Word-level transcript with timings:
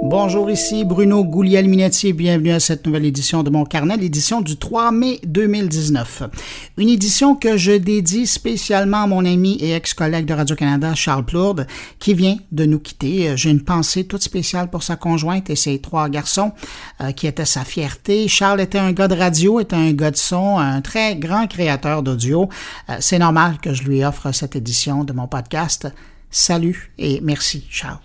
Bonjour, 0.00 0.48
ici 0.48 0.84
Bruno 0.84 1.24
Gouliel-Minetti 1.24 2.08
et 2.08 2.12
bienvenue 2.12 2.52
à 2.52 2.60
cette 2.60 2.86
nouvelle 2.86 3.04
édition 3.04 3.42
de 3.42 3.50
mon 3.50 3.64
carnet, 3.64 3.96
l'édition 3.96 4.40
du 4.40 4.56
3 4.56 4.92
mai 4.92 5.20
2019. 5.24 6.22
Une 6.78 6.88
édition 6.88 7.34
que 7.34 7.56
je 7.56 7.72
dédie 7.72 8.26
spécialement 8.26 9.02
à 9.02 9.06
mon 9.06 9.24
ami 9.24 9.58
et 9.60 9.72
ex-collègue 9.72 10.24
de 10.24 10.34
Radio-Canada, 10.34 10.94
Charles 10.94 11.24
Plourde, 11.24 11.66
qui 11.98 12.14
vient 12.14 12.36
de 12.52 12.64
nous 12.64 12.78
quitter. 12.78 13.36
J'ai 13.36 13.50
une 13.50 13.62
pensée 13.62 14.06
toute 14.06 14.22
spéciale 14.22 14.70
pour 14.70 14.82
sa 14.82 14.96
conjointe 14.96 15.50
et 15.50 15.56
ses 15.56 15.80
trois 15.80 16.08
garçons, 16.08 16.52
euh, 17.00 17.10
qui 17.12 17.26
étaient 17.26 17.44
sa 17.44 17.64
fierté. 17.64 18.28
Charles 18.28 18.60
était 18.60 18.78
un 18.78 18.92
gars 18.92 19.08
de 19.08 19.16
radio, 19.16 19.58
était 19.60 19.76
un 19.76 19.92
gars 19.92 20.12
de 20.12 20.16
son, 20.16 20.58
un 20.58 20.80
très 20.80 21.16
grand 21.16 21.48
créateur 21.48 22.02
d'audio. 22.02 22.48
Euh, 22.88 22.96
C'est 23.00 23.18
normal 23.18 23.58
que 23.60 23.74
je 23.74 23.82
lui 23.82 24.04
offre 24.04 24.32
cette 24.32 24.54
édition 24.56 25.04
de 25.04 25.12
mon 25.12 25.26
podcast. 25.26 25.88
Salut 26.30 26.92
et 26.98 27.20
merci, 27.20 27.66
Charles. 27.68 27.98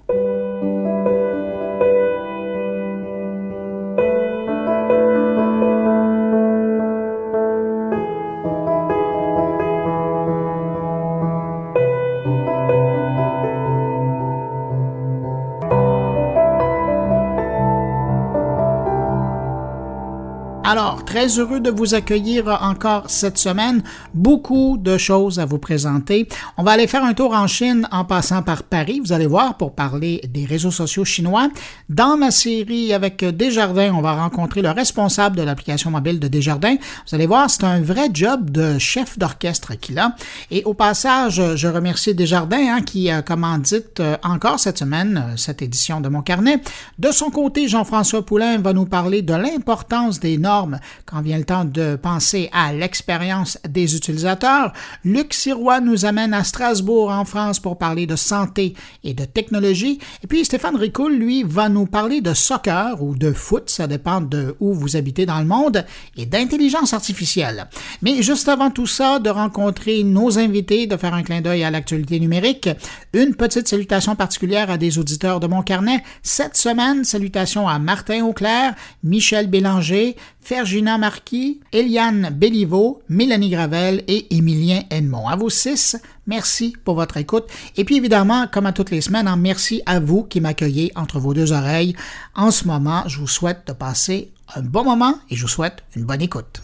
Heureux 21.27 21.59
de 21.59 21.69
vous 21.69 21.95
accueillir 21.95 22.47
encore 22.61 23.09
cette 23.09 23.37
semaine. 23.37 23.83
Beaucoup 24.13 24.77
de 24.77 24.97
choses 24.97 25.39
à 25.39 25.45
vous 25.45 25.57
présenter. 25.57 26.27
On 26.57 26.63
va 26.63 26.71
aller 26.71 26.87
faire 26.87 27.03
un 27.03 27.13
tour 27.13 27.33
en 27.33 27.47
Chine 27.47 27.87
en 27.91 28.05
passant 28.05 28.41
par 28.41 28.63
Paris, 28.63 29.01
vous 29.03 29.13
allez 29.13 29.27
voir, 29.27 29.57
pour 29.57 29.73
parler 29.73 30.21
des 30.29 30.45
réseaux 30.45 30.71
sociaux 30.71 31.05
chinois. 31.05 31.49
Dans 31.89 32.17
ma 32.17 32.31
série 32.31 32.93
avec 32.93 33.23
Desjardins, 33.23 33.93
on 33.93 34.01
va 34.01 34.13
rencontrer 34.13 34.61
le 34.61 34.71
responsable 34.71 35.35
de 35.35 35.43
l'application 35.43 35.91
mobile 35.91 36.19
de 36.19 36.27
Desjardins. 36.27 36.75
Vous 37.07 37.15
allez 37.15 37.27
voir, 37.27 37.49
c'est 37.49 37.63
un 37.63 37.81
vrai 37.81 38.09
job 38.13 38.49
de 38.49 38.77
chef 38.77 39.17
d'orchestre 39.17 39.75
qu'il 39.75 39.99
a. 39.99 40.15
Et 40.51 40.63
au 40.65 40.73
passage, 40.73 41.41
je 41.55 41.67
remercie 41.67 42.13
Desjardins 42.13 42.75
hein, 42.75 42.81
qui 42.81 43.09
commandite 43.25 43.99
euh, 43.99 44.17
encore 44.23 44.59
cette 44.59 44.77
semaine 44.77 45.23
euh, 45.33 45.37
cette 45.37 45.61
édition 45.61 46.01
de 46.01 46.09
mon 46.09 46.21
carnet. 46.21 46.61
De 46.99 47.11
son 47.11 47.29
côté, 47.29 47.67
Jean-François 47.67 48.25
Poulain 48.25 48.57
va 48.57 48.73
nous 48.73 48.85
parler 48.85 49.21
de 49.21 49.33
l'importance 49.33 50.19
des 50.19 50.37
normes 50.37 50.79
quand 51.13 51.21
vient 51.21 51.37
le 51.37 51.43
temps 51.43 51.63
de 51.63 51.95
penser 51.95 52.49
à 52.53 52.73
l'expérience 52.73 53.59
des 53.69 53.95
utilisateurs. 53.95 54.73
Luc 55.05 55.35
Sirois 55.35 55.79
nous 55.79 56.05
amène 56.05 56.33
à 56.33 56.43
Strasbourg, 56.43 57.11
en 57.11 57.23
France, 57.23 57.59
pour 57.59 57.77
parler 57.77 58.07
de 58.07 58.15
santé 58.15 58.73
et 59.03 59.13
de 59.13 59.25
technologie. 59.25 59.99
Et 60.23 60.27
puis 60.27 60.43
Stéphane 60.43 60.75
Ricoul, 60.75 61.13
lui, 61.13 61.43
va 61.43 61.69
nous 61.69 61.85
parler 61.85 62.21
de 62.21 62.33
soccer 62.33 63.03
ou 63.03 63.15
de 63.15 63.31
foot, 63.31 63.69
ça 63.69 63.85
dépend 63.85 64.21
de 64.21 64.55
où 64.59 64.73
vous 64.73 64.95
habitez 64.95 65.27
dans 65.27 65.37
le 65.37 65.45
monde, 65.45 65.85
et 66.17 66.25
d'intelligence 66.25 66.93
artificielle. 66.93 67.67
Mais 68.01 68.23
juste 68.23 68.49
avant 68.49 68.71
tout 68.71 68.87
ça, 68.87 69.19
de 69.19 69.29
rencontrer 69.29 70.03
nos 70.03 70.39
invités, 70.39 70.87
de 70.87 70.97
faire 70.97 71.13
un 71.13 71.21
clin 71.21 71.41
d'œil 71.41 71.63
à 71.63 71.69
l'actualité 71.69 72.19
numérique, 72.19 72.69
une 73.13 73.35
petite 73.35 73.67
salutation 73.67 74.15
particulière 74.15 74.71
à 74.71 74.77
des 74.77 74.97
auditeurs 74.97 75.39
de 75.39 75.45
mon 75.45 75.61
carnet. 75.61 76.03
Cette 76.23 76.57
semaine, 76.57 77.03
salutations 77.03 77.67
à 77.67 77.77
Martin 77.77 78.25
Auclair, 78.25 78.73
Michel 79.03 79.45
Bélanger, 79.47 80.15
Fergina 80.43 80.97
Marquis, 80.97 81.61
Eliane 81.71 82.29
Béliveau, 82.29 83.01
Mélanie 83.07 83.49
Gravel 83.49 84.03
et 84.07 84.35
Émilien 84.35 84.81
Edmond. 84.89 85.27
À 85.27 85.37
vous 85.37 85.49
six, 85.49 85.95
merci 86.27 86.75
pour 86.83 86.95
votre 86.95 87.15
écoute. 87.15 87.45
Et 87.77 87.85
puis 87.85 87.95
évidemment, 87.95 88.47
comme 88.51 88.65
à 88.65 88.73
toutes 88.73 88.91
les 88.91 89.01
semaines, 89.01 89.27
hein, 89.27 89.37
merci 89.37 89.81
à 89.85 90.01
vous 90.01 90.23
qui 90.23 90.41
m'accueillez 90.41 90.91
entre 90.95 91.19
vos 91.19 91.33
deux 91.33 91.53
oreilles. 91.53 91.95
En 92.35 92.51
ce 92.51 92.67
moment, 92.67 93.03
je 93.07 93.19
vous 93.19 93.27
souhaite 93.27 93.67
de 93.67 93.73
passer 93.73 94.31
un 94.55 94.61
bon 94.61 94.83
moment 94.83 95.15
et 95.29 95.35
je 95.35 95.43
vous 95.43 95.47
souhaite 95.47 95.83
une 95.95 96.03
bonne 96.03 96.21
écoute. 96.21 96.61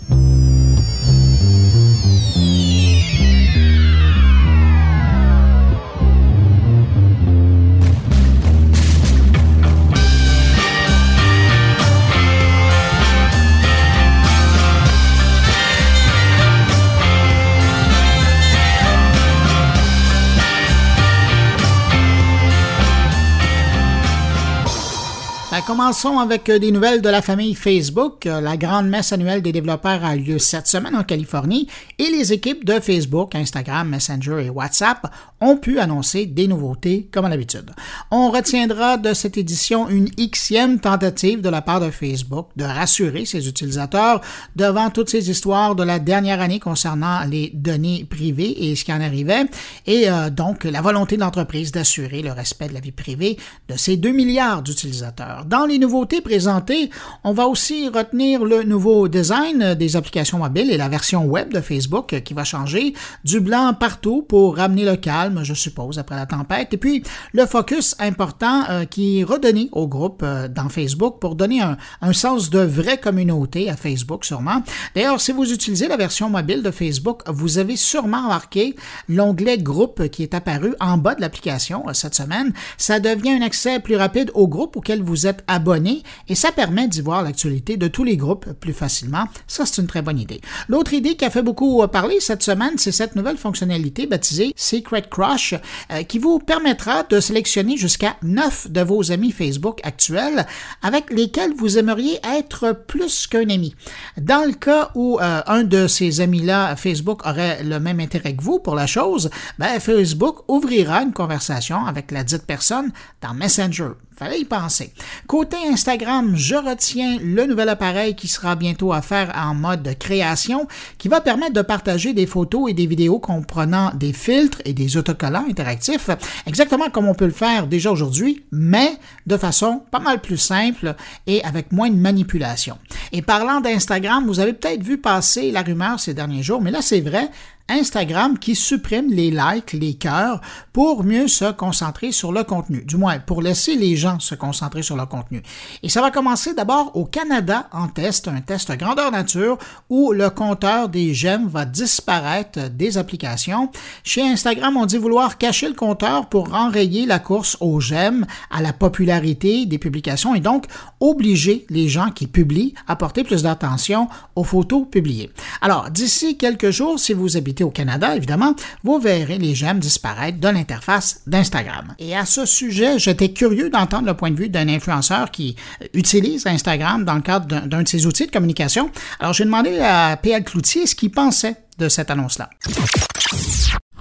Commençons 25.70 26.18
avec 26.18 26.50
euh, 26.50 26.58
des 26.58 26.72
nouvelles 26.72 27.00
de 27.00 27.10
la 27.10 27.22
famille 27.22 27.54
Facebook. 27.54 28.26
Euh, 28.26 28.42
la 28.42 28.58
grande 28.58 28.88
messe 28.88 29.14
annuelle 29.14 29.44
des 29.44 29.52
développeurs 29.52 30.04
a 30.04 30.16
lieu 30.16 30.40
cette 30.40 30.66
semaine 30.66 30.96
en 30.96 31.04
Californie 31.04 31.68
et 32.00 32.10
les 32.10 32.34
équipes 32.34 32.66
de 32.66 32.80
Facebook, 32.80 33.36
Instagram, 33.36 33.88
Messenger 33.88 34.44
et 34.44 34.50
WhatsApp 34.50 35.06
ont 35.42 35.58
pu 35.58 35.78
annoncer 35.78 36.26
des 36.26 36.48
nouveautés 36.48 37.08
comme 37.12 37.26
à 37.26 37.30
l'habitude. 37.30 37.70
On 38.10 38.32
retiendra 38.32 38.98
de 38.98 39.14
cette 39.14 39.38
édition 39.38 39.88
une 39.90 40.10
xème 40.18 40.80
tentative 40.80 41.42
de 41.42 41.50
la 41.50 41.62
part 41.62 41.80
de 41.80 41.92
Facebook 41.92 42.48
de 42.56 42.64
rassurer 42.64 43.26
ses 43.26 43.48
utilisateurs 43.48 44.22
devant 44.56 44.90
toutes 44.90 45.12
ces 45.12 45.30
histoires 45.30 45.76
de 45.76 45.84
la 45.84 46.00
dernière 46.00 46.42
année 46.42 46.60
concernant 46.60 47.24
les 47.26 47.52
données 47.54 48.08
privées 48.10 48.72
et 48.72 48.76
ce 48.76 48.84
qui 48.84 48.92
en 48.92 49.02
arrivait 49.02 49.46
et 49.86 50.10
euh, 50.10 50.32
donc 50.32 50.64
la 50.64 50.82
volonté 50.82 51.16
de 51.16 51.22
l'entreprise 51.22 51.72
d'assurer 51.72 52.24
le 52.24 52.32
respect 52.32 52.70
de 52.70 52.74
la 52.74 52.80
vie 52.80 52.92
privée 52.92 53.38
de 53.68 53.78
ses 53.78 53.98
2 53.98 54.10
milliards 54.12 54.64
d'utilisateurs. 54.64 55.46
Les 55.66 55.80
nouveautés 55.80 56.22
présentées, 56.22 56.90
on 57.24 57.34
va 57.34 57.48
aussi 57.48 57.88
retenir 57.90 58.46
le 58.46 58.64
nouveau 58.64 59.08
design 59.08 59.74
des 59.76 59.96
applications 59.96 60.40
mobiles 60.40 60.72
et 60.72 60.78
la 60.78 60.90
version 60.90 61.26
web 61.26 61.54
de 61.54 61.62
Facebook 61.62 62.22
qui 62.24 62.34
va 62.34 62.44
changer 62.44 62.94
du 63.24 63.40
blanc 63.40 63.74
partout 63.74 64.26
pour 64.28 64.58
ramener 64.58 64.86
le 64.86 64.96
calme, 64.96 65.44
je 65.44 65.54
suppose, 65.54 66.00
après 66.00 66.16
la 66.16 66.26
tempête. 66.26 66.74
Et 66.74 66.78
puis, 66.78 67.04
le 67.34 67.46
focus 67.46 67.96
important 68.00 68.64
euh, 68.70 68.86
qui 68.86 69.20
est 69.20 69.24
redonné 69.24 69.70
au 69.72 69.88
groupe 69.88 70.22
euh, 70.24 70.48
dans 70.48 70.70
Facebook 70.70 71.20
pour 71.20 71.36
donner 71.36 71.62
un, 71.62 71.78
un, 72.02 72.14
sens 72.14 72.50
de 72.50 72.60
vraie 72.60 72.98
communauté 72.98 73.70
à 73.70 73.76
Facebook, 73.76 74.26
sûrement. 74.26 74.64
D'ailleurs, 74.96 75.22
si 75.22 75.32
vous 75.32 75.52
utilisez 75.52 75.88
la 75.88 75.98
version 75.98 76.30
mobile 76.30 76.64
de 76.64 76.72
Facebook, 76.72 77.22
vous 77.28 77.58
avez 77.58 77.76
sûrement 77.76 78.24
remarqué 78.24 78.76
l'onglet 79.08 79.58
groupe 79.58 80.08
qui 80.10 80.24
est 80.24 80.34
apparu 80.34 80.76
en 80.80 80.98
bas 80.98 81.16
de 81.16 81.22
l'application 81.22 81.88
euh, 81.88 81.94
cette 81.94 82.16
semaine. 82.16 82.54
Ça 82.78 83.00
devient 83.00 83.32
un 83.32 83.42
accès 83.42 83.80
plus 83.80 83.96
rapide 83.96 84.32
au 84.34 84.48
groupe 84.48 84.76
auquel 84.78 85.02
vous 85.02 85.28
êtes 85.28 85.44
abonné 85.50 86.04
et 86.28 86.36
ça 86.36 86.52
permet 86.52 86.88
d'y 86.88 87.02
voir 87.02 87.24
l'actualité 87.24 87.76
de 87.76 87.88
tous 87.88 88.04
les 88.04 88.16
groupes 88.16 88.54
plus 88.54 88.74
facilement. 88.74 89.26
Ça, 89.48 89.66
c'est 89.66 89.82
une 89.82 89.88
très 89.88 90.02
bonne 90.02 90.20
idée. 90.20 90.40
L'autre 90.70 90.94
idée 90.94 91.16
qui 91.16 91.26
a 91.26 91.30
fait 91.30 91.42
beaucoup 91.42 91.86
parler 91.88 92.20
cette 92.20 92.44
semaine, 92.44 92.78
c'est 92.78 92.92
cette 92.92 93.16
nouvelle 93.16 93.38
fonctionnalité 93.38 94.06
baptisée 94.06 94.54
Secret 94.56 95.06
Crush 95.10 95.56
euh, 95.92 96.04
qui 96.04 96.20
vous 96.20 96.40
permettra 96.40 97.04
de 97.04 97.20
sélectionner 97.20 97.78
jusqu'à 97.78 98.16
9 98.24 98.72
de 98.72 98.82
vos 98.82 99.12
amis 99.12 99.32
Facebook 99.32 99.80
actuels 99.84 100.46
avec 100.82 101.12
lesquels 101.12 101.54
vous 101.54 101.78
aimeriez 101.78 102.20
être 102.24 102.74
plus 102.88 103.28
qu'un 103.28 103.50
ami. 103.50 103.76
Dans 104.18 104.46
le 104.46 104.54
cas 104.54 104.92
où 104.96 105.20
euh, 105.20 105.42
un 105.48 105.64
de 105.64 105.88
ces 105.88 106.22
amis-là, 106.22 106.76
Facebook, 106.76 107.26
aurait 107.26 107.64
le 107.64 107.80
même 107.80 108.00
intérêt 108.00 108.36
que 108.36 108.44
vous 108.44 108.60
pour 108.60 108.76
la 108.76 108.88
chose, 108.88 109.30
ben, 109.58 109.80
Facebook 109.80 110.44
ouvrira 110.48 111.02
une 111.02 111.14
conversation 111.14 111.86
avec 111.86 112.12
la 112.12 112.24
dite 112.24 112.46
personne 112.46 112.92
dans 113.22 113.34
Messenger. 113.34 113.90
Fallait 114.20 114.42
y 114.42 114.44
penser. 114.44 114.92
Côté 115.28 115.56
Instagram, 115.72 116.36
je 116.36 116.56
retiens 116.56 117.20
le 117.24 117.46
nouvel 117.46 117.70
appareil 117.70 118.16
qui 118.16 118.28
sera 118.28 118.58
bientôt 118.58 118.92
à 118.92 119.02
faire 119.02 119.32
en 119.34 119.56
mode 119.56 119.98
création, 119.98 120.68
qui 120.98 121.08
va 121.08 121.22
permettre 121.22 121.54
de 121.54 121.62
partager 121.62 122.12
des 122.12 122.26
photos 122.26 122.70
et 122.70 122.74
des 122.74 122.86
vidéos 122.86 123.20
comprenant 123.20 123.94
des 123.96 124.12
filtres 124.12 124.62
et 124.66 124.74
des 124.74 124.98
autocollants 124.98 125.46
interactifs, 125.50 126.10
exactement 126.46 126.90
comme 126.90 127.08
on 127.08 127.14
peut 127.14 127.28
le 127.28 127.32
faire 127.32 127.66
déjà 127.66 127.94
aujourd'hui, 127.94 128.44
mais 128.52 128.92
de 129.26 129.38
façon 129.38 129.84
pas 129.90 130.00
mal 130.00 130.20
plus 130.20 130.38
simple 130.38 130.96
et 131.26 131.42
avec 131.46 131.72
moins 131.72 131.90
de 131.90 131.96
manipulation. 131.96 132.78
Et 133.14 133.22
parlant 133.22 133.62
d'Instagram, 133.62 134.26
vous 134.28 134.42
avez 134.42 134.52
peut-être 134.52 134.84
vu 134.84 134.98
passer 134.98 135.50
la 135.50 135.62
rumeur 135.62 135.98
ces 135.98 136.14
derniers 136.14 136.44
jours, 136.44 136.62
mais 136.62 136.72
là 136.72 136.82
c'est 136.82 137.00
vrai, 137.00 137.30
Instagram 137.70 138.38
qui 138.38 138.56
supprime 138.56 139.12
les 139.12 139.32
likes, 139.32 139.74
les 139.74 139.94
cœurs, 139.94 140.42
pour 140.74 141.04
mieux 141.04 141.28
se 141.28 141.52
concentrer 141.52 142.12
sur 142.12 142.32
le 142.32 142.44
contenu, 142.44 142.84
du 142.84 142.98
moins 142.98 143.20
pour 143.20 143.42
laisser 143.42 143.76
les 143.76 143.96
gens 143.96 144.20
se 144.20 144.36
concentrer 144.36 144.82
sur 144.82 144.96
le 144.96 145.06
contenu. 145.06 145.42
Et 145.84 145.90
ça 145.90 146.02
va 146.02 146.12
commencer 146.12 146.54
d'abord 146.54 146.96
au 146.96 147.06
Canada 147.06 147.68
en 147.72 147.88
test, 147.88 148.28
un 148.28 148.42
test 148.42 148.72
grandeur 148.78 149.12
nature, 149.12 149.58
où 149.90 150.12
le 150.12 150.30
compteur 150.30 150.90
des 150.90 151.14
j'aime 151.14 151.48
va 151.48 151.66
disparaître 151.66 152.70
des 152.70 152.98
applications. 152.98 153.70
Chez 154.04 154.22
Instagram, 154.22 154.78
on 154.78 154.86
dit 154.86 154.98
vouloir 154.98 155.38
cacher 155.38 155.68
le 155.68 155.76
compteur 155.76 156.28
pour 156.28 156.54
enrayer 156.54 157.06
la 157.06 157.20
course 157.20 157.58
aux 157.60 157.80
j'aime, 157.80 158.26
à 158.52 158.62
la 158.62 158.74
popularité 158.74 159.66
des 159.66 159.78
publications 159.78 160.36
et 160.36 160.40
donc 160.40 160.66
obliger 161.00 161.66
les 161.70 161.88
gens 161.88 162.10
qui 162.12 162.28
publient 162.28 162.74
à 162.88 162.96
porter 162.96 163.24
plus 163.24 163.44
d'attention 163.44 164.08
aux 164.36 164.44
photos 164.44 164.86
publiées. 164.90 165.32
Alors, 165.62 165.90
d'ici 165.90 166.38
quelques 166.38 166.72
jours, 166.72 167.00
si 167.00 167.14
vous 167.14 167.38
habitez 167.38 167.59
au 167.64 167.72
Canada, 167.72 168.16
évidemment, 168.16 168.56
vous 168.84 169.00
verrez 169.00 169.38
les 169.38 169.56
j'aime 169.56 169.80
disparaître 169.80 170.40
de 170.40 170.48
l'interface 170.48 171.22
d'Instagram. 171.28 171.96
Et 172.00 172.16
à 172.16 172.26
ce 172.26 172.46
sujet, 172.46 173.00
j'étais 173.00 173.30
curieux 173.30 173.70
d'entendre 173.70 174.08
le 174.08 174.14
point 174.14 174.32
de 174.32 174.38
vue 174.38 174.50
d'un 174.50 174.68
influenceur 174.68 175.32
qui 175.32 175.56
utilise 175.94 176.48
Instagram 176.48 177.04
dans 177.06 177.16
le 177.16 177.22
cadre 177.22 177.68
d'un 177.68 177.84
de 177.84 177.88
ses 177.88 178.06
outils 178.06 178.28
de 178.28 178.32
communication. 178.32 178.90
Alors, 179.20 179.34
j'ai 179.34 179.46
demandé 179.46 179.80
à 179.80 180.18
PL 180.18 180.44
Cloutier 180.44 180.88
ce 180.88 180.96
qu'il 180.96 181.12
pensait 181.12 181.56
de 181.78 181.90
cette 181.90 182.12
annonce-là. 182.12 182.50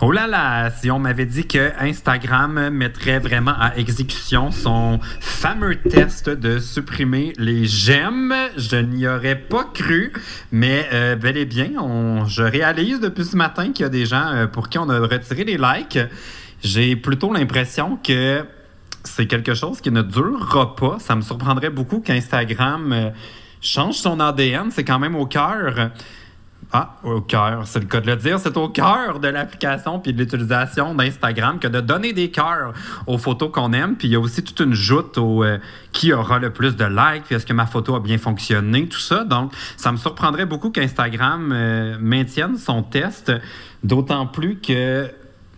Oh 0.00 0.12
là 0.12 0.28
là, 0.28 0.70
si 0.70 0.92
on 0.92 1.00
m'avait 1.00 1.26
dit 1.26 1.48
que 1.48 1.72
Instagram 1.80 2.70
mettrait 2.70 3.18
vraiment 3.18 3.54
à 3.58 3.76
exécution 3.76 4.52
son 4.52 5.00
fameux 5.18 5.74
test 5.74 6.30
de 6.30 6.60
supprimer 6.60 7.32
les 7.36 7.64
j'aime, 7.64 8.32
je 8.56 8.76
n'y 8.76 9.08
aurais 9.08 9.34
pas 9.34 9.64
cru, 9.64 10.12
mais 10.52 10.88
euh, 10.92 11.16
bel 11.16 11.36
et 11.36 11.46
bien, 11.46 11.70
on, 11.80 12.26
je 12.26 12.44
réalise 12.44 13.00
depuis 13.00 13.24
ce 13.24 13.36
matin 13.36 13.72
qu'il 13.72 13.82
y 13.82 13.86
a 13.86 13.88
des 13.88 14.06
gens 14.06 14.28
euh, 14.28 14.46
pour 14.46 14.68
qui 14.68 14.78
on 14.78 14.88
a 14.88 15.00
retiré 15.00 15.42
les 15.42 15.58
likes. 15.58 15.98
J'ai 16.62 16.94
plutôt 16.94 17.32
l'impression 17.32 17.96
que 17.96 18.44
c'est 19.02 19.26
quelque 19.26 19.54
chose 19.54 19.80
qui 19.80 19.90
ne 19.90 20.02
durera 20.02 20.76
pas. 20.76 20.98
Ça 21.00 21.16
me 21.16 21.22
surprendrait 21.22 21.70
beaucoup 21.70 21.98
qu'Instagram 21.98 22.92
euh, 22.92 23.10
change 23.60 23.96
son 23.96 24.20
ADN. 24.20 24.70
C'est 24.70 24.84
quand 24.84 25.00
même 25.00 25.16
au 25.16 25.26
cœur 25.26 25.90
ah, 26.70 26.96
au 27.02 27.22
cœur, 27.22 27.62
c'est 27.64 27.80
le 27.80 27.86
cas 27.86 28.00
de 28.00 28.06
le 28.06 28.16
dire. 28.16 28.38
C'est 28.38 28.56
au 28.58 28.68
cœur 28.68 29.20
de 29.20 29.28
l'application 29.28 30.00
puis 30.00 30.12
de 30.12 30.18
l'utilisation 30.18 30.94
d'Instagram 30.94 31.58
que 31.58 31.66
de 31.66 31.80
donner 31.80 32.12
des 32.12 32.30
cœurs 32.30 32.74
aux 33.06 33.16
photos 33.16 33.50
qu'on 33.50 33.72
aime. 33.72 33.96
Puis 33.96 34.08
il 34.08 34.10
y 34.12 34.16
a 34.16 34.20
aussi 34.20 34.44
toute 34.44 34.60
une 34.60 34.74
joute 34.74 35.16
au 35.16 35.44
euh, 35.44 35.58
qui 35.92 36.12
aura 36.12 36.38
le 36.38 36.50
plus 36.50 36.76
de 36.76 36.84
likes, 36.84 37.24
puis 37.24 37.36
est-ce 37.36 37.46
que 37.46 37.54
ma 37.54 37.66
photo 37.66 37.94
a 37.94 38.00
bien 38.00 38.18
fonctionné, 38.18 38.86
tout 38.86 38.98
ça. 38.98 39.24
Donc, 39.24 39.52
ça 39.76 39.92
me 39.92 39.96
surprendrait 39.96 40.44
beaucoup 40.44 40.70
qu'Instagram 40.70 41.52
euh, 41.52 41.96
maintienne 41.98 42.58
son 42.58 42.82
test, 42.82 43.32
d'autant 43.82 44.26
plus 44.26 44.58
que 44.58 45.10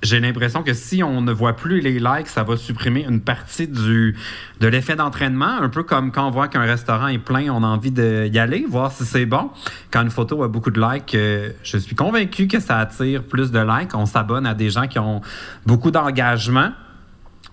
j'ai 0.02 0.20
l'impression 0.20 0.62
que 0.62 0.72
si 0.72 1.02
on 1.02 1.20
ne 1.20 1.32
voit 1.32 1.54
plus 1.54 1.80
les 1.80 1.98
likes, 1.98 2.28
ça 2.28 2.42
va 2.42 2.56
supprimer 2.56 3.04
une 3.06 3.20
partie 3.20 3.68
du, 3.68 4.16
de 4.60 4.66
l'effet 4.66 4.96
d'entraînement, 4.96 5.58
un 5.60 5.68
peu 5.68 5.82
comme 5.82 6.10
quand 6.10 6.26
on 6.26 6.30
voit 6.30 6.48
qu'un 6.48 6.62
restaurant 6.62 7.08
est 7.08 7.18
plein, 7.18 7.50
on 7.50 7.62
a 7.62 7.66
envie 7.66 7.90
d'y 7.90 8.38
aller, 8.38 8.64
voir 8.68 8.92
si 8.92 9.04
c'est 9.04 9.26
bon. 9.26 9.50
Quand 9.90 10.02
une 10.02 10.10
photo 10.10 10.42
a 10.42 10.48
beaucoup 10.48 10.70
de 10.70 10.80
likes, 10.80 11.14
euh, 11.14 11.50
je 11.62 11.76
suis 11.76 11.94
convaincu 11.94 12.48
que 12.48 12.60
ça 12.60 12.78
attire 12.78 13.22
plus 13.24 13.50
de 13.50 13.58
likes. 13.58 13.94
On 13.94 14.06
s'abonne 14.06 14.46
à 14.46 14.54
des 14.54 14.70
gens 14.70 14.86
qui 14.86 14.98
ont 14.98 15.20
beaucoup 15.66 15.90
d'engagement. 15.90 16.70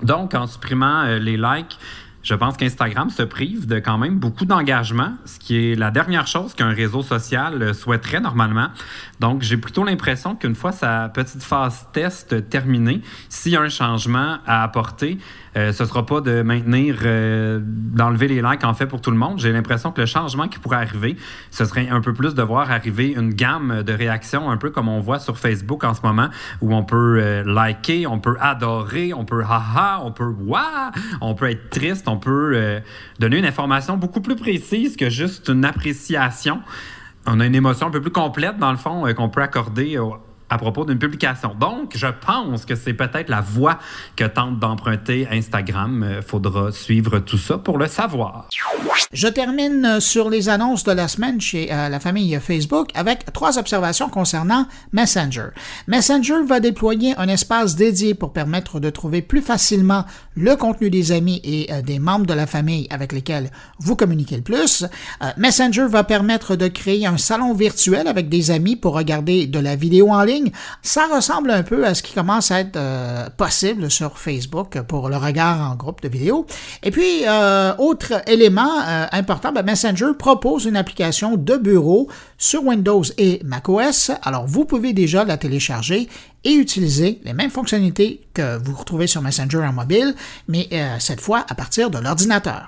Donc, 0.02 0.34
en 0.34 0.48
supprimant 0.48 1.04
euh, 1.04 1.20
les 1.20 1.38
likes, 1.38 1.78
je 2.28 2.36
pense 2.36 2.58
qu'Instagram 2.58 3.10
se 3.10 3.24
prive 3.24 3.68
de 3.68 3.80
quand 3.80 3.98
même 3.98 4.20
beaucoup 4.20 4.44
d'engagement, 4.44 5.14
ce 5.24 5.40
qui 5.40 5.72
est 5.72 5.76
la 5.76 5.92
dernière 5.92 6.28
chose 6.28 6.54
qu'un 6.54 6.74
réseau 6.74 7.02
social 7.02 7.62
euh, 7.62 7.74
souhaiterait 7.74 8.20
normalement. 8.20 8.68
Donc, 9.20 9.42
j'ai 9.42 9.58
plutôt 9.58 9.84
l'impression 9.84 10.36
qu'une 10.36 10.56
fois 10.56 10.72
sa 10.72 11.10
petite 11.10 11.42
phase 11.42 11.88
test 11.92 12.50
terminée, 12.50 13.02
s'il 13.30 13.54
y 13.54 13.56
a 13.56 13.62
un 13.62 13.70
changement 13.70 14.38
à 14.46 14.64
apporter, 14.64 15.18
euh, 15.56 15.72
ce 15.72 15.84
ne 15.84 15.88
sera 15.88 16.06
pas 16.06 16.22
de 16.22 16.44
maintenir, 16.44 16.98
euh, 17.04 17.60
d'enlever 17.64 18.28
les 18.28 18.42
likes 18.42 18.64
en 18.64 18.76
fait 18.76 18.86
pour 18.86 19.02
tout 19.02 19.10
le 19.10 19.18
monde. 19.18 19.40
J'ai 19.40 19.52
l'impression 19.52 19.92
que 19.92 20.02
le 20.02 20.08
changement 20.08 20.48
qui 20.48 20.60
pourrait 20.60 20.78
arriver, 20.78 21.18
ce 21.50 21.66
serait 21.66 21.90
un 21.90 22.02
peu 22.02 22.14
plus 22.14 22.36
de 22.36 22.44
voir 22.44 22.70
arriver 22.70 23.14
une 23.18 23.34
gamme 23.34 23.82
de 23.82 23.94
réactions, 23.94 24.52
un 24.52 24.58
peu 24.58 24.70
comme 24.70 24.88
on 24.88 25.00
voit 25.00 25.20
sur 25.20 25.40
Facebook 25.40 25.84
en 25.84 25.96
ce 25.96 26.02
moment, 26.04 26.30
où 26.62 26.76
on 26.76 26.84
peut 26.84 27.20
euh, 27.20 27.44
liker, 27.44 28.06
on 28.06 28.20
peut 28.20 28.38
adorer, 28.40 29.14
on 29.14 29.26
peut 29.26 29.42
haha, 29.42 30.02
on 30.04 30.12
peut 30.12 30.36
wa, 30.46 30.92
on 31.22 31.34
peut 31.34 31.50
être 31.50 31.72
triste, 31.72 32.08
on 32.08 32.18
peut 32.18 32.82
donner 33.20 33.38
une 33.38 33.46
information 33.46 33.98
beaucoup 33.98 34.22
plus 34.22 34.36
précise 34.36 34.96
que 34.96 35.10
juste 35.10 35.50
une 35.50 35.66
appréciation 35.66 36.62
on 37.28 37.40
a 37.40 37.46
une 37.46 37.56
émotion 37.56 37.88
un 37.88 37.92
peu 37.92 38.02
plus 38.02 38.12
complète, 38.12 38.58
dans 38.58 38.72
le 38.72 38.78
fond, 38.78 39.06
qu'on 39.16 39.30
peut 39.30 39.42
accorder 39.42 39.98
à 40.50 40.58
propos 40.58 40.86
d'une 40.86 41.00
publication. 41.00 41.54
Donc, 41.60 41.92
je 41.96 42.08
pense 42.08 42.66
que 42.66 42.76
c'est 42.76 42.94
peut-être 42.94 43.30
la 43.30 43.42
voie 43.42 43.80
que 44.16 44.24
tente 44.24 44.60
d'emprunter 44.60 45.28
Instagram. 45.32 46.04
Euh, 46.04 46.22
faudra 46.22 46.72
suivre 46.72 47.20
tout 47.20 47.38
ça 47.38 47.58
pour 47.58 47.78
le 47.78 47.88
savoir. 47.88 48.48
Je 49.12 49.28
termine 49.28 50.00
sur 50.00 50.30
les 50.30 50.50
annonces 50.50 50.84
de 50.84 50.92
la 50.92 51.08
semaine 51.08 51.40
chez 51.42 51.72
euh, 51.72 51.90
la 51.90 52.00
famille 52.00 52.38
Facebook 52.42 52.90
avec 52.96 53.32
trois 53.34 53.58
observations 53.58 54.10
concernant 54.10 54.68
Messenger. 54.94 55.50
Messenger 55.88 56.44
va 56.46 56.60
déployer 56.60 57.14
un 57.18 57.28
espace 57.28 57.76
dédié 57.76 58.14
pour 58.14 58.34
permettre 58.34 58.80
de 58.80 58.90
trouver 58.90 59.22
plus 59.22 59.42
facilement 59.42 60.06
le 60.38 60.56
contenu 60.56 60.90
des 60.90 61.12
amis 61.12 61.42
et 61.44 61.68
euh, 61.72 61.82
des 61.82 62.00
membres 62.00 62.26
de 62.26 62.34
la 62.34 62.48
famille 62.48 62.88
avec 62.90 63.12
lesquels 63.12 63.52
vous 63.80 63.96
communiquez 63.96 64.38
le 64.38 64.44
plus. 64.44 64.86
Messenger 65.38 65.88
va 65.90 66.04
permettre 66.04 66.56
de 66.56 66.68
créer 66.68 67.06
un 67.06 67.18
salon 67.18 67.54
virtuel 67.54 68.08
avec 68.08 68.30
des 68.30 68.52
amis 68.52 68.76
pour 68.76 68.94
regarder 68.94 69.48
de 69.48 69.60
la 69.60 69.76
vidéo 69.76 70.10
en 70.12 70.24
ligne 70.24 70.52
ça 70.82 71.08
ressemble 71.14 71.52
un 71.52 71.64
peu 71.64 71.86
à 71.86 71.94
ce 71.94 72.04
qui 72.04 72.14
commence 72.14 72.52
à 72.52 72.62
être 72.62 72.78
euh, 72.78 73.30
possible 73.36 73.92
sur 73.92 74.18
Facebook 74.18 74.80
pour 74.82 75.10
le 75.10 75.18
regard 75.18 75.72
en 75.72 75.76
groupe 75.76 76.02
de 76.02 76.10
vidéos. 76.10 76.46
Et 76.84 76.92
puis, 76.92 77.24
euh, 77.28 77.74
autre 77.78 78.22
élément 78.28 78.82
euh, 78.88 79.06
important, 79.12 79.52
ben, 79.52 79.64
Messenger 79.64 80.12
propose 80.18 80.66
une 80.66 80.78
application 80.78 81.36
de 81.36 81.58
bureau 81.58 82.08
sur 82.38 82.66
Windows 82.66 83.04
et 83.18 83.42
macOS. 83.44 84.12
Alors, 84.24 84.46
vous 84.48 84.66
pouvez 84.66 84.94
déjà 84.94 85.24
la 85.26 85.38
télécharger 85.38 86.08
et 86.48 86.54
utiliser 86.54 87.20
les 87.26 87.34
mêmes 87.34 87.52
fonctionnalités 87.52 88.22
que 88.34 88.58
vous 88.64 88.74
retrouvez 88.74 89.06
sur 89.06 89.22
Messenger 89.22 89.60
en 89.60 89.74
mobile, 89.74 90.16
mais 90.48 90.70
cette 91.00 91.20
fois 91.20 91.46
à 91.50 91.56
partir 91.56 91.90
de 91.92 92.00
l'ordinateur. 92.00 92.66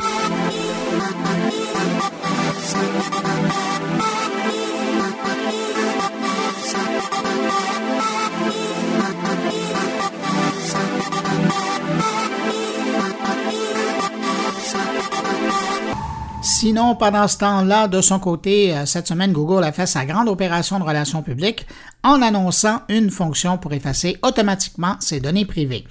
Sinon, 16.59 16.95
pendant 16.95 17.25
ce 17.29 17.37
temps-là, 17.37 17.87
de 17.87 18.01
son 18.01 18.19
côté, 18.19 18.75
euh, 18.75 18.85
cette 18.85 19.07
semaine, 19.07 19.31
Google 19.31 19.63
a 19.63 19.71
fait 19.71 19.85
sa 19.85 20.03
grande 20.03 20.27
opération 20.27 20.77
de 20.77 20.83
relations 20.83 21.21
publiques 21.21 21.65
en 22.03 22.21
annonçant 22.21 22.81
une 22.87 23.09
fonction 23.09 23.57
pour 23.57 23.73
effacer 23.73 24.17
automatiquement 24.21 24.95
ses 24.99 25.19
données 25.19 25.45
privées. 25.45 25.85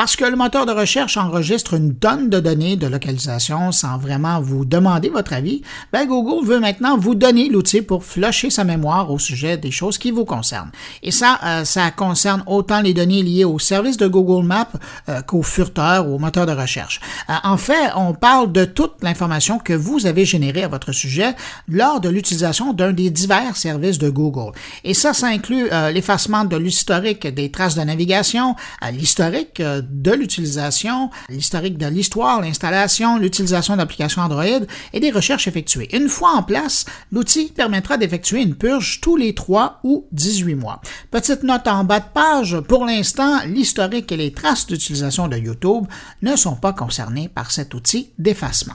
Parce 0.00 0.16
que 0.16 0.24
le 0.24 0.34
moteur 0.34 0.64
de 0.64 0.72
recherche 0.72 1.18
enregistre 1.18 1.74
une 1.74 1.94
tonne 1.94 2.30
de 2.30 2.40
données 2.40 2.76
de 2.76 2.86
localisation 2.86 3.70
sans 3.70 3.98
vraiment 3.98 4.40
vous 4.40 4.64
demander 4.64 5.10
votre 5.10 5.34
avis, 5.34 5.60
ben 5.92 6.06
Google 6.06 6.46
veut 6.46 6.58
maintenant 6.58 6.96
vous 6.96 7.14
donner 7.14 7.50
l'outil 7.50 7.82
pour 7.82 8.02
flusher 8.02 8.48
sa 8.48 8.64
mémoire 8.64 9.10
au 9.10 9.18
sujet 9.18 9.58
des 9.58 9.70
choses 9.70 9.98
qui 9.98 10.10
vous 10.10 10.24
concernent. 10.24 10.70
Et 11.02 11.10
ça, 11.10 11.38
euh, 11.44 11.64
ça 11.66 11.90
concerne 11.90 12.42
autant 12.46 12.80
les 12.80 12.94
données 12.94 13.22
liées 13.22 13.44
au 13.44 13.58
service 13.58 13.98
de 13.98 14.06
Google 14.06 14.46
Maps 14.46 14.72
euh, 15.10 15.20
qu'au 15.20 15.42
furteur 15.42 16.08
ou 16.08 16.14
au 16.14 16.18
moteur 16.18 16.46
de 16.46 16.52
recherche. 16.52 17.00
Euh, 17.28 17.34
en 17.44 17.58
fait, 17.58 17.90
on 17.94 18.14
parle 18.14 18.52
de 18.52 18.64
toute 18.64 19.02
l'information 19.02 19.58
que 19.58 19.74
vous 19.74 20.06
avez 20.06 20.24
générée 20.24 20.62
à 20.62 20.68
votre 20.68 20.92
sujet 20.92 21.34
lors 21.68 22.00
de 22.00 22.08
l'utilisation 22.08 22.72
d'un 22.72 22.92
des 22.92 23.10
divers 23.10 23.54
services 23.54 23.98
de 23.98 24.08
Google. 24.08 24.52
Et 24.82 24.94
ça, 24.94 25.12
ça 25.12 25.26
inclut 25.26 25.49
l'effacement 25.50 26.44
de 26.44 26.56
l'historique 26.56 27.26
des 27.26 27.50
traces 27.50 27.74
de 27.74 27.82
navigation, 27.82 28.56
l'historique 28.92 29.60
de 29.60 30.12
l'utilisation, 30.12 31.10
l'historique 31.28 31.78
de 31.78 31.86
l'histoire, 31.86 32.40
l'installation, 32.40 33.18
l'utilisation 33.18 33.76
d'applications 33.76 34.22
Android 34.22 34.44
et 34.92 35.00
des 35.00 35.10
recherches 35.10 35.48
effectuées. 35.48 35.94
Une 35.94 36.08
fois 36.08 36.32
en 36.32 36.42
place, 36.42 36.84
l'outil 37.12 37.52
permettra 37.54 37.96
d'effectuer 37.96 38.42
une 38.42 38.54
purge 38.54 39.00
tous 39.00 39.16
les 39.16 39.34
3 39.34 39.80
ou 39.84 40.06
18 40.12 40.54
mois. 40.54 40.80
Petite 41.10 41.42
note 41.42 41.66
en 41.66 41.84
bas 41.84 42.00
de 42.00 42.04
page, 42.12 42.60
pour 42.60 42.84
l'instant, 42.84 43.40
l'historique 43.46 44.12
et 44.12 44.16
les 44.16 44.32
traces 44.32 44.66
d'utilisation 44.66 45.28
de 45.28 45.36
YouTube 45.36 45.86
ne 46.22 46.36
sont 46.36 46.56
pas 46.56 46.72
concernés 46.72 47.28
par 47.28 47.50
cet 47.50 47.74
outil 47.74 48.10
d'effacement. 48.18 48.74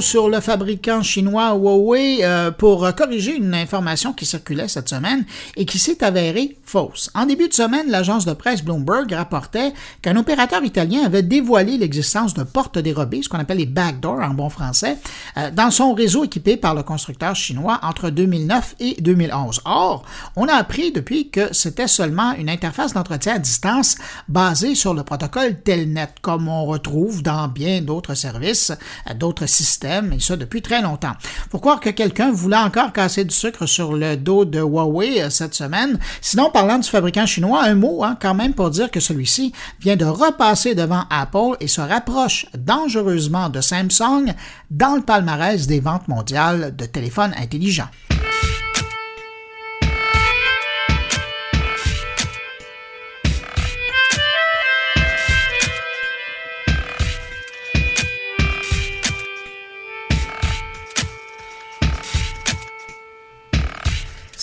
Sur 0.00 0.28
le 0.28 0.40
fabricant 0.40 1.02
chinois 1.02 1.54
Huawei 1.54 2.18
euh, 2.22 2.50
pour 2.50 2.94
corriger 2.94 3.36
une 3.36 3.54
information 3.54 4.12
qui 4.12 4.26
circulait 4.26 4.68
cette 4.68 4.88
semaine 4.88 5.24
et 5.56 5.64
qui 5.64 5.78
s'est 5.78 6.04
avérée 6.04 6.56
fausse. 6.64 7.10
En 7.14 7.26
début 7.26 7.48
de 7.48 7.54
semaine, 7.54 7.90
l'agence 7.90 8.24
de 8.24 8.32
presse 8.32 8.62
Bloomberg 8.62 9.12
rapportait 9.12 9.72
qu'un 10.02 10.16
opérateur 10.16 10.62
italien 10.64 11.04
avait 11.04 11.22
dévoilé 11.22 11.78
l'existence 11.78 12.34
de 12.34 12.42
portes 12.42 12.78
dérobées, 12.78 13.22
ce 13.22 13.28
qu'on 13.28 13.38
appelle 13.38 13.58
les 13.58 13.66
backdoors 13.66 14.20
en 14.20 14.30
bon 14.30 14.48
français, 14.48 14.98
euh, 15.36 15.50
dans 15.50 15.70
son 15.70 15.94
réseau 15.94 16.24
équipé 16.24 16.56
par 16.56 16.74
le 16.74 16.82
constructeur 16.82 17.34
chinois 17.34 17.80
entre 17.82 18.10
2009 18.10 18.76
et 18.80 19.00
2011. 19.00 19.62
Or, 19.64 20.04
on 20.36 20.46
a 20.46 20.54
appris 20.54 20.92
depuis 20.92 21.30
que 21.30 21.52
c'était 21.52 21.88
seulement 21.88 22.32
une 22.34 22.50
interface 22.50 22.92
d'entretien 22.92 23.34
à 23.34 23.38
distance 23.38 23.96
basée 24.28 24.74
sur 24.74 24.94
le 24.94 25.02
protocole 25.02 25.60
Telnet, 25.62 26.08
comme 26.22 26.48
on 26.48 26.64
retrouve 26.66 27.22
dans 27.22 27.48
bien 27.48 27.80
d'autres 27.80 28.14
services, 28.14 28.72
euh, 29.08 29.14
d'autres 29.14 29.46
systèmes, 29.46 29.87
et 29.88 30.20
ça 30.20 30.36
depuis 30.36 30.62
très 30.62 30.82
longtemps. 30.82 31.12
Faut 31.50 31.58
croire 31.58 31.80
que 31.80 31.90
quelqu'un 31.90 32.30
voulait 32.30 32.56
encore 32.56 32.92
casser 32.92 33.24
du 33.24 33.34
sucre 33.34 33.66
sur 33.66 33.92
le 33.94 34.16
dos 34.16 34.44
de 34.44 34.60
Huawei 34.60 35.22
euh, 35.22 35.30
cette 35.30 35.54
semaine. 35.54 35.98
Sinon, 36.20 36.50
parlant 36.50 36.78
du 36.78 36.88
fabricant 36.88 37.26
chinois, 37.26 37.64
un 37.64 37.74
mot 37.74 38.04
hein, 38.04 38.16
quand 38.20 38.34
même 38.34 38.54
pour 38.54 38.70
dire 38.70 38.90
que 38.90 39.00
celui-ci 39.00 39.52
vient 39.80 39.96
de 39.96 40.04
repasser 40.04 40.74
devant 40.74 41.04
Apple 41.10 41.56
et 41.60 41.68
se 41.68 41.80
rapproche 41.80 42.46
dangereusement 42.56 43.48
de 43.48 43.60
Samsung 43.60 44.34
dans 44.70 44.96
le 44.96 45.02
palmarès 45.02 45.66
des 45.66 45.80
ventes 45.80 46.08
mondiales 46.08 46.74
de 46.76 46.84
téléphones 46.84 47.34
intelligents. 47.36 47.88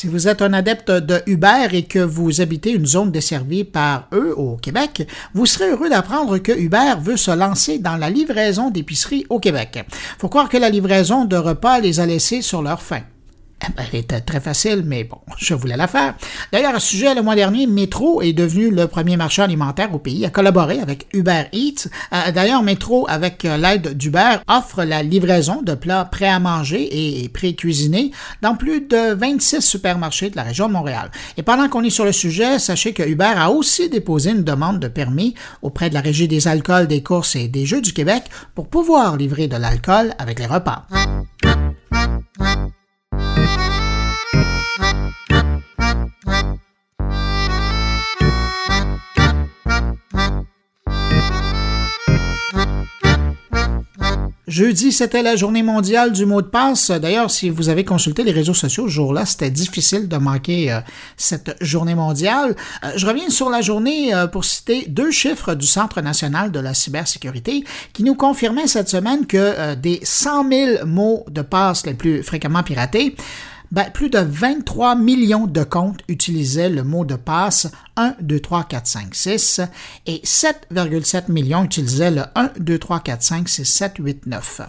Si 0.06 0.12
vous 0.12 0.28
êtes 0.28 0.44
un 0.44 0.54
adepte 0.54 0.92
de 0.92 1.24
Uber 1.26 1.70
et 1.72 1.82
que 1.82 1.98
vous 1.98 2.40
habitez 2.40 2.70
une 2.70 2.86
zone 2.86 3.10
desservie 3.10 3.64
par 3.64 4.08
eux 4.14 4.36
au 4.38 4.56
Québec, 4.56 5.08
vous 5.34 5.48
serez 5.48 5.72
heureux 5.72 5.90
d'apprendre 5.90 6.38
que 6.38 6.52
Uber 6.52 6.94
veut 7.02 7.18
se 7.18 7.32
lancer 7.32 7.80
dans 7.80 7.98
la 7.98 8.12
livraison 8.12 8.70
d'épicerie 8.70 9.26
au 9.30 9.40
Québec. 9.40 9.84
Faut 10.20 10.30
croire 10.30 10.48
que 10.48 10.58
la 10.58 10.70
livraison 10.70 11.26
de 11.26 11.38
repas 11.38 11.80
les 11.80 12.00
a 12.00 12.06
laissés 12.06 12.44
sur 12.44 12.62
leur 12.62 12.84
faim. 12.84 13.02
Eh 13.68 13.72
ben, 13.74 13.84
elle 13.92 14.00
était 14.00 14.22
très 14.22 14.40
facile, 14.40 14.84
mais 14.86 15.04
bon, 15.04 15.18
je 15.38 15.54
voulais 15.54 15.78
la 15.78 15.88
faire. 15.88 16.16
D'ailleurs, 16.52 16.76
à 16.76 16.80
ce 16.80 16.88
sujet, 16.88 17.16
le 17.16 17.22
mois 17.22 17.36
dernier, 17.36 17.68
Metro 17.68 18.22
est 18.22 18.34
devenu 18.34 18.70
le 18.70 18.88
premier 18.88 19.18
marché 19.18 19.42
alimentaire 19.42 19.94
au 19.94 20.00
pays, 20.00 20.26
a 20.26 20.30
collaboré 20.30 20.80
avec 20.80 21.08
Uber 21.14 21.44
Eats. 21.54 21.88
Euh, 22.14 22.32
d'ailleurs, 22.32 22.64
Metro, 22.64 23.06
avec 23.10 23.46
euh, 23.46 23.58
l'aide 23.58 23.98
d'Uber, 23.98 24.38
offre 24.48 24.84
la 24.84 25.04
livraison 25.04 25.62
de 25.62 25.74
plats 25.74 26.06
prêts 26.06 26.28
à 26.28 26.40
manger 26.40 27.24
et 27.24 27.30
pré-cuisinés 27.30 28.12
dans 28.42 28.56
plus 28.56 28.82
de 28.82 29.14
26 29.14 29.62
supermarchés 29.62 30.30
de 30.30 30.36
la 30.36 30.44
région 30.44 30.68
de 30.68 30.74
Montréal. 30.74 31.10
Et 31.38 31.44
pendant 31.44 31.68
qu'on 31.70 31.84
est 31.84 31.90
sur 31.90 32.06
le 32.06 32.12
sujet, 32.12 32.60
sachez 32.60 32.94
que 32.94 33.04
Uber 33.04 33.34
a 33.36 33.52
aussi 33.52 33.90
déposé 33.90 34.32
une 34.32 34.44
demande 34.44 34.80
de 34.80 34.88
permis 34.88 35.34
auprès 35.62 35.90
de 35.90 35.94
la 35.94 36.02
Régie 36.02 36.28
des 36.28 36.48
alcools, 36.48 36.88
des 36.88 37.02
courses 37.02 37.36
et 37.36 37.48
des 37.48 37.66
jeux 37.66 37.82
du 37.82 37.94
Québec 37.94 38.24
pour 38.54 38.68
pouvoir 38.68 39.18
livrer 39.18 39.48
de 39.48 39.58
l'alcool 39.58 40.14
avec 40.20 40.40
les 40.40 40.46
repas. 40.46 40.86
What? 46.26 46.65
Jeudi, 54.48 54.92
c'était 54.92 55.24
la 55.24 55.36
journée 55.36 55.64
mondiale 55.64 56.12
du 56.12 56.28
mot 56.28 56.40
de 56.40 56.46
passe. 56.46 56.92
D'ailleurs, 56.92 57.32
si 57.32 57.50
vous 57.50 57.70
avez 57.70 57.84
consulté 57.84 58.24
les 58.24 58.32
réseaux 58.32 58.54
sociaux 58.54 58.88
ce 58.88 58.94
jour-là, 58.94 59.26
c'était 59.26 59.50
difficile 59.50 60.08
de 60.08 60.18
manquer 60.18 60.72
euh, 60.72 60.82
cette 61.18 61.56
journée 61.62 61.96
mondiale. 61.96 62.56
Euh, 62.84 62.92
je 62.96 63.08
reviens 63.08 63.32
sur 63.32 63.50
la 63.50 63.62
journée 63.62 64.14
euh, 64.14 64.28
pour 64.28 64.46
citer 64.46 64.86
deux 64.88 65.10
chiffres 65.10 65.56
du 65.56 65.66
Centre 65.66 66.00
national 66.02 66.52
de 66.52 66.60
la 66.60 66.76
cybersécurité 66.76 67.64
qui 67.92 68.04
nous 68.04 68.14
confirmaient 68.14 68.68
cette 68.68 68.88
semaine 68.88 69.26
que 69.26 69.74
des 69.74 70.00
100 70.04 70.50
000 70.50 70.86
mots 70.86 71.26
de 71.32 71.42
passe 71.42 71.88
les 71.88 71.96
plus 71.96 72.22
fréquemment 72.22 72.62
piratés, 72.62 73.16
ben, 73.76 73.92
plus 73.92 74.10
de 74.10 74.20
23 74.20 74.96
millions 74.96 75.48
de 75.48 75.62
comptes 75.66 76.00
utilisaient 76.08 76.70
le 76.70 76.86
mot 76.86 77.04
de 77.04 77.18
passe 77.18 77.70
1, 77.98 78.16
2, 78.22 78.40
3, 78.40 78.64
4, 78.64 78.88
5, 78.88 79.14
6 79.14 79.62
et 80.06 80.22
7,7 80.24 81.30
millions 81.30 81.66
utilisaient 81.66 82.12
le 82.12 82.24
1, 82.36 82.52
2, 82.58 82.80
3, 82.80 83.02
4, 83.02 83.22
5, 83.22 83.50
6, 83.50 83.66
7, 83.66 83.94
8, 84.00 84.28
9. 84.28 84.62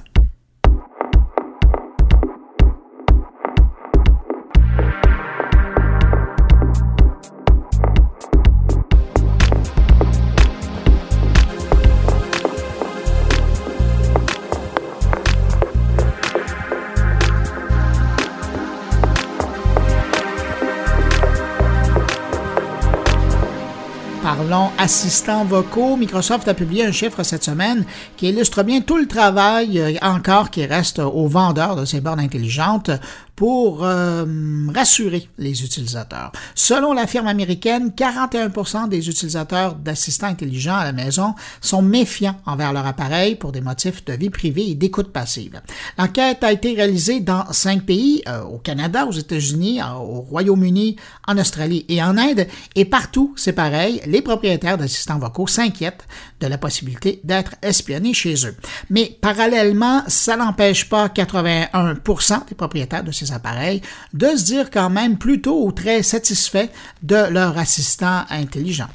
Parlons 24.49 24.71
assistants 24.79 25.45
vocaux. 25.45 25.97
Microsoft 25.97 26.47
a 26.47 26.55
publié 26.55 26.85
un 26.85 26.93
chiffre 26.93 27.23
cette 27.23 27.43
semaine 27.43 27.85
qui 28.17 28.29
illustre 28.29 28.63
bien 28.63 28.81
tout 28.81 28.97
le 28.97 29.07
travail 29.07 29.81
euh, 29.81 29.95
encore 30.03 30.51
qui 30.51 30.65
reste 30.65 31.01
aux 31.01 31.27
vendeurs 31.27 31.75
de 31.75 31.85
ces 31.85 32.01
bornes 32.01 32.21
intelligentes 32.21 32.91
pour 33.37 33.85
euh, 33.85 34.25
rassurer 34.75 35.29
les 35.39 35.63
utilisateurs. 35.63 36.33
Selon 36.55 36.95
la 36.95 37.07
firme 37.07 37.27
américaine, 37.27 37.93
41% 37.95 38.89
des 38.89 39.09
utilisateurs 39.09 39.75
d'assistants 39.75 40.27
intelligents 40.27 40.77
à 40.77 40.85
la 40.85 40.93
maison 40.93 41.35
sont 41.61 41.83
méfiants 41.83 42.41
envers 42.47 42.73
leur 42.73 42.87
appareil 42.87 43.37
pour 43.37 43.53
des 43.53 43.61
motifs 43.61 44.05
de 44.07 44.15
vie 44.15 44.31
privée 44.31 44.71
et 44.71 44.75
d'écoute 44.75 45.13
passive. 45.13 45.61
L'enquête 45.99 46.43
a 46.43 46.51
été 46.51 46.75
réalisée 46.75 47.21
dans 47.21 47.45
cinq 47.53 47.85
pays, 47.85 48.23
euh, 48.27 48.43
au 48.43 48.57
Canada, 48.57 49.07
aux 49.07 49.13
États-Unis, 49.13 49.81
au 49.83 50.23
Royaume-Uni, 50.23 50.97
en 51.29 51.37
Australie 51.37 51.85
et 51.89 52.03
en 52.03 52.17
Inde, 52.17 52.47
et 52.75 52.85
partout, 52.87 53.35
c'est 53.37 53.53
pareil, 53.53 54.01
les 54.07 54.23
propriétaires 54.23 54.79
d'assistants 54.79 55.19
vocaux 55.19 55.47
s'inquiètent 55.47 56.07
de 56.41 56.47
la 56.47 56.59
possibilité 56.59 57.21
d'être 57.25 57.55
espionnés 57.63 58.15
chez 58.15 58.47
eux. 58.47 58.57
Mais 58.91 59.17
parallèlement, 59.21 60.03
ça 60.09 60.37
n'empêche 60.37 60.89
pas 60.89 61.09
81% 61.09 62.49
des 62.49 62.55
propriétaires 62.55 63.05
de 63.05 63.13
ces 63.13 63.33
appareils 63.33 63.81
de 64.13 64.29
se 64.37 64.45
dire 64.45 64.71
quand 64.71 64.91
même 64.91 65.19
plutôt 65.19 65.71
très 65.73 66.03
satisfaits 66.03 66.69
de 67.03 67.31
leur 67.31 67.59
assistant 67.59 68.25
intelligent. 68.31 68.89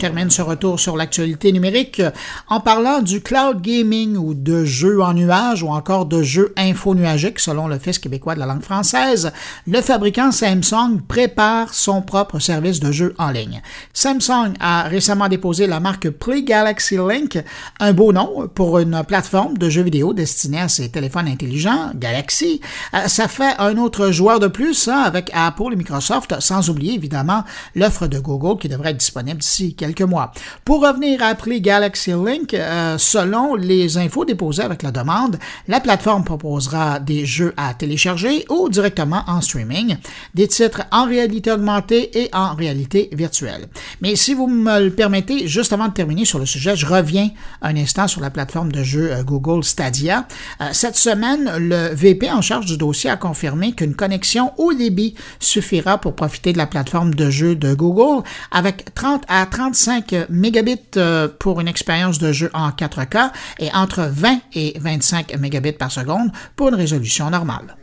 Termine 0.00 0.30
ce 0.30 0.40
retour 0.40 0.80
sur 0.80 0.96
l'actualité 0.96 1.52
numérique 1.52 2.00
en 2.48 2.58
parlant 2.60 3.02
du 3.02 3.20
cloud 3.20 3.60
gaming 3.60 4.16
ou 4.16 4.32
de 4.32 4.64
jeux 4.64 5.02
en 5.02 5.12
nuage 5.12 5.62
ou 5.62 5.68
encore 5.68 6.06
de 6.06 6.22
jeux 6.22 6.54
info-nuagiques 6.56 7.38
selon 7.38 7.68
le 7.68 7.78
Fils 7.78 7.98
québécois 7.98 8.34
de 8.34 8.40
la 8.40 8.46
langue 8.46 8.62
française. 8.62 9.30
Le 9.66 9.82
fabricant 9.82 10.32
Samsung 10.32 11.02
prépare 11.06 11.74
son 11.74 12.00
propre 12.00 12.38
service 12.38 12.80
de 12.80 12.90
jeux 12.90 13.14
en 13.18 13.30
ligne. 13.30 13.60
Samsung 13.92 14.54
a 14.58 14.84
récemment 14.84 15.28
déposé 15.28 15.66
la 15.66 15.80
marque 15.80 16.08
Play 16.08 16.44
Galaxy 16.44 16.96
Link, 16.96 17.38
un 17.78 17.92
beau 17.92 18.14
nom 18.14 18.48
pour 18.54 18.78
une 18.78 19.04
plateforme 19.06 19.58
de 19.58 19.68
jeux 19.68 19.82
vidéo 19.82 20.14
destinée 20.14 20.62
à 20.62 20.68
ses 20.68 20.88
téléphones 20.88 21.28
intelligents, 21.28 21.90
Galaxy. 21.94 22.62
Euh, 22.94 23.06
ça 23.06 23.28
fait 23.28 23.54
un 23.58 23.76
autre 23.76 24.12
joueur 24.12 24.40
de 24.40 24.46
plus 24.46 24.88
hein, 24.88 25.02
avec 25.04 25.30
Apple 25.34 25.74
et 25.74 25.76
Microsoft, 25.76 26.36
sans 26.40 26.70
oublier 26.70 26.94
évidemment 26.94 27.44
l'offre 27.74 28.06
de 28.06 28.18
Google 28.18 28.58
qui 28.58 28.68
devrait 28.68 28.92
être 28.92 28.96
disponible 28.96 29.40
d'ici 29.40 29.74
quelques 29.74 29.89
mois. 30.00 30.32
Pour 30.64 30.82
revenir 30.82 31.22
à 31.22 31.26
appeler 31.26 31.60
Galaxy 31.60 32.10
Link, 32.10 32.56
selon 32.98 33.54
les 33.54 33.98
infos 33.98 34.24
déposées 34.24 34.62
avec 34.62 34.82
la 34.82 34.90
demande, 34.90 35.38
la 35.68 35.80
plateforme 35.80 36.24
proposera 36.24 37.00
des 37.00 37.26
jeux 37.26 37.54
à 37.56 37.74
télécharger 37.74 38.44
ou 38.48 38.68
directement 38.68 39.22
en 39.26 39.40
streaming, 39.40 39.96
des 40.34 40.48
titres 40.48 40.82
en 40.92 41.06
réalité 41.06 41.52
augmentée 41.52 42.18
et 42.18 42.30
en 42.32 42.54
réalité 42.54 43.10
virtuelle. 43.12 43.66
Mais 44.00 44.16
si 44.16 44.34
vous 44.34 44.46
me 44.46 44.80
le 44.80 44.90
permettez, 44.90 45.46
juste 45.46 45.72
avant 45.72 45.88
de 45.88 45.92
terminer 45.92 46.24
sur 46.24 46.38
le 46.38 46.46
sujet, 46.46 46.76
je 46.76 46.86
reviens 46.86 47.30
un 47.62 47.76
instant 47.76 48.08
sur 48.08 48.20
la 48.20 48.30
plateforme 48.30 48.72
de 48.72 48.82
jeu 48.82 49.12
euh, 49.12 49.22
Google 49.22 49.64
Stadia. 49.64 50.26
Euh, 50.60 50.68
cette 50.72 50.96
semaine, 50.96 51.50
le 51.58 51.94
VP 51.94 52.30
en 52.30 52.42
charge 52.42 52.66
du 52.66 52.76
dossier 52.76 53.10
a 53.10 53.16
confirmé 53.16 53.72
qu'une 53.72 53.94
connexion 53.94 54.52
au 54.58 54.72
débit 54.72 55.14
suffira 55.38 55.98
pour 55.98 56.14
profiter 56.14 56.52
de 56.52 56.58
la 56.58 56.66
plateforme 56.66 57.14
de 57.14 57.30
jeu 57.30 57.54
de 57.54 57.74
Google 57.74 58.22
avec 58.50 58.94
30 58.94 59.24
à 59.28 59.46
35 59.46 59.74
mégabits 60.28 60.78
euh, 60.96 61.28
pour 61.28 61.60
une 61.60 61.68
expérience 61.68 62.18
de 62.18 62.32
jeu 62.32 62.50
en 62.54 62.70
4K 62.70 63.30
et 63.58 63.70
entre 63.72 64.02
20 64.10 64.40
et 64.54 64.76
25 64.78 65.36
mégabits 65.38 65.72
par 65.72 65.90
seconde 65.90 66.30
pour 66.56 66.68
une 66.68 66.74
résolution 66.74 67.30
normale. 67.30 67.76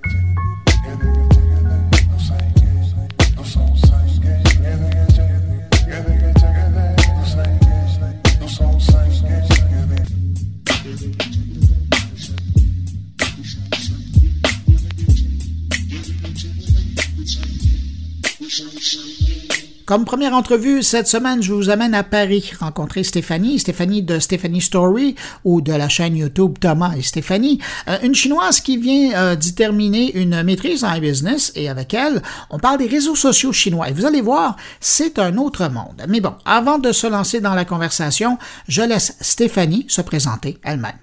Comme 19.87 20.03
première 20.03 20.33
entrevue, 20.33 20.83
cette 20.83 21.07
semaine, 21.07 21.41
je 21.41 21.53
vous 21.53 21.69
amène 21.69 21.93
à 21.93 22.03
Paris 22.03 22.51
rencontrer 22.59 23.03
Stéphanie, 23.03 23.57
Stéphanie 23.57 24.03
de 24.03 24.19
Stéphanie 24.19 24.59
Story 24.59 25.15
ou 25.45 25.61
de 25.61 25.71
la 25.71 25.87
chaîne 25.87 26.17
YouTube 26.17 26.57
Thomas 26.59 26.91
et 26.97 27.01
Stéphanie, 27.01 27.61
euh, 27.87 27.95
une 28.03 28.13
chinoise 28.13 28.59
qui 28.59 28.75
vient 28.75 29.17
euh, 29.17 29.35
d'y 29.37 29.55
terminer 29.55 30.13
une 30.17 30.43
maîtrise 30.43 30.83
en 30.83 30.99
business 30.99 31.53
et 31.55 31.69
avec 31.69 31.93
elle, 31.93 32.21
on 32.49 32.59
parle 32.59 32.79
des 32.79 32.87
réseaux 32.87 33.15
sociaux 33.15 33.53
chinois. 33.53 33.87
Et 33.87 33.93
vous 33.93 34.05
allez 34.05 34.19
voir, 34.19 34.57
c'est 34.81 35.19
un 35.19 35.37
autre 35.37 35.69
monde. 35.69 36.03
Mais 36.09 36.19
bon, 36.19 36.33
avant 36.43 36.79
de 36.79 36.91
se 36.91 37.07
lancer 37.07 37.39
dans 37.39 37.55
la 37.55 37.63
conversation, 37.63 38.37
je 38.67 38.81
laisse 38.81 39.15
Stéphanie 39.21 39.85
se 39.87 40.01
présenter 40.01 40.57
elle-même. 40.65 40.99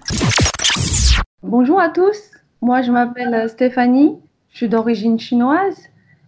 Bonjour 1.41 1.79
à 1.79 1.89
tous, 1.89 2.17
moi 2.61 2.83
je 2.83 2.91
m'appelle 2.91 3.49
Stéphanie, 3.49 4.11
je 4.51 4.57
suis 4.57 4.69
d'origine 4.69 5.19
chinoise 5.19 5.75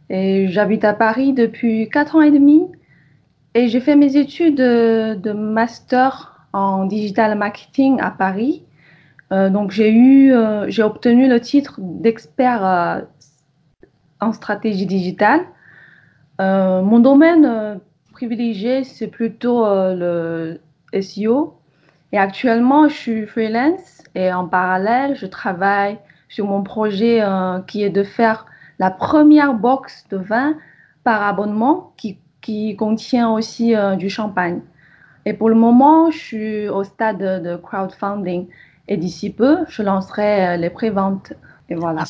et 0.10 0.48
j'habite 0.48 0.84
à 0.84 0.94
Paris 0.94 1.34
depuis 1.34 1.90
4 1.90 2.16
ans 2.16 2.22
et 2.22 2.32
demi. 2.32 2.64
Et 3.54 3.68
j'ai 3.68 3.80
fait 3.80 3.96
mes 3.96 4.18
études 4.18 4.58
de, 4.58 5.32
master 5.32 6.48
en 6.54 6.86
digital 6.86 7.38
marketing 7.38 8.00
à 8.00 8.12
Paris. 8.12 8.64
Euh, 9.32 9.50
donc 9.50 9.72
j'ai 9.72 9.92
eu, 9.92 10.32
euh, 10.32 10.70
j'ai 10.70 10.84
obtenu 10.84 11.28
le 11.28 11.42
titre 11.42 11.80
d'expert 11.82 12.66
euh, 12.66 13.02
en 14.22 14.32
stratégie 14.32 14.86
digitale. 14.86 15.42
mon 16.40 17.00
domaine 17.00 17.80
privilégié, 18.14 18.84
c'est 18.84 19.08
plutôt 19.08 19.66
le 19.66 20.60
SEO. 21.00 21.60
Et 22.14 22.18
actuellement, 22.18 22.88
je 22.88 22.96
suis 22.96 23.26
freelance 23.28 24.04
et 24.16 24.32
en 24.32 24.48
parallèle, 24.48 25.16
je 25.16 25.28
travaille 25.28 26.00
sur 26.30 26.46
mon 26.48 26.64
projet 26.64 27.22
qui 27.68 27.84
est 27.84 27.90
de 27.90 28.04
faire 28.04 28.47
la 28.79 28.91
première 28.91 29.53
box 29.53 30.05
de 30.10 30.17
vin 30.17 30.55
par 31.03 31.24
abonnement 31.24 31.93
qui, 31.98 32.19
qui 32.41 32.75
contient 32.75 33.31
aussi 33.31 33.75
euh, 33.75 33.96
du 33.96 34.10
champagne. 34.10 34.62
Et 35.25 35.34
pour 35.34 35.50
le 35.50 35.55
moment, 35.55 36.12
je 36.12 36.17
suis 36.17 36.69
au 36.69 36.84
stade 36.84 37.19
de, 37.19 37.55
crowdfunding. 37.57 38.48
Et 38.88 38.98
d'ici 38.98 39.29
peu, 39.29 39.57
je 39.67 39.81
lancerai 39.81 40.48
euh, 40.48 40.57
les 40.57 40.69
préventes. 40.69 41.34
Et 41.69 41.75
voilà. 41.75 42.03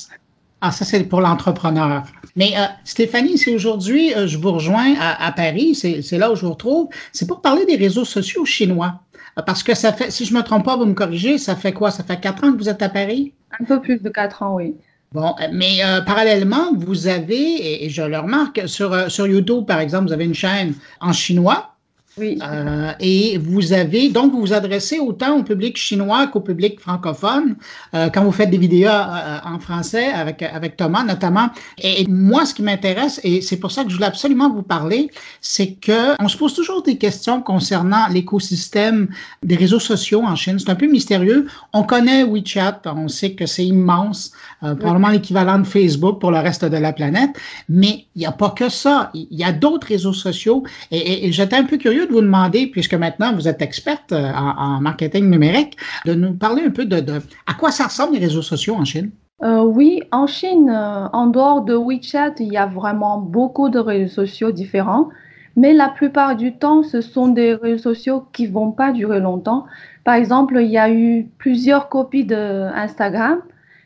Ah, 0.61 0.71
ça, 0.71 0.85
c'est 0.85 1.03
pour 1.03 1.21
l'entrepreneur. 1.21 2.03
Mais 2.35 2.53
euh, 2.57 2.65
Stéphanie, 2.83 3.37
si 3.37 3.55
aujourd'hui 3.55 4.13
je 4.25 4.37
vous 4.37 4.51
rejoins 4.51 4.93
à, 4.99 5.31
Paris, 5.31 5.75
c'est 5.75 6.17
là 6.17 6.31
où 6.31 6.35
je 6.35 6.45
vous 6.45 6.51
retrouve, 6.51 6.89
c'est 7.11 7.27
pour 7.27 7.41
parler 7.41 7.65
des 7.65 7.75
réseaux 7.75 8.05
sociaux 8.05 8.45
chinois. 8.45 9.01
Parce 9.45 9.61
que 9.61 9.75
ça 9.75 9.93
fait, 9.93 10.09
si 10.09 10.25
je 10.25 10.33
ne 10.33 10.39
me 10.39 10.43
trompe 10.43 10.65
pas, 10.65 10.75
vous 10.75 10.85
me 10.85 10.93
corrigez, 10.93 11.37
ça 11.37 11.55
fait 11.55 11.73
quoi? 11.73 11.91
Ça 11.91 12.03
fait 12.03 12.19
quatre 12.19 12.43
ans 12.43 12.51
que 12.51 12.57
vous 12.57 12.69
êtes 12.69 12.81
à 12.81 12.89
Paris? 12.89 13.33
Un 13.59 13.65
peu 13.65 13.79
plus 13.79 14.01
de 14.01 14.09
quatre 14.09 14.41
ans, 14.41 14.55
oui. 14.55 14.75
Bon, 15.13 15.33
euh, 15.39 15.47
mais 15.53 15.83
euh, 15.83 16.01
parallèlement, 16.01 16.73
vous 16.75 17.07
avez, 17.07 17.85
et, 17.85 17.89
je 17.89 18.01
le 18.01 18.19
remarque, 18.19 18.67
sur, 18.67 18.91
euh, 18.91 19.07
sur 19.07 19.25
YouTube, 19.25 19.65
par 19.65 19.79
exemple, 19.79 20.07
vous 20.07 20.13
avez 20.13 20.25
une 20.25 20.33
chaîne 20.33 20.73
en 20.99 21.13
chinois 21.13 21.76
oui. 22.17 22.39
Euh, 22.41 22.91
et 22.99 23.37
vous 23.37 23.73
avez, 23.73 24.09
donc, 24.09 24.31
vous 24.31 24.41
vous 24.41 24.53
adressez 24.53 24.99
autant 24.99 25.37
au 25.37 25.43
public 25.43 25.77
chinois 25.77 26.27
qu'au 26.27 26.39
public 26.39 26.79
francophone 26.79 27.55
euh, 27.93 28.09
quand 28.09 28.23
vous 28.23 28.31
faites 28.31 28.49
des 28.49 28.57
vidéos 28.57 28.89
euh, 28.89 29.37
en 29.45 29.59
français 29.59 30.07
avec, 30.07 30.41
avec 30.41 30.77
Thomas 30.77 31.03
notamment. 31.03 31.49
Et, 31.77 32.05
moi, 32.07 32.45
ce 32.45 32.53
qui 32.53 32.63
m'intéresse, 32.63 33.19
et 33.23 33.41
c'est 33.41 33.57
pour 33.57 33.71
ça 33.71 33.83
que 33.83 33.89
je 33.89 33.95
voulais 33.95 34.07
absolument 34.07 34.49
vous 34.49 34.63
parler, 34.63 35.11
c'est 35.41 35.73
que 35.73 36.21
on 36.21 36.27
se 36.27 36.37
pose 36.37 36.53
toujours 36.53 36.81
des 36.81 36.97
questions 36.97 37.41
concernant 37.41 38.07
l'écosystème 38.07 39.09
des 39.43 39.55
réseaux 39.55 39.79
sociaux 39.79 40.23
en 40.23 40.35
Chine. 40.35 40.57
C'est 40.59 40.69
un 40.69 40.75
peu 40.75 40.87
mystérieux. 40.87 41.47
On 41.73 41.83
connaît 41.83 42.23
WeChat, 42.23 42.81
on 42.85 43.07
sait 43.07 43.33
que 43.33 43.45
c'est 43.45 43.65
immense, 43.65 44.31
probablement 44.61 45.09
l'équivalent 45.09 45.59
de 45.59 45.67
Facebook 45.67 46.19
pour 46.19 46.31
le 46.31 46.39
reste 46.39 46.65
de 46.65 46.77
la 46.77 46.93
planète, 46.93 47.31
mais 47.69 48.05
il 48.15 48.19
n'y 48.19 48.25
a 48.25 48.31
pas 48.31 48.49
que 48.49 48.69
ça. 48.69 49.11
Il 49.13 49.27
y 49.31 49.43
a 49.43 49.51
d'autres 49.51 49.87
réseaux 49.87 50.13
sociaux. 50.13 50.63
Et, 50.91 51.27
et 51.27 51.31
j'étais 51.31 51.55
un 51.55 51.63
peu 51.63 51.77
curieux 51.77 52.06
de 52.07 52.13
vous 52.13 52.21
demander, 52.21 52.67
puisque 52.67 52.93
maintenant 52.93 53.33
vous 53.33 53.47
êtes 53.47 53.61
experte 53.61 54.11
euh, 54.11 54.31
en, 54.33 54.81
marketing 54.81 55.29
numérique, 55.29 55.77
de 56.05 56.13
nous 56.13 56.33
parler 56.33 56.63
un 56.63 56.71
peu 56.71 56.85
de, 56.85 57.01
à 57.45 57.53
quoi 57.53 57.71
ça 57.71 57.85
ressemble 57.85 58.13
les 58.13 58.19
réseaux 58.19 58.41
sociaux 58.41 58.75
en 58.75 58.85
Chine? 58.85 59.11
Euh, 59.43 59.61
oui, 59.61 60.01
en 60.11 60.25
Chine, 60.25 60.69
euh, 60.69 61.07
en 61.13 61.27
dehors 61.27 61.61
de 61.61 61.75
WeChat, 61.75 62.35
il 62.39 62.51
y 62.51 62.57
a 62.57 62.65
vraiment 62.65 63.19
beaucoup 63.19 63.69
de 63.69 63.77
réseaux 63.77 64.25
sociaux 64.25 64.51
différents, 64.51 65.09
mais 65.55 65.73
la 65.73 65.89
plupart 65.89 66.35
du 66.35 66.55
temps, 66.55 66.83
ce 66.83 67.01
sont 67.01 67.27
des 67.27 67.53
réseaux 67.53 67.93
sociaux 67.93 68.25
qui 68.33 68.47
vont 68.47 68.71
pas 68.71 68.91
durer 68.91 69.19
longtemps. 69.19 69.65
Par 70.03 70.15
exemple, 70.15 70.57
il 70.59 70.69
y 70.69 70.77
a 70.77 70.91
eu 70.91 71.27
plusieurs 71.37 71.89
copies 71.89 72.25
de 72.25 72.69
Instagram, 72.73 73.41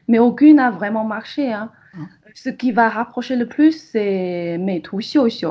mais 0.07 0.19
aucune 0.19 0.57
n'a 0.57 0.71
vraiment 0.71 1.03
marché. 1.03 1.51
Hein. 1.51 1.69
Ah. 1.95 2.05
Ce 2.33 2.49
qui 2.49 2.71
va 2.71 2.89
rapprocher 2.89 3.35
le 3.35 3.47
plus, 3.47 3.71
c'est 3.91 4.57
Meitu 4.57 4.97
Xiuxiu. 4.97 5.49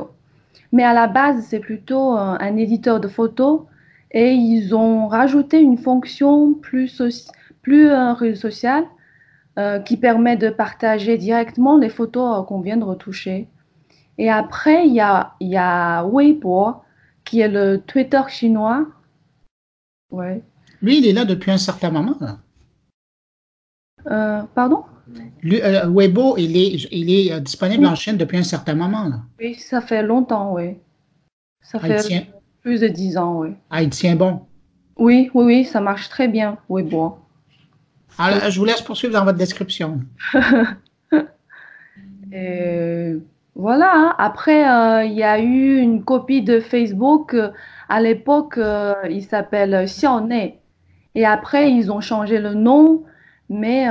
Mais 0.71 0.83
à 0.83 0.93
la 0.93 1.07
base, 1.07 1.45
c'est 1.49 1.59
plutôt 1.59 2.11
un, 2.11 2.55
éditeur 2.57 2.99
de 2.99 3.07
photos 3.07 3.61
et 4.11 4.33
ils 4.33 4.73
ont 4.73 5.07
rajouté 5.07 5.59
une 5.59 5.77
fonction 5.77 6.53
plus, 6.53 7.01
plus 7.61 7.87
euh, 7.87 8.13
réseau 8.13 8.41
social 8.41 8.85
euh, 9.57 9.79
qui 9.79 9.97
permet 9.97 10.37
de 10.37 10.49
partager 10.49 11.17
directement 11.17 11.77
les 11.77 11.89
photos 11.89 12.39
euh, 12.39 12.43
qu'on 12.43 12.61
vient 12.61 12.77
de 12.77 12.83
retoucher. 12.83 13.47
Et 14.17 14.29
après, 14.29 14.87
il 14.87 14.93
y 14.93 15.01
a, 15.01 15.33
y 15.41 15.57
a 15.57 16.05
Weibo, 16.05 16.75
qui 17.25 17.39
est 17.39 17.47
le 17.47 17.81
Twitter 17.81 18.21
chinois. 18.27 18.85
Ouais. 20.11 20.41
Lui, 20.81 20.99
il 20.99 21.07
est 21.07 21.13
là 21.13 21.25
depuis 21.25 21.51
un 21.51 21.57
certain 21.57 21.91
moment. 21.91 22.17
pardon? 24.55 24.83
Euh, 25.45 25.87
Weibo, 25.87 26.37
il 26.37 26.55
est, 26.57 26.87
il 26.91 27.09
est 27.11 27.33
euh, 27.33 27.39
disponible 27.39 27.85
en 27.85 27.95
Chine 27.95 28.17
depuis 28.17 28.37
un 28.37 28.43
certain 28.43 28.75
moment. 28.75 29.09
Oui, 29.39 29.55
ça 29.55 29.81
fait 29.81 30.03
longtemps, 30.03 30.53
oui. 30.53 30.77
Ça 31.61 31.79
ah, 31.81 31.87
fait 31.87 32.27
plus 32.61 32.81
de 32.81 32.87
dix 32.87 33.17
ans, 33.17 33.39
oui. 33.39 33.49
Ah, 33.69 33.81
il 33.81 33.89
tient 33.89 34.15
bon. 34.15 34.41
Oui, 34.97 35.31
oui, 35.33 35.45
oui, 35.45 35.65
ça 35.65 35.81
marche 35.81 36.09
très 36.09 36.27
bien, 36.27 36.57
Weibo. 36.69 37.17
Alors, 38.17 38.49
je 38.49 38.59
vous 38.59 38.65
laisse 38.65 38.81
poursuivre 38.81 39.13
dans 39.13 39.23
votre 39.23 39.37
description. 39.37 40.01
voilà, 43.55 43.91
hein. 43.93 44.15
après, 44.17 44.69
euh, 44.69 45.03
il 45.05 45.13
y 45.13 45.23
a 45.23 45.39
eu 45.39 45.79
une 45.79 46.03
copie 46.03 46.41
de 46.41 46.59
Facebook. 46.59 47.35
à 47.89 48.01
l'époque, 48.01 48.59
il 49.09 49.23
s'appelle 49.23 49.85
Xiaoné. 49.85 50.59
Et 51.15 51.25
après, 51.25 51.71
ils 51.71 51.91
ont 51.91 52.01
changé 52.01 52.37
le 52.39 52.53
nom, 52.53 53.03
mais 53.49 53.87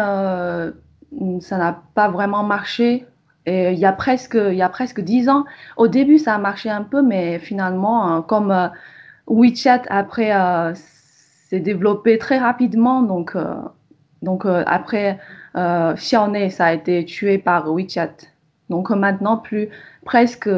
ça 1.40 1.58
n'a 1.58 1.82
pas 1.94 2.08
vraiment 2.08 2.42
marché. 2.42 3.06
Il 3.46 3.78
y 3.78 3.84
a 3.84 3.92
presque, 3.92 4.36
10 4.36 5.28
ans. 5.28 5.44
Au 5.76 5.88
début, 5.88 6.18
ça 6.18 6.34
a 6.34 6.38
marché 6.38 6.70
un 6.70 6.82
peu, 6.82 7.02
mais 7.02 7.38
finalement, 7.38 8.06
hein, 8.06 8.22
comme 8.22 8.52
euh, 8.52 8.68
WeChat 9.26 9.82
après 9.88 10.32
euh, 10.32 10.72
s'est 10.74 11.60
développé 11.60 12.18
très 12.18 12.38
rapidement, 12.38 13.02
donc, 13.02 13.34
euh, 13.34 13.54
donc 14.22 14.44
après 14.46 15.18
Xiaomi, 15.56 16.50
ça 16.50 16.66
a 16.66 16.72
été 16.74 17.04
tué 17.04 17.38
par 17.38 17.72
WeChat. 17.72 18.12
Donc 18.68 18.90
maintenant, 18.90 19.42
presque 20.04 20.48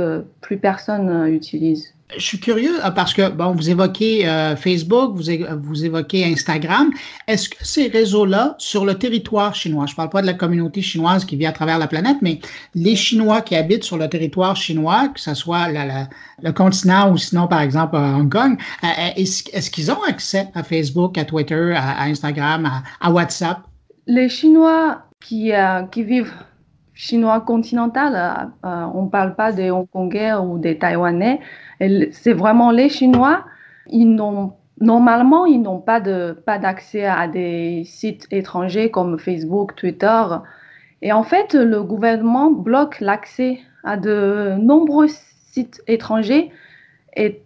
plus 0.43 0.59
personne 0.59 1.29
utilise. 1.29 1.95
Je 2.17 2.25
suis 2.25 2.41
curieux 2.41 2.85
euh, 2.85 2.91
parce 2.91 3.15
que, 3.15 3.29
bon, 3.29 3.53
vous 3.53 3.71
évoquez 3.71 4.29
euh, 4.29 4.57
Facebook, 4.57 5.15
vous, 5.15 5.25
vous, 5.63 5.85
évoquez 5.85 6.25
Instagram. 6.25 6.91
Est-ce 7.27 7.49
que 7.49 7.57
ces 7.61 7.89
réseaux-là, 7.89 8.55
sur 8.59 8.85
le 8.85 8.95
territoire 8.95 9.55
chinois, 9.55 9.87
je 9.87 9.93
ne 9.93 9.97
parle 9.97 10.11
pas 10.11 10.23
de 10.23 10.27
la 10.27 10.35
communauté 10.35 10.83
chinoise 10.83 11.25
qui 11.25 11.37
vit 11.37 11.47
à 11.47 11.53
travers 11.53 11.79
la 11.79 11.87
planète, 11.87 12.19
mais 12.23 12.41
les 12.75 12.97
Chinois 12.97 13.41
qui 13.41 13.57
habitent 13.57 13.85
sur 13.85 13.99
le 13.99 14.09
territoire 14.09 14.57
chinois, 14.57 15.09
que 15.09 15.21
ce 15.21 15.35
soit 15.35 15.69
le 15.69 16.53
continent 16.53 17.13
ou 17.13 17.17
sinon, 17.17 17.49
par 17.49 17.61
exemple, 17.61 17.97
Hong 17.97 18.31
Kong, 18.31 18.59
euh, 18.85 18.87
est-ce 19.17 19.71
qu'ils 19.71 19.91
ont 19.91 20.03
accès 20.03 20.49
à 20.55 20.63
Facebook, 20.63 21.19
à 21.19 21.25
Twitter, 21.25 21.75
à, 21.77 22.03
Instagram, 22.05 22.71
à, 23.01 23.11
WhatsApp? 23.11 23.61
Les 24.07 24.29
Chinois 24.29 25.03
qui, 25.21 25.53
qui 25.91 26.03
vivent 26.03 26.33
chinois 27.03 27.41
continental, 27.41 28.53
on 28.63 29.03
ne 29.03 29.09
parle 29.09 29.35
pas 29.35 29.51
des 29.51 29.73
Hongkongais 29.73 30.35
ou 30.35 30.59
des 30.59 30.79
Taïwanais, 30.79 31.41
c'est 32.13 32.33
vraiment 32.33 32.71
les 32.71 32.89
Chinois. 32.89 33.45
Ils 33.89 34.15
normalement 34.81 35.45
ils 35.45 35.61
n'ont 35.61 35.81
pas 35.81 35.99
de 35.99 36.33
pas 36.47 36.59
d'accès 36.59 37.05
à 37.05 37.27
des 37.27 37.83
sites 37.85 38.29
étrangers 38.31 38.93
comme 38.93 39.19
Facebook, 39.19 39.75
Twitter. 39.75 40.23
Et 41.03 41.13
en 41.13 41.25
fait, 41.25 41.55
le 41.55 41.83
gouvernement 41.83 42.53
bloque 42.53 43.01
l'accès 43.01 43.59
à 43.83 43.97
de 43.97 44.55
nombreux 44.61 45.09
sites 45.09 45.83
étrangers 45.89 46.53
et 47.17 47.43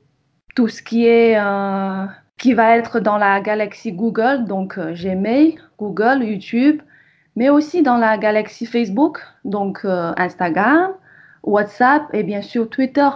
tout 0.54 0.68
ce 0.68 0.82
qui 0.82 1.06
est 1.06 1.38
euh, 1.38 2.04
qui 2.36 2.52
va 2.52 2.76
être 2.76 3.00
dans 3.00 3.16
la 3.16 3.40
galaxie 3.40 3.92
Google, 3.92 4.44
donc 4.46 4.76
euh, 4.76 4.92
Gmail, 4.92 5.56
Google, 5.78 6.22
YouTube, 6.22 6.82
mais 7.37 7.51
aussi 7.51 7.83
dans 7.83 7.99
la 7.99 8.18
galaxie 8.18 8.66
Facebook, 8.66 9.20
donc 9.44 9.81
euh, 9.85 10.12
Instagram, 10.16 10.92
WhatsApp 11.42 12.03
et 12.12 12.22
bien 12.22 12.42
sûr 12.42 12.68
Twitter 12.68 13.09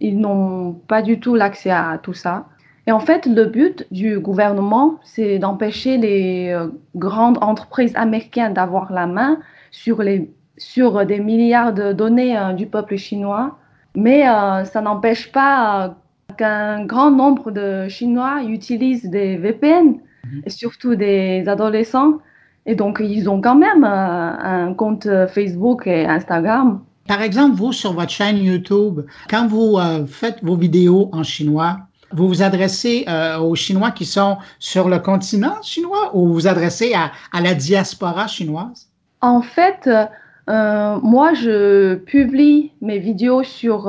ils 0.00 0.18
n'ont 0.18 0.74
pas 0.86 1.02
du 1.02 1.20
tout 1.20 1.34
l'accès 1.34 1.70
à 1.70 1.98
tout 2.02 2.12
ça. 2.12 2.46
Et 2.86 2.92
en 2.92 3.00
fait, 3.00 3.26
le 3.26 3.44
but 3.44 3.86
du 3.90 4.18
gouvernement, 4.18 4.98
c'est 5.02 5.38
d'empêcher 5.38 5.98
les 5.98 6.48
euh, 6.48 6.68
grandes 6.96 7.38
entreprises 7.42 7.92
américaines 7.96 8.54
d'avoir 8.54 8.92
la 8.92 9.06
main 9.06 9.40
sur, 9.70 10.02
les, 10.02 10.30
sur 10.56 11.04
des 11.04 11.20
milliards 11.20 11.74
de 11.74 11.92
données 11.92 12.38
euh, 12.38 12.52
du 12.52 12.66
peuple 12.66 12.96
chinois. 12.96 13.58
Mais 13.94 14.26
euh, 14.26 14.64
ça 14.64 14.80
n'empêche 14.80 15.30
pas 15.32 15.96
qu'un 16.38 16.84
grand 16.86 17.10
nombre 17.10 17.50
de 17.50 17.88
Chinois 17.88 18.42
utilisent 18.44 19.10
des 19.10 19.36
VPN, 19.36 19.98
mhm. 20.24 20.42
et 20.46 20.50
surtout 20.50 20.94
des 20.94 21.44
adolescents. 21.46 22.18
Et 22.68 22.74
donc, 22.74 23.00
ils 23.00 23.30
ont 23.30 23.40
quand 23.40 23.56
même 23.56 23.82
un 23.82 24.74
compte 24.74 25.08
Facebook 25.28 25.86
et 25.86 26.04
Instagram. 26.04 26.82
Par 27.08 27.22
exemple, 27.22 27.56
vous, 27.56 27.72
sur 27.72 27.94
votre 27.94 28.10
chaîne 28.10 28.36
YouTube, 28.36 29.00
quand 29.30 29.46
vous 29.46 29.78
euh, 29.78 30.06
faites 30.06 30.44
vos 30.44 30.56
vidéos 30.56 31.08
en 31.14 31.22
chinois, 31.22 31.78
vous 32.12 32.28
vous 32.28 32.42
adressez 32.42 33.06
euh, 33.08 33.38
aux 33.38 33.54
Chinois 33.54 33.90
qui 33.92 34.04
sont 34.04 34.36
sur 34.58 34.90
le 34.90 34.98
continent 34.98 35.62
chinois 35.62 36.14
ou 36.14 36.26
vous 36.26 36.34
vous 36.34 36.46
adressez 36.46 36.92
à, 36.92 37.40
la 37.40 37.54
diaspora 37.54 38.26
chinoise? 38.26 38.90
En 39.22 39.40
fait, 39.40 39.88
euh, 39.88 40.98
moi, 41.02 41.32
je 41.32 41.94
publie 41.94 42.72
mes 42.82 42.98
vidéos 42.98 43.42
sur 43.42 43.88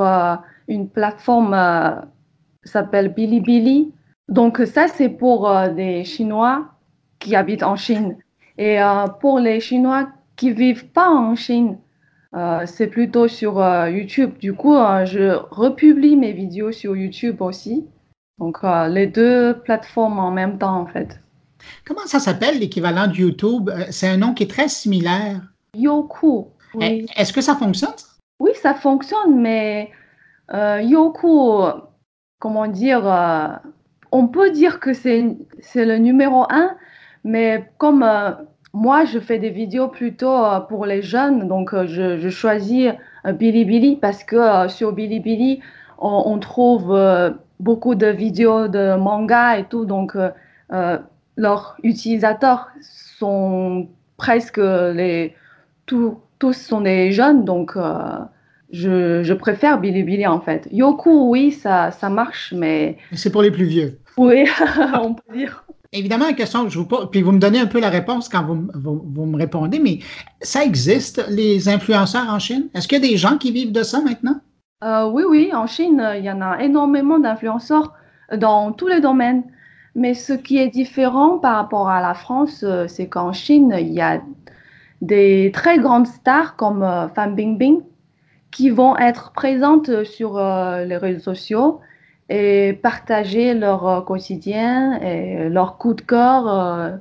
une 0.68 0.88
plateforme 0.88 1.54
qui 2.64 2.72
s'appelle 2.72 3.12
Bilibili. 3.12 3.92
Donc 4.28 4.62
ça, 4.64 4.86
c'est 4.88 5.10
pour 5.10 5.52
des 5.76 6.04
Chinois 6.04 6.68
qui 7.18 7.36
habitent 7.36 7.62
en 7.62 7.76
Chine. 7.76 8.16
Et 8.58 8.78
pour 9.20 9.38
les 9.38 9.60
Chinois 9.60 10.08
qui 10.36 10.50
vivent 10.52 10.88
pas 10.88 11.08
en 11.08 11.34
Chine, 11.34 11.78
euh, 12.36 12.62
c'est 12.64 12.86
plutôt 12.86 13.26
sur 13.26 13.60
euh, 13.60 13.90
YouTube. 13.90 14.38
Du 14.38 14.54
coup, 14.54 14.74
euh, 14.76 15.04
je 15.04 15.36
republie 15.50 16.16
mes 16.16 16.32
vidéos 16.32 16.70
sur 16.70 16.96
YouTube 16.96 17.40
aussi. 17.40 17.86
Donc, 18.38 18.58
les 18.88 19.06
deux 19.06 19.60
plateformes 19.64 20.18
en 20.18 20.30
même 20.30 20.56
temps, 20.56 20.80
en 20.80 20.86
fait. 20.86 21.20
Comment 21.84 22.06
ça 22.06 22.18
s'appelle 22.18 22.58
l'équivalent 22.58 23.06
de 23.06 23.16
YouTube? 23.16 23.68
C'est 23.90 24.08
un 24.08 24.16
nom 24.16 24.32
qui 24.32 24.44
est 24.44 24.50
très 24.50 24.68
similaire. 24.68 25.42
Youku. 25.76 26.46
Eh, 26.80 27.04
est-ce 27.16 27.34
que 27.34 27.42
ça 27.42 27.54
fonctionne? 27.54 27.90
Oui, 28.38 28.52
ça 28.54 28.72
fonctionne, 28.72 29.38
mais 29.38 29.90
Youku, 30.50 31.64
comment 32.38 32.66
dire, 32.66 33.04
on 34.10 34.26
peut 34.28 34.50
dire 34.50 34.80
que 34.80 34.94
c'est 34.94 35.36
le 35.74 35.98
numéro 35.98 36.46
un, 36.48 36.74
mais 37.24 37.70
comme 37.78 38.04
moi, 38.72 39.04
je 39.04 39.18
fais 39.18 39.38
des 39.38 39.50
vidéos 39.50 39.88
plutôt 39.88 40.44
euh, 40.44 40.60
pour 40.60 40.86
les 40.86 41.02
jeunes, 41.02 41.48
donc 41.48 41.74
euh, 41.74 41.86
je, 41.86 42.28
choisis 42.28 42.92
euh, 43.26 43.32
Bilibili 43.32 43.96
parce 43.96 44.22
que 44.22 44.68
sur 44.68 44.92
Bilibili, 44.92 45.60
on, 45.98 46.22
on 46.26 46.38
trouve 46.38 46.96
beaucoup 47.58 47.94
de 47.94 48.06
vidéos 48.06 48.68
de 48.68 48.96
manga 48.96 49.58
et 49.58 49.64
tout, 49.64 49.84
donc 49.84 50.16
leurs 51.36 51.76
utilisateurs 51.82 52.68
sont 52.80 53.88
presque 54.16 54.58
les 54.58 55.34
tous 55.86 56.52
sont 56.52 56.80
des 56.80 57.12
jeunes, 57.12 57.44
donc 57.44 57.76
je, 58.72 59.22
je, 59.22 59.34
préfère 59.34 59.78
Bilibili 59.78 60.26
en 60.26 60.40
fait. 60.40 60.68
Yoku, 60.70 61.28
oui, 61.28 61.52
ça, 61.52 61.90
ça 61.90 62.08
marche, 62.08 62.54
mais. 62.56 62.96
C'est 63.12 63.30
pour 63.30 63.42
les 63.42 63.50
plus 63.50 63.64
vieux. 63.64 63.98
Oui, 64.16 64.46
on 65.02 65.14
peut 65.14 65.34
dire. 65.34 65.64
Évidemment, 65.92 66.26
la 66.26 66.34
question 66.34 66.64
que 66.64 66.70
je 66.70 66.78
vous 66.78 66.86
pose, 66.86 67.08
puis 67.10 67.20
vous 67.20 67.32
me 67.32 67.40
donnez 67.40 67.58
un 67.58 67.66
peu 67.66 67.80
la 67.80 67.90
réponse 67.90 68.28
quand 68.28 68.44
vous, 68.44 68.68
vous, 68.74 69.26
me 69.26 69.36
répondez, 69.36 69.80
mais 69.80 69.98
ça 70.40 70.64
existe, 70.64 71.24
les 71.28 71.68
influenceurs 71.68 72.28
en 72.28 72.38
Chine? 72.38 72.68
Est-ce 72.74 72.86
qu'il 72.86 73.02
y 73.02 73.04
a 73.04 73.08
des 73.08 73.16
gens 73.16 73.38
qui 73.38 73.50
vivent 73.50 73.72
de 73.72 73.82
ça 73.82 74.00
maintenant? 74.00 74.36
Euh, 74.84 75.10
oui, 75.10 75.24
oui, 75.28 75.50
en 75.52 75.66
Chine, 75.66 76.00
il 76.16 76.24
y 76.24 76.30
en 76.30 76.40
a 76.42 76.62
énormément 76.62 77.18
d'influenceurs 77.18 77.92
dans 78.36 78.70
tous 78.70 78.86
les 78.86 79.00
domaines. 79.00 79.42
Mais 79.96 80.14
ce 80.14 80.32
qui 80.32 80.58
est 80.58 80.68
différent 80.68 81.38
par 81.38 81.56
rapport 81.56 81.88
à 81.88 82.00
la 82.00 82.14
France, 82.14 82.62
euh, 82.62 82.86
c'est 82.86 83.08
qu'en 83.08 83.32
Chine, 83.32 83.74
il 83.76 83.92
y 83.92 84.00
a 84.00 84.22
des 85.02 85.50
très 85.52 85.80
grandes 85.80 86.06
stars 86.06 86.54
comme 86.54 86.84
euh, 86.84 87.08
Fan 87.08 87.34
Bingbing 87.34 87.80
qui 88.52 88.70
vont 88.70 88.96
être 88.96 89.32
présentes 89.32 90.04
sur 90.04 90.36
les 90.36 90.96
réseaux 90.96 91.20
sociaux 91.20 91.80
et 92.30 92.72
partager 92.72 93.54
leur 93.54 93.86
euh, 93.86 94.00
quotidien 94.00 95.00
et 95.02 95.48
leur 95.48 95.76
coup 95.76 95.94
de 95.94 96.00
cœur, 96.00 96.48
euh, 96.48 96.96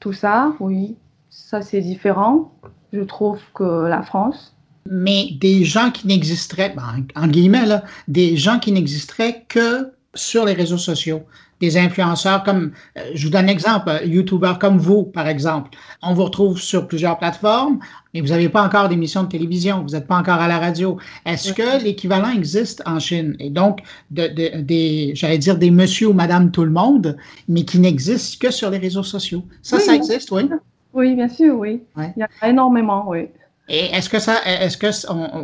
tout 0.00 0.12
ça, 0.12 0.52
oui, 0.58 0.96
ça 1.30 1.62
c'est 1.62 1.80
différent, 1.80 2.52
je 2.92 3.00
trouve, 3.00 3.38
que 3.54 3.86
la 3.86 4.02
France. 4.02 4.54
Mais 4.90 5.28
des 5.40 5.64
gens 5.64 5.90
qui 5.90 6.06
n'existeraient, 6.08 6.74
ben, 6.76 7.06
en 7.14 7.28
guillemets, 7.28 7.64
là, 7.64 7.84
des 8.08 8.36
gens 8.36 8.58
qui 8.58 8.72
n'existeraient 8.72 9.46
que 9.48 9.92
sur 10.12 10.44
les 10.44 10.52
réseaux 10.52 10.78
sociaux 10.78 11.22
des 11.64 11.76
influenceurs 11.76 12.42
comme, 12.44 12.72
euh, 12.96 13.00
je 13.14 13.24
vous 13.26 13.32
donne 13.32 13.46
un 13.46 13.48
exemple, 13.48 13.88
euh, 13.88 14.04
YouTubeurs 14.04 14.58
comme 14.58 14.78
vous, 14.78 15.04
par 15.04 15.26
exemple. 15.28 15.70
On 16.02 16.14
vous 16.14 16.24
retrouve 16.24 16.60
sur 16.60 16.86
plusieurs 16.86 17.18
plateformes, 17.18 17.78
mais 18.12 18.20
vous 18.20 18.28
n'avez 18.28 18.48
pas 18.48 18.62
encore 18.62 18.88
d'émission 18.88 19.22
de 19.22 19.28
télévision, 19.28 19.82
vous 19.82 19.94
n'êtes 19.94 20.06
pas 20.06 20.16
encore 20.16 20.40
à 20.40 20.48
la 20.48 20.58
radio. 20.58 20.98
Est-ce 21.26 21.52
que 21.52 21.82
l'équivalent 21.82 22.30
existe 22.30 22.82
en 22.86 22.98
Chine? 22.98 23.36
Et 23.40 23.50
donc, 23.50 23.80
de, 24.10 24.28
des, 24.60 25.12
j'allais 25.14 25.38
dire 25.38 25.56
des 25.56 25.70
monsieur 25.70 26.08
ou 26.08 26.12
madame 26.12 26.50
tout 26.50 26.64
le 26.64 26.70
monde, 26.70 27.16
mais 27.48 27.64
qui 27.64 27.78
n'existent 27.78 28.38
que 28.46 28.52
sur 28.52 28.70
les 28.70 28.78
réseaux 28.78 29.02
sociaux. 29.02 29.42
Ça, 29.62 29.78
ça 29.80 29.94
existe, 29.94 30.30
oui? 30.30 30.48
Oui, 30.92 31.14
bien 31.14 31.28
sûr, 31.28 31.58
oui. 31.58 31.82
Il 31.96 32.12
y 32.16 32.22
en 32.22 32.28
a 32.40 32.48
énormément, 32.48 33.04
oui. 33.08 33.28
Et 33.68 33.86
est-ce 33.86 34.10
que 34.10 34.18
ça, 34.18 34.36
est-ce 34.44 34.76
que 34.76 34.88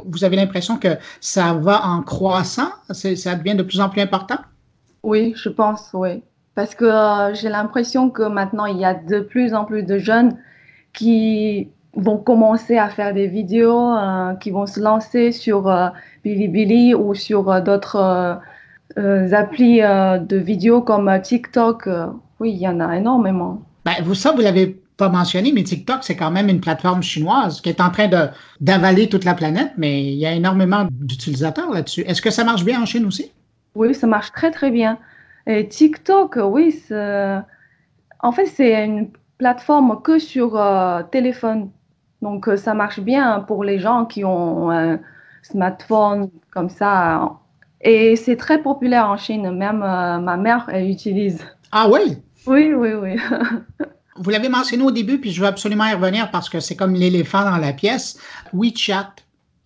vous 0.06 0.24
avez 0.24 0.36
l'impression 0.36 0.76
que 0.76 0.98
ça 1.20 1.54
va 1.54 1.86
en 1.86 2.02
croissant? 2.02 2.70
Ça 2.90 3.34
devient 3.34 3.54
de 3.54 3.62
plus 3.62 3.80
en 3.80 3.88
plus 3.88 4.02
important? 4.02 4.36
Oui, 5.02 5.32
je 5.36 5.48
pense, 5.48 5.90
oui. 5.94 6.22
Parce 6.54 6.74
que 6.74 6.84
euh, 6.84 7.34
j'ai 7.34 7.48
l'impression 7.48 8.10
que 8.10 8.22
maintenant, 8.22 8.66
il 8.66 8.78
y 8.78 8.84
a 8.84 8.94
de 8.94 9.20
plus 9.20 9.54
en 9.54 9.64
plus 9.64 9.82
de 9.82 9.98
jeunes 9.98 10.36
qui 10.92 11.68
vont 11.94 12.18
commencer 12.18 12.76
à 12.76 12.88
faire 12.88 13.14
des 13.14 13.26
vidéos, 13.26 13.92
euh, 13.92 14.34
qui 14.34 14.50
vont 14.50 14.66
se 14.66 14.80
lancer 14.80 15.32
sur 15.32 15.68
euh, 15.68 15.88
Bilibili 16.24 16.94
ou 16.94 17.14
sur 17.14 17.62
d'autres 17.62 18.40
applis 18.96 19.80
de 19.80 20.36
vidéos 20.36 20.82
comme 20.82 21.10
TikTok. 21.22 21.88
oui, 22.40 22.52
il 22.52 22.58
y 22.58 22.68
en 22.68 22.80
a 22.80 22.96
énormément. 22.96 23.62
Ben, 23.84 23.94
vous, 24.02 24.14
ça, 24.14 24.32
vous 24.32 24.42
l'avez 24.42 24.82
pas 24.96 25.08
mentionné, 25.08 25.52
mais 25.52 25.62
TikTok, 25.62 25.98
c'est 26.02 26.16
quand 26.16 26.30
même 26.30 26.48
une 26.48 26.60
plateforme 26.60 27.02
chinoise 27.02 27.60
qui 27.60 27.70
est 27.70 27.80
en 27.80 27.90
train 27.90 28.10
d'avaler 28.60 29.08
toute 29.08 29.24
la 29.24 29.34
planète, 29.34 29.72
mais 29.78 30.04
il 30.04 30.18
y 30.18 30.26
a 30.26 30.32
énormément 30.32 30.86
d'utilisateurs 30.90 31.70
là-dessus. 31.70 32.02
Est-ce 32.02 32.20
que 32.20 32.30
ça 32.30 32.44
marche 32.44 32.64
bien 32.64 32.82
en 32.82 32.84
Chine 32.84 33.06
aussi? 33.06 33.32
Oui, 33.74 33.94
ça 33.94 34.06
marche 34.06 34.32
très 34.32 34.50
très 34.50 34.70
bien. 34.70 34.98
Et 35.46 35.68
TikTok, 35.68 36.38
oui, 36.42 36.74
en 38.22 38.32
fait, 38.32 38.46
c'est 38.46 38.84
une 38.84 39.10
plateforme 39.38 40.00
que 40.02 40.18
sur 40.18 40.56
euh, 40.56 41.02
téléphone. 41.10 41.70
Donc, 42.22 42.48
euh, 42.48 42.56
ça 42.56 42.74
marche 42.74 43.00
bien 43.00 43.40
pour 43.40 43.64
les 43.64 43.78
gens 43.78 44.04
qui 44.04 44.24
ont 44.24 44.70
un 44.70 45.00
smartphone 45.42 46.30
comme 46.50 46.68
ça. 46.68 47.38
Et 47.80 48.16
c'est 48.16 48.36
très 48.36 48.60
populaire 48.62 49.08
en 49.08 49.16
Chine. 49.16 49.50
Même 49.50 49.82
euh, 49.82 50.18
ma 50.18 50.36
mère, 50.36 50.68
elle 50.70 50.90
utilise. 50.90 51.42
Ah 51.72 51.88
oui? 51.88 52.18
Oui, 52.46 52.74
oui, 52.74 52.92
oui. 52.92 53.16
Vous 54.16 54.28
l'avez 54.28 54.50
mentionné 54.50 54.82
au 54.82 54.90
début, 54.90 55.18
puis 55.18 55.30
je 55.30 55.40
veux 55.40 55.46
absolument 55.46 55.86
y 55.86 55.94
revenir 55.94 56.30
parce 56.30 56.50
que 56.50 56.60
c'est 56.60 56.76
comme 56.76 56.92
l'éléphant 56.92 57.42
dans 57.42 57.56
la 57.56 57.72
pièce. 57.72 58.18
WeChat, 58.52 59.14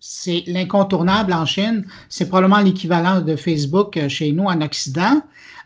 c'est 0.07 0.43
l'incontournable 0.45 1.33
en 1.33 1.47
Chine. 1.47 1.83
C'est 2.09 2.29
probablement 2.29 2.59
l'équivalent 2.59 3.21
de 3.21 3.35
Facebook 3.35 3.97
euh, 3.97 4.07
chez 4.07 4.31
nous 4.33 4.43
en 4.43 4.61
Occident. 4.61 5.23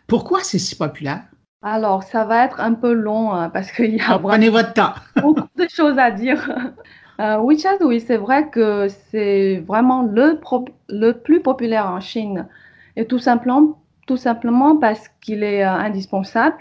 Pourquoi 0.07 0.39
c'est 0.43 0.59
si 0.59 0.77
populaire? 0.77 1.23
Alors, 1.61 2.03
ça 2.03 2.23
va 2.23 2.45
être 2.45 2.61
un 2.61 2.73
peu 2.73 2.93
long 2.93 3.33
hein, 3.33 3.49
parce 3.49 3.69
qu'il 3.69 3.95
y 3.95 3.99
a 3.99 4.17
prenez 4.17 4.47
votre 4.47 4.73
temps. 4.73 4.93
beaucoup 5.21 5.41
de 5.57 5.67
choses 5.67 5.97
à 5.97 6.11
dire. 6.11 6.49
Euh, 7.21 7.35
WeChat, 7.39 7.79
oui, 7.81 7.99
c'est 7.99 8.15
vrai 8.15 8.49
que 8.49 8.87
c'est 9.11 9.61
vraiment 9.67 10.03
le, 10.03 10.39
le 10.87 11.11
plus 11.11 11.41
populaire 11.41 11.85
en 11.87 11.99
Chine. 11.99 12.47
Et 12.95 13.05
tout 13.05 13.19
simplement, 13.19 13.77
tout 14.07 14.15
simplement 14.15 14.77
parce 14.77 15.09
qu'il 15.19 15.43
est 15.43 15.65
euh, 15.65 15.69
indispensable. 15.69 16.55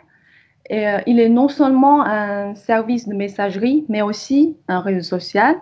Et 0.68 0.84
il 1.06 1.20
est 1.20 1.28
non 1.28 1.46
seulement 1.46 2.04
un 2.04 2.56
service 2.56 3.06
de 3.06 3.14
messagerie, 3.14 3.86
mais 3.88 4.02
aussi 4.02 4.56
un 4.66 4.80
réseau 4.80 5.02
social, 5.02 5.54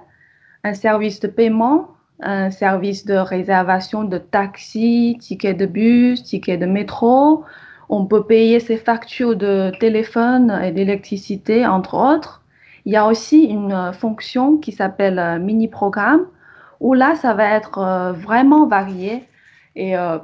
un 0.65 0.73
service 0.73 1.21
de 1.21 1.29
paiement, 1.29 1.96
un 2.21 2.51
service 2.51 3.05
de 3.05 3.15
réservation 3.15 4.05
de 4.05 4.19
taxi, 4.19 5.17
tickets 5.21 5.57
de 5.57 5.67
bus, 5.67 6.23
tickets 6.23 6.61
de 6.61 6.67
métro. 6.67 7.45
On 7.89 8.07
peut 8.07 8.25
payer 8.25 8.61
ses 8.61 8.77
factures 8.77 9.37
de 9.37 9.71
téléphone 9.79 10.61
et 10.65 10.73
d'électricité, 10.73 11.67
entre 11.67 11.95
autres. 11.95 12.43
Il 12.85 12.93
y 12.93 12.97
a 12.97 13.07
aussi 13.07 13.45
une 13.45 13.93
fonction 13.93 14.57
qui 14.59 14.73
s'appelle 14.73 15.41
mini-programme, 15.43 16.27
où 16.81 16.95
là, 16.95 17.15
ça 17.15 17.35
va 17.35 17.51
être 17.51 17.79
euh, 17.79 18.13
vraiment 18.13 18.67
varié 18.67 19.25
et 19.75 19.97
euh, 19.97 20.19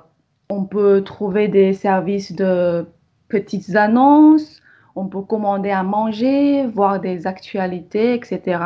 on 0.49 0.65
peut 0.65 1.03
trouver 1.05 1.49
des 1.49 1.73
services 1.73 2.33
de 2.33 2.87
petites 3.29 3.75
annonces, 3.77 4.61
on 4.97 5.07
peut 5.07 5.23
commander 5.23 5.71
à 5.71 5.83
manger, 5.83 6.67
voir 6.67 7.01
des 7.01 7.27
actualités, 7.27 8.15
etc. 8.15 8.63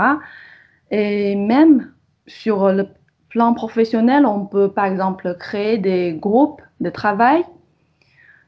Et 0.90 1.36
même 1.36 1.92
sur 2.26 2.72
le 2.72 2.88
plan 3.28 3.54
professionnel, 3.54 4.26
on 4.26 4.46
peut 4.46 4.70
par 4.70 4.86
exemple 4.86 5.36
créer 5.38 5.78
des 5.78 6.14
groupes 6.14 6.62
de 6.80 6.90
travail. 6.90 7.44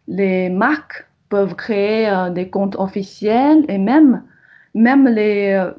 Les 0.07 0.49
marques 0.49 1.07
peuvent 1.29 1.55
créer 1.55 2.09
euh, 2.09 2.31
des 2.31 2.49
comptes 2.49 2.77
officiels 2.79 3.65
et 3.69 3.79
même, 3.79 4.23
même 4.75 5.07
les 5.07 5.53
euh, 5.53 5.73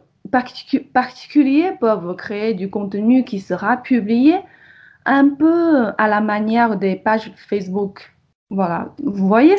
particuliers 0.93 1.71
peuvent 1.79 2.15
créer 2.15 2.53
du 2.53 2.69
contenu 2.69 3.23
qui 3.23 3.39
sera 3.39 3.77
publié 3.77 4.35
un 5.05 5.29
peu 5.29 5.87
à 5.97 6.07
la 6.07 6.21
manière 6.21 6.77
des 6.77 6.95
pages 6.95 7.31
Facebook. 7.35 8.13
Voilà, 8.51 8.93
vous 9.03 9.27
voyez, 9.27 9.57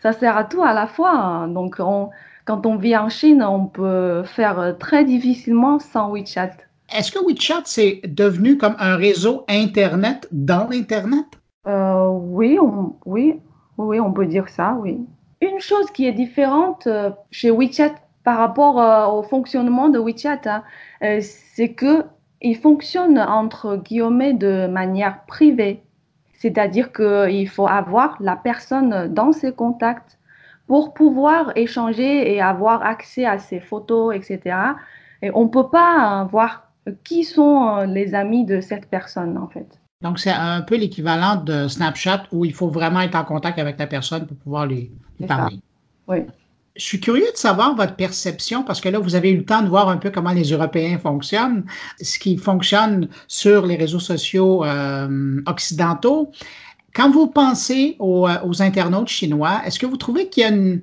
ça 0.00 0.12
sert 0.12 0.36
à 0.36 0.44
tout 0.44 0.62
à 0.62 0.72
la 0.72 0.86
fois. 0.86 1.10
Hein. 1.10 1.48
Donc, 1.48 1.76
quand 1.76 2.66
on 2.66 2.76
vit 2.76 2.96
en 2.96 3.08
Chine, 3.08 3.42
on 3.42 3.66
peut 3.66 4.22
faire 4.24 4.76
très 4.78 5.04
difficilement 5.04 5.78
sans 5.78 6.10
WeChat. 6.12 6.52
Est-ce 6.94 7.10
que 7.10 7.18
WeChat, 7.18 7.62
c'est 7.64 8.02
devenu 8.04 8.58
comme 8.58 8.76
un 8.78 8.96
réseau 8.96 9.44
Internet 9.48 10.28
dans 10.30 10.68
l'Internet? 10.68 11.24
Euh, 11.66 12.08
oui, 12.08 12.58
on, 12.60 12.96
oui, 13.06 13.40
oui, 13.78 13.98
on 13.98 14.12
peut 14.12 14.26
dire 14.26 14.48
ça, 14.48 14.76
oui. 14.78 14.98
Une 15.40 15.58
chose 15.60 15.90
qui 15.90 16.06
est 16.06 16.12
différente 16.12 16.86
euh, 16.86 17.10
chez 17.30 17.50
WeChat 17.50 17.94
par 18.24 18.36
rapport 18.36 18.80
euh, 18.80 19.06
au 19.06 19.22
fonctionnement 19.22 19.88
de 19.88 19.98
WeChat, 19.98 20.40
hein, 20.44 20.62
c'est 21.20 21.72
que 21.72 22.04
il 22.42 22.56
fonctionne 22.56 23.18
entre 23.18 23.76
guillemets 23.76 24.34
de 24.34 24.66
manière 24.66 25.24
privée. 25.26 25.82
C'est-à-dire 26.34 26.92
qu'il 26.92 27.48
faut 27.48 27.68
avoir 27.68 28.16
la 28.20 28.36
personne 28.36 29.08
dans 29.14 29.32
ses 29.32 29.52
contacts 29.52 30.18
pour 30.66 30.92
pouvoir 30.92 31.52
échanger 31.56 32.34
et 32.34 32.40
avoir 32.40 32.82
accès 32.82 33.24
à 33.24 33.38
ses 33.38 33.60
photos, 33.60 34.14
etc. 34.14 34.56
Et 35.22 35.30
on 35.34 35.44
ne 35.44 35.48
peut 35.48 35.68
pas 35.68 36.28
voir 36.30 36.71
qui 37.04 37.24
sont 37.24 37.68
euh, 37.68 37.86
les 37.86 38.14
amis 38.14 38.44
de 38.44 38.60
cette 38.60 38.86
personne, 38.86 39.38
en 39.38 39.48
fait? 39.48 39.66
Donc, 40.02 40.18
c'est 40.18 40.30
un 40.30 40.62
peu 40.62 40.76
l'équivalent 40.76 41.36
de 41.36 41.68
Snapchat 41.68 42.24
où 42.32 42.44
il 42.44 42.52
faut 42.52 42.68
vraiment 42.68 43.00
être 43.00 43.14
en 43.14 43.24
contact 43.24 43.58
avec 43.58 43.78
la 43.78 43.86
personne 43.86 44.26
pour 44.26 44.36
pouvoir 44.36 44.66
lui, 44.66 44.90
parler. 45.28 45.60
Oui. 46.08 46.18
Je 46.74 46.82
suis 46.84 47.00
curieux 47.00 47.30
de 47.30 47.36
savoir 47.36 47.76
votre 47.76 47.94
perception 47.94 48.64
parce 48.64 48.80
que 48.80 48.88
là, 48.88 48.98
vous 48.98 49.14
avez 49.14 49.30
eu 49.30 49.36
le 49.36 49.44
temps 49.44 49.62
de 49.62 49.68
voir 49.68 49.88
un 49.88 49.98
peu 49.98 50.10
comment 50.10 50.32
les 50.32 50.50
Européens 50.50 50.98
fonctionnent, 50.98 51.64
ce 52.00 52.18
qui 52.18 52.36
fonctionne 52.36 53.08
sur 53.28 53.66
les 53.66 53.76
réseaux 53.76 54.00
sociaux 54.00 54.64
euh, 54.64 55.40
occidentaux. 55.46 56.32
Quand 56.94 57.10
vous 57.10 57.26
pensez 57.26 57.96
aux, 57.98 58.26
euh, 58.26 58.38
aux 58.44 58.62
internautes 58.62 59.08
chinois, 59.08 59.60
est-ce 59.66 59.78
que 59.78 59.86
vous 59.86 59.98
trouvez 59.98 60.28
qu'il 60.28 60.42
y 60.42 60.46
a 60.46 60.48
une, 60.48 60.80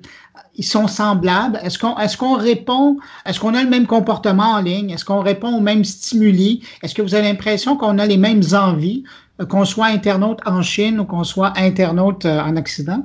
ils 0.60 0.64
sont 0.64 0.88
semblables? 0.88 1.58
Est-ce 1.62 1.78
qu'on 1.78 1.96
est 1.96 2.16
qu'on 2.18 2.34
répond, 2.34 2.98
est-ce 3.24 3.40
qu'on 3.40 3.54
a 3.54 3.62
le 3.62 3.70
même 3.70 3.86
comportement 3.86 4.50
en 4.56 4.60
ligne? 4.60 4.90
Est-ce 4.90 5.06
qu'on 5.06 5.20
répond 5.20 5.56
aux 5.56 5.60
mêmes 5.60 5.84
stimuli? 5.84 6.62
Est-ce 6.82 6.94
que 6.94 7.00
vous 7.00 7.14
avez 7.14 7.26
l'impression 7.28 7.78
qu'on 7.78 7.98
a 7.98 8.04
les 8.04 8.18
mêmes 8.18 8.42
envies, 8.52 9.02
euh, 9.40 9.46
qu'on 9.46 9.64
soit 9.64 9.86
internaute 9.86 10.40
en 10.44 10.60
Chine 10.60 11.00
ou 11.00 11.06
qu'on 11.06 11.24
soit 11.24 11.54
internaute 11.56 12.26
euh, 12.26 12.42
en 12.42 12.58
Occident? 12.58 13.02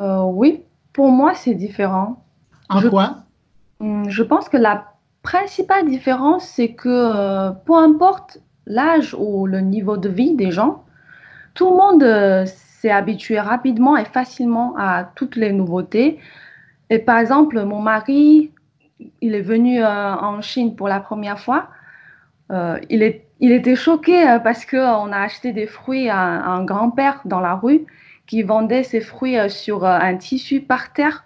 Euh, 0.00 0.22
oui, 0.24 0.62
pour 0.92 1.12
moi, 1.12 1.34
c'est 1.36 1.54
différent. 1.54 2.24
En 2.68 2.82
quoi? 2.82 3.18
Hmm, 3.78 4.08
je 4.08 4.24
pense 4.24 4.48
que 4.48 4.56
la 4.56 4.86
principale 5.22 5.88
différence, 5.88 6.44
c'est 6.44 6.72
que 6.72 7.52
peu 7.66 7.76
importe 7.76 8.38
l'âge 8.66 9.14
ou 9.16 9.46
le 9.46 9.60
niveau 9.60 9.96
de 9.96 10.08
vie 10.08 10.34
des 10.34 10.50
gens, 10.50 10.82
tout 11.54 11.70
le 11.70 11.76
monde 11.76 12.46
s'est 12.46 12.90
habitué 12.90 13.38
rapidement 13.38 13.96
et 13.96 14.04
facilement 14.04 14.74
à 14.76 15.04
toutes 15.14 15.36
les 15.36 15.52
nouveautés. 15.52 16.18
Et 16.90 16.98
par 16.98 17.18
exemple, 17.18 17.62
mon 17.64 17.80
mari, 17.80 18.50
il 19.20 19.34
est 19.34 19.42
venu 19.42 19.82
euh, 19.82 20.14
en 20.14 20.40
Chine 20.40 20.76
pour 20.76 20.88
la 20.88 21.00
première 21.00 21.40
fois. 21.40 21.68
Euh, 22.52 22.78
il, 22.90 23.02
est, 23.02 23.26
il 23.40 23.52
était 23.52 23.76
choqué 23.76 24.28
euh, 24.28 24.38
parce 24.38 24.66
qu'on 24.66 25.12
a 25.12 25.18
acheté 25.18 25.52
des 25.52 25.66
fruits 25.66 26.08
à, 26.08 26.18
un 26.18 26.64
grand-père 26.64 27.20
dans 27.24 27.40
la 27.40 27.54
rue 27.54 27.86
qui 28.26 28.42
vendait 28.42 28.82
ses 28.82 29.00
fruits 29.00 29.36
sur 29.50 29.84
un 29.84 30.16
tissu 30.16 30.60
par 30.60 30.92
terre. 30.92 31.24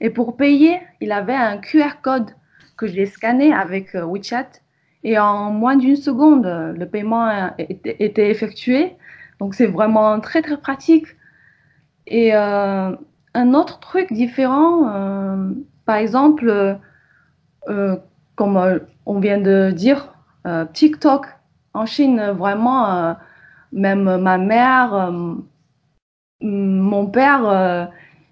Et 0.00 0.10
pour 0.10 0.36
payer, 0.36 0.80
il 1.00 1.12
avait 1.12 1.34
un 1.34 1.58
QR 1.58 2.00
code 2.02 2.30
que 2.76 2.86
j'ai 2.86 3.06
scanné 3.06 3.52
avec 3.52 3.94
WeChat. 3.94 4.48
Et 5.04 5.18
en 5.18 5.50
moins 5.52 5.76
d'une 5.76 5.96
seconde, 5.96 6.44
le 6.44 6.84
paiement 6.86 7.52
était, 7.56 8.30
effectué. 8.30 8.96
Donc 9.38 9.54
c'est 9.54 9.66
vraiment 9.66 10.18
très 10.18 10.42
très 10.42 10.56
pratique. 10.56 11.06
Et 12.08 12.32
un 13.34 13.54
autre 13.54 13.78
truc 13.80 14.12
différent, 14.12 14.88
euh, 14.88 15.50
par 15.84 15.96
exemple, 15.96 16.48
euh, 16.48 16.74
euh, 17.68 17.96
comme 18.36 18.80
on 19.06 19.20
vient 19.20 19.38
de 19.38 19.70
dire, 19.70 20.14
TikTok 20.72 21.26
en 21.74 21.84
Chine, 21.84 22.30
vraiment, 22.30 23.14
même 23.72 24.16
ma 24.16 24.38
mère, 24.38 25.12
mon 26.40 27.06
père, 27.06 27.90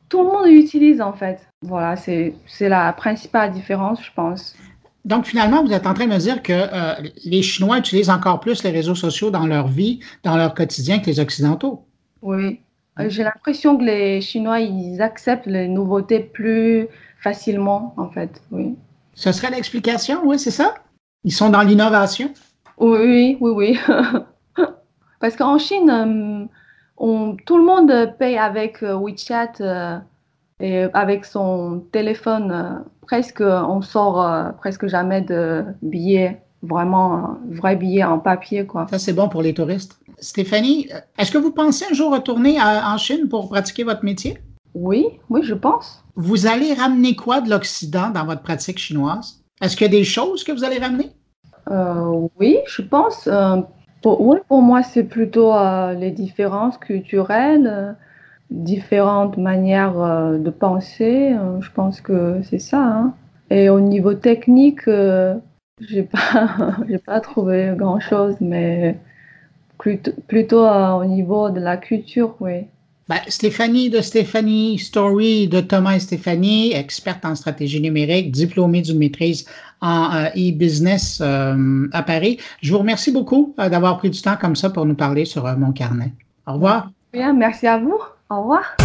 tout 0.09 0.23
le 0.23 0.25
monde 0.25 0.47
l'utilise 0.47 1.03
en 1.03 1.13
fait. 1.13 1.47
Voilà, 1.61 1.97
c'est 1.97 2.35
la 2.61 2.93
principale 2.95 3.53
différence, 3.53 4.03
je 4.03 4.11
pense. 4.15 4.57
Donc, 5.05 5.27
finalement, 5.27 5.63
vous 5.63 5.73
êtes 5.73 5.87
en 5.87 5.93
train 5.93 6.07
de 6.07 6.13
me 6.13 6.19
dire 6.19 6.43
que 6.43 6.55
les 7.29 7.43
Chinois 7.43 7.79
utilisent 7.79 8.09
encore 8.09 8.41
plus 8.41 8.65
les 8.65 8.71
réseaux 8.71 8.95
sociaux 8.95 9.31
dans 9.31 9.47
leur 9.47 9.69
vie, 9.69 10.01
dans 10.23 10.39
leur 10.39 10.55
quotidien 10.55 11.01
que 11.01 11.07
les 11.07 11.21
Occidentaux. 11.21 11.85
Oui, 12.23 12.47
euh, 12.47 12.68
j'ai 13.07 13.23
l'impression 13.23 13.77
que 13.77 13.85
les 13.85 14.21
Chinois, 14.21 14.61
ils 14.61 15.01
acceptent 15.01 15.47
les 15.47 15.69
nouveautés 15.69 16.21
plus 16.21 16.89
facilement, 17.21 17.95
en 17.97 18.11
fait, 18.11 18.43
oui. 18.51 18.77
Ce 19.15 19.33
serait 19.33 19.51
l'explication, 19.51 20.21
oui, 20.25 20.39
c'est 20.39 20.51
ça? 20.51 20.75
Ils 21.25 21.33
sont 21.33 21.51
dans 21.51 21.63
l'innovation? 21.63 22.31
Oui, 22.79 23.37
oui, 23.41 23.51
oui. 23.51 23.79
Parce 25.21 25.37
qu'en 25.37 25.59
Chine, 25.59 25.91
euh, 25.91 26.47
on, 26.97 27.37
tout 27.45 27.59
le 27.59 27.65
monde 27.65 28.15
paye 28.19 28.39
avec 28.39 28.83
euh, 28.83 28.95
WeChat 28.95 30.03
et 30.61 30.83
avec 30.93 31.25
son 31.25 31.85
téléphone. 31.93 32.85
presque, 33.07 33.41
on 33.41 33.81
sort 33.83 34.55
presque 34.59 34.87
jamais 34.87 35.23
de 35.23 35.65
billets, 35.83 36.41
vraiment, 36.63 37.39
vrai 37.49 37.77
billet 37.77 38.05
en 38.05 38.19
papier, 38.19 38.67
quoi. 38.67 38.87
Ça, 38.91 38.99
c'est 38.99 39.13
bon 39.13 39.29
pour 39.29 39.43
les 39.43 39.55
touristes? 39.55 40.01
Stéphanie, 40.21 40.89
est-ce 41.19 41.31
que 41.31 41.39
vous 41.39 41.53
pensez 41.53 41.85
un 41.91 41.95
jour 41.95 42.13
retourner 42.13 42.61
en 42.61 42.97
Chine 42.99 43.29
pour 43.29 43.49
pratiquer 43.49 43.85
votre 43.85 44.05
métier? 44.05 44.39
Oui, 44.75 45.07
oui, 45.31 45.41
je 45.43 45.55
pense. 45.55 46.05
Vous 46.17 46.47
allez 46.47 46.75
ramener 46.75 47.17
quoi 47.17 47.41
de 47.41 47.51
l'Occident 47.51 48.11
dans 48.11 48.25
votre 48.25 48.43
pratique 48.43 48.79
chinoise? 48.79 49.43
Est-ce 49.61 49.77
qu'il 49.77 49.87
y 49.87 49.91
a 49.91 49.99
des 49.99 50.05
choses 50.05 50.45
que 50.45 50.53
vous 50.53 50.65
allez 50.65 50.79
ramener? 50.79 51.11
Euh, 51.71 52.29
oui, 52.39 52.59
je 52.67 52.83
pense. 52.83 53.27
Euh, 53.27 53.57
pour, 54.03 54.21
oui, 54.21 54.39
pour 54.49 54.63
moi, 54.63 54.83
c'est 54.83 55.05
plutôt 55.05 55.53
euh, 55.53 55.95
les 55.95 56.11
différences 56.11 56.79
culturelles, 56.79 57.97
différentes 58.51 59.37
manières 59.37 60.39
de 60.39 60.51
penser. 60.51 61.37
je 61.61 61.71
pense 61.73 62.01
que 62.01 62.41
c'est 62.43 62.59
ça. 62.59 62.83
Hein. 62.83 63.15
Et 63.51 63.69
au 63.69 63.81
niveau 63.81 64.15
technique, 64.15 64.89
j'ai 65.81 66.03
pas, 66.03 66.77
j'ai 66.89 66.99
pas 66.99 67.21
trouvé 67.21 67.75
grand 67.77 68.01
chose, 68.01 68.37
mais 68.41 68.99
plutôt, 69.79 70.13
plutôt 70.27 70.65
euh, 70.65 70.93
au 70.93 71.05
niveau 71.05 71.51
de 71.51 71.61
la 71.61 71.77
culture, 71.77 72.35
oui. 72.41 72.67
Ben, 73.09 73.21
Stéphanie 73.29 73.89
de 73.89 74.03
Stéphanie 74.03 74.79
Story 74.79 75.49
de 75.49 75.61
Thomas 75.61 75.95
et 75.95 76.01
Stéphanie, 76.01 76.75
experte 76.75 77.25
en 77.25 77.35
stratégie 77.35 77.81
numérique, 77.81 78.31
diplômée 78.31 78.83
d'une 78.83 78.99
maîtrise 78.99 79.47
en 79.81 80.15
euh, 80.15 80.27
e-business 80.37 81.21
euh, 81.23 81.89
à 81.93 82.03
Paris. 82.03 82.39
Je 82.61 82.71
vous 82.71 82.79
remercie 82.79 83.11
beaucoup 83.11 83.55
d'avoir 83.57 83.97
pris 83.97 84.11
du 84.11 84.21
temps 84.21 84.37
comme 84.39 84.57
ça 84.57 84.69
pour 84.69 84.85
nous 84.85 84.95
parler 84.95 85.25
sur 85.25 85.45
mon 85.57 85.73
carnet. 85.73 86.13
Au 86.47 86.55
revoir. 86.55 86.91
Bien, 87.15 87.33
merci 87.33 87.67
à 87.67 87.79
vous. 87.79 87.99
Au 88.29 88.43
revoir. 88.43 88.77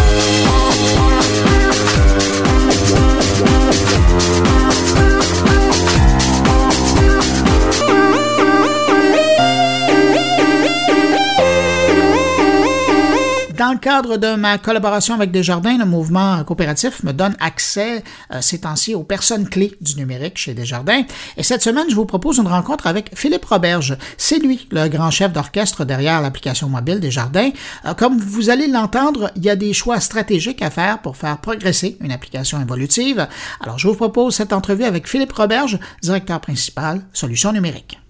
Dans 13.56 13.72
le 13.72 13.78
cadre 13.78 14.16
de 14.16 14.34
ma 14.34 14.58
collaboration 14.58 15.14
avec 15.14 15.30
Desjardins, 15.30 15.78
le 15.78 15.84
mouvement 15.84 16.42
coopératif 16.42 17.04
me 17.04 17.12
donne 17.12 17.36
accès 17.38 18.02
euh, 18.32 18.40
ces 18.40 18.62
temps-ci 18.62 18.96
aux 18.96 19.04
personnes 19.04 19.48
clés 19.48 19.76
du 19.80 19.94
numérique 19.94 20.38
chez 20.38 20.54
Desjardins. 20.54 21.02
Et 21.36 21.44
cette 21.44 21.62
semaine, 21.62 21.86
je 21.88 21.94
vous 21.94 22.04
propose 22.04 22.38
une 22.38 22.48
rencontre 22.48 22.88
avec 22.88 23.16
Philippe 23.16 23.44
Roberge. 23.44 23.96
C'est 24.18 24.40
lui, 24.40 24.66
le 24.72 24.88
grand 24.88 25.12
chef 25.12 25.32
d'orchestre 25.32 25.84
derrière 25.84 26.20
l'application 26.20 26.68
mobile 26.68 26.98
Desjardins. 26.98 27.50
Euh, 27.84 27.94
comme 27.94 28.18
vous 28.18 28.50
allez 28.50 28.66
l'entendre, 28.66 29.30
il 29.36 29.44
y 29.44 29.50
a 29.50 29.56
des 29.56 29.72
choix 29.72 30.00
stratégiques 30.00 30.60
à 30.60 30.70
faire 30.70 31.00
pour 31.00 31.16
faire 31.16 31.38
progresser 31.38 31.96
une 32.00 32.10
application 32.10 32.60
évolutive. 32.60 33.28
Alors, 33.60 33.78
je 33.78 33.86
vous 33.86 33.94
propose 33.94 34.34
cette 34.34 34.52
entrevue 34.52 34.84
avec 34.84 35.08
Philippe 35.08 35.32
Roberge, 35.32 35.78
directeur 36.02 36.40
principal 36.40 37.02
Solutions 37.12 37.52
numériques. 37.52 38.00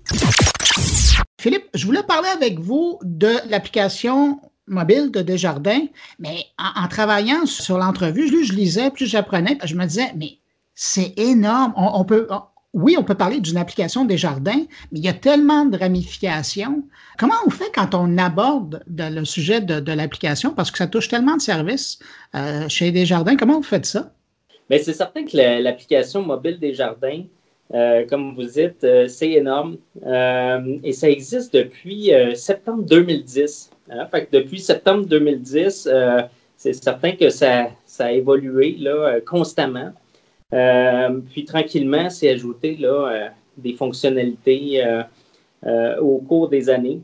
Philippe, 1.38 1.66
je 1.74 1.84
voulais 1.84 2.02
parler 2.02 2.28
avec 2.34 2.58
vous 2.58 2.98
de 3.02 3.34
l'application 3.50 4.40
mobile 4.66 5.10
de 5.10 5.22
Desjardins, 5.22 5.86
mais 6.18 6.44
en, 6.58 6.88
travaillant 6.88 7.46
sur 7.46 7.78
l'entrevue, 7.78 8.28
je 8.44 8.52
lisais, 8.52 8.90
plus 8.90 9.06
j'apprenais, 9.06 9.58
je 9.64 9.74
me 9.74 9.84
disais, 9.84 10.12
mais 10.16 10.38
c'est 10.74 11.12
énorme. 11.18 11.72
On, 11.76 12.04
peut, 12.04 12.26
oui, 12.72 12.96
on 12.98 13.04
peut 13.04 13.14
parler 13.14 13.40
d'une 13.40 13.56
application 13.56 14.04
Desjardins, 14.04 14.64
mais 14.90 14.98
il 14.98 15.04
y 15.04 15.08
a 15.08 15.12
tellement 15.12 15.66
de 15.66 15.78
ramifications. 15.78 16.84
Comment 17.18 17.34
on 17.46 17.50
fait 17.50 17.70
quand 17.74 17.94
on 17.94 18.18
aborde 18.18 18.82
le 18.88 19.24
sujet 19.24 19.60
de, 19.60 19.92
l'application, 19.92 20.50
parce 20.50 20.70
que 20.70 20.78
ça 20.78 20.86
touche 20.86 21.08
tellement 21.08 21.36
de 21.36 21.42
services 21.42 21.98
euh, 22.34 22.68
chez 22.68 22.90
Desjardins, 22.90 23.36
comment 23.36 23.56
vous 23.56 23.62
faites 23.62 23.86
ça? 23.86 24.12
Mais 24.70 24.78
c'est 24.78 24.94
certain 24.94 25.24
que 25.24 25.36
l'application 25.62 26.22
mobile 26.22 26.58
Desjardins, 26.58 27.24
euh, 27.72 28.04
comme 28.06 28.34
vous 28.34 28.44
dites, 28.44 28.84
euh, 28.84 29.08
c'est 29.08 29.30
énorme 29.32 29.78
et 30.82 30.92
ça 30.92 31.08
existe 31.08 31.54
depuis 31.54 32.12
septembre 32.34 32.82
2010. 32.84 33.70
Hein? 33.90 34.08
depuis 34.32 34.60
septembre 34.60 35.06
2010, 35.06 35.88
euh, 35.90 36.22
c'est 36.56 36.72
certain 36.72 37.12
que 37.12 37.30
ça, 37.30 37.68
a 37.98 38.12
évolué 38.12 38.76
là, 38.78 38.90
euh, 38.90 39.20
constamment. 39.20 39.92
Euh, 40.52 41.20
puis 41.30 41.44
tranquillement, 41.44 42.10
c'est 42.10 42.30
ajouté 42.30 42.76
là, 42.76 43.30
des 43.56 43.72
fonctionnalités 43.74 44.84
au 46.00 46.18
cours 46.18 46.48
des 46.48 46.70
années. 46.70 47.00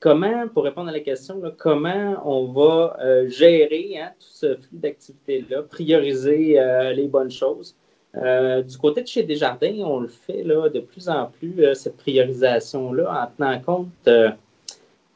comment, 0.00 0.48
pour 0.48 0.64
répondre 0.64 0.88
à 0.88 0.92
la 0.92 1.00
question, 1.00 1.42
comment 1.58 2.16
on 2.24 2.52
va 2.52 2.96
gérer 3.28 3.98
hein, 3.98 4.12
tout 4.18 4.28
ce 4.30 4.56
flux 4.56 4.78
d'activités-là, 4.78 5.62
prioriser 5.62 6.58
les 6.94 7.06
bonnes 7.06 7.30
choses? 7.30 7.76
Du 8.16 8.78
côté 8.78 9.02
de 9.02 9.06
chez 9.06 9.22
Desjardins, 9.22 9.82
on 9.84 10.00
le 10.00 10.08
fait 10.08 10.42
de 10.42 10.80
plus 10.80 11.08
en 11.08 11.26
plus, 11.26 11.74
cette 11.74 11.96
priorisation-là, 11.98 13.22
en 13.22 13.36
tenant 13.36 13.60
compte 13.60 14.08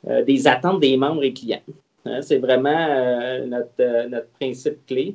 euh, 0.09 0.25
des 0.25 0.47
attentes 0.49 0.81
des 0.81 0.97
membres 0.97 1.23
et 1.23 1.33
clients. 1.33 1.61
Hein, 2.07 2.23
c'est 2.23 2.39
vraiment 2.39 2.71
euh, 2.71 3.47
euh, 3.81 4.09
notre, 4.09 4.29
principe 4.31 4.87
clé. 4.87 5.15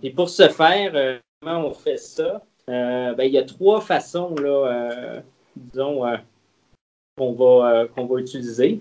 puis 0.00 0.10
pour 0.10 0.28
ce 0.28 0.48
faire, 0.48 1.20
comment 1.40 1.66
on 1.66 1.72
fait 1.72 1.96
ça? 1.96 2.42
Ben, 2.66 3.22
il 3.22 3.32
y 3.32 3.38
a 3.38 3.42
trois 3.42 3.80
façons, 3.80 4.34
là, 4.36 5.22
disons, 5.56 6.02
qu'on 7.16 7.32
va, 7.32 7.86
qu'on 7.88 8.04
va 8.04 8.20
utiliser. 8.20 8.80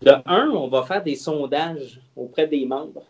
De 0.00 0.12
un, 0.24 0.48
on 0.50 0.68
va 0.68 0.84
faire 0.84 1.02
des 1.02 1.16
sondages 1.16 2.00
auprès 2.16 2.46
des 2.46 2.64
membres 2.64 3.04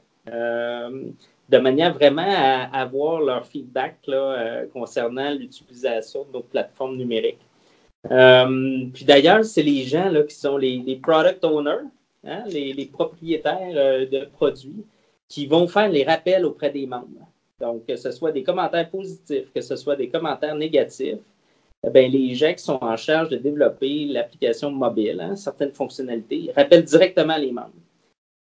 de 1.48 1.58
manière 1.58 1.94
vraiment 1.94 2.22
à 2.26 2.80
avoir 2.80 3.20
leur 3.20 3.46
feedback 3.46 3.96
là, 4.06 4.64
concernant 4.72 5.30
l'utilisation 5.30 6.24
de 6.24 6.32
nos 6.38 6.42
plateformes 6.42 6.96
numériques. 6.96 7.40
Euh, 8.11 8.87
puis 8.92 9.04
d'ailleurs, 9.04 9.44
c'est 9.44 9.62
les 9.62 9.84
gens 9.84 10.08
là, 10.08 10.22
qui 10.22 10.34
sont 10.34 10.56
les, 10.56 11.00
product 11.02 11.44
owners, 11.44 11.88
hein, 12.24 12.44
les, 12.46 12.87
propriétaires 12.87 13.72
euh, 13.74 14.06
de 14.06 14.26
produits, 14.26 14.84
qui 15.28 15.46
vont 15.46 15.66
faire 15.66 15.88
les 15.88 16.04
rappels 16.04 16.44
auprès 16.44 16.70
des 16.70 16.87
membres. 16.87 17.28
Donc, 17.61 17.87
que 17.87 17.96
ce 17.96 18.12
soit 18.12 18.32
des 18.32 18.44
commentaires 18.44 18.88
positifs, 18.88 19.52
que 19.54 19.61
ce 19.61 19.76
soit 19.76 19.96
des 19.96 20.08
commentaires 20.08 20.54
négatifs, 20.54 21.18
eh 21.84 22.08
les 22.08 22.34
gens 22.34 22.52
qui 22.54 22.62
sont 22.62 22.78
en 22.80 22.96
charge 22.96 23.28
de 23.28 23.37
développer 23.37 24.06
l'application 24.06 24.70
mobile, 24.70 25.20
hein, 25.20 25.37
certaines 25.37 25.72
fonctionnalités, 25.72 26.50
rappellent 26.56 26.84
directement 26.84 27.37
les 27.37 27.52
membres. 27.52 27.70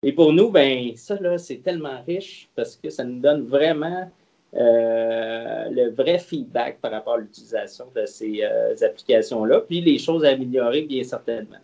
Et 0.04 0.14
pour 0.14 0.32
nous, 0.32 0.50
ben, 0.52 0.96
ça, 0.96 1.18
c'est 1.38 1.64
tellement 1.64 2.02
riche 2.06 2.50
parce 2.56 2.76
que 2.76 2.90
ça 2.90 3.04
nous 3.04 3.20
donne 3.20 3.48
vraiment 3.48 4.10
euh, 4.54 5.70
le 5.70 5.90
vrai 5.90 6.20
feedback 6.20 6.80
par 6.80 6.92
rapport 6.92 7.16
à 7.16 7.18
l'utilisation 7.18 7.86
de 7.96 8.06
ces 8.06 8.44
euh, 8.44 8.76
applications-là, 8.82 9.62
puis 9.62 9.82
les 9.82 9.98
choses 9.98 10.24
à 10.24 10.30
améliorer, 10.30 10.84
bien 10.84 11.04
certainement. 11.04 11.58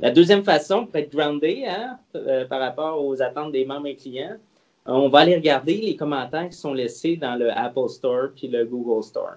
La 0.00 0.10
deuxième 0.10 0.44
façon 0.44 0.86
peut 0.86 0.98
être 0.98 1.12
groundée 1.12 1.64
hein, 1.66 1.98
euh, 2.14 2.46
par 2.46 2.60
rapport 2.60 3.04
aux 3.04 3.20
attentes 3.20 3.52
des 3.52 3.64
membres 3.64 3.86
et 3.86 3.96
clients. 3.96 4.36
On 4.86 5.08
va 5.08 5.20
aller 5.20 5.34
regarder 5.34 5.76
les 5.78 5.96
commentaires 5.96 6.48
qui 6.48 6.56
sont 6.56 6.74
laissés 6.74 7.16
dans 7.16 7.36
le 7.36 7.50
Apple 7.50 7.88
Store 7.88 8.28
puis 8.36 8.48
le 8.48 8.66
Google 8.66 9.02
Store. 9.02 9.36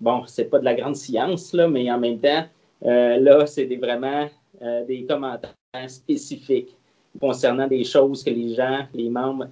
bon, 0.00 0.24
c'est 0.26 0.46
pas 0.46 0.58
de 0.58 0.64
la 0.64 0.74
grande 0.74 0.96
science, 0.96 1.52
là, 1.52 1.68
mais 1.68 1.90
en 1.90 1.98
même 1.98 2.18
temps, 2.18 2.44
là, 2.82 3.46
c'est 3.46 3.66
vraiment 3.76 4.28
des 4.88 5.04
commentaires 5.08 5.54
spécifiques 5.86 6.76
concernant 7.20 7.66
des 7.66 7.84
choses 7.84 8.22
que 8.22 8.30
les 8.30 8.54
gens, 8.54 8.86
les 8.94 9.08
membres 9.08 9.46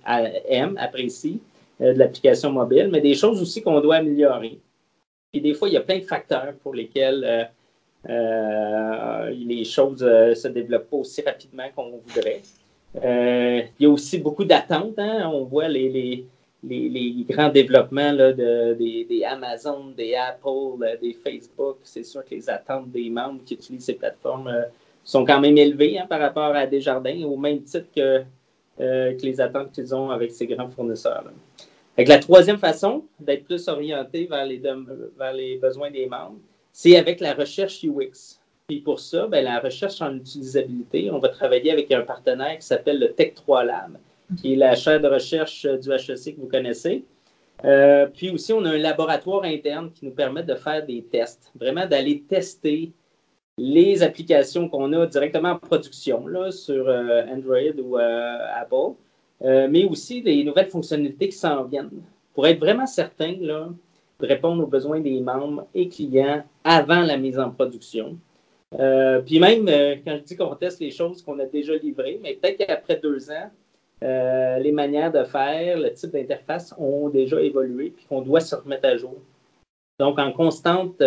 aiment, 0.48 0.76
apprécient. 0.78 1.38
Euh, 1.80 1.92
de 1.92 1.98
l'application 1.98 2.52
mobile, 2.52 2.88
mais 2.92 3.00
des 3.00 3.14
choses 3.14 3.42
aussi 3.42 3.60
qu'on 3.60 3.80
doit 3.80 3.96
améliorer. 3.96 4.60
Et 5.32 5.40
des 5.40 5.54
fois, 5.54 5.68
il 5.68 5.74
y 5.74 5.76
a 5.76 5.80
plein 5.80 5.98
de 5.98 6.04
facteurs 6.04 6.54
pour 6.62 6.72
lesquels 6.72 7.24
euh, 7.24 7.44
euh, 8.10 9.30
les 9.30 9.64
choses 9.64 10.00
ne 10.00 10.34
se 10.34 10.46
développent 10.46 10.88
pas 10.88 10.98
aussi 10.98 11.22
rapidement 11.22 11.64
qu'on 11.74 11.98
voudrait. 11.98 12.42
il 13.02 13.68
y 13.80 13.86
a 13.86 13.90
aussi 13.90 14.18
beaucoup 14.18 14.44
d'attentes. 14.44 14.96
Hein. 14.98 15.28
On 15.32 15.42
voit 15.42 15.66
les, 15.66 16.24
grands 17.28 17.48
développements 17.48 18.12
de, 18.12 18.74
des, 18.74 19.24
Amazon, 19.24 19.86
des 19.96 20.14
Apple, 20.14 20.98
des 21.02 21.14
Facebook. 21.14 21.78
C'est 21.82 22.04
sûr 22.04 22.24
que 22.24 22.36
les 22.36 22.48
attentes 22.48 22.92
des 22.92 23.10
membres 23.10 23.40
qui 23.44 23.54
utilisent 23.54 23.86
ces 23.86 23.94
plateformes 23.94 24.64
sont 25.04 25.24
quand 25.24 25.40
même 25.40 25.56
élevées 25.56 25.98
hein, 25.98 26.06
par 26.08 26.20
rapport 26.20 26.54
à 26.54 26.66
Desjardins, 26.66 27.22
au 27.24 27.36
même 27.36 27.62
titre 27.62 27.86
que 27.94 28.24
euh, 28.80 29.14
que 29.16 29.22
les 29.22 29.40
attentes 29.40 29.70
qu'ils 29.70 29.94
ont 29.94 30.10
avec 30.10 30.32
ces 30.32 30.48
grands 30.48 30.68
fournisseurs. 30.68 31.22
Avec 31.96 32.08
la 32.08 32.18
troisième 32.18 32.58
façon 32.58 33.04
d'être 33.20 33.44
plus 33.44 33.68
orienté 33.68 34.26
vers 34.26 34.44
les, 34.44 35.58
besoins 35.58 35.92
des 35.92 36.06
membres, 36.06 36.38
c'est 36.72 36.96
avec 36.96 37.20
la 37.20 37.34
recherche 37.34 37.84
UX. 37.84 38.40
Et 38.68 38.80
pour 38.80 38.98
ça, 38.98 39.28
ben, 39.28 39.44
la 39.44 39.60
recherche 39.60 40.02
en 40.02 40.16
utilisabilité, 40.16 41.08
on 41.12 41.20
va 41.20 41.28
travailler 41.28 41.70
avec 41.70 41.92
un 41.92 42.00
partenaire 42.00 42.58
qui 42.58 42.66
s'appelle 42.66 42.98
le 42.98 43.06
Tech3 43.06 43.66
Lab, 43.66 43.98
qui 44.40 44.54
est 44.54 44.56
la 44.56 44.74
chaire 44.74 45.00
de 45.00 45.06
recherche 45.06 45.64
du 45.66 45.92
HEC 45.92 46.34
que 46.34 46.40
vous 46.40 46.48
connaissez. 46.48 47.04
Euh, 47.64 48.08
puis 48.12 48.30
aussi, 48.30 48.52
on 48.52 48.64
a 48.64 48.70
un 48.70 48.78
laboratoire 48.78 49.44
interne 49.44 49.92
qui 49.92 50.04
nous 50.04 50.12
permet 50.12 50.42
de 50.42 50.56
faire 50.56 50.84
des 50.84 51.04
tests, 51.04 51.52
vraiment 51.54 51.86
d'aller 51.86 52.24
tester 52.28 52.90
les 53.56 54.02
applications 54.02 54.68
qu'on 54.68 54.92
a 54.92 55.06
directement 55.06 55.50
en 55.50 55.58
production 55.58 56.26
là, 56.26 56.50
sur 56.50 56.88
euh, 56.88 57.22
Android 57.26 57.78
ou 57.82 57.98
euh, 57.98 58.38
Apple, 58.54 58.96
euh, 59.42 59.68
mais 59.70 59.84
aussi 59.84 60.22
les 60.22 60.42
nouvelles 60.44 60.68
fonctionnalités 60.68 61.28
qui 61.28 61.36
s'en 61.36 61.64
viennent 61.64 61.90
pour 62.34 62.46
être 62.46 62.58
vraiment 62.58 62.86
certain 62.86 63.36
là, 63.40 63.68
de 64.20 64.26
répondre 64.26 64.62
aux 64.62 64.66
besoins 64.66 65.00
des 65.00 65.20
membres 65.20 65.66
et 65.74 65.88
clients 65.88 66.42
avant 66.64 67.02
la 67.02 67.16
mise 67.16 67.38
en 67.38 67.50
production. 67.50 68.16
puis 69.26 69.38
même, 69.38 69.66
quand 70.04 70.16
je 70.16 70.22
dis 70.24 70.36
qu'on 70.36 70.54
teste 70.56 70.80
les 70.80 70.90
choses 70.90 71.22
qu'on 71.22 71.38
a 71.38 71.46
déjà 71.46 71.76
livrées, 71.76 72.18
mais 72.22 72.34
peut-être 72.34 72.58
qu'après 72.58 72.96
deux 72.96 73.30
ans, 73.30 73.50
les 74.02 74.72
manières 74.72 75.12
de 75.12 75.24
faire, 75.24 75.78
le 75.78 75.92
type 75.92 76.10
d'interface 76.10 76.74
ont 76.78 77.08
déjà 77.08 77.40
évolué 77.40 77.90
puis 77.90 78.06
qu'on 78.06 78.22
doit 78.22 78.40
se 78.40 78.56
remettre 78.56 78.88
à 78.88 78.96
jour. 78.96 79.16
Donc, 80.00 80.18
en 80.18 80.32
constante 80.32 81.00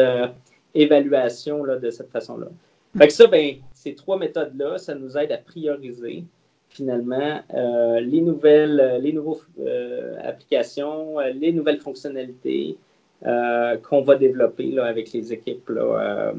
évaluation 0.73 1.63
là, 1.63 1.77
de 1.77 1.89
cette 1.89 2.11
façon-là. 2.11 2.47
Fait 2.97 3.07
que 3.07 3.13
ça, 3.13 3.27
ben, 3.27 3.55
ces 3.73 3.95
trois 3.95 4.17
méthodes-là, 4.17 4.77
ça 4.77 4.95
nous 4.95 5.17
aide 5.17 5.31
à 5.31 5.37
prioriser 5.37 6.23
finalement 6.69 7.41
euh, 7.53 7.99
les 7.99 8.21
nouvelles, 8.21 8.79
euh, 8.79 8.97
les 8.99 9.13
nouvelles 9.13 9.41
euh, 9.65 10.15
applications, 10.23 11.19
les 11.33 11.51
nouvelles 11.51 11.79
fonctionnalités 11.79 12.77
qu'on 13.89 14.03
va 14.03 14.15
développer 14.15 14.69
là, 14.69 14.85
avec 14.85 15.11
les 15.11 15.33
équipes 15.33 15.69
là, 15.69 16.33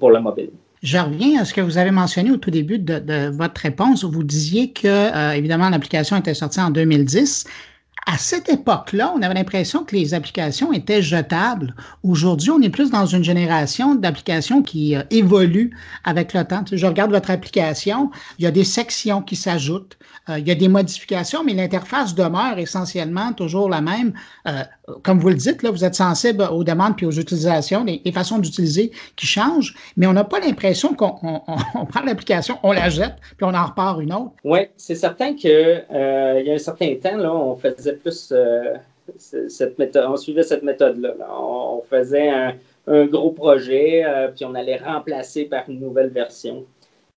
pour 0.00 0.10
le 0.12 0.18
mobile. 0.18 0.48
Je 0.82 0.96
reviens 0.96 1.42
à 1.42 1.44
ce 1.44 1.52
que 1.52 1.60
vous 1.60 1.76
avez 1.76 1.90
mentionné 1.90 2.30
au 2.30 2.38
tout 2.38 2.50
début 2.50 2.78
de, 2.78 3.28
votre 3.36 3.60
réponse. 3.60 4.02
Vous 4.02 4.24
disiez 4.24 4.72
que, 4.72 5.36
évidemment, 5.36 5.68
l'application 5.68 6.16
était 6.16 6.32
sortie 6.32 6.60
en 6.60 6.70
2010 6.70 7.44
à 8.06 8.18
cette 8.18 8.48
époque-là, 8.50 9.12
on 9.16 9.22
avait 9.22 9.34
l'impression 9.34 9.84
que 9.84 9.96
les 9.96 10.12
applications 10.12 10.72
étaient 10.72 11.00
jetables. 11.00 11.74
Aujourd'hui, 12.02 12.50
on 12.50 12.60
est 12.60 12.68
plus 12.68 12.90
dans 12.90 13.06
une 13.06 13.24
génération 13.24 13.94
d'applications 13.94 14.62
qui 14.62 14.94
euh, 14.94 15.02
évoluent 15.10 15.74
avec 16.04 16.34
le 16.34 16.44
temps. 16.44 16.64
je 16.70 16.86
regarde 16.86 17.10
votre 17.10 17.30
application, 17.30 18.10
il 18.38 18.44
y 18.44 18.46
a 18.46 18.50
des 18.50 18.64
sections 18.64 19.22
qui 19.22 19.36
s'ajoutent, 19.36 19.96
euh, 20.28 20.38
il 20.38 20.46
y 20.46 20.50
a 20.50 20.54
des 20.54 20.68
modifications, 20.68 21.44
mais 21.44 21.54
l'interface 21.54 22.14
demeure 22.14 22.58
essentiellement 22.58 23.32
toujours 23.32 23.70
la 23.70 23.80
même. 23.80 24.12
Euh, 24.46 24.64
comme 25.02 25.18
vous 25.18 25.30
le 25.30 25.36
dites, 25.36 25.62
là, 25.62 25.70
vous 25.70 25.84
êtes 25.84 25.94
sensible 25.94 26.46
aux 26.52 26.62
demandes 26.62 26.96
puis 26.96 27.06
aux 27.06 27.12
utilisations, 27.12 27.84
les, 27.84 28.12
façons 28.12 28.38
d'utiliser 28.38 28.90
qui 29.16 29.26
changent, 29.26 29.74
mais 29.96 30.06
on 30.06 30.12
n'a 30.12 30.24
pas 30.24 30.40
l'impression 30.40 30.94
qu'on 30.94 31.16
prend 31.88 32.02
l'application, 32.04 32.58
on 32.62 32.72
la 32.72 32.90
jette, 32.90 33.14
puis 33.36 33.44
on 33.44 33.54
en 33.54 33.64
repart 33.64 34.00
une 34.00 34.12
autre. 34.12 34.32
Oui, 34.44 34.60
c'est 34.76 34.94
certain 34.94 35.34
qu'il 35.34 35.50
y 35.50 36.50
a 36.50 36.54
un 36.54 36.58
certain 36.58 36.94
temps, 36.96 37.16
là, 37.16 37.34
on 37.34 37.56
faisait 37.56 37.94
plus 37.94 38.32
euh, 38.32 38.74
cette 39.18 39.78
méthode, 39.78 40.06
on 40.08 40.16
suivait 40.16 40.42
cette 40.42 40.62
méthode-là. 40.62 41.14
On, 41.30 41.82
faisait 41.88 42.28
un, 42.28 43.06
gros 43.06 43.30
projet, 43.30 44.04
euh, 44.04 44.28
puis 44.28 44.44
on 44.44 44.54
allait 44.54 44.76
remplacer 44.76 45.44
par 45.44 45.68
une 45.68 45.80
nouvelle 45.80 46.10
version. 46.10 46.64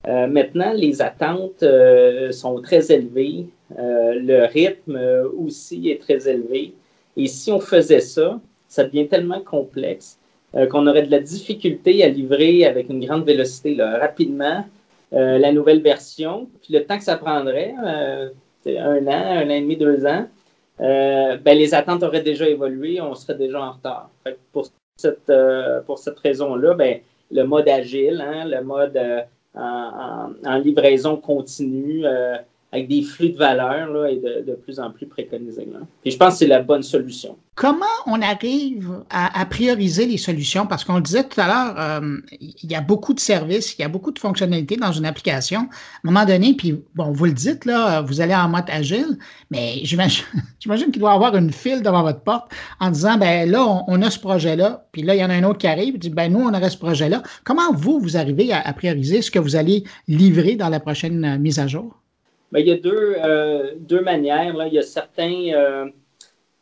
Euh, 0.08 0.28
maintenant, 0.28 0.72
les 0.74 1.02
attentes 1.02 1.66
sont 2.32 2.62
très 2.62 2.92
élevées. 2.92 3.48
le 3.78 4.46
rythme 4.46 4.98
aussi 5.38 5.90
est 5.90 6.02
très 6.02 6.30
élevé. 6.30 6.74
Et 7.18 7.28
si 7.28 7.52
on 7.52 7.60
faisait 7.60 8.00
ça, 8.00 8.40
ça 8.70 8.86
devient 8.86 9.08
tellement 9.08 9.42
complexe 9.42 10.18
qu'on 10.72 10.88
aurait 10.88 11.04
de 11.04 11.12
la 11.12 11.20
difficulté 11.20 12.04
à 12.04 12.08
livrer 12.08 12.66
avec 12.66 12.90
une 12.90 13.06
grande 13.06 13.26
vélocité, 13.26 13.76
rapidement, 13.82 14.66
la 15.12 15.52
nouvelle 15.52 15.82
version. 15.82 16.48
Puis 16.62 16.74
le 16.74 16.86
temps 16.86 16.98
que 16.98 17.04
ça 17.04 17.18
prendrait, 17.18 17.74
un 18.66 19.08
an, 19.08 19.12
un 19.12 19.46
an 19.46 19.50
et 19.50 19.62
demi, 19.62 19.76
deux 19.76 20.06
ans, 20.06 20.26
euh, 20.80 21.38
ben, 21.38 21.58
les 21.58 21.74
attentes 21.74 22.04
auraient 22.04 22.22
déjà 22.22 22.48
évolué, 22.48 23.02
on 23.02 23.16
serait 23.16 23.36
déjà 23.36 23.62
en 23.62 23.72
retard. 23.72 24.10
pour 24.52 24.68
cette, 24.96 25.30
euh, 25.30 25.82
cette 25.96 26.20
raison-là, 26.20 26.74
ben, 26.74 27.00
le 27.32 27.44
mode 27.44 27.68
agile, 27.68 28.22
hein, 28.22 28.46
le 28.46 28.62
mode 28.64 28.98
euh, 28.98 29.22
en, 29.56 30.58
livraison 30.60 31.18
continue, 31.18 32.06
avec 32.72 32.88
des 32.88 33.02
flux 33.02 33.30
de 33.30 33.38
valeur 33.38 33.90
là, 33.92 34.10
est 34.10 34.18
de, 34.18 34.46
de, 34.46 34.56
plus 34.56 34.80
en 34.80 34.92
plus 34.92 35.08
préconisé. 35.08 35.68
Là. 35.72 35.80
Et 36.04 36.12
je 36.12 36.18
pense 36.18 36.34
que 36.34 36.40
c'est 36.40 36.48
la 36.48 36.62
bonne 36.62 36.84
solution. 36.84 37.38
Comment 37.56 37.86
on 38.06 38.22
arrive 38.22 39.04
à, 39.10 39.44
prioriser 39.46 40.06
les 40.06 40.18
solutions? 40.18 40.68
Parce 40.68 40.84
qu'on 40.84 40.98
le 40.98 41.02
disait 41.02 41.24
tout 41.24 41.42
à 41.42 41.48
l'heure, 41.48 41.76
euh, 41.80 42.18
il 42.40 42.70
y 42.72 42.76
a 42.76 42.82
beaucoup 42.82 43.16
de 43.16 43.20
services, 43.20 43.76
il 43.80 43.82
y 43.82 43.86
a 43.86 43.88
beaucoup 43.88 44.12
de 44.12 44.20
fonctionnalités 44.20 44.76
dans 44.76 44.92
une 44.92 45.08
application. 45.08 45.62
À 45.62 45.64
un 45.64 45.68
moment 46.12 46.26
donné, 46.26 46.54
puis 46.54 46.80
bon, 46.94 47.12
vous 47.12 47.26
le 47.26 47.32
dites, 47.32 47.66
là, 47.66 48.02
vous 48.02 48.22
allez 48.22 48.36
en 48.36 48.48
mode 48.48 48.66
agile, 48.68 49.18
mais 49.50 49.80
j'imagine, 49.82 50.26
qu'il 50.60 51.00
doit 51.00 51.14
y 51.14 51.16
avoir 51.16 51.36
une 51.36 51.52
file 51.52 51.82
devant 51.82 52.04
votre 52.04 52.22
porte 52.22 52.52
en 52.80 52.92
disant, 52.92 53.18
ben 53.18 53.50
là, 53.50 53.66
on, 53.88 54.02
a 54.04 54.12
ce 54.12 54.20
projet-là, 54.20 54.86
puis 54.92 55.02
là, 55.02 55.16
il 55.16 55.20
y 55.20 55.26
en 55.26 55.30
a 55.32 55.34
un 55.34 55.44
autre 55.44 55.58
qui 55.58 55.68
arrive, 55.68 55.98
dit, 55.98 56.12
ben 56.12 56.32
nous, 56.32 56.42
on 56.42 56.54
aurait 56.54 56.70
ce 56.70 56.78
projet-là. 56.78 57.24
Comment 57.44 57.74
vous, 57.74 58.00
vous 58.00 58.18
arrivez 58.18 58.54
à, 58.54 58.62
à 58.62 58.74
prioriser 58.74 59.24
ce 59.24 59.32
que 59.32 59.40
vous 59.40 59.56
allez 59.56 59.84
livrer 60.08 60.58
dans 60.58 60.70
la 60.70 60.80
prochaine 60.80 61.26
euh, 61.26 61.40
mise 61.40 61.58
à 61.58 61.66
jour? 61.66 62.04
Ben, 62.52 62.60
il 62.60 62.68
y 62.68 62.72
a 62.72 62.78
deux, 62.78 63.16
euh, 63.24 63.74
deux 63.78 64.02
manières. 64.02 64.56
Là. 64.56 64.68
Il 64.68 64.74
y 64.74 64.80
a 64.80 64.84
certains, 64.84 65.50
euh, 65.54 65.86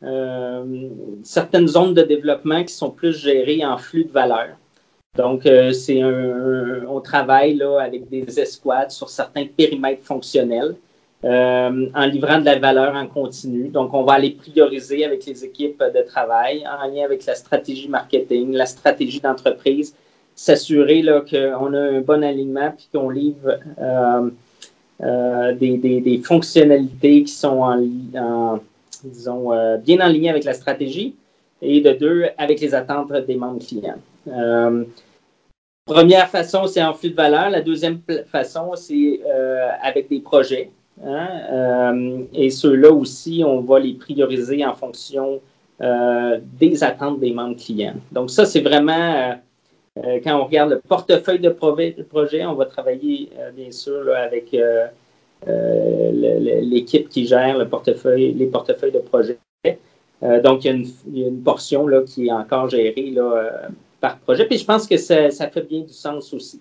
euh, 0.04 0.90
certaines 1.24 1.68
zones 1.68 1.94
de 1.94 2.02
développement 2.02 2.64
qui 2.64 2.74
sont 2.74 2.90
plus 2.90 3.14
gérées 3.14 3.64
en 3.64 3.78
flux 3.78 4.06
de 4.06 4.12
valeur. 4.12 4.58
Donc, 5.16 5.44
c'est 5.72 6.02
un, 6.02 6.86
on 6.90 7.00
travaille 7.00 7.56
là, 7.56 7.80
avec 7.80 8.10
des 8.10 8.38
escouades 8.38 8.92
sur 8.92 9.10
certains 9.10 9.46
périmètres 9.46 10.04
fonctionnels 10.04 10.76
en 11.24 12.06
livrant 12.12 12.40
de 12.40 12.46
la 12.46 12.60
valeur 12.60 12.94
en 12.96 13.08
continu. 13.08 13.70
Donc, 13.70 13.94
on 13.94 14.04
va 14.04 14.14
aller 14.14 14.32
prioriser 14.32 15.06
avec 15.06 15.26
les 15.26 15.46
équipes 15.46 15.82
de 15.82 16.02
travail 16.02 16.66
en 16.68 16.86
lien 16.88 17.06
avec 17.06 17.26
la 17.26 17.34
stratégie 17.34 17.88
marketing, 17.88 18.52
la 18.52 18.66
stratégie 18.66 19.22
d'entreprise, 19.22 19.96
s'assurer 20.36 21.02
qu'on 21.02 21.74
a 21.74 21.80
un 21.80 22.02
bon 22.02 22.22
alignement 22.22 22.74
puis 22.76 22.90
qu'on 22.94 23.10
livre 23.10 23.58
euh, 25.04 25.54
des, 25.54 26.22
fonctionnalités 26.24 27.24
qui 27.24 27.34
sont 27.34 27.60
en, 27.60 28.60
disons, 29.04 29.52
euh, 29.52 29.78
bien 29.78 30.00
en 30.00 30.08
ligne 30.08 30.30
avec 30.30 30.46
la 30.46 30.54
stratégie 30.54 31.16
et 31.62 31.82
de 31.82 31.91
deux, 31.91 32.26
avec 32.38 32.62
les 32.62 32.74
attentes 32.74 33.12
des 33.12 33.36
membres 33.36 33.60
clients. 33.60 34.00
Euh, 34.28 34.86
première 35.86 36.30
façon, 36.30 36.68
c'est 36.68 36.82
en 36.82 36.93
flux 36.93 37.10
de 37.10 37.16
valeur. 37.16 37.50
La 37.50 37.62
deuxième 37.62 38.00
façon, 38.32 38.72
c'est 38.76 39.20
avec 39.82 40.10
des 40.10 40.20
projets. 40.20 40.72
Hein. 41.06 42.24
et 42.34 42.50
ceux-là 42.50 42.89
aussi, 42.89 43.43
on 43.46 43.60
va 43.60 43.80
les 43.80 43.96
prioriser 43.96 44.66
en 44.66 44.76
fonction 44.76 45.41
des 45.80 46.84
attentes 46.86 47.20
des 47.20 47.32
membres 47.32 47.58
clients. 47.58 47.96
Donc 48.14 48.32
ça, 48.32 48.46
c'est 48.46 48.62
vraiment 48.62 49.36
quand 49.96 50.39
on 50.39 50.46
regarde 50.46 50.72
le 50.72 50.80
portefeuille 50.80 51.39
de 51.39 51.50
projet, 51.50 52.46
on 52.46 52.54
va 52.54 52.66
travailler 52.66 53.30
euh, 53.39 53.52
bien 53.52 53.72
sûr 53.72 54.14
avec 54.16 54.54
euh, 54.54 54.88
l'équipe 56.62 57.08
qui 57.10 57.26
gère 57.26 57.58
les 57.58 57.66
portefeuilles 57.66 58.34
de 58.34 59.00
projet. 59.00 59.38
donc, 60.43 60.66
il 60.66 60.88
y, 61.14 61.24
a 61.24 61.28
une, 61.28 61.41
portion 61.43 61.88
là, 61.88 62.02
qui 62.02 62.28
est 62.28 62.32
encore 62.32 62.70
gérée 62.70 63.14
par 64.02 64.18
projet. 64.20 64.46
Puis 64.46 64.58
je 64.58 64.66
pense 64.66 64.88
que 64.88 64.98
ça, 64.98 65.30
fait 65.30 65.68
bien 65.68 65.82
du 65.82 65.93
sens 65.93 66.34
aussi. 66.34 66.60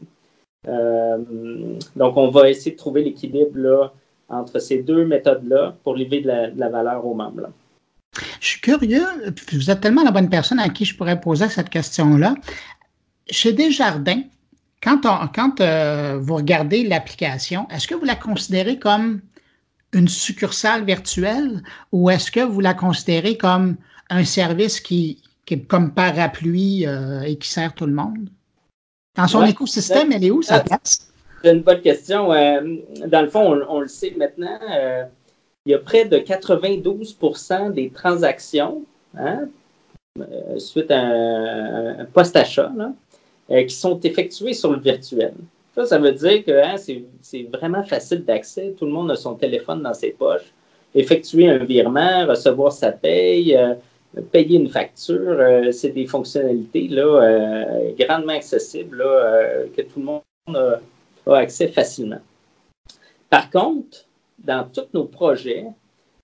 donc, 0.67 2.17
on 2.17 2.29
va 2.29 2.51
essayer 2.51 2.73
de 2.73 2.77
trouver 2.77 3.03
l'équilibre 3.03 3.93
entre 4.29 4.59
ces 4.59 4.83
deux 4.83 5.05
méthodes-là 5.05 5.77
pour 5.83 5.95
livrer 5.95 6.21
de 6.21 6.61
la, 6.61 6.69
valeur 6.69 7.07
aux 7.07 7.15
membres. 7.15 7.51
Je 8.41 8.47
suis 8.47 8.61
curieux, 8.61 9.07
vous 9.53 9.71
êtes 9.71 9.81
tellement 9.81 10.05
la 10.05 10.13
bonne 10.13 10.29
personne 10.29 10.61
à 10.61 10.69
qui 10.69 10.85
je 10.85 10.97
pourrais 10.97 11.21
poser 11.21 11.49
cette 11.49 11.69
question-là 11.69 12.35
chez 13.31 13.53
Desjardins, 13.53 14.23
quand, 14.83 15.01
quand 15.35 15.61
euh, 15.61 16.19
vous 16.21 16.37
regardez 16.37 16.85
l'application, 16.85 17.67
est-ce 17.71 17.89
que 17.89 17.95
vous 17.95 18.05
la 18.05 18.17
considérez 18.17 18.79
comme 18.79 19.21
une 19.93 20.09
succursale 20.09 20.85
virtuelle 20.85 21.63
ou 21.91 22.11
est-ce 22.11 22.31
que 22.31 22.41
vous 22.41 22.61
la 22.61 22.75
considérez 22.75 23.39
comme 23.39 23.77
un 24.11 24.25
service 24.25 24.81
qui, 24.81 25.23
est 25.51 25.61
comme 25.67 25.93
parapluie 25.93 26.87
euh, 26.87 27.23
et 27.23 27.37
qui 27.37 27.49
sert 27.49 27.75
tout 27.75 27.87
le 27.87 27.95
monde? 27.95 28.29
Dans 29.17 29.29
son 29.29 29.45
écosystème, 29.45 30.13
elle 30.13 30.25
est 30.25 30.31
où 30.31 30.43
sa 30.43 30.61
place? 30.61 31.11
C'est 31.43 31.53
une 31.53 31.63
bonne 31.63 31.81
question. 31.81 32.33
Euh, 32.33 32.77
dans 33.07 33.23
le 33.23 33.29
fond, 33.29 33.59
on, 33.69 33.81
le 33.81 33.89
sait 33.89 34.13
maintenant, 34.17 34.59
il 35.65 35.71
y 35.71 35.75
a 35.75 35.79
près 35.79 36.05
de 36.05 36.19
92% 36.19 37.73
des 37.73 37.91
transactions 37.91 38.83
hein, 39.17 39.49
suite 40.59 40.91
à 40.91 41.01
un, 41.01 42.01
un 42.01 42.05
post-achat 42.07 42.73
euh, 43.51 43.65
qui 43.65 43.75
sont 43.75 43.99
effectués 44.01 44.55
sur 44.55 44.73
le 44.73 44.81
virtuel. 44.81 45.35
Ça, 45.75 45.87
ça 45.87 45.99
veut 45.99 46.13
dire 46.13 46.45
que 46.45 46.53
hein, 46.53 46.77
c'est 46.77 47.43
vraiment 47.53 47.83
facile 47.83 48.25
d'accès. 48.25 48.75
Tout 48.79 48.87
le 48.87 48.93
monde 48.93 49.11
a 49.11 49.17
son 49.17 49.35
téléphone 49.35 49.83
dans 49.83 49.95
ses 49.95 50.11
poches. 50.11 50.53
Effectuer 50.95 51.49
un 51.49 51.65
virement, 51.65 52.27
recevoir 52.27 52.73
sa 52.73 52.93
paye, 52.93 53.57
euh, 53.57 53.75
payer 54.31 54.59
une 54.59 54.69
facture, 54.69 55.19
euh, 55.19 55.73
c'est 55.73 55.91
des 55.91 56.07
fonctionnalités 56.07 56.87
là, 56.89 57.67
grandement 57.99 58.35
accessibles 58.35 59.05
que 59.77 59.83
tout 59.83 59.99
le 59.99 60.05
monde 60.05 60.23
a, 61.27 61.37
accès 61.37 61.69
facilement. 61.69 62.21
Par 63.29 63.51
contre, 63.51 64.07
dans 64.39 64.69
tous 64.73 64.87
nos 64.95 65.05
projets, 65.05 65.67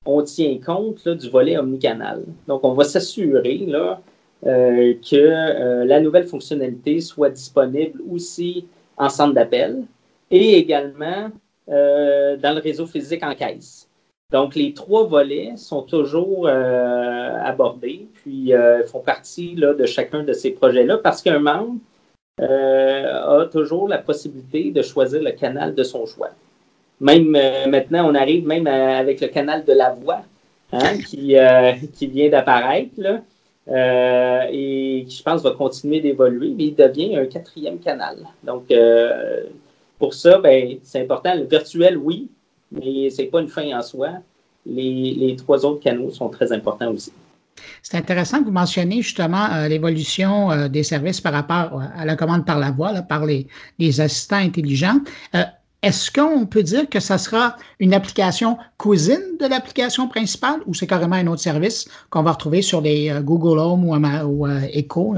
on 0.06 0.22
tient 0.22 0.58
compte 0.64 1.08
du 1.08 1.28
volet 1.28 1.58
omnicanal. 1.58 2.24
Donc, 2.46 2.64
on 2.64 2.72
va 2.72 2.84
s'assurer 2.84 3.58
là, 3.66 4.00
euh, 4.47 4.95
que 4.95 5.16
euh, 5.16 5.84
la 5.84 6.01
nouvelle 6.01 6.24
fonctionnalité 6.24 7.03
soit 7.03 7.28
disponible 7.28 8.01
aussi 8.11 8.66
en 8.97 9.11
centre 9.11 9.34
d'appel 9.34 9.84
et 10.30 10.57
également 10.57 11.28
euh, 11.68 12.38
dans 12.38 12.55
le 12.55 12.61
réseau 12.62 12.86
physique 12.86 13.22
en 13.22 13.34
caisse. 13.34 13.86
Donc, 14.32 14.55
les 14.55 14.72
trois 14.72 15.05
volets 15.05 15.53
sont 15.57 15.82
toujours 15.82 16.49
abordés, 16.49 18.07
puis 18.14 18.53
font 18.86 19.01
partie 19.01 19.57
là, 19.57 19.74
de 19.74 19.84
chacun 19.86 20.22
de 20.22 20.32
ces 20.32 20.53
projets-là 20.53 20.99
parce 20.99 21.20
qu'un 21.20 21.41
membre 21.41 21.74
a 22.38 23.49
toujours 23.51 23.88
la 23.88 23.99
possibilité 23.99 24.70
de 24.70 24.82
choisir 24.82 25.20
le 25.20 25.32
canal 25.32 25.74
de 25.74 25.82
son 25.82 26.07
choix. 26.07 26.30
Même 27.01 27.36
maintenant, 27.66 28.09
on 28.09 28.14
arrive 28.14 28.47
même 28.47 28.68
avec 28.68 29.20
le 29.20 29.26
canal 29.26 29.64
de 29.64 29.72
la 29.72 29.91
voix 29.91 30.20
hein, 30.72 30.97
qui, 31.09 31.34
qui 31.93 32.07
vient 32.07 32.28
d'apparaître. 32.28 32.93
Euh, 33.68 34.46
et 34.50 35.04
qui, 35.06 35.16
je 35.16 35.22
pense, 35.22 35.42
va 35.42 35.52
continuer 35.52 36.00
d'évoluer, 36.00 36.54
mais 36.56 36.66
il 36.66 36.74
devient 36.74 37.16
un 37.16 37.26
quatrième 37.26 37.78
canal. 37.78 38.16
Donc, 38.42 38.64
euh, 38.70 39.44
pour 39.98 40.14
ça, 40.14 40.38
ben, 40.38 40.78
c'est 40.82 41.02
important. 41.02 41.34
Le 41.34 41.44
virtuel, 41.44 41.96
oui, 41.96 42.28
mais 42.72 43.11
ce 43.11 43.22
n'est 43.22 43.28
pas 43.28 43.40
une 43.40 43.48
fin 43.48 43.78
en 43.78 43.82
soi. 43.82 44.08
Les, 44.66 45.14
les, 45.14 45.36
trois 45.36 45.64
autres 45.64 45.80
canaux 45.80 46.11
sont 46.11 46.28
très 46.28 46.52
importants 46.52 46.90
aussi. 46.90 47.12
C'est 47.82 47.98
intéressant 47.98 48.40
que 48.40 48.44
vous 48.44 48.52
mentionniez 48.52 49.02
justement 49.02 49.66
l'évolution 49.68 50.68
des 50.68 50.82
services 50.82 51.20
par 51.20 51.32
rapport 51.32 51.82
à 51.94 52.04
la 52.06 52.16
commande 52.16 52.46
par 52.46 52.58
la 52.58 52.70
voix, 52.70 52.92
par 53.02 53.26
les, 53.26 53.46
assistants 54.00 54.36
intelligents. 54.36 54.98
Est-ce 55.82 56.10
qu'on 56.10 56.44
peut 56.44 56.62
dire 56.62 56.88
que 56.88 57.00
ça 57.00 57.16
sera 57.16 57.56
une 57.78 57.94
application 57.94 58.58
cousine 58.76 59.38
de 59.40 59.46
l'application 59.46 60.08
principale 60.08 60.60
ou 60.66 60.74
c'est 60.74 60.86
carrément 60.86 61.16
un 61.16 61.26
autre 61.26 61.40
service 61.40 61.88
qu'on 62.10 62.22
va 62.22 62.32
retrouver 62.32 62.60
sur 62.60 62.82
les 62.82 63.10
Google 63.22 63.58
Home 63.58 63.84
ou, 63.88 64.46
Echo? 64.72 65.14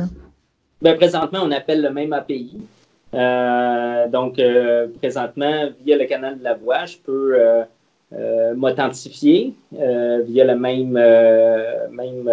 Ben, 0.80 0.96
présentement, 0.96 1.40
on 1.42 1.50
appelle 1.50 1.82
le 1.82 1.90
même 1.90 2.12
API. 2.12 2.58
Euh, 3.14 4.08
donc, 4.08 4.38
euh, 4.38 4.88
présentement, 4.98 5.68
via 5.84 5.96
le 5.96 6.06
canal 6.06 6.38
de 6.38 6.44
la 6.44 6.54
voix, 6.54 6.86
je 6.86 6.96
peux 6.96 7.36
euh, 7.38 8.54
m'authentifier 8.54 9.54
via 9.70 10.44
la 10.44 10.56
même, 10.56 10.92
même 11.90 12.30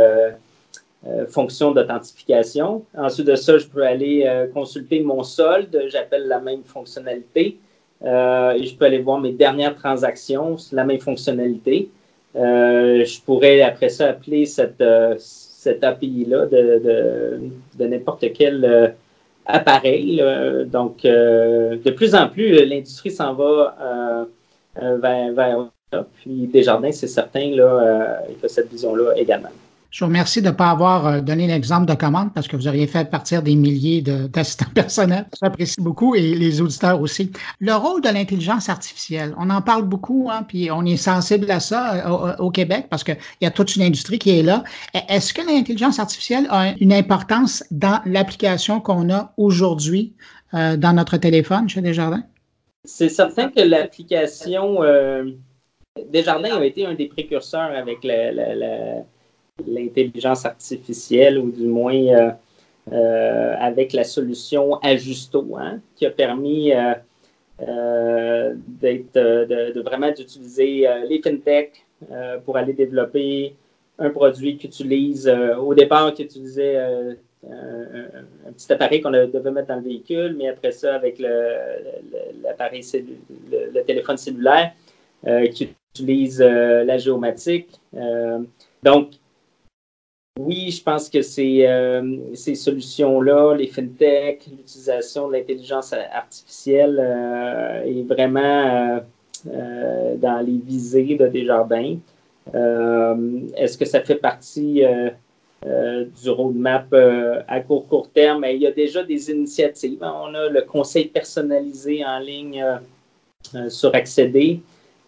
fonction 1.29 1.71
d'authentification. 1.71 2.83
Ensuite 2.97 3.27
de 3.27 3.35
ça, 3.35 3.57
je 3.57 3.67
peux 3.67 3.83
aller 3.83 4.29
consulter 4.53 5.01
mon 5.01 5.23
solde. 5.23 5.85
J'appelle 5.87 6.27
la 6.27 6.39
même 6.39 6.63
fonctionnalité. 6.63 7.57
Et 8.03 8.63
je 8.63 8.75
peux 8.75 8.85
aller 8.85 8.99
voir 8.99 9.19
mes 9.19 9.33
dernières 9.33 9.75
transactions, 9.75 10.55
la 10.71 10.85
même 10.85 10.99
fonctionnalité. 10.99 11.89
je 12.33 13.21
pourrais 13.21 13.61
après 13.61 13.89
ça 13.89 14.09
appeler 14.09 14.45
cette, 14.45 14.83
cette 15.17 15.83
API-là 15.83 16.45
de, 16.45 16.79
de, 16.79 17.39
de 17.77 17.85
n'importe 17.87 18.25
quel 18.33 18.95
appareil. 19.49 20.23
Donc, 20.67 21.03
euh, 21.03 21.77
de 21.83 21.91
plus 21.91 22.15
en 22.15 22.29
plus, 22.29 22.63
l'industrie 22.65 23.11
s'en 23.11 23.33
va 23.33 23.75
euh, 23.81 24.25
euh, 24.81 24.97
vers, 24.97 25.33
vers 25.33 25.57
là. 25.91 26.05
Puis 26.17 26.47
Desjardins, 26.47 26.91
c'est 26.91 27.07
certain, 27.07 27.49
là, 27.55 28.21
il 28.29 28.45
a 28.45 28.47
cette 28.47 28.71
vision-là 28.71 29.13
également. 29.17 29.49
Je 29.91 30.03
vous 30.03 30.07
remercie 30.07 30.41
de 30.41 30.47
ne 30.47 30.51
pas 30.51 30.69
avoir 30.69 31.07
euh, 31.07 31.21
donné 31.21 31.47
l'exemple 31.47 31.87
de 31.87 31.95
commande 31.95 32.31
parce 32.33 32.47
que 32.47 32.55
vous 32.55 32.67
auriez 32.67 32.85
fait 32.85 33.09
partir 33.09 33.41
des 33.41 33.55
milliers 33.55 34.01
d'assistants 34.01 34.69
personnels. 34.75 35.25
J'apprécie 35.41 35.81
beaucoup 35.81 36.13
et 36.13 36.21
les 36.35 36.61
auditeurs 36.61 37.01
aussi. 37.01 37.31
Le 37.59 37.73
rôle 37.73 38.01
de 38.01 38.09
l'intelligence 38.09 38.69
artificielle, 38.69 39.33
on 39.37 39.49
en 39.49 39.63
parle 39.63 39.83
beaucoup, 39.83 40.29
hein, 40.31 40.43
puis 40.47 40.69
on 40.69 40.85
est 40.85 40.97
sensible 40.97 41.49
à 41.49 41.59
ça 41.59 42.07
euh, 42.07 42.35
au, 42.37 42.51
Québec 42.51 42.85
parce 42.89 43.03
qu'il 43.03 43.17
y 43.41 43.47
a 43.47 43.51
toute 43.51 43.75
une 43.75 43.81
industrie 43.81 44.19
qui 44.19 44.37
est 44.37 44.43
là. 44.43 44.63
E, 44.95 44.99
est-ce 45.09 45.33
que 45.33 45.41
l'intelligence 45.41 45.97
artificielle 45.97 46.45
a 46.51 46.73
une 46.79 46.93
importance 46.93 47.63
dans 47.71 47.99
l'application 48.05 48.81
qu'on 48.81 49.11
a 49.11 49.33
aujourd'hui 49.37 50.13
euh, 50.53 50.77
dans 50.77 50.93
notre 50.93 51.17
téléphone 51.17 51.67
chez 51.67 51.81
Desjardins? 51.81 52.23
C'est 52.85 53.09
certain 53.09 53.49
que 53.49 53.61
l'application 53.61 54.79
Desjardins 56.11 56.57
a 56.57 56.63
été 56.63 56.85
un 56.85 56.93
des 56.93 57.07
précurseurs 57.07 57.71
avec 57.75 58.03
la 58.03 59.03
l'intelligence 59.67 60.45
artificielle 60.45 61.37
ou 61.37 61.51
du 61.51 61.65
moins 61.65 61.93
euh, 61.93 62.31
euh, 62.91 63.55
avec 63.59 63.93
la 63.93 64.03
solution 64.03 64.75
Ajusto, 64.79 65.55
hein, 65.57 65.79
qui 65.95 66.05
a 66.05 66.11
permis 66.11 66.71
euh, 66.73 68.53
d'être, 68.67 69.13
de, 69.13 69.81
vraiment 69.81 70.11
d'utiliser 70.11 70.87
les 71.07 71.21
fintech 71.21 71.85
pour 72.45 72.55
aller 72.57 72.73
développer 72.73 73.55
un 73.99 74.09
produit 74.09 74.57
qui 74.57 74.67
utilise, 74.67 75.29
au 75.59 75.73
départ, 75.73 76.13
qui 76.13 76.23
utilisait 76.23 76.77
un, 76.77 78.53
petit 78.53 78.71
appareil 78.71 79.01
qu'on 79.01 79.11
devait 79.11 79.51
mettre 79.51 79.67
dans 79.67 79.75
le 79.75 79.81
véhicule, 79.81 80.35
mais 80.37 80.47
après 80.47 80.71
ça, 80.71 80.95
avec 80.95 81.19
l'appareil, 81.19 82.81
le, 83.51 83.71
le, 83.73 83.83
téléphone 83.83 84.15
cellulaire, 84.15 84.71
qui 85.53 85.75
utilise 85.93 86.39
la 86.39 86.97
géomatique. 86.97 87.81
donc, 88.81 89.09
oui, 90.39 90.71
je 90.71 90.81
pense 90.81 91.09
que 91.09 91.21
ces, 91.21 91.65
euh, 91.65 92.33
solutions-là, 92.33 93.55
les 93.55 93.67
fintech, 93.67 94.47
l'utilisation 94.47 95.27
de 95.27 95.33
l'intelligence 95.33 95.93
artificielle 95.93 96.97
euh, 96.97 97.83
est 97.83 98.03
vraiment 98.03 99.01
euh, 99.47 100.15
dans 100.15 100.39
les 100.39 100.57
visées 100.57 101.15
de 101.15 101.27
Desjardins. 101.27 101.97
Est-ce 103.57 103.77
que 103.77 103.85
ça 103.85 103.99
fait 104.01 104.15
partie 104.15 104.81
du 105.61 106.29
roadmap 106.29 106.95
à 107.47 107.59
court, 107.59 107.87
court 107.87 108.09
terme? 108.09 108.45
Il 108.49 108.61
y 108.61 108.65
a 108.67 108.71
déjà 108.71 109.03
des 109.03 109.29
initiatives. 109.29 109.99
On 110.01 110.33
a 110.33 110.47
le 110.49 110.61
conseil 110.61 111.09
personnalisé 111.09 112.03
en 112.03 112.17
ligne 112.19 112.65
sur 113.67 113.93
Accéder 113.93 114.61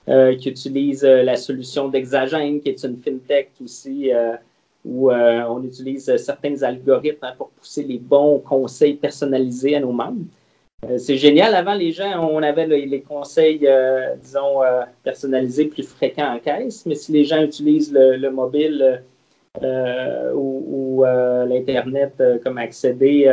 qui 0.05 0.49
utilise 0.49 1.03
la 1.03 1.35
solution 1.35 1.87
d'Exagène, 1.87 2.61
qui 2.61 2.69
est 2.69 2.83
une 2.83 2.97
fintech 2.97 3.49
aussi 3.63 4.11
où 4.85 5.11
euh, 5.11 5.43
on 5.47 5.63
utilise 5.63 6.15
certains 6.17 6.61
algorithmes 6.63 7.23
hein, 7.23 7.33
pour 7.37 7.49
pousser 7.49 7.83
les 7.83 7.99
bons 7.99 8.39
conseils 8.39 8.95
personnalisés 8.95 9.75
à 9.75 9.79
nos 9.79 9.91
membres. 9.91 10.25
Euh, 10.89 10.97
c'est 10.97 11.17
génial. 11.17 11.53
Avant, 11.53 11.75
les 11.75 11.91
gens, 11.91 12.27
on 12.27 12.41
avait 12.41 12.65
les 12.65 13.01
conseils, 13.01 13.67
euh, 13.67 14.15
disons, 14.15 14.61
personnalisés 15.03 15.65
plus 15.65 15.83
fréquents 15.83 16.33
en 16.33 16.39
caisse, 16.39 16.85
mais 16.85 16.95
si 16.95 17.11
les 17.11 17.25
gens 17.25 17.41
utilisent 17.41 17.93
le, 17.93 18.29
mobile 18.29 19.03
ou, 20.33 21.03
l'Internet 21.03 22.21
comme 22.43 22.57
accéder, 22.57 23.31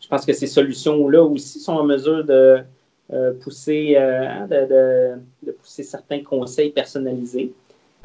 je 0.00 0.08
pense 0.08 0.26
que 0.26 0.32
ces 0.32 0.46
solutions-là 0.46 1.22
aussi 1.22 1.60
sont 1.60 1.74
en 1.74 1.84
mesure 1.84 2.24
de 2.24 2.58
pousser, 3.40 3.96
hein, 3.96 4.46
de, 4.50 5.52
pousser 5.52 5.82
certains 5.82 6.22
conseils 6.22 6.70
personnalisés. 6.70 7.52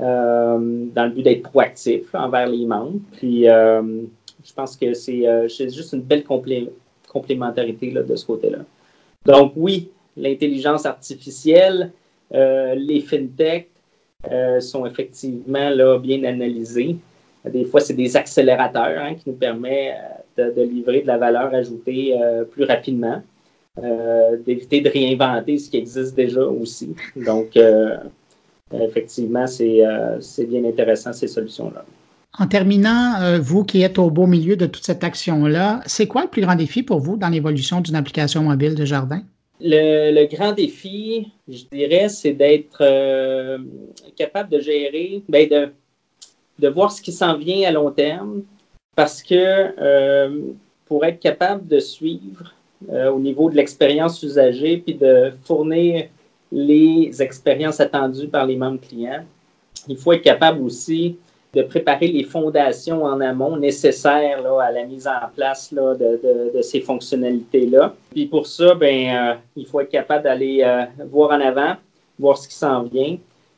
Euh, 0.02 0.88
dans 0.94 1.06
le 1.06 1.12
but 1.12 1.24
d'être 1.24 1.44
proactif 1.44 2.14
envers 2.14 2.48
les 2.48 2.66
membres. 2.66 3.00
Puis, 3.14 3.48
euh, 3.48 4.02
je 4.44 4.54
pense 4.54 4.76
que 4.76 4.88
euh, 4.88 5.48
c'est 5.48 5.70
juste 5.70 5.94
une 5.94 6.02
belle 6.02 6.26
complémentarité 7.08 7.92
là, 7.92 8.04
de 8.04 8.14
ce 8.16 8.26
côté-là. 8.26 8.60
Donc, 9.26 9.54
oui, 9.56 9.90
l'intelligence 10.18 10.86
artificielle, 10.86 11.92
les 12.32 13.00
fintechs 13.08 13.70
sont 14.60 14.86
effectivement 14.86 15.70
là, 15.70 15.98
bien 15.98 16.24
analysés. 16.26 16.98
Des 17.46 17.64
fois, 17.64 17.80
c'est 17.80 17.94
des 17.94 18.18
accélérateurs 18.18 19.02
hein, 19.02 19.16
qui 19.16 19.30
nous 19.30 19.36
permettent 19.36 19.96
de, 20.38 20.62
livrer 20.62 21.02
de 21.02 21.08
la 21.08 21.18
valeur 21.18 21.54
ajoutée 21.54 22.20
plus 22.52 22.66
rapidement, 22.66 23.22
d'éviter 24.46 24.82
de 24.82 24.90
réinventer 24.90 25.58
ce 25.58 25.70
qui 25.70 25.78
existe 25.78 26.16
déjà 26.16 26.46
aussi. 26.46 26.96
Donc, 27.16 27.58
effectivement, 28.74 29.46
euh, 29.62 30.18
c'est 30.20 30.46
bien 30.46 30.64
intéressant 30.66 31.14
ces 31.14 31.28
solutions-là. 31.28 31.86
En 32.38 32.48
terminant, 32.48 33.22
euh, 33.22 33.40
vous 33.40 33.64
qui 33.64 33.82
êtes 33.82 33.98
au 33.98 34.10
beau 34.10 34.28
milieu 34.28 34.56
de 34.56 34.66
toute 34.66 34.84
cette 34.84 35.04
action-là, 35.04 35.82
c'est 35.86 36.08
quoi 36.08 36.24
le 36.24 36.28
plus 36.28 36.42
grand 36.42 36.56
défi 36.56 36.84
pour 36.84 37.00
vous 37.00 37.16
dans 37.16 37.30
l'évolution 37.30 37.80
d'une 37.80 37.96
application 37.96 38.44
mobile 38.44 38.76
de 38.76 38.84
jardin? 38.84 39.22
Le, 39.62 40.26
grand 40.26 40.52
défi, 40.52 41.32
je 41.48 41.64
dirais, 41.72 42.10
c'est 42.10 42.34
d'être 42.34 42.80
euh, 42.82 43.60
capable 44.18 44.50
de 44.50 44.60
gérer, 44.60 45.24
ben, 45.30 45.48
de, 45.48 45.70
de, 46.60 46.68
voir 46.68 46.92
ce 46.92 47.02
qui 47.02 47.14
s'en 47.14 47.38
vient 47.38 47.70
à 47.70 47.72
long 47.72 47.92
terme, 47.92 48.44
parce 48.96 49.24
que 49.24 50.42
pour 50.86 51.06
être 51.06 51.20
capable 51.20 51.68
de 51.68 51.80
suivre 51.80 52.54
au 52.90 53.20
niveau 53.20 53.50
de 53.50 53.56
l'expérience 53.56 54.22
usagée, 54.24 54.78
puis 54.78 54.94
de 54.94 55.32
fournir 55.44 56.06
les 56.52 57.22
expériences 57.22 57.80
attendues 57.80 58.28
par 58.28 58.46
les 58.46 58.56
membres 58.56 58.82
clients. 58.82 59.24
Il 59.88 59.98
faut 59.98 60.14
être 60.14 60.24
capable 60.24 60.62
aussi 60.62 61.18
de 61.56 61.64
préparer 61.64 62.08
les 62.08 62.24
fondations 62.24 63.04
en 63.06 63.22
amont 63.22 63.56
nécessaires 63.56 64.44
à 64.60 64.72
la 64.72 64.84
mise 64.84 65.08
en 65.08 65.30
place 65.34 65.74
de, 65.74 66.62
ces 66.62 66.82
fonctionnalités-là. 66.82 67.96
Puis 68.12 68.26
pour 68.26 68.46
ça, 68.46 68.76
ben, 68.76 69.16
euh, 69.16 69.36
il 69.56 69.66
faut 69.66 69.80
être 69.80 69.90
capable 69.90 70.26
d'aller 70.26 70.62
euh, 70.64 70.84
voir 71.10 71.32
en 71.32 71.40
avant, 71.40 71.78
voir 72.20 72.38
ce 72.38 72.50
qui 72.50 72.56
s'en 72.56 72.84
vient, 72.84 73.16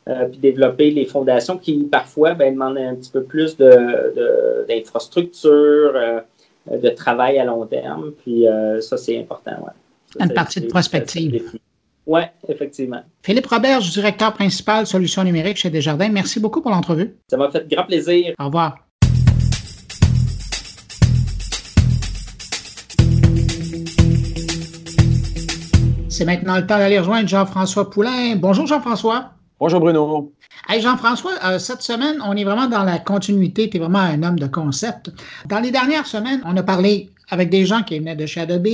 euh, 0.08 0.26
puis 0.26 0.38
développer 0.38 0.92
les 0.92 1.06
fondations 1.06 1.58
qui 1.58 1.86
parfois 1.86 2.36
ben, 2.36 2.54
demandent 2.54 2.78
un 2.78 2.94
petit 2.96 3.10
peu 3.10 3.24
plus 3.24 3.58
d'infrastructure, 3.58 5.94
de, 6.72 6.78
de, 6.78 6.90
travail 6.90 7.40
à 7.40 7.46
long 7.46 7.66
terme. 7.66 8.12
Puis 8.24 8.46
ça, 8.82 8.98
c'est 8.98 9.20
important. 9.20 9.54
Ouais. 9.64 9.72
Une 10.24 10.34
partie 10.34 10.62
de 10.62 10.68
prospective. 10.68 11.60
Oui, 12.08 12.22
effectivement. 12.48 13.02
Philippe 13.22 13.48
Robert, 13.48 13.82
directeur 13.82 14.32
principal 14.32 14.88
solutions 14.88 15.26
numériques 15.26 15.58
chez 15.58 15.70
Desjardins, 15.70 16.08
merci 16.08 16.40
beaucoup 16.40 16.62
pour 16.62 16.72
l'entrevue. 16.72 17.14
Ça 17.28 17.36
m'a 17.36 17.52
fait 17.52 17.68
grand 17.70 17.84
plaisir. 17.84 18.34
Au 18.40 18.46
revoir. 18.46 18.78
C'est 26.08 26.26
maintenant 26.26 26.56
le 26.56 26.66
temps 26.66 26.78
d'aller 26.78 26.98
rejoindre 26.98 27.28
Jean-François 27.28 27.90
Poulain. 27.90 28.38
Bonjour 28.38 28.66
Jean-François. 28.66 29.32
Bonjour 29.60 29.82
Bruno. 29.82 30.34
Hey 30.70 30.82
Jean-François, 30.82 31.34
euh, 31.44 31.60
cette 31.60 31.82
semaine, 31.82 32.18
on 32.26 32.36
est 32.38 32.44
vraiment 32.44 32.68
dans 32.68 32.84
la 32.84 33.00
continuité, 33.00 33.70
tu 33.70 33.78
es 33.78 33.80
vraiment 33.80 34.00
un 34.00 34.24
homme 34.24 34.40
de 34.40 34.48
concept. 34.48 35.12
Dans 35.46 35.60
les 35.60 35.72
dernières 35.72 36.08
semaines, 36.08 36.42
on 36.46 36.56
a 36.56 36.64
parlé 36.64 37.10
avec 37.30 37.50
des 37.50 37.66
gens 37.66 37.84
qui 37.84 37.98
venaient 38.00 38.16
de 38.16 38.26
chez 38.26 38.42
Adobe, 38.42 38.68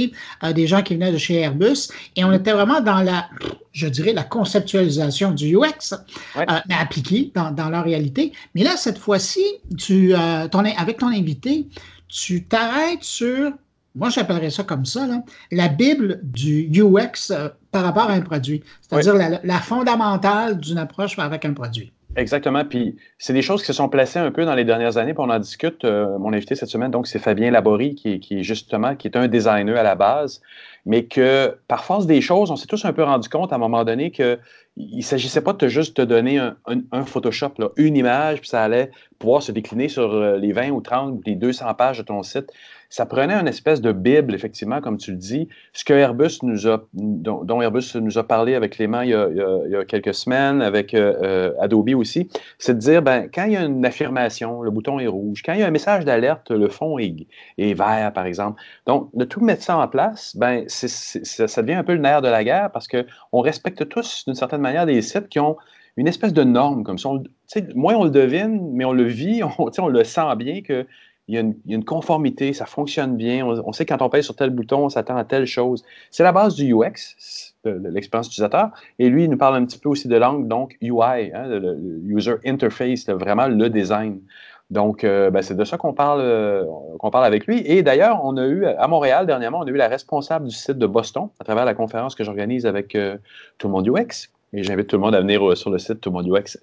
euh, 0.43 0.53
des 0.53 0.67
gens 0.67 0.81
qui 0.81 0.95
venaient 0.95 1.11
de 1.11 1.17
chez 1.17 1.35
Airbus, 1.35 1.89
et 2.15 2.23
on 2.23 2.31
était 2.31 2.51
vraiment 2.51 2.81
dans 2.81 3.01
la, 3.01 3.27
je 3.71 3.87
dirais, 3.87 4.13
la 4.13 4.23
conceptualisation 4.23 5.31
du 5.31 5.55
UX, 5.55 5.93
euh, 6.37 6.43
mais 6.67 6.75
appliquée 6.75 7.31
dans, 7.33 7.51
dans, 7.51 7.69
leur 7.69 7.83
réalité. 7.83 8.33
Mais 8.55 8.63
là, 8.63 8.75
cette 8.77 8.97
fois-ci, 8.97 9.43
tu, 9.77 10.13
euh, 10.13 10.47
ton, 10.47 10.59
avec 10.59 10.97
ton 10.97 11.07
invité, 11.07 11.67
tu 12.07 12.45
t'arrêtes 12.45 13.03
sur, 13.03 13.51
moi 13.95 14.09
j'appellerais 14.09 14.51
ça 14.51 14.63
comme 14.63 14.85
ça, 14.85 15.07
là, 15.07 15.23
la 15.51 15.67
Bible 15.67 16.19
du 16.23 16.69
UX 16.73 17.33
par 17.71 17.83
rapport 17.83 18.09
à 18.09 18.13
un 18.13 18.21
produit, 18.21 18.63
c'est-à-dire 18.81 19.15
la, 19.15 19.39
la 19.43 19.59
fondamentale 19.59 20.59
d'une 20.59 20.77
approche 20.77 21.17
avec 21.17 21.45
un 21.45 21.53
produit. 21.53 21.91
Exactement. 22.16 22.64
Puis 22.64 22.95
c'est 23.18 23.34
des 23.34 23.41
choses 23.41 23.61
qui 23.61 23.68
se 23.68 23.74
sont 23.74 23.89
placées 23.89 24.20
un 24.20 24.32
peu 24.32 24.45
dans 24.45 24.55
les 24.55 24.66
dernières 24.66 24.97
années, 24.97 25.14
puis 25.14 25.24
on 25.26 25.30
en 25.30 25.39
discute. 25.39 25.84
Euh, 25.84 26.18
mon 26.20 26.34
invité 26.34 26.55
cette 26.55 26.70
semaine, 26.70 26.91
donc, 26.91 27.07
c'est 27.07 27.20
Fabien 27.20 27.51
Laborie, 27.51 27.95
qui, 27.95 28.22
est 28.30 28.43
justement, 28.43 28.95
qui 28.95 29.07
est 29.07 29.18
un 29.18 29.28
designer 29.28 29.78
à 29.78 29.84
la 29.84 29.95
base, 29.95 30.41
mais 30.86 31.05
que 31.05 31.57
par 31.68 31.86
force 31.86 32.05
des 32.05 32.22
choses, 32.22 32.51
on 32.51 32.55
s'est 32.55 32.68
tous 32.68 32.86
un 32.86 32.93
peu 32.93 33.03
rendu 33.03 33.30
compte 33.30 33.51
à 33.51 33.55
un 33.55 33.59
moment 33.59 33.84
donné 33.84 34.11
que 34.11 34.39
il 34.76 34.97
ne 34.97 35.03
s'agissait 35.03 35.41
pas 35.41 35.53
de 35.53 35.68
juste 35.68 35.97
te 35.97 36.01
donner 36.01 36.39
un, 36.39 37.05
Photoshop, 37.05 37.53
une 37.78 37.95
image, 37.95 38.41
puis 38.41 38.49
ça 38.49 38.64
allait 38.64 38.89
pouvoir 39.20 39.43
se 39.43 39.51
décliner 39.51 39.88
sur 39.88 40.11
euh, 40.11 40.38
les 40.38 40.51
20 40.51 40.72
ou 40.72 40.82
30 40.82 41.14
ou 41.14 41.22
les 41.28 41.36
200 41.36 41.72
pages 41.76 41.99
de 41.99 42.03
ton 42.03 42.24
site 42.24 42.51
ça 42.93 43.07
prenait 43.07 43.33
une 43.33 43.47
espèce 43.47 43.81
de 43.81 43.91
Bible, 43.91 44.35
effectivement, 44.35 44.79
comme 44.79 44.97
tu 44.97 45.09
le 45.09 45.17
dis. 45.17 45.49
Ce 45.73 45.83
que 45.83 45.93
Airbus 45.93 46.37
nous 46.43 46.67
a, 46.67 46.85
dont, 46.93 47.59
Airbus 47.59 47.95
nous 47.95 48.19
a 48.19 48.27
parlé 48.27 48.53
avec 48.53 48.73
Clément 48.73 49.01
il 49.01 49.09
y 49.09 49.15
a, 49.15 49.83
quelques 49.85 50.13
semaines, 50.13 50.61
avec 50.61 50.93
euh, 50.93 51.15
euh, 51.23 51.53
Adobe 51.59 51.89
aussi, 51.95 52.29
c'est 52.59 52.75
de 52.75 52.79
dire, 52.79 53.01
ben, 53.01 53.29
quand 53.33 53.45
il 53.45 53.53
y 53.53 53.57
a 53.57 53.63
une 53.63 53.83
affirmation, 53.83 54.61
le 54.61 54.69
bouton 54.69 54.99
est 54.99 55.07
rouge. 55.07 55.41
Quand 55.43 55.53
il 55.53 55.61
y 55.61 55.63
a 55.63 55.65
un 55.65 55.71
message 55.71 56.05
d'alerte, 56.05 56.51
le 56.51 56.69
fond 56.69 56.99
est, 56.99 57.25
vert, 57.57 58.13
par 58.13 58.27
exemple. 58.27 58.61
Donc, 58.85 59.09
de 59.15 59.25
tout 59.25 59.41
mettre 59.41 59.63
ça 59.63 59.75
en 59.75 59.87
place, 59.87 60.35
ben, 60.37 60.65
ça, 60.67 61.61
devient 61.63 61.73
un 61.73 61.83
peu 61.83 61.93
le 61.93 61.99
nerf 61.99 62.21
de 62.21 62.27
la 62.27 62.43
guerre 62.43 62.69
parce 62.71 62.87
qu'on 62.87 63.41
respecte 63.41 63.89
tous, 63.89 64.25
d'une 64.27 64.35
certaine 64.35 64.61
manière, 64.61 64.85
des 64.85 65.01
sites 65.01 65.29
qui 65.29 65.39
ont 65.39 65.57
une 65.97 66.07
espèce 66.07 66.33
de 66.33 66.43
norme 66.43 66.83
comme 66.83 66.99
ça. 66.99 67.09
On, 67.09 67.23
on 67.75 68.03
le 68.03 68.11
devine, 68.11 68.69
mais 68.71 68.85
on 68.85 68.93
le 68.93 69.05
vit, 69.05 69.41
on, 69.57 69.71
on 69.79 69.87
le 69.87 70.03
sent 70.03 70.35
bien 70.37 70.61
que 70.61 70.85
il 71.30 71.36
y, 71.36 71.38
a 71.38 71.76
une, 71.76 71.86
conformité, 71.86 72.51
ça 72.51 72.65
fonctionne 72.65 73.15
bien. 73.15 73.45
On, 73.45 73.71
sait 73.71 73.86
quand 73.86 74.01
on 74.01 74.09
paye 74.09 74.24
sur 74.24 74.36
tel 74.36 74.49
bouton, 74.49 74.86
on 74.86 74.89
s'attend 74.89 75.15
à 75.15 75.24
telle 75.24 75.45
chose. 75.45 75.86
C'est 76.11 76.24
la 76.24 76.34
base 76.34 76.55
du 76.55 76.74
UX, 76.74 77.53
l'expérience 77.63 78.28
utilisateur. 78.28 78.71
Et 78.99 79.09
lui, 79.09 79.24
il 79.24 79.30
nous 79.30 79.38
parle 79.38 79.55
un 79.55 79.65
petit 79.65 79.78
peu 79.80 79.88
aussi 79.88 80.09
de 80.09 80.17
langue, 80.17 80.49
donc 80.49 80.76
UI, 80.82 81.32
hein, 81.34 81.47
le, 81.47 81.80
User 82.05 82.36
Interface, 82.45 83.07
vraiment 83.07 83.47
le 83.47 83.69
design. 83.69 84.19
Donc, 84.69 85.05
euh, 85.05 85.30
ben, 85.30 85.41
c'est 85.41 85.55
de 85.55 85.63
ça 85.63 85.78
qu'on 85.78 85.93
parle, 85.93 86.19
euh, 86.21 86.65
qu'on 86.99 87.09
parle 87.09 87.26
avec 87.26 87.47
lui. 87.47 87.61
Et 87.65 87.84
d'ailleurs, 87.84 88.19
on 88.26 88.36
a 88.36 88.45
eu, 88.45 88.65
à 88.65 88.88
Montréal, 88.88 89.26
dernièrement, 89.26 89.59
on 89.59 89.65
a 89.65 89.69
eu 89.69 89.76
la 89.76 89.88
responsable 89.88 90.47
du 90.47 90.55
site 90.55 90.78
de 90.78 90.88
Boston 90.88 91.30
à 91.39 91.45
travers 91.45 91.63
la 91.63 91.74
conférence 91.74 92.15
que 92.15 92.24
j'organise 92.26 92.65
avec 92.65 92.95
euh, 92.95 93.17
Tout 93.59 93.67
le 93.67 93.74
monde 93.74 93.88
UX. 93.88 94.30
Et 94.51 94.63
j'invite 94.63 94.88
tout 94.88 94.97
le 94.97 95.01
monde 95.01 95.15
à 95.15 95.21
venir 95.21 95.55
sur 95.55 95.69
le 95.69 95.78
site 95.80 96.01
Tout 96.01 96.09
le 96.09 96.15
monde 96.15 96.28
UX 96.28 96.57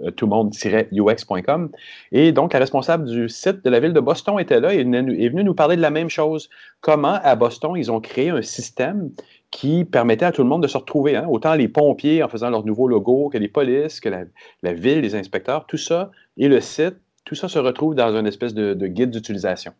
euh, 0.00 0.10
toutlemonde-ux.com. 0.10 1.70
Et 2.12 2.32
donc, 2.32 2.52
la 2.52 2.58
responsable 2.58 3.06
du 3.06 3.28
site 3.28 3.64
de 3.64 3.70
la 3.70 3.80
ville 3.80 3.92
de 3.92 4.00
Boston 4.00 4.38
était 4.38 4.60
là 4.60 4.74
et 4.74 4.80
est 4.80 5.28
venue 5.28 5.44
nous 5.44 5.54
parler 5.54 5.76
de 5.76 5.82
la 5.82 5.90
même 5.90 6.10
chose. 6.10 6.48
Comment, 6.80 7.18
à 7.22 7.34
Boston, 7.36 7.74
ils 7.76 7.90
ont 7.90 8.00
créé 8.00 8.30
un 8.30 8.42
système 8.42 9.10
qui 9.50 9.84
permettait 9.84 10.26
à 10.26 10.32
tout 10.32 10.42
le 10.42 10.48
monde 10.48 10.62
de 10.62 10.68
se 10.68 10.76
retrouver. 10.76 11.16
Hein? 11.16 11.26
Autant 11.28 11.54
les 11.54 11.68
pompiers 11.68 12.22
en 12.22 12.28
faisant 12.28 12.50
leur 12.50 12.64
nouveau 12.64 12.88
logo, 12.88 13.30
que 13.30 13.38
les 13.38 13.48
polices, 13.48 14.00
que 14.00 14.08
la, 14.08 14.72
ville, 14.72 15.00
les 15.00 15.14
inspecteurs, 15.14 15.66
tout 15.66 15.78
ça, 15.78 16.10
et 16.36 16.48
le 16.48 16.60
site, 16.60 16.96
tout 17.24 17.34
ça 17.34 17.48
se 17.48 17.58
retrouve 17.58 17.94
dans 17.94 18.16
une 18.16 18.26
espèce 18.26 18.54
de 18.54 18.86
guide 18.86 19.10
d'utilisation. 19.10 19.72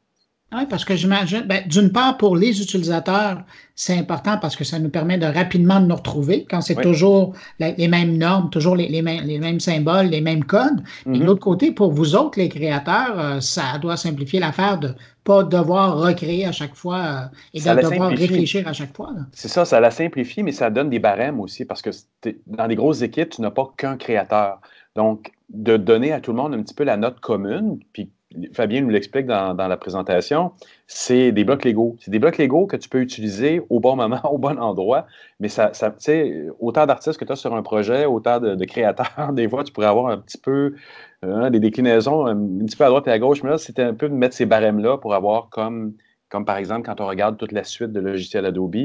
Oui, 0.53 0.64
parce 0.70 0.84
que 0.84 0.94
j'imagine, 0.94 1.42
ben, 1.42 1.66
d'une 1.66 1.90
part, 1.90 2.16
pour 2.18 2.36
les 2.36 2.62
utilisateurs, 2.62 3.42
c'est 3.74 3.99
important 3.99 4.38
parce 4.40 4.55
que 4.55 4.62
ça 4.62 4.78
nous 4.78 4.90
permet 4.90 5.18
de 5.18 5.26
rapidement 5.26 5.80
nous 5.80 5.97
retrouver 5.97 6.47
quand 6.49 6.61
c'est 6.61 6.76
toujours 6.76 7.34
les 7.59 7.88
mêmes 7.88 8.16
normes, 8.16 8.49
toujours 8.51 8.76
les, 8.76 8.88
les, 8.88 9.03
mêmes, 9.03 9.24
les, 9.24 9.40
mêmes, 9.40 9.59
symboles, 9.59 10.07
les 10.07 10.20
mêmes 10.20 10.44
codes. 10.44 10.84
Et 11.05 11.11
de 11.11 11.14
mm-hmm. 11.14 11.24
l'autre 11.24 11.40
côté, 11.40 11.72
pour 11.72 11.90
vous 11.90 12.14
autres, 12.14 12.38
les 12.38 12.49
créateurs, 12.49 13.18
euh, 13.18 13.40
ça 13.40 13.78
doit 13.80 13.97
simplifier 13.97 14.38
l'affaire 14.38 14.78
de 14.78 14.94
pas 15.24 15.42
devoir 15.42 15.99
recréer 15.99 16.47
à 16.47 16.53
chaque 16.53 16.76
fois 16.76 16.99
euh, 16.99 17.36
et 17.53 17.61
de 17.61 17.82
devoir 17.82 18.11
réfléchir 18.11 18.68
à 18.68 18.72
chaque 18.72 18.97
fois. 18.97 19.11
C'est 19.32 19.49
ça, 19.49 19.64
ça 19.64 19.80
la 19.80 19.90
simplifie, 19.90 20.44
mais 20.44 20.53
ça 20.53 20.70
donne 20.70 20.90
des 20.90 21.01
barèmes 21.01 21.40
aussi 21.40 21.64
parce 21.64 21.82
que 21.82 21.90
dans 22.47 22.68
des 22.68 22.76
grosses 22.76 23.03
équipes, 23.03 23.30
tu 23.30 23.42
n'as 23.42 23.51
pas 23.51 23.68
qu'un 23.76 23.97
créateur. 23.97 24.61
Donc, 24.94 25.32
de 25.51 25.76
donner 25.76 26.12
à 26.12 26.20
tout 26.20 26.30
le 26.30 26.36
monde 26.36 26.55
un 26.55 26.62
petit 26.62 26.74
peu 26.74 26.84
la 26.84 26.97
note 26.97 27.18
commune, 27.20 27.80
puis 27.92 28.11
Fabien 28.53 28.80
nous 28.80 28.91
l'explique 28.91 29.26
dans, 29.26 29.55
la 29.55 29.76
présentation, 29.76 30.53
c'est 30.87 31.32
des 31.32 31.45
blocs 31.45 31.64
Lego. 31.64 31.97
C'est 32.01 32.11
des 32.11 32.18
blocs 32.18 32.39
Lego 32.39 32.66
que 32.66 32.76
tu 32.76 32.89
peux 32.89 33.01
utiliser 33.01 33.62
au 33.70 33.80
bon 33.80 33.97
moment, 33.97 34.20
au 34.32 34.39
bon 34.39 34.59
endroit. 34.59 35.07
Mais 35.41 35.49
ça, 35.49 35.72
autant 36.61 36.87
d'artistes 36.87 37.18
que 37.18 37.24
tu 37.24 37.32
as 37.32 37.37
sur 37.37 37.55
un 37.55 37.62
projet, 37.62 38.07
autant 38.07 38.41
de, 38.41 38.64
créateurs, 38.64 39.30
des 39.32 39.49
fois, 39.49 39.64
tu 39.64 39.72
pourrais 39.72 39.87
avoir 39.87 40.09
un 40.09 40.18
petit 40.18 40.39
peu 40.39 40.74
hein, 41.22 41.51
des 41.51 41.61
déclinaisons 41.61 42.26
un, 42.26 42.37
petit 42.66 42.76
peu 42.76 42.84
à 42.84 42.89
droite 42.89 43.07
et 43.09 43.11
à 43.11 43.18
gauche. 43.18 43.43
Mais 43.43 43.51
là, 43.51 43.59
c'était 43.59 43.82
un 43.82 43.95
peu 43.95 44.09
de 44.09 44.14
mettre 44.14 44.34
ces 44.34 44.47
barèmes-là 44.47 44.99
pour 44.99 45.14
avoir 45.14 45.49
comme, 45.51 45.95
comme 46.28 46.45
par 46.45 46.57
exemple 46.57 46.87
quand 46.87 47.01
on 47.01 47.07
regarde 47.07 47.37
toute 47.37 47.53
la 47.53 47.64
suite 47.64 47.93
de 47.93 48.01
logiciels 48.01 48.47
Adobe, 48.47 48.76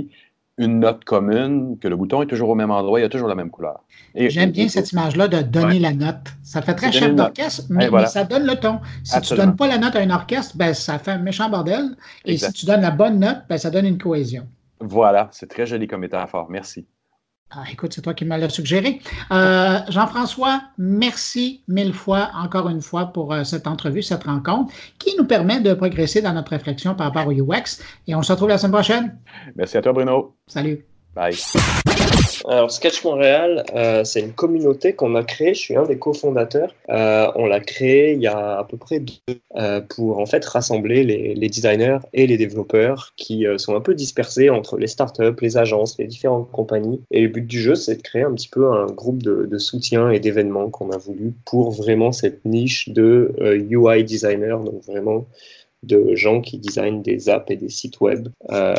une 0.58 0.80
note 0.80 1.04
commune, 1.06 1.78
que 1.80 1.88
le 1.88 1.96
bouton 1.96 2.22
est 2.22 2.28
toujours 2.28 2.50
au 2.50 2.56
même 2.56 2.72
endroit, 2.72 3.00
il 3.00 3.04
y 3.04 3.06
a 3.06 3.10
toujours 3.10 3.28
la 3.28 3.36
même 3.36 3.50
couleur. 3.50 3.84
J'aime 4.16 4.52
bien 4.52 4.68
cette 4.68 4.92
image-là 4.92 5.28
de 5.28 5.42
donner 5.42 5.80
la 5.80 5.94
note. 5.94 6.28
Ça 6.44 6.62
fait 6.62 6.76
très 6.76 6.92
chef 6.92 7.16
d'orchestre, 7.16 7.64
mais, 7.70 7.90
ça 8.08 8.24
donne 8.26 8.46
le 8.46 8.56
ton. 8.56 8.80
Si 9.04 9.20
tu 9.22 9.34
ne 9.34 9.38
donnes 9.38 9.56
pas 9.56 9.68
la 9.68 9.78
note 9.78 9.96
à 9.96 10.00
un 10.00 10.10
orchestre, 10.10 10.58
ben, 10.58 10.74
ça 10.74 11.00
fait 11.00 11.12
un 11.12 11.18
méchant 11.20 11.50
bordel. 11.50 11.96
Et 12.26 12.38
si 12.38 12.52
tu 12.54 12.66
donnes 12.66 12.82
la 12.82 12.92
bonne 12.92 13.20
note, 13.20 13.40
ben, 13.50 13.58
ça 13.58 13.70
donne 13.70 13.86
une 13.86 13.98
cohésion. 13.98 14.48
Voilà, 14.80 15.30
c'est 15.32 15.48
très 15.48 15.66
joli 15.66 15.88
comme 15.88 16.02
métaphore. 16.02 16.48
Merci. 16.50 16.86
Ah, 17.54 17.64
écoute, 17.72 17.92
c'est 17.94 18.02
toi 18.02 18.14
qui 18.14 18.24
me 18.24 18.38
l'as 18.38 18.50
suggéré. 18.50 19.02
Euh, 19.32 19.80
Jean-François, 19.90 20.62
merci 20.78 21.64
mille 21.68 21.94
fois, 21.94 22.32
encore 22.34 22.70
une 22.70 22.82
fois, 22.82 23.08
pour 23.08 23.34
euh, 23.34 23.44
cette 23.44 23.68
entrevue, 23.68 24.02
cette 24.02 24.24
rencontre, 24.24 24.74
qui 25.00 25.16
nous 25.18 25.26
permet 25.26 25.60
de 25.60 25.74
progresser 25.74 26.22
dans 26.22 26.32
notre 26.32 26.52
réflexion 26.52 26.96
par 26.96 27.08
rapport 27.12 27.28
au 27.28 27.34
UX. 27.34 27.82
Et 28.08 28.16
on 28.16 28.24
se 28.24 28.32
retrouve 28.32 28.50
la 28.50 28.58
semaine 28.58 28.72
prochaine. 28.72 29.18
Merci 29.56 29.78
à 29.78 29.82
toi, 29.82 29.92
Bruno. 29.92 30.36
Salut. 30.48 30.86
Bye. 31.14 31.36
Alors, 32.52 32.70
Sketch 32.70 33.06
Montréal, 33.06 33.64
euh, 33.76 34.04
c'est 34.04 34.20
une 34.20 34.34
communauté 34.34 34.92
qu'on 34.92 35.16
a 35.16 35.24
créée. 35.24 35.54
Je 35.54 35.60
suis 35.62 35.78
un 35.78 35.86
des 35.86 35.98
cofondateurs. 35.98 36.76
Euh, 36.90 37.32
on 37.36 37.46
l'a 37.46 37.62
créée 37.62 38.12
il 38.12 38.22
y 38.22 38.28
a 38.28 38.58
à 38.60 38.66
peu 38.66 38.76
près 38.76 39.00
deux 39.00 39.40
euh, 39.56 39.80
pour 39.80 40.20
en 40.20 40.26
fait 40.26 40.44
rassembler 40.44 41.06
les, 41.06 41.48
designers 41.48 42.00
et 42.12 42.28
les 42.28 42.36
développeurs 42.36 43.14
qui 43.16 43.48
euh, 43.48 43.58
sont 43.58 43.74
un 43.78 43.80
peu 43.80 43.96
dispersés 43.96 44.50
entre 44.50 44.78
les 44.78 44.88
startups, 44.88 45.40
les 45.40 45.56
agences, 45.56 45.98
les 45.98 46.08
différentes 46.08 46.52
compagnies. 46.52 47.00
Et 47.10 47.22
le 47.22 47.30
but 47.30 47.48
du 47.48 47.62
jeu, 47.62 47.76
c'est 47.76 47.96
de 47.96 48.02
créer 48.02 48.24
un 48.24 48.34
petit 48.34 48.50
peu 48.50 48.70
un 48.70 48.88
groupe 48.88 49.24
de, 49.24 49.48
de 49.50 49.58
soutien 49.58 50.10
et 50.10 50.20
d'événements 50.20 50.70
qu'on 50.70 50.92
a 50.92 50.98
voulu 50.98 51.32
pour 51.46 51.72
vraiment 51.72 52.12
cette 52.12 52.44
niche 52.44 52.90
de 52.90 53.34
UI 53.70 54.04
designer, 54.04 54.60
donc 54.60 54.84
vraiment 54.84 55.26
de 55.84 56.16
gens 56.16 56.42
qui 56.42 56.60
designent 56.60 57.02
des 57.02 57.30
apps 57.30 57.50
et 57.50 57.56
des 57.56 57.70
sites 57.70 58.00
web. 58.02 58.28
Euh, 58.52 58.76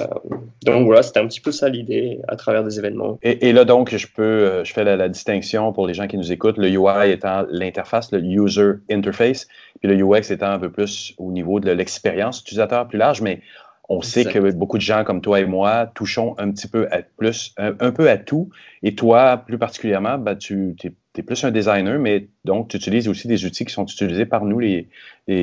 donc 0.65 0.87
voilà, 0.87 1.03
c'était 1.03 1.21
un 1.21 1.27
petit 1.27 1.41
peu 1.41 1.51
ça 1.51 1.69
l'idée 1.69 2.21
à 2.29 2.37
travers 2.37 2.63
des 2.63 2.79
événements. 2.79 3.19
Et, 3.23 3.53
là 3.53 3.65
donc, 3.65 3.95
je 3.95 4.07
peux, 4.07 4.23
euh, 4.23 4.65
je 4.65 4.73
fais 4.73 4.85
la, 4.85 5.09
distinction 5.09 5.73
pour 5.73 5.87
les 5.87 5.95
gens 5.95 6.07
qui 6.07 6.17
nous 6.17 6.31
écoutent, 6.31 6.59
le 6.59 6.69
UI 6.69 7.11
étant 7.11 7.45
l'interface, 7.51 8.13
le 8.13 8.21
user 8.21 8.75
interface, 8.91 9.49
puis 9.81 9.89
le 9.89 10.05
UX 10.05 10.31
étant 10.31 10.51
un 10.51 10.59
peu 10.59 10.71
plus 10.71 11.15
au 11.19 11.33
niveau 11.33 11.59
de 11.59 11.71
l'expérience 11.71 12.41
utilisateur 12.41 12.87
plus 12.87 12.99
large, 12.99 13.21
mais 13.21 13.41
on 13.89 14.01
sait 14.01 14.25
que 14.25 14.53
beaucoup 14.53 14.79
de 14.79 14.83
gens 14.83 15.05
comme 15.05 15.21
toi 15.21 15.41
et 15.41 15.45
moi 15.45 15.91
touchons 15.95 16.35
un 16.39 16.51
petit 16.51 16.69
peu 16.69 16.87
à 16.91 17.03
plus, 17.03 17.53
un, 17.59 17.73
peu 17.73 18.09
à 18.09 18.17
tout. 18.17 18.49
Et 18.83 18.95
toi, 18.95 19.37
plus 19.37 19.59
particulièrement, 19.59 20.19
ben, 20.19 20.37
tu 20.37 20.75
es, 20.85 20.93
plus 21.21 21.45
un 21.45 21.51
designer, 21.51 21.99
mais 21.99 22.29
donc 22.47 22.69
tu 22.69 22.79
utilises 22.79 23.09
aussi 23.09 23.29
des 23.29 23.45
outils 23.45 23.67
qui 23.67 23.73
sont 23.75 23.85
utilisés 23.85 24.25
par 24.25 24.47
nous, 24.47 24.59
les, 24.59 24.89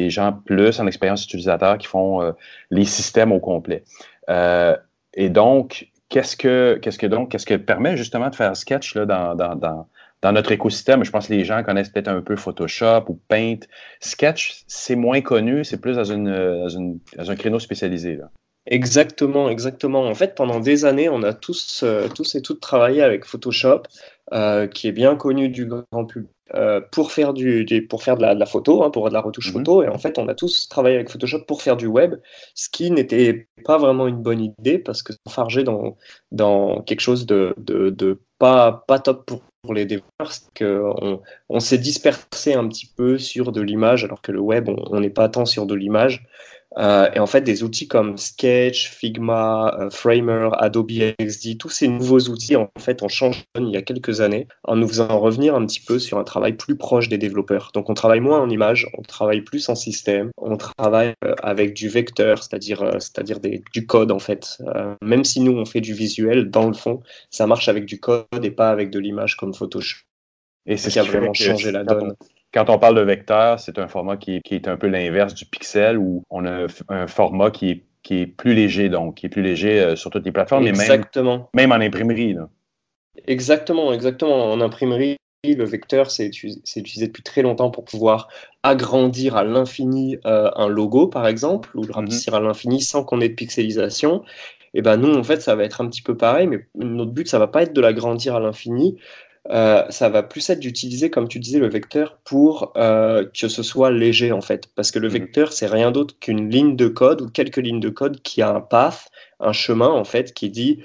gens 0.10 0.34
plus 0.34 0.80
en 0.80 0.88
expérience 0.88 1.24
utilisateur 1.26 1.78
qui 1.78 1.86
font 1.86 2.24
euh, 2.24 2.32
les 2.72 2.86
systèmes 2.86 3.32
au 3.32 3.40
complet. 3.40 3.84
Euh, 4.30 4.76
et 5.14 5.30
donc, 5.30 5.92
qu'est-ce 6.10 6.36
que, 6.36 6.80
qu'est-ce 6.82 6.98
que 6.98 7.06
donc, 7.06 7.30
qu'est-ce 7.30 7.46
que 7.46 7.54
permet 7.54 7.96
justement 7.98 8.30
de 8.30 8.36
faire 8.36 8.58
Sketch 8.58 8.96
là, 8.96 9.06
dans, 9.06 9.36
dans, 9.36 9.86
dans 10.22 10.32
notre 10.34 10.52
écosystème, 10.52 11.04
je 11.04 11.12
pense 11.12 11.28
que 11.28 11.34
les 11.34 11.46
gens 11.46 11.64
connaissent 11.64 11.90
peut-être 11.90 12.10
un 12.10 12.22
peu 12.22 12.36
Photoshop 12.36 13.06
ou 13.08 13.20
Paint. 13.28 13.60
Sketch, 14.00 14.64
c'est 14.68 14.96
moins 14.96 15.22
connu, 15.22 15.64
c'est 15.64 15.80
plus 15.80 15.96
dans, 15.96 16.04
une, 16.04 17.00
dans, 17.16 17.32
un 17.32 17.36
créneau 17.36 17.60
spécialisé. 17.60 18.20
Exactement, 18.72 19.50
exactement. 19.50 20.04
En 20.06 20.14
fait, 20.14 20.36
pendant 20.36 20.60
des 20.60 20.86
années, 20.86 21.10
on 21.10 21.24
a 21.24 21.34
tous, 21.34 21.82
euh, 21.84 22.08
tous 22.08 22.36
et 22.36 22.42
toutes 22.44 22.60
travaillé 22.60 23.02
avec 23.02 23.26
Photoshop, 23.26 23.82
euh, 24.32 24.68
qui 24.68 24.88
est 24.88 24.92
bien 24.92 25.16
connu 25.16 25.50
du 25.50 25.66
grand 25.66 26.06
public, 26.06 26.30
euh, 26.54 26.80
pour 26.92 27.12
faire 27.12 27.34
du, 27.34 27.66
pour 27.90 28.04
faire 28.04 28.16
de 28.16 28.22
la, 28.22 28.36
de 28.36 28.40
la 28.40 28.46
photo, 28.46 28.84
hein, 28.84 28.92
pour 28.92 29.10
de 29.10 29.14
la 29.14 29.22
retouche 29.22 29.48
mhm. 29.48 29.54
photo. 29.54 29.82
Et 29.82 29.88
en 29.88 29.98
fait, 29.98 30.20
on 30.20 30.28
a 30.28 30.36
tous 30.36 30.70
travaillé 30.70 30.98
avec 30.98 31.10
Photoshop 31.10 31.46
pour 31.48 31.64
faire 31.64 31.78
du 31.78 31.88
web, 31.88 32.18
ce 32.54 32.70
qui 32.70 32.92
n'était 32.92 33.48
pas 33.66 33.80
vraiment 33.80 34.08
une 34.08 34.22
bonne 34.22 34.42
idée 34.42 34.78
parce 34.78 35.02
que 35.02 35.14
s'enfarger 35.26 35.64
dans, 35.64 35.98
dans 36.32 36.84
quelque 36.84 37.02
chose 37.02 37.26
de, 37.26 37.56
de, 37.58 37.90
de 37.90 38.22
pas, 38.38 38.84
pas 38.88 39.00
top 39.00 39.26
pour 39.26 39.42
pour 39.62 39.74
les 39.74 39.86
développeurs, 39.86 40.14
parce 40.18 40.48
qu'on 40.58 41.22
on, 41.50 41.60
s'est 41.60 41.78
dispersé 41.78 42.54
un 42.54 42.66
petit 42.70 42.86
peu 42.86 43.18
sur 43.18 43.52
de 43.52 43.60
l'image, 43.60 44.06
alors 44.06 44.22
que 44.22 44.32
le 44.32 44.40
web, 44.40 44.70
on 44.70 45.00
n'est 45.02 45.10
pas 45.10 45.28
tant 45.28 45.46
sur 45.46 45.66
de 45.66 45.76
l'image. 45.76 46.26
Euh, 46.78 47.10
et 47.14 47.20
en 47.20 47.26
fait, 47.26 47.42
des 47.42 47.64
outils 47.64 47.88
comme 47.88 48.18
Sketch, 48.18 48.90
Figma, 48.90 49.76
euh, 49.80 49.90
Framer, 49.90 50.50
Adobe 50.54 50.92
XD, 51.20 51.58
tous 51.58 51.70
ces 51.70 51.88
nouveaux 51.88 52.20
outils, 52.30 52.56
en 52.56 52.70
fait, 52.78 53.02
ont 53.02 53.08
changé 53.08 53.44
il 53.58 53.70
y 53.70 53.78
a 53.78 53.82
quelques 53.82 54.22
années 54.22 54.48
en 54.64 54.76
nous 54.76 54.88
faisant 54.88 55.20
revenir 55.20 55.56
un 55.56 55.66
petit 55.66 55.80
peu 55.80 55.98
sur 55.98 56.20
un 56.20 56.24
travail 56.24 56.54
plus 56.54 56.78
proche 56.78 57.10
des 57.10 57.18
développeurs. 57.18 57.72
Donc, 57.74 57.90
on 57.90 57.96
travaille 57.96 58.20
moins 58.20 58.40
en 58.40 58.50
images, 58.50 58.88
on 58.98 59.02
travaille 59.02 59.42
plus 59.42 59.68
en 59.70 59.76
système, 59.76 60.30
on 60.38 60.58
travaille 60.58 61.14
euh, 61.24 61.34
avec 61.42 61.74
du 61.74 61.90
vecteur, 61.90 62.44
c'est-à-dire 62.44 62.98
c'est-à-dire 63.00 63.40
du 63.40 63.86
code, 63.86 64.12
en 64.12 64.20
fait. 64.20 64.58
même 65.02 65.24
si 65.24 65.42
nous, 65.42 65.54
on 65.54 65.66
fait 65.66 65.82
du 65.82 65.94
visuel, 65.94 66.50
dans 66.50 66.68
le 66.68 66.74
fond, 66.74 67.02
ça 67.30 67.48
marche 67.48 67.68
avec 67.68 67.86
du 67.86 68.00
code 68.00 68.26
et 68.44 68.52
pas 68.52 68.70
avec 68.70 68.92
de 68.92 69.00
l'image 69.00 69.38
comme 69.38 69.54
Photoshop. 69.54 70.06
Et 70.66 70.78
c'est 70.78 70.90
ce 70.90 70.94
qui 70.94 71.00
a 71.00 71.04
vraiment 71.04 71.34
changé 71.34 71.72
la 71.72 71.84
donne. 71.84 72.16
Quand 72.54 72.70
on 72.70 72.80
parle 72.80 72.95
de 72.95 73.02
vecteur, 73.02 73.60
c'est 73.60 73.78
un 73.78 73.88
format 73.88 74.18
qui, 74.18 74.41
est 74.50 74.68
un 74.68 74.78
peu 74.78 74.88
l'inverse 74.88 75.34
du 75.34 75.45
pixel 75.45 75.97
où 75.97 76.24
on 76.30 76.45
a 76.45 76.66
un 76.89 77.08
format 77.08 77.52
qui 77.52 77.70
est, 77.70 77.84
qui 78.02 78.22
est 78.22 78.26
plus 78.26 78.54
léger, 78.54 78.89
donc 78.89 79.16
qui 79.16 79.28
est 79.28 79.30
plus 79.30 79.43
léger 79.43 79.80
euh, 79.80 79.95
sur 79.95 80.10
toutes 80.10 80.26
les 80.26 80.32
plateformes, 80.32 80.66
exactement. 80.66 81.50
même, 81.54 81.70
même 81.70 81.72
en 81.72 81.86
imprimerie. 81.86 82.36
Exactement, 83.28 83.93
exactement. 83.93 84.52
En 84.52 84.62
imprimerie, 84.62 85.18
le 85.43 85.64
vecteur, 85.64 86.12
c'est 86.12 86.28
utilisé 86.28 87.08
depuis 87.08 87.24
très 87.24 87.41
longtemps 87.41 87.72
pour 87.72 87.86
pouvoir 87.86 88.28
agrandir 88.64 89.38
à 89.38 89.43
l'infini 89.43 90.18
euh, 90.26 90.50
un 90.56 90.68
logo, 90.68 91.08
par 91.08 91.28
exemple, 91.28 91.70
ou 91.76 91.84
le 91.84 91.93
rapetisser 91.93 92.34
à 92.34 92.39
l'infini 92.39 92.82
sans 92.82 93.04
qu'on 93.04 93.22
ait 93.22 93.30
de 93.30 93.36
pixelisation. 93.36 94.24
Et 94.74 94.82
ben 94.82 94.97
nous, 94.97 95.14
en 95.16 95.24
fait, 95.24 95.41
ça 95.41 95.56
va 95.56 95.64
être 95.64 95.82
un 95.82 95.88
petit 95.88 96.02
peu 96.02 96.16
pareil, 96.16 96.47
mais 96.47 96.68
notre 96.76 97.12
but, 97.12 97.28
ça 97.28 97.39
va 97.39 97.47
pas 97.47 97.64
être 97.64 97.74
de 97.74 97.82
l'agrandir 97.82 98.36
à 98.36 98.39
l'infini. 98.39 98.97
Euh, 99.52 99.84
ça 99.89 100.10
va 100.10 100.22
plus 100.22 100.47
être 100.50 100.60
d'utiliser, 100.60 101.10
comme 101.10 101.28
tu 101.28 101.39
disais, 101.39 101.60
le 101.60 101.70
vecteur 101.70 102.18
pour 102.24 102.72
euh, 102.78 103.26
que 103.26 103.47
ce 103.47 103.64
soit 103.64 103.89
léger 103.89 104.32
en 104.32 104.41
fait. 104.41 104.68
Parce 104.76 104.91
que 104.91 105.00
le 105.00 105.08
mhm. 105.08 105.14
vecteur, 105.14 105.54
c'est 105.54 105.68
rien 105.68 105.91
d'autre 105.91 106.16
qu'une 106.20 106.50
ligne 106.50 106.76
de 106.76 106.88
code 106.88 107.22
ou 107.22 107.30
quelques 107.30 107.58
lignes 107.58 107.80
de 107.80 107.89
code 107.89 108.22
qui 108.22 108.41
a 108.41 108.50
un 108.54 108.62
path, 108.62 109.10
un 109.39 109.54
chemin 109.54 109.89
en 109.89 110.04
fait, 110.04 110.34
qui 110.34 110.50
dit 110.50 110.84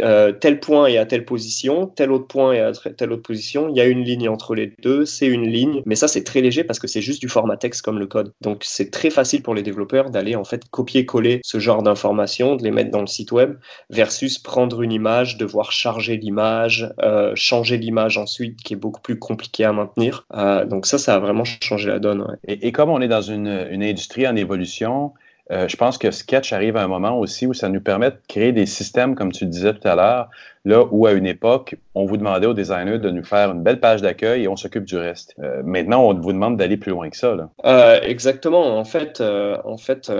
euh, 0.00 0.32
tel 0.32 0.60
point 0.60 0.86
est 0.86 0.98
à 0.98 1.06
telle 1.06 1.24
position, 1.24 1.86
tel 1.86 2.12
autre 2.12 2.26
point 2.26 2.52
est 2.52 2.60
à 2.60 2.72
telle 2.72 3.12
autre 3.12 3.22
position, 3.22 3.68
il 3.68 3.76
y 3.76 3.80
a 3.80 3.86
une 3.86 4.04
ligne 4.04 4.28
entre 4.28 4.54
les 4.54 4.72
deux, 4.82 5.04
c'est 5.04 5.26
une 5.26 5.46
ligne, 5.46 5.82
mais 5.86 5.96
ça 5.96 6.08
c'est 6.08 6.24
très 6.24 6.40
léger 6.40 6.64
parce 6.64 6.78
que 6.78 6.86
c'est 6.86 7.00
juste 7.00 7.20
du 7.20 7.28
format 7.28 7.56
texte 7.56 7.82
comme 7.82 7.98
le 7.98 8.06
code. 8.06 8.32
Donc 8.40 8.62
c'est 8.64 8.90
très 8.90 9.10
facile 9.10 9.42
pour 9.42 9.54
les 9.54 9.62
développeurs 9.62 10.10
d'aller 10.10 10.36
en 10.36 10.44
fait 10.44 10.68
copier-coller 10.70 11.40
ce 11.42 11.58
genre 11.58 11.82
d'informations, 11.82 12.56
de 12.56 12.62
les 12.62 12.70
mettre 12.70 12.90
dans 12.90 13.00
le 13.00 13.06
site 13.06 13.32
web, 13.32 13.56
versus 13.90 14.38
prendre 14.38 14.82
une 14.82 14.92
image, 14.92 15.36
devoir 15.36 15.72
charger 15.72 16.16
l'image, 16.16 16.92
euh, 17.02 17.32
changer 17.34 17.76
l'image 17.76 18.18
ensuite, 18.18 18.62
qui 18.62 18.74
est 18.74 18.76
beaucoup 18.76 19.00
plus 19.00 19.18
compliqué 19.18 19.64
à 19.64 19.72
maintenir. 19.72 20.26
Euh, 20.34 20.64
donc 20.64 20.86
ça, 20.86 20.98
ça 20.98 21.14
a 21.14 21.18
vraiment 21.18 21.44
changé 21.44 21.88
la 21.88 21.98
donne. 21.98 22.38
Et, 22.46 22.72
comme 22.72 22.90
on 22.90 23.00
est 23.00 23.08
dans 23.08 23.22
une, 23.22 23.66
une 23.70 23.82
industrie 23.82 24.26
en 24.26 24.36
évolution, 24.36 25.12
euh, 25.50 25.66
je 25.66 25.76
pense 25.76 25.96
que 25.96 26.10
Sketch 26.10 26.52
arrive 26.52 26.76
à 26.76 26.82
un 26.82 26.88
moment 26.88 27.18
aussi 27.18 27.46
où 27.46 27.54
ça 27.54 27.68
nous 27.68 27.80
permet 27.80 28.10
de 28.10 28.18
créer 28.28 28.52
des 28.52 28.66
systèmes, 28.66 29.14
comme 29.14 29.32
tu 29.32 29.46
disais 29.46 29.72
tout 29.72 29.86
à 29.88 29.94
l'heure, 29.94 30.28
là 30.64 30.84
où 30.90 31.06
à 31.06 31.12
une 31.12 31.26
époque, 31.26 31.76
on 31.94 32.04
vous 32.04 32.16
demandait 32.18 32.46
aux 32.46 32.54
designers 32.54 32.98
de 32.98 33.10
nous 33.10 33.24
faire 33.24 33.52
une 33.52 33.62
belle 33.62 33.80
page 33.80 34.02
d'accueil 34.02 34.44
et 34.44 34.48
on 34.48 34.56
s'occupe 34.56 34.84
du 34.84 34.96
reste. 34.96 35.34
Euh, 35.38 35.62
maintenant, 35.64 36.04
on 36.04 36.14
vous 36.14 36.32
demande 36.32 36.58
d'aller 36.58 36.76
plus 36.76 36.90
loin 36.90 37.08
que 37.08 37.16
ça. 37.16 37.34
Euh, 37.64 38.00
exactement. 38.02 38.78
En 38.78 38.84
fait, 38.84 39.22
en 39.22 39.78
fait 39.78 40.12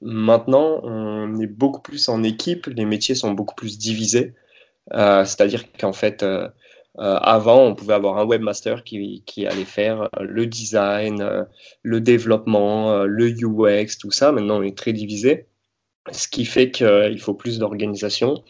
maintenant, 0.00 0.80
on 0.84 1.40
est 1.40 1.46
beaucoup 1.46 1.80
plus 1.80 2.08
en 2.08 2.22
équipe, 2.22 2.66
les 2.66 2.84
métiers 2.84 3.14
sont 3.14 3.32
beaucoup 3.32 3.54
plus 3.54 3.78
divisés. 3.78 4.34
C'est-à-dire 4.90 5.64
qu'en 5.78 5.92
fait, 5.92 6.24
euh, 6.98 7.16
avant, 7.16 7.64
on 7.64 7.74
pouvait 7.74 7.94
avoir 7.94 8.18
un 8.18 8.26
webmaster 8.26 8.84
qui, 8.84 9.22
qui 9.24 9.46
allait 9.46 9.64
faire 9.64 10.02
euh, 10.02 10.24
le 10.28 10.46
design, 10.46 11.22
euh, 11.22 11.44
le 11.82 12.00
développement, 12.00 13.04
le 13.04 13.30
UX, 13.30 13.96
tout 13.98 14.10
ça. 14.10 14.30
Maintenant, 14.32 14.58
on 14.58 14.62
est 14.62 14.76
très 14.76 14.92
divisé, 14.92 15.46
ce 16.10 16.28
qui 16.28 16.44
fait 16.44 16.70
qu'il 16.70 17.20
faut 17.20 17.34
plus 17.34 17.58
d'organisation. 17.58 18.44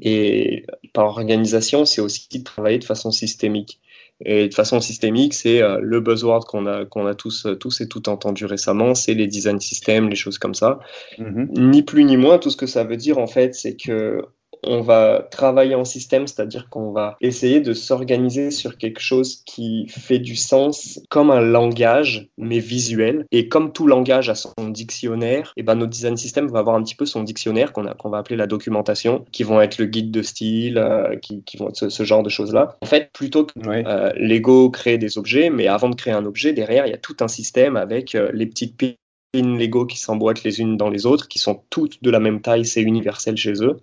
Et 0.00 0.64
par 0.92 1.06
organisation, 1.06 1.84
c'est 1.84 2.00
aussi 2.00 2.28
de 2.38 2.44
travailler 2.44 2.78
de 2.78 2.84
façon 2.84 3.10
systémique. 3.10 3.80
Et 4.24 4.48
de 4.48 4.54
façon 4.54 4.80
systémique, 4.80 5.32
c'est 5.32 5.60
le 5.80 6.00
buzzword 6.00 6.44
qu'on 6.44 6.66
a, 6.66 6.84
qu'on 6.84 7.06
a 7.06 7.14
tous, 7.14 7.46
tous 7.60 7.80
et 7.80 7.88
tout 7.88 8.08
entendu 8.08 8.46
récemment, 8.46 8.94
c'est 8.96 9.14
les 9.14 9.28
design 9.28 9.60
systems, 9.60 10.08
les 10.08 10.16
choses 10.16 10.38
comme 10.38 10.54
ça. 10.54 10.80
Mm-hmm. 11.18 11.70
Ni 11.70 11.82
plus 11.82 12.04
ni 12.04 12.16
moins, 12.16 12.38
tout 12.38 12.50
ce 12.50 12.56
que 12.56 12.66
ça 12.66 12.82
veut 12.82 12.96
dire, 12.96 13.18
en 13.18 13.28
fait, 13.28 13.54
c'est 13.54 13.76
que 13.76 14.24
on 14.64 14.80
va 14.80 15.26
travailler 15.30 15.74
en 15.74 15.84
système, 15.84 16.26
c'est-à-dire 16.26 16.68
qu'on 16.68 16.92
va 16.92 17.16
essayer 17.20 17.60
de 17.60 17.72
s'organiser 17.72 18.50
sur 18.50 18.76
quelque 18.78 19.00
chose 19.00 19.42
qui 19.46 19.86
fait 19.88 20.18
du 20.18 20.36
sens 20.36 21.00
comme 21.08 21.30
un 21.30 21.40
langage, 21.40 22.28
mais 22.36 22.58
visuel. 22.58 23.26
Et 23.32 23.48
comme 23.48 23.72
tout 23.72 23.86
langage 23.86 24.28
a 24.28 24.34
son 24.34 24.52
dictionnaire, 24.68 25.52
et 25.56 25.60
eh 25.60 25.62
ben 25.62 25.74
notre 25.74 25.90
design 25.90 26.16
system 26.16 26.48
va 26.48 26.60
avoir 26.60 26.76
un 26.76 26.82
petit 26.82 26.94
peu 26.94 27.06
son 27.06 27.22
dictionnaire 27.22 27.72
qu'on 27.72 28.10
va 28.10 28.18
appeler 28.18 28.36
la 28.36 28.46
documentation, 28.46 29.24
qui 29.32 29.42
vont 29.42 29.60
être 29.60 29.78
le 29.78 29.86
guide 29.86 30.10
de 30.10 30.22
style, 30.22 30.78
euh, 30.78 31.16
qui, 31.16 31.42
vont 31.58 31.68
être 31.68 31.88
ce, 31.88 32.02
genre 32.02 32.22
de 32.22 32.28
choses-là. 32.28 32.76
En 32.80 32.86
fait, 32.86 33.10
plutôt 33.12 33.44
que 33.44 33.52
euh, 33.66 34.12
Lego 34.16 34.70
crée 34.70 34.98
des 34.98 35.18
objets, 35.18 35.50
mais 35.50 35.66
avant 35.66 35.88
de 35.88 35.94
créer 35.94 36.14
un 36.14 36.24
objet, 36.24 36.52
derrière, 36.52 36.86
il 36.86 36.90
y 36.90 36.94
a 36.94 36.98
tout 36.98 37.16
un 37.20 37.28
système 37.28 37.76
avec 37.76 38.14
euh, 38.14 38.30
les 38.32 38.46
petites 38.46 38.76
pins 38.76 38.94
Lego 39.34 39.86
qui 39.86 39.98
s'emboîtent 39.98 40.42
les 40.42 40.60
unes 40.60 40.76
dans 40.76 40.88
les 40.88 41.06
autres, 41.06 41.28
qui 41.28 41.38
sont 41.38 41.62
toutes 41.70 42.02
de 42.02 42.10
la 42.10 42.20
même 42.20 42.40
taille, 42.40 42.64
c'est 42.64 42.82
universel 42.82 43.36
chez 43.36 43.62
eux. 43.62 43.78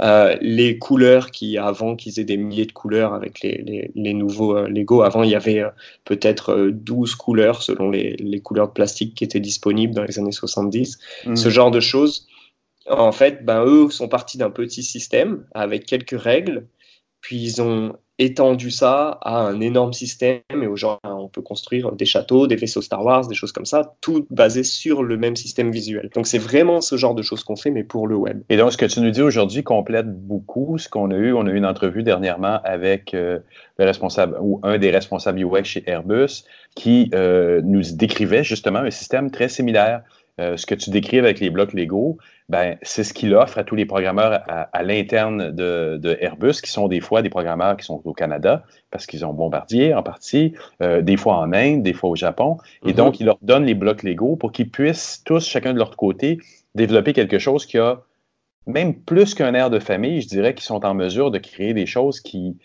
Euh, 0.00 0.36
les 0.42 0.78
couleurs 0.78 1.30
qui, 1.30 1.56
avant 1.56 1.96
qu'ils 1.96 2.20
aient 2.20 2.24
des 2.24 2.36
milliers 2.36 2.66
de 2.66 2.72
couleurs 2.72 3.14
avec 3.14 3.40
les, 3.40 3.90
les, 3.94 4.12
nouveaux 4.12 4.54
euh, 4.54 4.68
Lego, 4.68 5.00
avant 5.02 5.22
il 5.22 5.30
y 5.30 5.34
avait 5.34 5.60
euh, 5.60 5.70
peut-être 6.04 6.68
12 6.70 7.14
couleurs 7.14 7.62
selon 7.62 7.90
les, 7.90 8.14
les, 8.16 8.40
couleurs 8.40 8.68
de 8.68 8.72
plastique 8.72 9.14
qui 9.14 9.24
étaient 9.24 9.40
disponibles 9.40 9.94
dans 9.94 10.04
les 10.04 10.18
années 10.18 10.32
70. 10.32 10.98
Mmh. 11.24 11.36
Ce 11.36 11.48
genre 11.48 11.70
de 11.70 11.80
choses, 11.80 12.26
en 12.90 13.10
fait, 13.10 13.44
ben, 13.46 13.64
eux 13.64 13.88
sont 13.88 14.08
partis 14.08 14.36
d'un 14.36 14.50
petit 14.50 14.82
système 14.82 15.46
avec 15.54 15.86
quelques 15.86 16.20
règles, 16.20 16.66
puis 17.22 17.42
ils 17.42 17.62
ont 17.62 17.96
étendu 18.18 18.70
ça 18.70 19.18
à 19.20 19.38
un 19.40 19.60
énorme 19.60 19.92
système 19.92 20.40
et 20.50 20.66
aux 20.66 20.76
gens, 20.76 20.98
on 21.04 21.28
peut 21.28 21.42
construire 21.42 21.92
des 21.92 22.06
châteaux, 22.06 22.46
des 22.46 22.56
vaisseaux 22.56 22.80
Star 22.80 23.04
Wars, 23.04 23.26
des 23.26 23.34
choses 23.34 23.52
comme 23.52 23.66
ça, 23.66 23.94
tout 24.00 24.26
basé 24.30 24.62
sur 24.62 25.02
le 25.02 25.16
même 25.16 25.36
système 25.36 25.70
visuel. 25.70 26.10
Donc 26.14 26.26
c'est 26.26 26.38
vraiment 26.38 26.80
ce 26.80 26.96
genre 26.96 27.14
de 27.14 27.22
choses 27.22 27.44
qu'on 27.44 27.56
fait, 27.56 27.70
mais 27.70 27.84
pour 27.84 28.06
le 28.08 28.16
web. 28.16 28.42
Et 28.48 28.56
donc 28.56 28.72
ce 28.72 28.78
que 28.78 28.86
tu 28.86 29.00
nous 29.00 29.10
dis 29.10 29.22
aujourd'hui 29.22 29.62
complète 29.62 30.06
beaucoup 30.08 30.78
ce 30.78 30.88
qu'on 30.88 31.10
a 31.10 31.16
eu. 31.16 31.32
On 31.32 31.46
a 31.46 31.50
eu 31.50 31.56
une 31.56 31.66
entrevue 31.66 32.02
dernièrement 32.02 32.60
avec 32.64 33.12
euh, 33.12 33.38
le 33.78 33.84
responsable 33.84 34.38
ou 34.40 34.60
un 34.62 34.78
des 34.78 34.90
responsables 34.90 35.44
UX 35.44 35.64
chez 35.64 35.82
Airbus 35.86 36.44
qui 36.74 37.10
euh, 37.14 37.60
nous 37.64 37.82
décrivait 37.92 38.44
justement 38.44 38.80
un 38.80 38.90
système 38.90 39.30
très 39.30 39.48
similaire. 39.48 40.02
Euh, 40.38 40.56
ce 40.56 40.66
que 40.66 40.74
tu 40.74 40.90
décris 40.90 41.18
avec 41.18 41.40
les 41.40 41.48
blocs 41.48 41.72
Lego, 41.72 42.18
ben, 42.48 42.76
c'est 42.82 43.04
ce 43.04 43.14
qu'il 43.14 43.34
offre 43.34 43.58
à 43.58 43.64
tous 43.64 43.74
les 43.74 43.86
programmeurs 43.86 44.42
à, 44.46 44.82
l'interne 44.82 45.50
de, 45.50 46.18
Airbus, 46.20 46.60
qui 46.62 46.70
sont 46.70 46.88
des 46.88 47.00
fois 47.00 47.22
des 47.22 47.30
programmeurs 47.30 47.76
qui 47.76 47.86
sont 47.86 48.02
au 48.04 48.12
Canada, 48.12 48.62
parce 48.90 49.06
qu'ils 49.06 49.24
ont 49.24 49.32
Bombardier 49.32 49.94
en 49.94 50.02
partie, 50.02 50.54
euh, 50.82 51.00
des 51.00 51.16
fois 51.16 51.38
en 51.38 51.52
Inde, 51.52 51.82
des 51.82 51.94
fois 51.94 52.10
au 52.10 52.16
Japon. 52.16 52.58
Et 52.84 52.90
mm-hmm. 52.90 52.94
donc, 52.94 53.20
il 53.20 53.26
leur 53.26 53.38
donne 53.40 53.64
les 53.64 53.74
blocs 53.74 54.02
Lego 54.02 54.36
pour 54.36 54.52
qu'ils 54.52 54.70
puissent 54.70 55.22
tous, 55.24 55.46
chacun 55.46 55.72
de 55.72 55.78
leur 55.78 55.96
côté, 55.96 56.38
développer 56.74 57.14
quelque 57.14 57.38
chose 57.38 57.64
qui 57.64 57.78
a 57.78 58.02
même 58.66 58.94
plus 58.94 59.34
qu'un 59.34 59.54
air 59.54 59.70
de 59.70 59.78
famille, 59.78 60.20
je 60.20 60.28
dirais 60.28 60.54
qu'ils 60.54 60.64
sont 60.64 60.84
en 60.84 60.92
mesure 60.92 61.30
de 61.30 61.38
créer 61.38 61.72
des 61.72 61.86
choses 61.86 62.20
qui, 62.20 62.56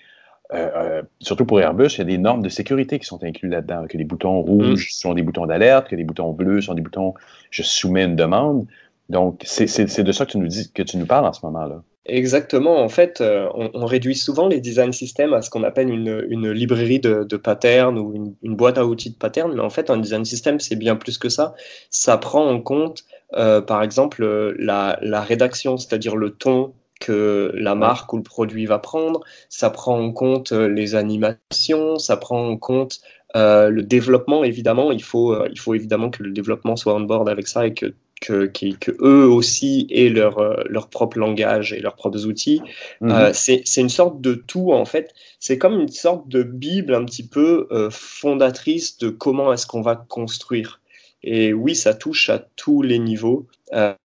euh, 0.54 0.70
euh, 0.76 1.02
surtout 1.20 1.46
pour 1.46 1.60
Airbus, 1.62 1.88
il 1.96 1.98
y 2.00 2.02
a 2.02 2.06
des 2.06 2.18
normes 2.18 2.42
de 2.42 2.50
sécurité 2.50 3.00
qui 3.00 3.06
sont 3.06 3.24
incluses 3.24 3.52
là-dedans, 3.52 3.86
que 3.88 3.98
les 3.98 4.04
boutons 4.04 4.42
rouges 4.42 4.86
mm. 4.86 4.92
sont 4.92 5.14
des 5.14 5.24
boutons 5.24 5.46
d'alerte, 5.46 5.88
que 5.88 5.96
les 5.96 6.04
boutons 6.04 6.32
bleus 6.34 6.62
sont 6.62 6.74
des 6.74 6.82
boutons 6.82 7.14
je 7.50 7.64
soumets 7.64 8.04
une 8.04 8.16
demande. 8.16 8.68
Donc, 9.10 9.42
c'est 9.46 10.04
de 10.04 10.12
ça 10.12 10.26
que 10.26 10.32
tu 10.32 10.38
nous 10.38 10.48
dis, 10.48 10.72
que 10.72 10.84
tu 10.84 10.98
nous 10.98 11.06
parles 11.06 11.26
en 11.26 11.34
ce 11.34 11.46
moment-là. 11.46 11.84
Exactement. 12.06 12.82
En 12.82 12.90
fait, 12.90 13.22
euh, 13.22 13.48
on, 13.54 13.86
réduit 13.86 14.16
souvent 14.16 14.48
les 14.48 14.60
design 14.60 14.92
systems 14.92 15.34
à 15.34 15.44
ce 15.44 15.52
qu'on 15.52 15.64
appelle 15.64 15.90
une, 15.90 16.52
librairie 16.52 17.00
de, 17.00 17.38
patterns 17.38 18.00
ou 18.00 18.36
une, 18.42 18.56
boîte 18.56 18.80
à 18.80 18.86
outils 18.86 19.12
de 19.12 19.16
patterns. 19.16 19.54
Mais 19.54 19.62
en 19.62 19.70
fait, 19.70 19.90
un 19.92 19.98
design 19.98 20.26
system, 20.26 20.60
c'est 20.60 20.76
bien 20.76 20.96
plus 20.96 21.20
que 21.20 21.30
ça. 21.30 21.54
Ça 21.92 22.18
prend 22.18 22.50
en 22.50 22.60
compte, 22.60 23.04
euh, 23.36 23.62
par 23.62 23.84
exemple, 23.84 24.26
la, 24.58 25.22
rédaction, 25.22 25.78
c'est-à-dire 25.78 26.16
le 26.16 26.32
ton 26.32 26.74
que 27.02 27.52
la 27.56 27.76
marque 27.76 28.14
ou 28.14 28.18
le 28.18 28.24
produit 28.24 28.66
va 28.66 28.80
prendre. 28.80 29.20
Ça 29.50 29.70
prend 29.70 30.00
en 30.00 30.14
compte 30.14 30.54
euh, 30.54 30.70
les 30.70 30.96
animations. 30.96 32.00
Ça 32.00 32.16
prend 32.16 32.48
en 32.48 32.58
compte 32.58 33.02
le 33.36 33.82
développement, 33.82 34.44
évidemment. 34.44 34.92
Il 34.92 35.04
faut, 35.04 35.46
il 35.48 35.58
faut 35.60 35.74
évidemment 35.74 36.10
que 36.10 36.22
le 36.22 36.32
développement 36.32 36.76
soit 36.76 36.94
on 36.96 37.02
board 37.02 37.30
avec 37.30 37.48
ça 37.48 37.66
et 37.66 37.74
que 37.74 37.94
que, 38.22 38.46
que, 38.46 38.92
eux 39.02 39.28
aussi 39.28 39.88
aient 39.90 40.10
leur, 40.10 40.38
euh, 40.38 40.56
leur 40.70 40.90
propre 40.90 41.18
langage 41.18 41.74
et 41.74 41.80
leurs 41.80 41.96
propres 41.96 42.26
outils. 42.26 42.62
Mhm. 43.02 43.12
Euh, 43.12 43.32
c'est 43.34 43.64
une 43.78 43.90
sorte 43.90 44.22
de 44.22 44.36
tout, 44.36 44.72
en 44.72 44.86
fait. 44.86 45.14
C'est 45.40 45.58
comme 45.58 45.80
une 45.80 45.90
sorte 45.90 46.30
de 46.30 46.44
Bible 46.44 46.94
un 46.94 47.04
petit 47.04 47.28
peu 47.28 47.68
euh, 47.72 47.90
fondatrice 47.90 48.98
de 49.00 49.10
comment 49.10 49.52
est-ce 49.52 49.66
qu'on 49.66 49.82
va 49.82 49.96
construire. 49.96 50.80
Et 51.24 51.54
oui, 51.54 51.76
ça 51.76 51.94
touche 51.94 52.30
à 52.30 52.40
tous 52.56 52.82
les 52.82 53.00
niveaux. 53.00 53.48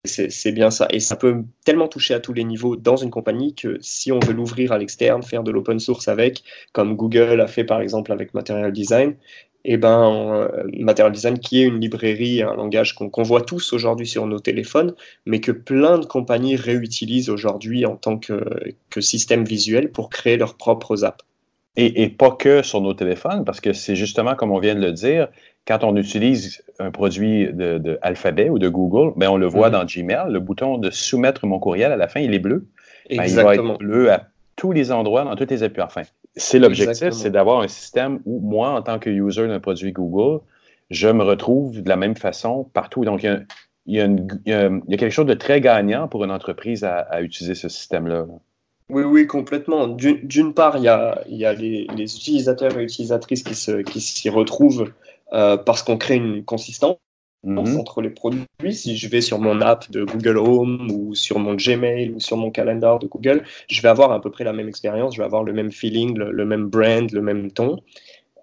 C'est 0.05 0.51
bien 0.51 0.71
ça. 0.71 0.87
Et 0.91 0.99
ça 0.99 1.15
peut 1.15 1.43
tellement 1.65 1.87
toucher 1.87 2.13
à 2.13 2.19
tous 2.19 2.33
les 2.33 2.45
niveaux 2.45 2.75
dans 2.75 2.95
une 2.95 3.09
compagnie 3.09 3.53
que 3.53 3.77
si 3.81 4.11
on 4.11 4.19
veut 4.19 4.33
l'ouvrir 4.33 4.71
à 4.71 4.77
l'externe, 4.77 5.23
faire 5.23 5.43
de 5.43 5.51
l'open 5.51 5.79
source 5.79 6.07
avec, 6.07 6.43
comme 6.71 6.95
Google 6.95 7.41
a 7.41 7.47
fait 7.47 7.65
par 7.65 7.81
exemple 7.81 8.11
avec 8.11 8.33
Material 8.33 8.71
Design, 8.71 9.15
et 9.65 9.73
eh 9.73 9.77
ben, 9.77 10.49
Material 10.79 11.11
Design, 11.11 11.37
qui 11.37 11.61
est 11.61 11.65
une 11.65 11.81
librairie, 11.81 12.41
un 12.41 12.55
langage 12.55 12.95
qu'on 12.95 13.23
voit 13.23 13.41
tous 13.41 13.73
aujourd'hui 13.73 14.07
sur 14.07 14.25
nos 14.25 14.39
téléphones, 14.39 14.95
mais 15.25 15.41
que 15.41 15.51
plein 15.51 15.99
de 15.99 16.05
compagnies 16.05 16.55
réutilisent 16.55 17.29
aujourd'hui 17.29 17.85
en 17.85 17.97
tant 17.97 18.17
que, 18.17 18.41
que, 18.89 19.01
système 19.01 19.43
visuel 19.43 19.91
pour 19.91 20.09
créer 20.09 20.37
leurs 20.37 20.55
propres 20.55 21.03
apps. 21.03 21.25
Et, 21.75 22.03
et, 22.03 22.09
pas 22.09 22.31
que 22.31 22.61
sur 22.61 22.79
nos 22.79 22.93
téléphones, 22.93 23.43
parce 23.43 23.59
que 23.59 23.73
c'est 23.73 23.97
justement, 23.97 24.33
comme 24.35 24.51
on 24.51 24.59
vient 24.59 24.75
de 24.75 24.81
le 24.81 24.93
dire, 24.93 25.27
quand 25.67 25.83
on 25.83 25.95
utilise 25.95 26.63
un 26.79 26.91
produit 26.91 27.53
de, 27.53 27.77
de 27.77 27.99
Alphabet 28.01 28.49
ou 28.49 28.57
de 28.57 28.69
Google, 28.69 29.13
ben 29.17 29.29
on 29.29 29.37
le 29.37 29.45
voit 29.45 29.69
mm-hmm. 29.69 29.71
dans 29.71 29.85
Gmail, 29.85 30.31
le 30.31 30.39
bouton 30.39 30.77
de 30.77 30.89
soumettre 30.89 31.45
mon 31.45 31.59
courriel 31.59 31.91
à 31.91 31.97
la 31.97 32.07
fin, 32.07 32.19
il 32.19 32.33
est 32.33 32.39
bleu. 32.39 32.67
Ben, 33.09 33.23
il 33.25 33.35
va 33.35 33.55
être 33.55 33.77
bleu 33.77 34.11
à 34.11 34.27
tous 34.55 34.71
les 34.71 34.91
endroits, 34.91 35.23
dans 35.23 35.35
toutes 35.35 35.51
les 35.51 35.63
appuis. 35.63 35.81
Enfin, 35.81 36.01
c'est 36.35 36.59
l'objectif, 36.59 37.11
c'est 37.11 37.31
d'avoir 37.31 37.61
un 37.61 37.67
système 37.67 38.19
où 38.25 38.39
moi, 38.39 38.71
en 38.71 38.81
tant 38.81 38.99
que 38.99 39.09
user 39.09 39.47
d'un 39.47 39.59
produit 39.59 39.91
Google, 39.91 40.41
je 40.89 41.07
me 41.07 41.23
retrouve 41.23 41.81
de 41.81 41.89
la 41.89 41.95
même 41.95 42.15
façon 42.15 42.65
partout. 42.73 43.05
Donc, 43.05 43.23
il 43.23 43.45
y 43.95 44.01
a, 44.01 44.69
quelque 44.89 45.09
chose 45.09 45.25
de 45.25 45.33
très 45.33 45.61
gagnant 45.61 46.07
pour 46.07 46.23
une 46.23 46.31
entreprise 46.31 46.83
à, 46.83 47.21
utiliser 47.21 47.55
ce 47.55 47.69
système-là. 47.69 48.25
Oui, 48.89 49.03
oui, 49.03 49.27
complètement. 49.27 49.87
D'une 49.87 50.53
part, 50.53 50.77
il 50.77 50.83
y 50.83 50.89
a, 50.89 51.53
les, 51.53 51.87
utilisateurs 52.01 52.77
et 52.77 52.83
utilisatrices 52.83 53.43
qui 53.43 54.01
s'y 54.01 54.29
retrouvent 54.29 54.91
euh, 55.33 55.57
parce 55.57 55.83
qu'on 55.83 55.97
crée 55.97 56.15
une 56.15 56.43
consistance. 56.43 56.97
Mhm. 57.43 57.77
entre 57.77 58.01
les 58.01 58.09
produits. 58.09 58.43
Si 58.71 58.97
je 58.97 59.07
vais 59.07 59.21
sur 59.21 59.39
mon 59.39 59.61
app 59.61 59.89
de 59.91 60.03
Google 60.03 60.37
Home 60.37 60.91
ou 60.91 61.15
sur 61.15 61.39
mon 61.39 61.55
Gmail 61.55 62.09
ou 62.11 62.19
sur 62.19 62.35
mon 62.35 62.51
calendar 62.51 62.99
de 62.99 63.07
Google, 63.07 63.45
je 63.69 63.81
vais 63.81 63.87
avoir 63.87 64.11
à 64.11 64.19
peu 64.19 64.29
près 64.29 64.43
la 64.43 64.51
même 64.51 64.67
expérience, 64.67 65.15
je 65.15 65.21
vais 65.21 65.25
avoir 65.25 65.45
le 65.45 65.53
même 65.53 65.71
feeling, 65.71 66.17
le, 66.17 66.45
même 66.45 66.65
brand, 66.65 67.09
le 67.09 67.21
même 67.21 67.49
ton. 67.49 67.79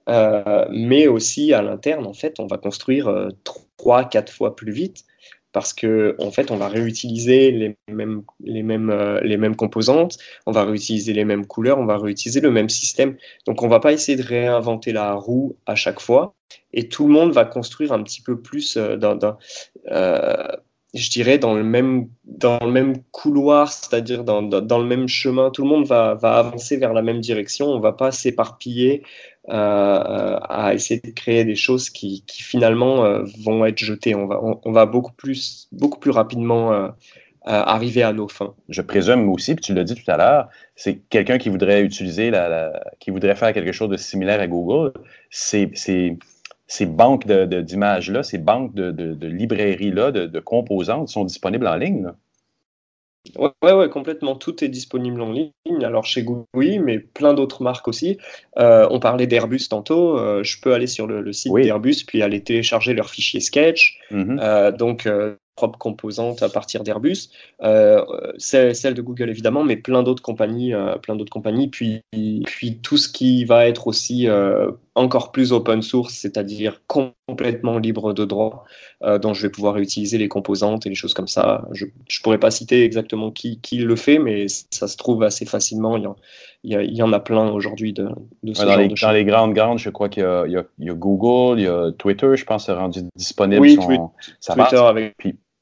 Euh, 0.08 0.64
mais 0.70 1.08
aussi 1.08 1.52
à 1.52 1.60
l'interne, 1.60 2.06
en 2.06 2.14
fait, 2.14 2.40
on 2.40 2.46
va 2.46 2.56
construire 2.56 3.08
euh, 3.08 3.28
trois, 3.44 4.04
quatre 4.04 4.32
fois 4.32 4.56
plus 4.56 4.72
vite 4.72 5.04
parce 5.52 5.72
que 5.72 6.16
en 6.18 6.30
fait, 6.30 6.50
on 6.50 6.56
va 6.56 6.68
réutiliser 6.68 7.50
les 7.50 7.76
mêmes, 7.88 8.22
les, 8.44 8.62
mêmes, 8.62 8.90
euh, 8.90 9.20
les 9.22 9.38
mêmes 9.38 9.56
composantes, 9.56 10.18
on 10.44 10.52
va 10.52 10.64
réutiliser 10.64 11.14
les 11.14 11.24
mêmes 11.24 11.46
couleurs, 11.46 11.78
on 11.78 11.86
va 11.86 11.96
réutiliser 11.98 12.40
le 12.40 12.50
même 12.50 12.68
système. 12.68 13.16
Donc, 13.46 13.62
on 13.62 13.68
va 13.68 13.80
pas 13.80 13.92
essayer 13.94 14.16
de 14.16 14.22
réinventer 14.22 14.92
la 14.92 15.14
roue 15.14 15.56
à 15.64 15.74
chaque 15.74 16.00
fois, 16.00 16.34
et 16.72 16.88
tout 16.88 17.06
le 17.06 17.12
monde 17.12 17.32
va 17.32 17.44
construire 17.44 17.92
un 17.92 18.02
petit 18.02 18.20
peu 18.20 18.40
plus 18.40 18.76
euh, 18.76 18.98
euh, 19.90 20.46
je 20.94 21.10
dirais, 21.10 21.38
dans 21.38 21.54
le 21.54 21.64
même, 21.64 22.08
dans 22.24 22.58
le 22.62 22.70
même 22.70 23.02
couloir, 23.10 23.70
c'est-à-dire 23.72 24.24
dans, 24.24 24.42
dans, 24.42 24.78
le 24.78 24.86
même 24.86 25.08
chemin. 25.08 25.50
Tout 25.50 25.62
le 25.62 25.68
monde 25.68 25.86
va, 25.86 26.14
va 26.14 26.38
avancer 26.38 26.76
vers 26.76 26.94
la 26.94 27.02
même 27.02 27.20
direction. 27.20 27.66
On 27.66 27.76
ne 27.76 27.82
va 27.82 27.92
pas 27.92 28.12
s'éparpiller 28.12 29.02
euh, 29.48 29.52
à 29.52 30.72
essayer 30.74 31.00
de 31.00 31.10
créer 31.10 31.44
des 31.44 31.56
choses 31.56 31.90
qui, 31.90 32.24
finalement 32.28 33.22
vont 33.44 33.66
être 33.66 33.78
jetées. 33.78 34.14
On 34.14 34.26
va, 34.26 34.40
on, 34.42 34.72
va 34.72 34.86
beaucoup, 34.86 35.12
plus, 35.12 35.68
beaucoup 35.70 35.98
plus 35.98 36.12
rapidement 36.12 36.92
arriver 37.44 38.02
à 38.02 38.12
nos 38.12 38.28
fins. 38.28 38.54
Je 38.70 38.80
présume 38.80 39.28
aussi, 39.28 39.54
puis 39.54 39.64
tu 39.64 39.74
l'as 39.74 39.84
dit 39.84 39.94
tout 39.94 40.10
à 40.10 40.16
l'heure, 40.16 40.48
c'est 40.76 40.96
quelqu'un 41.10 41.36
qui 41.36 41.50
voudrait 41.50 41.82
utiliser, 41.82 42.30
la, 42.30 42.82
qui 43.00 43.10
voudrait 43.10 43.36
faire 43.36 43.52
quelque 43.52 43.72
chose 43.72 43.90
de 43.90 43.96
similaire 43.96 44.40
à 44.40 44.46
Google. 44.46 44.92
C'est 45.30 45.70
ces 46.66 46.86
banques 46.86 47.26
d'images-là, 47.26 48.22
ces 48.22 48.38
banques 48.38 48.74
de, 48.74 48.90
de 48.90 49.26
librairies-là, 49.26 50.10
de, 50.12 50.40
composantes 50.40 51.08
sont 51.08 51.24
disponibles 51.24 51.66
en 51.66 51.76
ligne. 51.76 52.12
Oui, 53.38 53.48
ouais, 53.62 53.72
ouais, 53.72 53.88
complètement. 53.88 54.36
Tout 54.36 54.62
est 54.62 54.68
disponible 54.68 55.20
en 55.20 55.32
ligne. 55.32 55.50
Alors 55.82 56.04
chez 56.04 56.22
Google, 56.22 56.44
oui, 56.54 56.78
mais 56.78 56.98
plein 56.98 57.34
d'autres 57.34 57.62
marques 57.62 57.88
aussi. 57.88 58.18
Euh, 58.58 58.86
on 58.90 59.00
parlait 59.00 59.26
d'Airbus 59.26 59.68
tantôt. 59.68 60.18
Euh, 60.18 60.44
je 60.44 60.60
peux 60.60 60.72
aller 60.74 60.86
sur 60.86 61.06
le, 61.06 61.32
site 61.32 61.52
d'Airbus 61.52 62.04
puis 62.06 62.22
aller 62.22 62.42
télécharger 62.42 62.94
leur 62.94 63.10
fichier 63.10 63.40
Sketch. 63.40 63.98
Mm-hmm. 64.12 64.38
Euh, 64.40 64.70
donc 64.70 65.08
propre 65.56 65.78
composante 65.78 66.42
à 66.42 66.48
partir 66.48 66.84
d'Airbus, 66.84 67.30
euh, 67.62 68.04
celle 68.38 68.94
de 68.94 69.02
Google 69.02 69.30
évidemment, 69.30 69.64
mais 69.64 69.76
plein 69.76 70.02
d'autres 70.02 70.22
compagnies, 70.22 70.74
euh, 70.74 70.96
plein 70.96 71.16
d'autres 71.16 71.32
compagnies, 71.32 71.68
puis, 71.68 72.02
puis 72.44 72.78
tout 72.78 72.98
ce 72.98 73.08
qui 73.08 73.44
va 73.44 73.66
être 73.66 73.86
aussi 73.86 74.28
euh, 74.28 74.70
encore 74.94 75.32
plus 75.32 75.52
open 75.52 75.82
source, 75.82 76.14
c'est-à-dire 76.14 76.82
complètement 76.86 77.78
libre 77.78 78.12
de 78.12 78.24
droit, 78.24 78.64
euh, 79.02 79.18
dont 79.18 79.34
je 79.34 79.42
vais 79.42 79.50
pouvoir 79.50 79.78
utiliser 79.78 80.18
les 80.18 80.28
composantes 80.28 80.86
et 80.86 80.88
les 80.90 80.94
choses 80.94 81.14
comme 81.14 81.28
ça. 81.28 81.66
Je 81.72 81.86
ne 81.86 81.90
pourrais 82.22 82.38
pas 82.38 82.50
citer 82.50 82.84
exactement 82.84 83.30
qui, 83.30 83.60
qui, 83.60 83.78
le 83.78 83.96
fait, 83.96 84.18
mais 84.18 84.46
ça 84.48 84.88
se 84.88 84.96
trouve 84.96 85.22
assez 85.22 85.46
facilement. 85.46 85.96
Il 85.96 86.08
y, 86.64 86.74
il 86.74 86.96
y, 86.96 87.02
en 87.02 87.12
a 87.12 87.20
plein 87.20 87.50
aujourd'hui 87.50 87.92
de, 87.92 88.08
de 88.42 88.54
ce 88.54 88.62
dans 88.62 88.68
genre 88.68 88.78
les, 88.78 88.88
de 88.88 88.94
Dans 89.00 89.12
les 89.12 89.24
grandes, 89.24 89.54
grandes, 89.54 89.78
je 89.78 89.90
crois 89.90 90.08
qu'il 90.08 90.22
y, 90.22 90.84
y, 90.84 90.90
a 90.90 90.94
Google, 90.94 91.60
il 91.60 91.64
y 91.64 91.68
a 91.68 91.92
Twitter, 91.92 92.36
je 92.36 92.44
pense, 92.44 92.68
est 92.68 92.72
rendu 92.72 93.00
disponible. 93.16 93.60
Oui, 93.60 93.78
son, 94.40 94.54
Twitter 94.54 94.76
avec... 94.76 95.14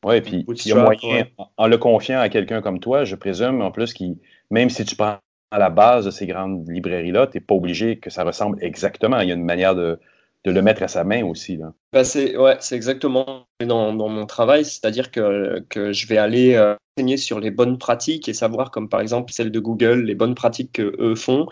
Oui, 0.05 0.21
puis 0.21 0.45
il 0.47 0.69
y 0.69 0.73
a 0.73 0.77
moyen, 0.77 1.27
en 1.57 1.67
le 1.67 1.79
confiant 1.79 2.21
à 2.21 2.29
quelqu'un 2.29 2.61
comme 2.61 2.79
toi, 2.79 3.05
je 3.05 3.17
présume, 3.17 3.63
en 3.63 3.71
plus, 3.71 3.93
qui, 3.93 4.19
même 4.51 4.71
si 4.71 4.85
tu 4.85 4.97
prends 4.97 5.19
à 5.51 5.59
la 5.59 5.71
base 5.71 6.05
de 6.05 6.11
ces 6.11 6.27
grandes 6.27 6.69
librairies-là, 6.69 7.27
tu 7.29 7.39
n'es 7.39 7.41
pas 7.41 7.55
obligé 7.55 7.99
que 7.99 8.11
ça 8.11 8.25
ressemble 8.25 8.59
exactement. 8.61 9.21
Il 9.21 9.29
y 9.29 9.33
a 9.33 9.35
une 9.35 9.45
manière 9.45 9.75
de, 9.75 9.99
de 10.45 10.51
le 10.51 10.63
mettre 10.63 10.83
à 10.83 10.89
sa 10.89 11.05
main 11.05 11.25
aussi. 11.25 11.57
Là. 11.57 11.73
Ben 11.93 12.05
c'est 12.05 12.37
ouais, 12.37 12.59
exactement 12.73 13.47
dans, 13.61 13.95
dans, 13.95 14.09
mon 14.09 14.27
travail, 14.27 14.65
c'est-à-dire 14.65 15.11
que, 15.11 15.65
que, 15.71 15.93
je 15.93 16.07
vais 16.07 16.19
aller 16.19 16.55
euh, 16.55 16.75
enseigner 16.97 17.17
sur 17.17 17.41
les 17.41 17.51
bonnes 17.51 17.79
pratiques 17.79 18.29
et 18.29 18.35
savoir, 18.35 18.71
comme 18.71 18.89
par 18.89 19.01
exemple 19.01 19.33
celle 19.33 19.51
de 19.51 19.61
Google, 19.61 20.03
les 20.03 20.15
bonnes 20.15 20.35
pratiques 20.35 20.73
qu'eux 20.73 21.15
font 21.15 21.47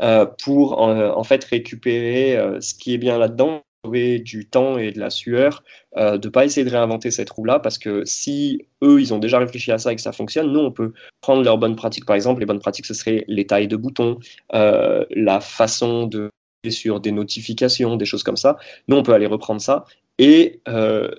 euh, 0.00 0.26
pour 0.44 0.80
en, 0.80 1.24
fait 1.24 1.42
récupérer 1.44 2.36
euh, 2.36 2.60
ce 2.60 2.74
qui 2.74 2.92
est 2.94 2.98
bien 2.98 3.18
là-dedans 3.18 3.62
du 3.90 4.46
temps 4.48 4.78
et 4.78 4.92
de 4.92 4.98
la 4.98 5.10
sueur, 5.10 5.62
euh, 5.96 6.18
de 6.18 6.28
pas 6.28 6.44
essayer 6.44 6.64
de 6.64 6.70
réinventer 6.70 7.10
cette 7.10 7.30
roue-là, 7.30 7.60
parce 7.60 7.78
que 7.78 8.04
si 8.04 8.66
eux, 8.82 9.00
ils 9.00 9.14
ont 9.14 9.18
déjà 9.18 9.38
réfléchi 9.38 9.72
à 9.72 9.78
ça 9.78 9.92
et 9.92 9.96
que 9.96 10.02
ça 10.02 10.12
fonctionne, 10.12 10.52
nous, 10.52 10.60
on 10.60 10.72
peut 10.72 10.92
prendre 11.20 11.42
leurs 11.42 11.58
bonnes 11.58 11.76
pratiques. 11.76 12.06
Par 12.06 12.16
exemple, 12.16 12.40
les 12.40 12.46
bonnes 12.46 12.60
pratiques, 12.60 12.86
ce 12.86 12.94
serait 12.94 13.24
les 13.28 13.46
tailles 13.46 13.68
de 13.68 13.76
boutons, 13.76 14.18
euh, 14.54 15.04
la 15.10 15.40
façon 15.40 16.06
de 16.06 16.30
sur 16.70 17.00
des 17.00 17.12
notifications, 17.12 17.96
des 17.96 18.06
choses 18.06 18.22
comme 18.22 18.38
ça. 18.38 18.56
Nous, 18.88 18.96
on 18.96 19.02
peut 19.02 19.12
aller 19.12 19.26
reprendre 19.26 19.60
ça 19.60 19.84
et 20.18 20.60
euh, 20.68 21.10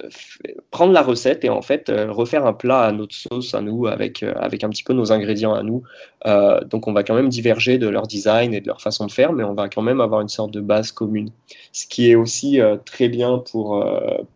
prendre 0.72 0.94
la 0.94 1.02
recette 1.02 1.44
et 1.44 1.50
en 1.50 1.62
fait 1.62 1.90
euh, 1.90 2.12
refaire 2.12 2.46
un 2.46 2.54
plat 2.54 2.82
à 2.82 2.92
notre 2.94 3.14
sauce 3.14 3.54
à 3.54 3.62
nous 3.62 3.88
avec, 3.88 4.24
euh, 4.24 4.34
avec 4.38 4.64
un 4.64 4.70
petit 4.70 4.84
peu 4.84 4.94
nos 4.94 5.12
ingrédients 5.12 5.54
à 5.54 5.64
nous. 5.64 5.84
donc 6.66 6.88
on 6.88 6.94
va 6.94 7.04
quand 7.04 7.14
même 7.16 7.30
diverger 7.30 7.78
de 7.78 7.88
leur 7.88 8.08
design 8.08 8.54
et 8.54 8.62
de 8.62 8.68
leur 8.68 8.82
façon 8.82 9.06
de 9.06 9.12
faire, 9.12 9.34
mais 9.34 9.44
on 9.44 9.54
va 9.54 9.68
quand 9.68 9.82
même 9.82 10.00
avoir 10.00 10.22
une 10.22 10.30
sorte 10.30 10.52
de 10.52 10.62
base 10.62 10.92
commune. 10.92 11.30
Ce 11.74 11.86
qui 11.86 12.10
est 12.10 12.16
aussi 12.16 12.60
très 12.86 13.10
bien 13.10 13.40
pour, 13.52 13.86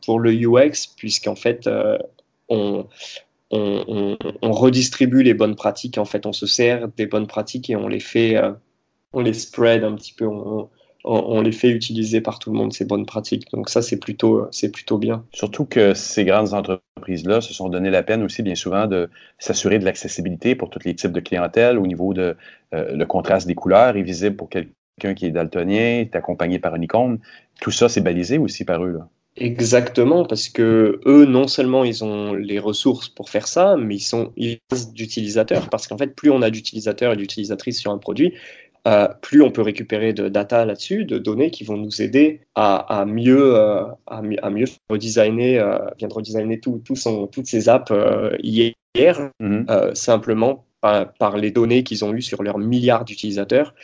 pour 0.05 0.20
le 0.20 0.32
UX, 0.32 0.93
puisqu'en 0.95 1.36
fait 1.36 1.68
on, 2.49 2.86
on, 3.49 4.18
on, 4.41 4.51
redistribue 4.51 5.24
les 5.24 5.34
bonnes 5.34 5.55
pratiques. 5.55 5.97
En 5.97 6.05
fait, 6.05 6.26
on 6.28 6.34
se 6.34 6.45
sert 6.45 6.89
des 6.89 7.07
bonnes 7.07 7.28
pratiques 7.28 7.70
et 7.70 7.76
on 7.76 7.88
les 7.88 7.99
fait, 7.99 8.39
on 9.14 9.22
les 9.22 9.34
spread 9.34 9.84
un 9.84 9.95
petit 9.95 10.14
peu. 10.14 10.28
On, 10.28 10.70
on, 11.05 11.41
les 11.41 11.51
fait 11.51 11.69
utiliser 11.69 12.21
par 12.21 12.39
tout 12.39 12.51
le 12.51 12.57
monde, 12.57 12.73
ces 12.73 12.85
bonnes 12.85 13.05
pratiques. 13.05 13.49
Donc 13.51 13.69
ça, 13.69 13.81
c'est 13.81 13.97
plutôt, 13.97 14.47
c'est 14.51 14.71
plutôt 14.71 14.97
bien. 14.97 15.25
Surtout 15.31 15.65
que 15.65 15.93
ces 15.93 16.25
grandes 16.25 16.53
entreprises-là 16.53 17.41
se 17.41 17.53
sont 17.53 17.69
donné 17.69 17.89
la 17.89 18.03
peine 18.03 18.21
aussi, 18.23 18.43
bien 18.43 18.55
souvent, 18.55 18.85
de 18.85 19.09
s'assurer 19.37 19.79
de 19.79 19.85
l'accessibilité 19.85 20.55
pour 20.55 20.69
tous 20.69 20.79
les 20.83 20.95
types 20.95 21.13
de 21.13 21.21
clientèle 21.21 21.77
au 21.77 21.87
niveau 21.87 22.13
de 22.13 22.35
euh, 22.73 22.95
le 22.95 23.05
contraste 23.05 23.47
des 23.47 23.55
couleurs 23.55 23.95
est 23.95 24.03
visible 24.03 24.35
pour 24.35 24.49
quelqu'un 24.49 25.13
qui 25.15 25.25
est 25.25 25.31
daltonien, 25.31 26.01
est 26.01 26.15
accompagné 26.15 26.59
par 26.59 26.75
une 26.75 26.83
icône. 26.83 27.19
Tout 27.61 27.71
ça, 27.71 27.87
c'est 27.87 28.01
balisé 28.01 28.37
aussi 28.37 28.65
par 28.65 28.83
eux. 28.83 28.91
Là. 28.91 29.07
Exactement, 29.37 30.25
parce 30.25 30.49
que 30.49 30.99
eux, 31.05 31.25
non 31.25 31.47
seulement 31.47 31.85
ils 31.85 32.03
ont 32.03 32.33
les 32.33 32.59
ressources 32.59 33.07
pour 33.07 33.29
faire 33.29 33.47
ça, 33.47 33.77
mais 33.77 33.95
ils 33.95 34.01
sont 34.01 34.33
d'utilisateurs. 34.93 35.69
Parce 35.69 35.87
qu'en 35.87 35.97
fait, 35.97 36.13
plus 36.13 36.29
on 36.29 36.41
a 36.41 36.49
d'utilisateurs 36.49 37.13
et 37.13 37.15
d'utilisatrices 37.15 37.79
sur 37.79 37.91
un 37.91 37.99
produit, 37.99 38.33
euh, 38.89 39.07
plus 39.21 39.43
on 39.43 39.51
peut 39.51 39.61
récupérer 39.61 40.13
de 40.13 40.29
data 40.29 40.65
là-dessus, 40.65 41.05
de 41.05 41.19
données 41.19 41.51
qui 41.51 41.63
vont 41.63 41.77
nous 41.77 42.01
aider 42.01 42.41
à, 42.55 43.05
mieux, 43.05 43.55
euh, 43.55 43.83
à, 44.07 44.21
mieux 44.21 44.65
redesigner, 44.89 45.59
euh, 45.59 45.77
bien 45.97 46.07
de 46.07 46.13
redesigner 46.13 46.59
tout, 46.59 46.81
toutes 46.83 47.45
ces 47.45 47.69
apps 47.69 47.93
hier, 48.41 49.29
mhm. 49.39 49.67
simplement 49.93 50.65
par, 50.81 51.37
les 51.37 51.51
données 51.51 51.83
qu'ils 51.83 52.03
ont 52.03 52.13
eues 52.13 52.21
sur 52.21 52.41
leurs 52.41 52.57
milliards 52.57 53.05
d'utilisateurs, 53.05 53.75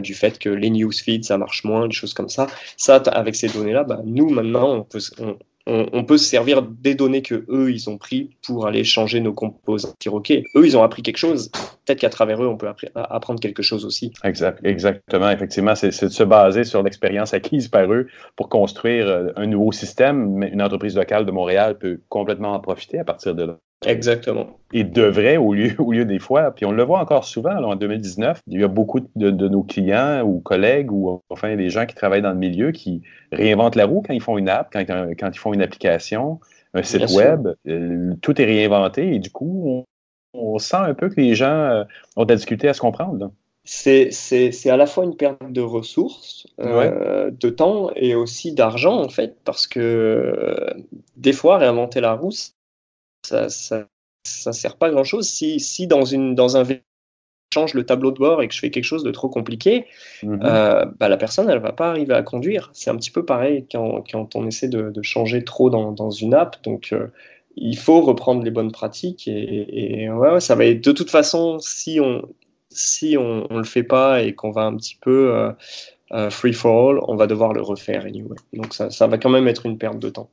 du 0.00 0.14
fait 0.14 0.38
que 0.38 0.48
les 0.48 0.70
newsfeeds, 0.70 1.24
ça 1.24 1.38
marche 1.38 1.64
moins, 1.64 1.88
des 1.88 1.94
choses 1.94 2.14
comme 2.14 2.28
ça. 2.28 2.46
Ça, 2.76 2.96
avec 2.96 3.34
ces 3.34 3.48
données-là, 3.48 3.84
bah, 3.84 4.00
nous, 4.04 4.28
maintenant, 4.28 4.76
on 4.76 4.84
peut, 4.84 5.00
on, 5.18 5.36
peut 5.66 6.18
se 6.18 6.24
servir 6.24 6.62
des 6.62 6.94
données 6.94 7.22
que 7.22 7.44
eux 7.48 7.70
ils 7.70 7.88
ont 7.88 7.98
pris 7.98 8.36
pour 8.46 8.66
aller 8.66 8.84
changer 8.84 9.20
nos 9.20 9.32
composants. 9.32 9.94
Ok, 10.06 10.30
eux 10.30 10.66
ils 10.66 10.76
ont 10.76 10.82
appris 10.82 11.02
quelque 11.02 11.18
chose, 11.18 11.50
peut-être 11.84 12.00
qu'à 12.00 12.10
travers 12.10 12.42
eux 12.42 12.48
on 12.48 12.56
peut 12.56 12.68
apprendre 12.94 13.40
quelque 13.40 13.62
chose 13.62 13.84
aussi. 13.84 14.12
Exact, 14.24 14.60
exactement, 14.64 15.30
effectivement, 15.30 15.74
c'est 15.74 15.88
de 15.88 16.08
se 16.08 16.22
baser 16.22 16.64
sur 16.64 16.82
l'expérience 16.82 17.34
acquise 17.34 17.68
par 17.68 17.92
eux 17.92 18.08
pour 18.36 18.48
construire 18.48 19.06
euh, 19.08 19.28
un 19.36 19.46
nouveau 19.46 19.72
système. 19.72 20.42
Une 20.42 20.62
entreprise 20.62 20.96
locale 20.96 21.26
de 21.26 21.30
Montréal 21.30 21.78
peut 21.78 22.00
complètement 22.08 22.52
en 22.52 22.60
profiter 22.60 22.98
à 22.98 23.04
partir 23.04 23.34
de 23.34 23.44
là. 23.44 23.58
Exactement. 23.84 24.58
Et 24.72 24.84
devrait 24.84 25.36
au 25.36 25.54
lieu, 25.54 25.74
au 25.78 25.92
lieu 25.92 26.04
des 26.04 26.18
fois. 26.18 26.52
Puis 26.52 26.64
on 26.64 26.72
le 26.72 26.82
voit 26.82 27.00
encore 27.00 27.24
souvent 27.24 27.54
en 27.56 27.76
2019. 27.76 28.40
Il 28.46 28.60
y 28.60 28.64
a 28.64 28.68
beaucoup 28.68 29.00
de, 29.16 29.30
nos 29.30 29.62
clients 29.62 30.22
ou 30.22 30.40
collègues 30.40 30.92
ou 30.92 31.20
enfin 31.30 31.56
des 31.56 31.70
gens 31.70 31.86
qui 31.86 31.94
travaillent 31.94 32.22
dans 32.22 32.32
le 32.32 32.38
milieu 32.38 32.72
qui 32.72 33.02
réinventent 33.32 33.76
la 33.76 33.86
roue 33.86 34.02
quand 34.06 34.14
ils 34.14 34.22
font 34.22 34.38
une 34.38 34.48
app, 34.48 34.68
quand, 34.72 34.84
quand 34.86 35.30
ils 35.32 35.38
font 35.38 35.52
une 35.52 35.62
application, 35.62 36.40
un 36.74 36.82
site 36.82 37.10
web. 37.10 37.48
Euh, 37.68 38.14
tout 38.22 38.40
est 38.40 38.44
réinventé 38.44 39.14
et 39.14 39.18
du 39.18 39.30
coup, 39.30 39.84
on, 40.34 40.58
sent 40.58 40.76
un 40.76 40.94
peu 40.94 41.08
que 41.08 41.20
les 41.20 41.34
gens 41.34 41.46
euh, 41.46 41.84
ont 42.16 42.24
de 42.24 42.30
la 42.30 42.36
difficulté 42.36 42.68
à 42.68 42.74
se 42.74 42.80
comprendre. 42.80 43.32
C'est 43.64 44.10
à 44.66 44.76
la 44.76 44.86
fois 44.86 45.04
une 45.04 45.14
perte 45.14 45.52
de 45.52 45.60
ressources, 45.60 46.48
euh, 46.58 47.30
de 47.30 47.48
temps 47.48 47.90
et 47.94 48.16
aussi 48.16 48.52
d'argent 48.52 49.00
en 49.00 49.08
fait, 49.08 49.36
parce 49.44 49.68
que 49.68 50.66
des 51.16 51.32
fois 51.32 51.58
réinventer 51.58 52.00
la 52.00 52.14
roue, 52.14 52.32
ça, 53.22 53.48
ça, 53.48 53.86
ça 54.24 54.52
sert 54.52 54.76
pas 54.76 54.88
à 54.88 54.90
grand 54.90 55.04
chose. 55.04 55.28
Si, 55.28 55.60
si 55.60 55.86
dans, 55.86 56.04
une, 56.04 56.34
dans 56.34 56.56
un 56.56 56.64
change 57.52 57.74
le 57.74 57.84
tableau 57.84 58.10
de 58.10 58.18
bord 58.18 58.42
et 58.42 58.48
que 58.48 58.54
je 58.54 58.60
fais 58.60 58.70
quelque 58.70 58.84
chose 58.84 59.04
de 59.04 59.10
trop 59.10 59.28
compliqué, 59.28 59.86
mhm. 60.22 60.40
euh, 60.42 60.84
bah, 60.98 61.08
la 61.08 61.16
personne, 61.16 61.48
elle 61.50 61.58
va 61.58 61.72
pas 61.72 61.90
arriver 61.90 62.14
à 62.14 62.22
conduire. 62.22 62.70
C'est 62.72 62.90
un 62.90 62.96
petit 62.96 63.10
peu 63.10 63.24
pareil 63.24 63.66
quand, 63.70 64.04
quand 64.10 64.34
on 64.36 64.46
essaie 64.46 64.68
de, 64.68 64.90
de 64.90 65.02
changer 65.02 65.44
trop 65.44 65.70
dans, 65.70 65.92
dans, 65.92 66.10
une 66.10 66.34
app. 66.34 66.62
Donc, 66.64 66.90
euh, 66.92 67.08
il 67.56 67.76
faut 67.76 68.00
reprendre 68.00 68.42
les 68.42 68.50
bonnes 68.50 68.72
pratiques. 68.72 69.28
Et, 69.28 70.02
et 70.02 70.10
ouais, 70.10 70.40
ça 70.40 70.54
va 70.54 70.64
être 70.64 70.82
de 70.82 70.92
toute 70.92 71.10
façon, 71.10 71.58
si 71.58 72.00
on 72.00 72.22
si 72.74 73.18
on, 73.18 73.46
on 73.50 73.58
le 73.58 73.64
fait 73.64 73.82
pas 73.82 74.22
et 74.22 74.34
qu'on 74.34 74.50
va 74.50 74.62
un 74.62 74.74
petit 74.76 74.96
peu 74.98 75.52
euh, 76.12 76.30
free 76.30 76.54
for 76.54 76.90
all, 76.90 77.00
on 77.06 77.16
va 77.16 77.26
devoir 77.26 77.52
le 77.52 77.60
refaire 77.60 78.06
anyway. 78.06 78.36
Donc, 78.54 78.72
ça, 78.72 78.88
ça 78.88 79.06
va 79.06 79.18
quand 79.18 79.28
même 79.28 79.46
être 79.46 79.66
une 79.66 79.76
perte 79.76 79.98
de 79.98 80.08
temps. 80.08 80.30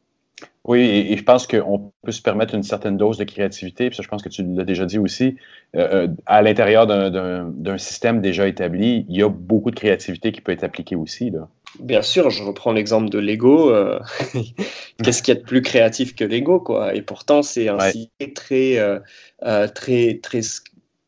Oui, 0.65 0.81
et, 0.81 1.15
je 1.15 1.23
pense 1.23 1.47
qu'on 1.47 1.91
peut 2.03 2.11
se 2.11 2.21
permettre 2.21 2.53
une 2.53 2.63
certaine 2.63 2.97
dose 2.97 3.17
de 3.17 3.23
créativité, 3.23 3.87
puis 3.89 3.95
ça, 3.95 4.03
je 4.03 4.09
pense 4.09 4.21
que 4.21 4.29
tu 4.29 4.43
l'as 4.43 4.65
déjà 4.65 4.85
dit 4.85 4.99
aussi. 4.99 5.37
Euh, 5.75 6.05
euh, 6.05 6.07
à 6.25 6.41
l'intérieur 6.41 6.85
d'un 6.85 7.77
système 7.77 8.21
déjà 8.21 8.47
établi, 8.47 9.05
il 9.07 9.17
y 9.17 9.23
a 9.23 9.29
beaucoup 9.29 9.71
de 9.71 9.75
créativité 9.75 10.31
qui 10.31 10.41
peut 10.41 10.51
être 10.51 10.65
appliquée 10.65 10.95
aussi. 10.95 11.29
Là. 11.29 11.47
Bien 11.79 12.01
sûr, 12.01 12.29
je 12.29 12.43
reprends 12.43 12.73
l'exemple 12.73 13.09
de 13.09 13.19
Lego. 13.19 13.73
Euh, 13.73 13.99
qu'est-ce 15.03 15.23
qu'il 15.23 15.33
y 15.33 15.37
a 15.37 15.39
de 15.39 15.45
plus 15.45 15.61
créatif 15.61 16.13
que 16.13 16.25
Lego, 16.25 16.59
quoi? 16.59 16.93
Et 16.93 17.01
pourtant, 17.01 17.41
c'est 17.41 17.69
un 17.69 17.79
système 17.79 18.33
très, 18.33 19.01
très, 19.73 20.19
très, 20.21 20.41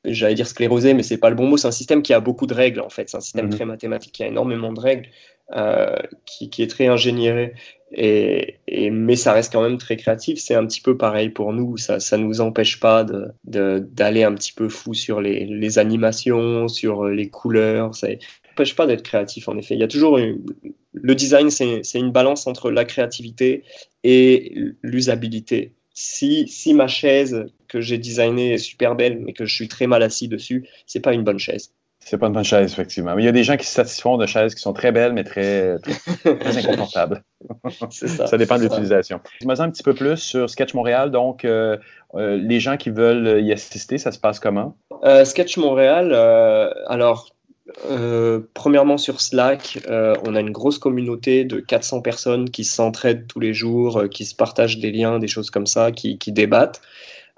j'allais 0.06 0.36
dire 0.36 0.48
sclérosé, 0.48 0.94
mais 0.94 1.04
c'est 1.04 1.18
pas 1.18 1.30
le 1.30 1.36
bon 1.36 1.48
mot. 1.48 1.58
C'est 1.58 1.68
un 1.68 1.72
système 1.72 2.04
qui 2.04 2.14
a 2.14 2.22
beaucoup 2.22 2.48
de 2.48 2.54
règles, 2.54 2.80
en 2.80 2.90
fait. 2.90 3.10
C'est 3.10 3.18
un 3.18 3.22
système 3.22 3.48
mm-hmm. 3.48 3.56
très 3.56 3.66
mathématique 3.66 4.14
qui 4.14 4.24
a 4.24 4.28
énormément 4.28 4.72
de 4.72 4.80
règles. 4.80 5.10
Euh, 5.54 5.98
qui, 6.26 6.50
qui, 6.50 6.64
est 6.64 6.68
très 6.68 6.88
ingénieré. 6.88 7.56
Et, 7.94 8.60
mais 8.92 9.16
ça 9.16 9.34
reste 9.34 9.52
quand 9.52 9.62
même 9.62 9.78
très 9.78 9.98
créatif. 9.98 10.40
C'est 10.40 10.56
un 10.56 10.66
petit 10.66 10.82
peu 10.82 10.98
pareil 10.98 11.30
pour 11.30 11.54
nous. 11.54 11.78
Ça 11.78 11.98
ne 12.18 12.24
nous 12.24 12.42
empêche 12.42 12.80
pas 12.80 13.04
de, 13.04 13.80
d'aller 13.80 14.24
un 14.24 14.34
petit 14.34 14.54
peu 14.54 14.70
fou 14.70 14.94
sur 14.94 15.22
les, 15.22 15.46
les 15.46 15.80
animations, 15.80 16.68
sur 16.68 17.06
les 17.06 17.30
couleurs. 17.30 17.94
Ça 17.96 18.08
n'empêche 18.50 18.76
pas 18.76 18.88
d'être 18.88 19.04
créatif, 19.04 19.48
en 19.50 19.58
effet. 19.58 19.76
Il 19.76 19.80
y 19.80 19.84
a 19.84 19.88
toujours 19.88 20.18
le 20.94 21.16
design, 21.16 21.50
c'est 21.50 22.00
une 22.00 22.12
balance 22.12 22.48
entre 22.48 22.72
la 22.72 22.86
créativité 22.86 23.64
et 24.04 24.56
l'usabilité. 24.82 25.74
Si, 25.94 26.48
si 26.48 26.74
ma 26.74 26.88
chaise 26.88 27.46
que 27.68 27.82
j'ai 27.82 27.98
designée 27.98 28.54
est 28.54 28.58
super 28.58 28.96
belle, 28.96 29.20
mais 29.20 29.34
que 29.34 29.46
je 29.46 29.54
suis 29.54 29.68
très 29.68 29.88
mal 29.88 30.02
assis 30.04 30.28
dessus, 30.28 30.68
c'est 30.86 31.02
pas 31.02 31.14
une 31.14 31.24
bonne 31.24 31.40
chaise. 31.40 31.74
C'est 32.04 32.18
pas 32.18 32.28
une 32.28 32.34
bonne 32.34 32.44
chaise, 32.44 32.74
effectivement. 32.74 33.16
Mais 33.16 33.22
il 33.22 33.26
y 33.26 33.30
a 33.30 33.32
des 33.32 33.44
gens 33.44 33.58
qui 33.58 33.66
se 33.66 33.74
satisfont 33.74 34.18
de 34.18 34.26
chaises 34.26 34.56
qui 34.56 34.62
sont 34.62 34.74
très 34.74 34.92
belles, 34.92 35.14
mais 35.14 35.24
très, 35.24 35.78
très, 35.80 36.58
inconfortables. 36.58 37.24
ça. 37.92 38.28
ça 38.28 38.38
dépend 38.38 38.58
de 38.58 38.64
l'utilisation. 38.64 39.22
Dis-moi 39.40 39.62
un 39.62 39.70
petit 39.70 39.84
peu 39.84 39.94
plus 39.94 40.18
sur 40.18 40.50
Sketch 40.50 40.74
Montréal. 40.74 41.12
Donc, 41.12 41.46
euh, 41.46 41.78
euh, 42.16 42.38
les 42.38 42.60
gens 42.60 42.76
qui 42.76 42.90
veulent 42.90 43.42
y 43.42 43.54
assister, 43.54 44.00
ça 44.00 44.12
se 44.12 44.20
passe 44.20 44.40
comment? 44.40 44.76
Euh, 45.04 45.26
Sketch 45.26 45.58
Montréal, 45.58 46.14
alors, 46.88 47.30
premièrement 48.56 48.98
sur 48.98 49.22
Slack, 49.22 49.80
on 49.88 50.36
a 50.36 50.40
une 50.40 50.52
grosse 50.52 50.80
communauté 50.80 51.46
de 51.46 51.60
400 51.60 52.02
personnes 52.02 52.50
qui 52.50 52.64
s'entraident 52.64 53.28
tous 53.28 53.40
les 53.40 53.54
jours, 53.54 54.06
qui 54.10 54.26
se 54.26 54.36
partagent 54.36 54.80
des 54.80 54.92
liens, 54.92 55.20
des 55.20 55.28
choses 55.28 55.52
comme 55.52 55.68
ça, 55.68 55.92
qui, 55.92 56.18
qui 56.18 56.32
débattent. 56.32 56.82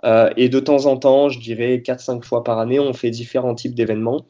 et 0.04 0.48
de 0.48 0.60
temps 0.62 0.86
en 0.86 0.96
temps, 0.96 1.28
je 1.28 1.40
dirais 1.40 1.84
4-5 1.86 2.24
fois 2.24 2.46
par 2.46 2.60
année, 2.60 2.80
on 2.80 2.94
fait 2.94 3.10
différents 3.10 3.56
types 3.56 3.76
d'événements 3.76 4.26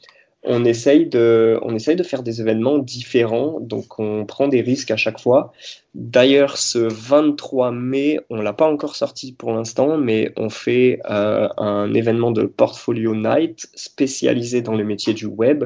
on 0.46 0.66
essaye, 0.66 1.06
de, 1.06 1.58
on 1.62 1.74
essaye 1.74 1.96
de 1.96 2.04
faire 2.04 2.22
des 2.22 2.42
événements 2.42 2.78
différents, 2.78 3.60
donc 3.62 4.00
on 4.00 4.26
prend 4.26 4.48
des 4.48 4.62
risques 4.62 4.92
à 4.92 4.98
chaque 4.98 5.20
fois. 5.20 5.54
D'ailleurs, 5.96 6.58
ce 6.58 6.80
23 6.80 7.72
mai, 7.72 8.20
on 8.30 8.42
l'a 8.42 8.54
pas 8.54 8.68
encore 8.68 8.96
sorti 8.96 9.32
pour 9.32 9.54
l'instant, 9.54 9.98
mais 9.98 10.34
on 10.36 10.50
fait 10.50 11.00
euh, 11.10 11.48
un 11.58 11.94
événement 11.94 12.32
de 12.32 12.44
Portfolio 12.44 13.16
Night 13.16 13.70
spécialisé 13.74 14.62
dans 14.62 14.76
le 14.76 14.84
métier 14.84 15.14
du 15.14 15.26
web. 15.26 15.66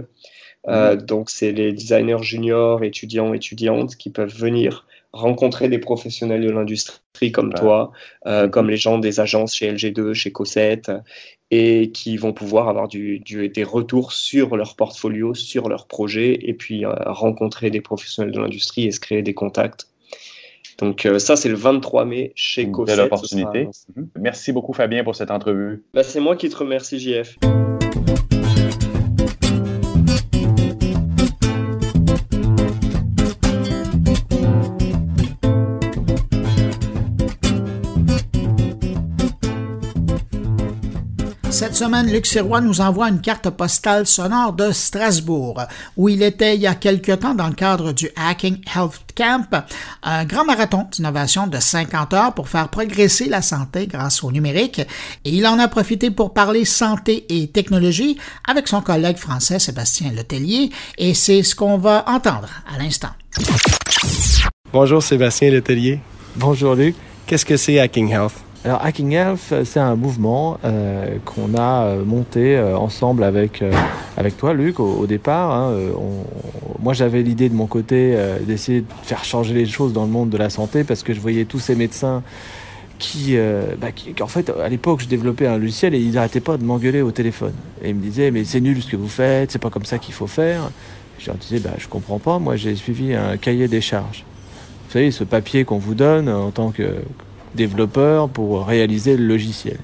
Euh, 0.67 0.95
mmh. 0.95 1.01
donc, 1.03 1.29
c'est 1.29 1.51
les 1.51 1.71
designers 1.71 2.21
juniors, 2.21 2.83
étudiants, 2.83 3.33
étudiantes 3.33 3.95
qui 3.95 4.09
peuvent 4.09 4.35
venir 4.35 4.85
rencontrer 5.13 5.69
des 5.69 5.79
professionnels 5.79 6.41
de 6.41 6.51
l'industrie 6.51 7.31
comme 7.31 7.53
toi, 7.53 7.91
euh, 8.27 8.47
comme 8.47 8.69
les 8.69 8.77
gens 8.77 8.99
des 8.99 9.19
agences 9.19 9.55
chez 9.55 9.71
LG2, 9.71 10.13
chez 10.13 10.31
Cossette, 10.31 10.91
et 11.49 11.91
qui 11.91 12.17
vont 12.17 12.33
pouvoir 12.33 12.67
avoir 12.67 12.87
du, 12.87 13.19
des 13.19 13.63
retours 13.63 14.11
sur 14.11 14.57
leur 14.57 14.75
portfolio, 14.75 15.33
sur 15.33 15.69
leur 15.69 15.87
projet, 15.87 16.37
et 16.41 16.53
puis 16.53 16.85
euh, 16.85 16.93
rencontrer 17.05 17.69
des 17.69 17.81
professionnels 17.81 18.33
de 18.33 18.39
l'industrie 18.39 18.85
et 18.85 18.91
se 18.91 18.99
créer 18.99 19.21
des 19.21 19.33
contacts. 19.33 19.87
Donc 20.77 21.05
euh, 21.05 21.19
ça, 21.19 21.35
c'est 21.35 21.49
le 21.49 21.55
23 21.55 22.05
mai 22.05 22.33
chez 22.35 22.69
Cossette. 22.69 22.97
Belle 22.97 23.05
opportunité. 23.05 23.67
Mhm. 23.95 24.09
Merci 24.19 24.51
beaucoup 24.51 24.73
Fabien 24.73 25.03
pour 25.03 25.15
cette 25.15 25.31
entrevue. 25.31 25.83
Bah, 25.93 26.03
c'est 26.03 26.19
moi 26.19 26.35
qui 26.35 26.49
te 26.49 26.57
remercie 26.57 26.99
JF. 26.99 27.37
Cette 41.57 41.75
semaine, 41.75 42.11
Luc 42.11 42.27
Sirois 42.27 42.61
nous 42.61 42.81
envoie 42.81 43.09
une 43.09 43.19
carte 43.19 43.49
postale 43.49 44.05
sonore 44.05 44.53
de 44.53 44.71
Strasbourg, 44.71 45.59
où 45.95 46.07
il 46.07 46.21
était 46.21 46.53
il 46.53 46.61
y 46.61 46.67
a 46.67 46.75
quelque 46.75 47.13
temps 47.13 47.33
dans 47.33 47.47
le 47.47 47.55
cadre 47.55 47.93
du 47.93 48.11
Hacking 48.15 48.59
Health 48.75 48.99
Camp, 49.15 49.65
un 50.03 50.23
grand 50.25 50.45
marathon 50.45 50.85
d'innovation 50.91 51.47
de 51.47 51.59
50 51.59 52.13
heures 52.13 52.33
pour 52.35 52.47
faire 52.47 52.69
progresser 52.69 53.27
la 53.27 53.41
santé 53.41 53.87
grâce 53.87 54.23
au 54.23 54.31
numérique. 54.31 54.81
Et 55.25 55.31
il 55.31 55.47
en 55.47 55.57
a 55.57 55.67
profité 55.67 56.11
pour 56.11 56.31
parler 56.31 56.63
santé 56.63 57.25
et 57.27 57.47
technologie 57.47 58.19
avec 58.47 58.67
son 58.67 58.81
collègue 58.81 59.17
français 59.17 59.57
Sébastien 59.57 60.11
Letellier, 60.11 60.69
et 60.99 61.15
c'est 61.15 61.41
ce 61.41 61.55
qu'on 61.55 61.79
va 61.79 62.05
entendre 62.07 62.49
à 62.71 62.77
l'instant. 62.77 63.09
Bonjour 64.71 65.01
Sébastien 65.01 65.49
Letellier. 65.49 66.01
Bonjour 66.35 66.75
Luc. 66.75 66.95
Qu'est-ce 67.25 67.45
que 67.45 67.57
c'est 67.57 67.79
Hacking 67.79 68.11
Health? 68.11 68.46
Alors 68.65 68.83
Hacking 68.83 69.11
Health, 69.13 69.53
c'est 69.63 69.79
un 69.79 69.95
mouvement 69.95 70.59
euh, 70.65 71.17
qu'on 71.25 71.53
a 71.55 71.83
euh, 71.83 72.03
monté 72.03 72.57
euh, 72.57 72.77
ensemble 72.77 73.23
avec, 73.23 73.63
avec 74.17 74.35
toi, 74.37 74.53
Luc, 74.53 74.79
au, 74.79 75.05
départ. 75.05 75.53
Hein. 75.53 75.73
moi, 76.81 76.93
j'avais 76.93 77.21
l'idée 77.21 77.49
de 77.49 77.53
mon 77.53 77.67
côté 77.67 78.17
d'essayer 78.45 78.81
de 78.81 78.87
faire 79.03 79.23
changer 79.23 79.53
les 79.53 79.65
choses 79.65 79.93
dans 79.93 80.03
le 80.03 80.11
monde 80.11 80.29
de 80.29 80.37
la 80.37 80.49
santé 80.49 80.83
parce 80.83 81.03
que 81.03 81.13
je 81.13 81.19
voyais 81.19 81.45
tous 81.45 81.59
ces 81.59 81.75
médecins 81.75 82.23
qui, 82.99 83.37
bah, 83.79 83.91
qui 83.91 84.13
en 84.21 84.27
fait, 84.27 84.49
à 84.49 84.67
l'époque, 84.69 85.01
je 85.01 85.07
développais 85.07 85.47
un 85.47 85.57
logiciel 85.57 85.93
et 85.93 85.99
ils 85.99 86.13
n'arrêtaient 86.13 86.39
pas 86.39 86.57
de 86.57 86.63
m'engueuler 86.63 87.01
au 87.01 87.11
téléphone. 87.11 87.53
Et 87.83 87.89
ils 87.89 87.95
me 87.95 88.01
disaient, 88.01 88.31
mais 88.31 88.43
c'est 88.43 88.59
nul 88.59 88.81
ce 88.81 88.89
que 88.89 88.97
vous 88.97 89.07
faites, 89.07 89.51
c'est 89.51 89.59
pas 89.59 89.69
comme 89.69 89.85
ça 89.85 89.99
qu'il 89.99 90.13
faut 90.13 90.27
faire. 90.27 90.71
Je 91.19 91.27
leur 91.27 91.35
disais, 91.35 91.59
bah, 91.59 91.75
je 91.77 91.87
comprends 91.87 92.19
pas, 92.19 92.39
moi 92.39 92.55
j'ai 92.55 92.75
suivi 92.75 93.13
un 93.13 93.37
cahier 93.37 93.67
des 93.67 93.81
charges. 93.81 94.25
Vous 94.87 94.93
savez, 94.93 95.11
ce 95.11 95.23
papier 95.23 95.63
qu'on 95.63 95.77
vous 95.77 95.95
donne 95.95 96.27
en 96.29 96.51
tant 96.51 96.71
que 96.71 96.95
développeur 97.57 98.29
pour 98.29 98.65
réaliser 98.65 99.17
le 99.17 99.25
logiciel. 99.25 99.77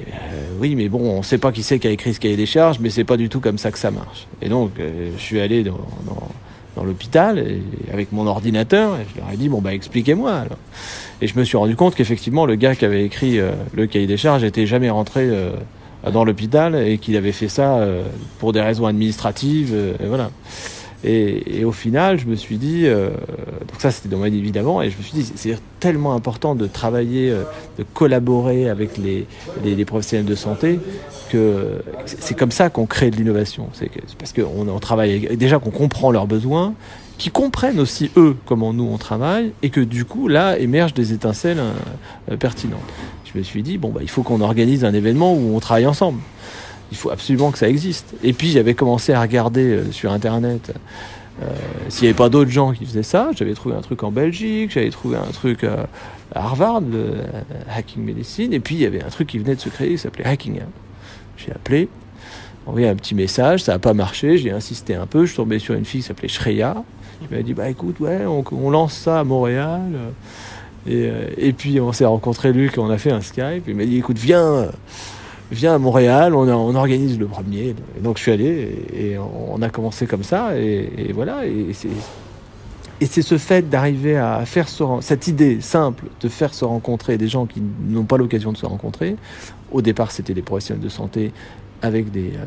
Euh, 0.00 0.46
oui, 0.60 0.76
mais 0.76 0.88
bon, 0.88 1.00
on 1.10 1.18
ne 1.18 1.22
sait 1.22 1.38
pas 1.38 1.52
qui 1.52 1.62
c'est 1.62 1.78
qui 1.78 1.88
a 1.88 1.90
écrit 1.90 2.14
ce 2.14 2.20
cahier 2.20 2.36
des 2.36 2.46
charges, 2.46 2.78
mais 2.80 2.90
c'est 2.90 3.04
pas 3.04 3.16
du 3.16 3.28
tout 3.28 3.40
comme 3.40 3.58
ça 3.58 3.70
que 3.70 3.78
ça 3.78 3.90
marche. 3.90 4.26
Et 4.42 4.48
donc, 4.48 4.72
euh, 4.78 5.10
je 5.16 5.22
suis 5.22 5.40
allé 5.40 5.64
dans, 5.64 5.76
l'hôpital 6.84 7.42
avec 7.90 8.12
mon 8.12 8.26
ordinateur 8.26 8.96
et 8.96 9.06
je 9.10 9.18
leur 9.18 9.32
ai 9.32 9.38
dit 9.38 9.48
bon 9.48 9.62
bah 9.62 9.72
expliquez-moi. 9.72 10.44
Et 11.22 11.26
je 11.26 11.38
me 11.38 11.42
suis 11.42 11.56
rendu 11.56 11.74
compte 11.74 11.94
qu'effectivement 11.94 12.44
le 12.44 12.54
gars 12.54 12.76
qui 12.76 12.84
avait 12.84 13.02
écrit 13.02 13.40
euh, 13.40 13.52
le 13.74 13.86
cahier 13.86 14.06
des 14.06 14.18
charges 14.18 14.42
n'était 14.42 14.66
jamais 14.66 14.90
rentré 14.90 15.26
dans 16.12 16.22
l'hôpital 16.22 16.74
et 16.74 16.98
qu'il 16.98 17.16
avait 17.16 17.32
fait 17.32 17.48
ça 17.48 17.80
pour 18.38 18.52
des 18.52 18.60
raisons 18.60 18.84
administratives. 18.84 19.74
et 19.74 20.06
voilà. 20.06 20.30
Et, 21.06 21.64
au 21.64 21.72
final, 21.72 22.18
je 22.18 22.26
me 22.26 22.34
suis 22.34 22.58
dit, 22.58 22.82
euh, 22.84 23.10
donc 23.10 23.80
ça 23.80 23.90
c'était 23.90 24.08
dans 24.08 24.18
ma 24.18 24.28
vie 24.28 24.38
évidemment, 24.38 24.82
et 24.82 24.90
je 24.90 24.96
me 24.96 25.02
suis 25.02 25.12
dit, 25.12 25.32
c'est 25.36 25.56
tellement 25.78 26.14
important 26.14 26.54
de 26.56 26.66
travailler, 26.66 27.30
euh, 27.30 27.44
de 27.78 27.84
collaborer 27.94 28.68
avec 28.68 28.98
les, 28.98 29.26
professionnels 29.84 30.26
de 30.26 30.34
santé, 30.34 30.80
que 31.30 31.80
c'est 32.06 32.36
comme 32.36 32.50
ça 32.50 32.70
qu'on 32.70 32.86
crée 32.86 33.10
de 33.10 33.16
l'innovation. 33.16 33.68
C'est 33.72 33.88
parce 34.18 34.32
qu'on 34.32 34.68
on 34.68 34.78
travaille, 34.80 35.36
déjà 35.36 35.60
qu'on 35.60 35.70
comprend 35.70 36.10
leurs 36.10 36.26
besoins, 36.26 36.74
qui 37.18 37.30
comprennent 37.30 37.78
aussi 37.78 38.10
eux 38.16 38.36
comment 38.44 38.72
nous 38.72 38.88
on 38.92 38.98
travaille, 38.98 39.52
et 39.62 39.70
que 39.70 39.80
du 39.80 40.04
coup 40.04 40.26
là 40.26 40.58
émergent 40.58 40.94
des 40.94 41.12
étincelles 41.12 41.62
euh, 42.30 42.36
pertinentes. 42.36 42.80
Je 43.32 43.38
me 43.38 43.44
suis 43.44 43.62
dit, 43.62 43.78
bon, 43.78 43.90
bah, 43.90 44.00
il 44.02 44.10
faut 44.10 44.22
qu'on 44.22 44.40
organise 44.40 44.84
un 44.84 44.94
événement 44.94 45.34
où 45.34 45.54
on 45.54 45.60
travaille 45.60 45.86
ensemble. 45.86 46.18
Il 46.90 46.96
faut 46.96 47.10
absolument 47.10 47.50
que 47.50 47.58
ça 47.58 47.68
existe. 47.68 48.14
Et 48.22 48.32
puis 48.32 48.50
j'avais 48.50 48.74
commencé 48.74 49.12
à 49.12 49.20
regarder 49.20 49.62
euh, 49.62 49.92
sur 49.92 50.12
Internet 50.12 50.72
euh, 51.42 51.46
s'il 51.88 52.02
n'y 52.02 52.08
avait 52.08 52.16
pas 52.16 52.28
d'autres 52.28 52.50
gens 52.50 52.72
qui 52.72 52.86
faisaient 52.86 53.02
ça. 53.02 53.30
J'avais 53.36 53.54
trouvé 53.54 53.74
un 53.74 53.80
truc 53.80 54.02
en 54.02 54.10
Belgique, 54.10 54.70
j'avais 54.72 54.90
trouvé 54.90 55.16
un 55.16 55.32
truc 55.32 55.64
à 55.64 55.86
Harvard, 56.34 56.80
le 56.80 57.22
Hacking 57.68 58.02
Medicine, 58.02 58.52
et 58.52 58.60
puis 58.60 58.76
il 58.76 58.80
y 58.80 58.86
avait 58.86 59.02
un 59.02 59.08
truc 59.08 59.28
qui 59.28 59.38
venait 59.38 59.54
de 59.54 59.60
se 59.60 59.68
créer 59.68 59.90
qui 59.90 59.98
s'appelait 59.98 60.24
Hacking. 60.24 60.60
J'ai 61.36 61.52
appelé, 61.52 61.88
envoyé 62.66 62.88
un 62.88 62.94
petit 62.94 63.14
message, 63.14 63.64
ça 63.64 63.72
n'a 63.72 63.78
pas 63.78 63.92
marché, 63.92 64.38
j'ai 64.38 64.50
insisté 64.50 64.94
un 64.94 65.06
peu, 65.06 65.22
je 65.22 65.32
suis 65.32 65.36
tombé 65.36 65.58
sur 65.58 65.74
une 65.74 65.84
fille 65.84 66.00
qui 66.00 66.06
s'appelait 66.06 66.28
Shreya, 66.28 66.82
qui 67.20 67.34
m'a 67.34 67.42
dit 67.42 67.52
bah 67.52 67.68
écoute, 67.68 68.00
ouais, 68.00 68.22
on, 68.26 68.70
lance 68.70 68.94
ça 68.94 69.20
à 69.20 69.24
Montréal. 69.24 69.92
Et, 70.86 71.08
euh, 71.10 71.28
et 71.36 71.52
puis 71.52 71.80
on 71.80 71.92
s'est 71.92 72.04
rencontré 72.04 72.52
Luc, 72.52 72.78
on 72.78 72.90
a 72.90 72.98
fait 72.98 73.10
un 73.10 73.20
Skype, 73.20 73.64
il 73.66 73.74
m'a 73.74 73.84
dit 73.84 73.98
écoute, 73.98 74.18
viens 74.18 74.70
viens 75.50 75.74
à 75.74 75.78
Montréal, 75.78 76.34
on, 76.34 76.74
organise 76.74 77.18
le 77.18 77.26
premier. 77.26 77.74
Et 77.96 78.00
donc 78.00 78.16
je 78.16 78.22
suis 78.22 78.32
allé 78.32 78.86
et, 78.94 79.16
on 79.18 79.60
a 79.62 79.68
commencé 79.68 80.06
comme 80.06 80.22
ça. 80.22 80.58
Et, 80.58 81.12
voilà. 81.14 81.46
Et 81.46 83.06
c'est 83.06 83.22
ce 83.22 83.38
fait 83.38 83.68
d'arriver 83.68 84.16
à 84.16 84.44
faire 84.46 84.68
cette 85.00 85.26
idée 85.26 85.60
simple 85.60 86.04
de 86.20 86.28
faire 86.28 86.54
se 86.54 86.64
rencontrer 86.64 87.18
des 87.18 87.28
gens 87.28 87.46
qui 87.46 87.62
n'ont 87.88 88.04
pas 88.04 88.16
l'occasion 88.16 88.52
de 88.52 88.56
se 88.56 88.66
rencontrer. 88.66 89.16
Au 89.72 89.82
départ, 89.82 90.12
c'était 90.12 90.34
des 90.34 90.42
professionnels 90.42 90.82
de 90.82 90.88
santé 90.88 91.32
avec 91.82 92.06
euh, 92.16 92.40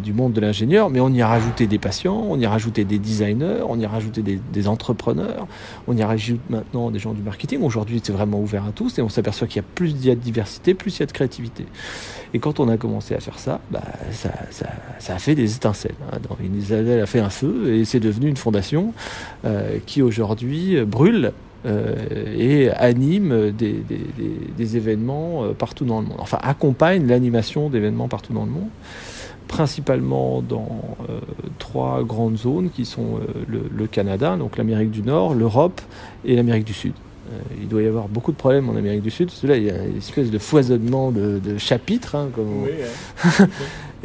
du 0.00 0.12
monde 0.12 0.32
de 0.32 0.40
l'ingénieur, 0.40 0.90
mais 0.90 1.00
on 1.00 1.08
y 1.10 1.22
a 1.22 1.28
rajouté 1.28 1.66
des 1.66 1.78
patients, 1.78 2.24
on 2.28 2.38
y 2.38 2.46
a 2.46 2.50
rajouté 2.50 2.84
des 2.84 2.98
designers, 2.98 3.62
on 3.68 3.78
y 3.78 3.84
a 3.84 3.88
rajouté 3.88 4.22
des, 4.22 4.68
entrepreneurs, 4.68 5.46
on 5.86 5.96
y 5.96 6.02
rajoute 6.02 6.40
maintenant 6.48 6.90
des 6.90 6.98
gens 6.98 7.12
du 7.12 7.22
marketing. 7.22 7.62
Aujourd'hui, 7.62 8.00
c'est 8.02 8.12
vraiment 8.12 8.40
ouvert 8.40 8.64
à 8.64 8.72
tous 8.72 8.98
et 8.98 9.02
on 9.02 9.08
s'aperçoit 9.08 9.46
qu'il 9.46 9.56
y 9.56 9.64
a 9.64 9.68
plus 9.74 9.94
de 9.94 10.14
diversité, 10.14 10.74
plus 10.74 10.96
il 10.96 11.00
y 11.00 11.02
a 11.02 11.06
de 11.06 11.12
créativité. 11.12 11.66
Et 12.32 12.38
quand 12.38 12.60
on 12.60 12.68
a 12.68 12.76
commencé 12.76 13.14
à 13.14 13.20
faire 13.20 13.38
ça, 13.38 13.60
bah, 13.70 13.82
ça, 14.12 14.30
a 15.08 15.18
fait 15.18 15.34
des 15.34 15.54
étincelles. 15.54 15.94
Hein. 16.12 16.18
Isabelle 16.56 17.00
a 17.00 17.06
fait 17.06 17.20
un 17.20 17.30
feu 17.30 17.74
et 17.74 17.84
c'est 17.84 18.00
devenu 18.00 18.28
une 18.28 18.36
fondation 18.36 18.92
euh, 19.44 19.78
qui 19.86 20.02
aujourd'hui 20.02 20.80
brûle 20.84 21.26
euh, 21.26 21.30
et 21.66 22.70
anime 22.70 23.50
des, 23.50 23.82
des, 24.56 24.76
événements 24.76 25.44
euh, 25.44 25.52
partout 25.52 25.84
dans 25.84 26.00
le 26.00 26.06
monde. 26.06 26.18
Enfin, 26.18 26.38
accompagne 26.42 27.06
l'animation 27.06 27.70
d'événements 27.70 28.08
partout 28.08 28.32
dans 28.32 28.44
le 28.44 28.50
monde, 28.50 28.68
principalement 29.48 30.42
dans 30.42 30.82
euh, 31.08 31.20
trois 31.58 32.02
grandes 32.04 32.36
zones 32.36 32.70
qui 32.70 32.84
sont 32.84 33.20
le, 33.48 33.86
Canada, 33.86 34.36
donc 34.36 34.56
l'Amérique 34.56 34.90
du 34.90 35.02
Nord, 35.02 35.34
l'Europe 35.34 35.80
et 36.24 36.36
l'Amérique 36.36 36.64
du 36.64 36.74
Sud. 36.74 36.94
Il 37.60 37.68
doit 37.68 37.82
y 37.82 37.86
avoir 37.86 38.08
beaucoup 38.08 38.32
de 38.32 38.36
problèmes 38.36 38.68
en 38.68 38.76
Amérique 38.76 39.02
du 39.02 39.10
Sud. 39.10 39.28
Parce 39.28 39.40
que 39.40 39.46
là, 39.46 39.56
il 39.56 39.64
y 39.64 39.70
a 39.70 39.84
une 39.84 39.98
espèce 39.98 40.30
de 40.30 40.38
foisonnement 40.38 41.10
de, 41.10 41.58
chapitres. 41.58 42.14
Hein, 42.14 42.28
comme 42.34 42.66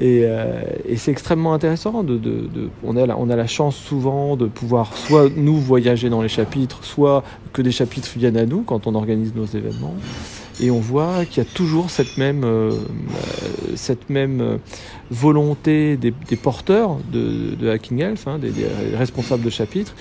Euh, 0.02 0.64
et, 0.88 0.96
c'est 0.98 1.12
extrêmement 1.12 1.54
intéressant. 1.54 2.04
De, 2.04 2.20
on, 2.84 2.96
a 2.96 3.06
la, 3.06 3.18
on 3.18 3.30
a 3.30 3.36
la 3.36 3.48
chance 3.48 3.76
souvent 3.76 4.38
de 4.38 4.46
pouvoir 4.46 4.96
soit 4.96 5.30
nous 5.36 5.58
voyager 5.58 6.10
dans 6.10 6.22
les 6.22 6.30
chapitres, 6.30 6.84
soit 6.84 7.24
que 7.54 7.62
des 7.62 7.72
chapitres 7.72 8.10
viennent 8.16 8.38
à 8.38 8.46
nous 8.46 8.62
quand 8.62 8.88
on 8.88 8.96
organise 8.96 9.34
nos 9.36 9.46
événements. 9.46 9.96
Et 10.62 10.72
on 10.72 10.80
voit 10.80 11.26
qu'il 11.26 11.44
y 11.44 11.48
a 11.48 11.50
toujours 11.50 11.90
cette 11.90 12.18
même, 12.18 12.44
euh, 12.44 12.72
cette 13.76 14.10
même 14.10 14.42
euh, 14.42 14.58
volonté 15.10 15.96
des, 15.96 16.12
porteurs 16.36 16.98
de, 17.12 17.70
Hacking 17.70 18.00
Health, 18.00 18.24
hein, 18.28 18.40
des, 18.40 18.52
responsables 18.98 19.44
de 19.44 19.50
chapitres, 19.50 19.96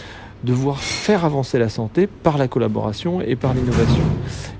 de 0.45 0.53
voir 0.53 0.81
faire 0.81 1.25
avancer 1.25 1.59
la 1.59 1.69
santé 1.69 2.07
par 2.07 2.39
la 2.39 2.47
collaboration 2.47 3.21
et 3.21 3.35
par 3.35 3.55
l'innovation. 3.55 4.05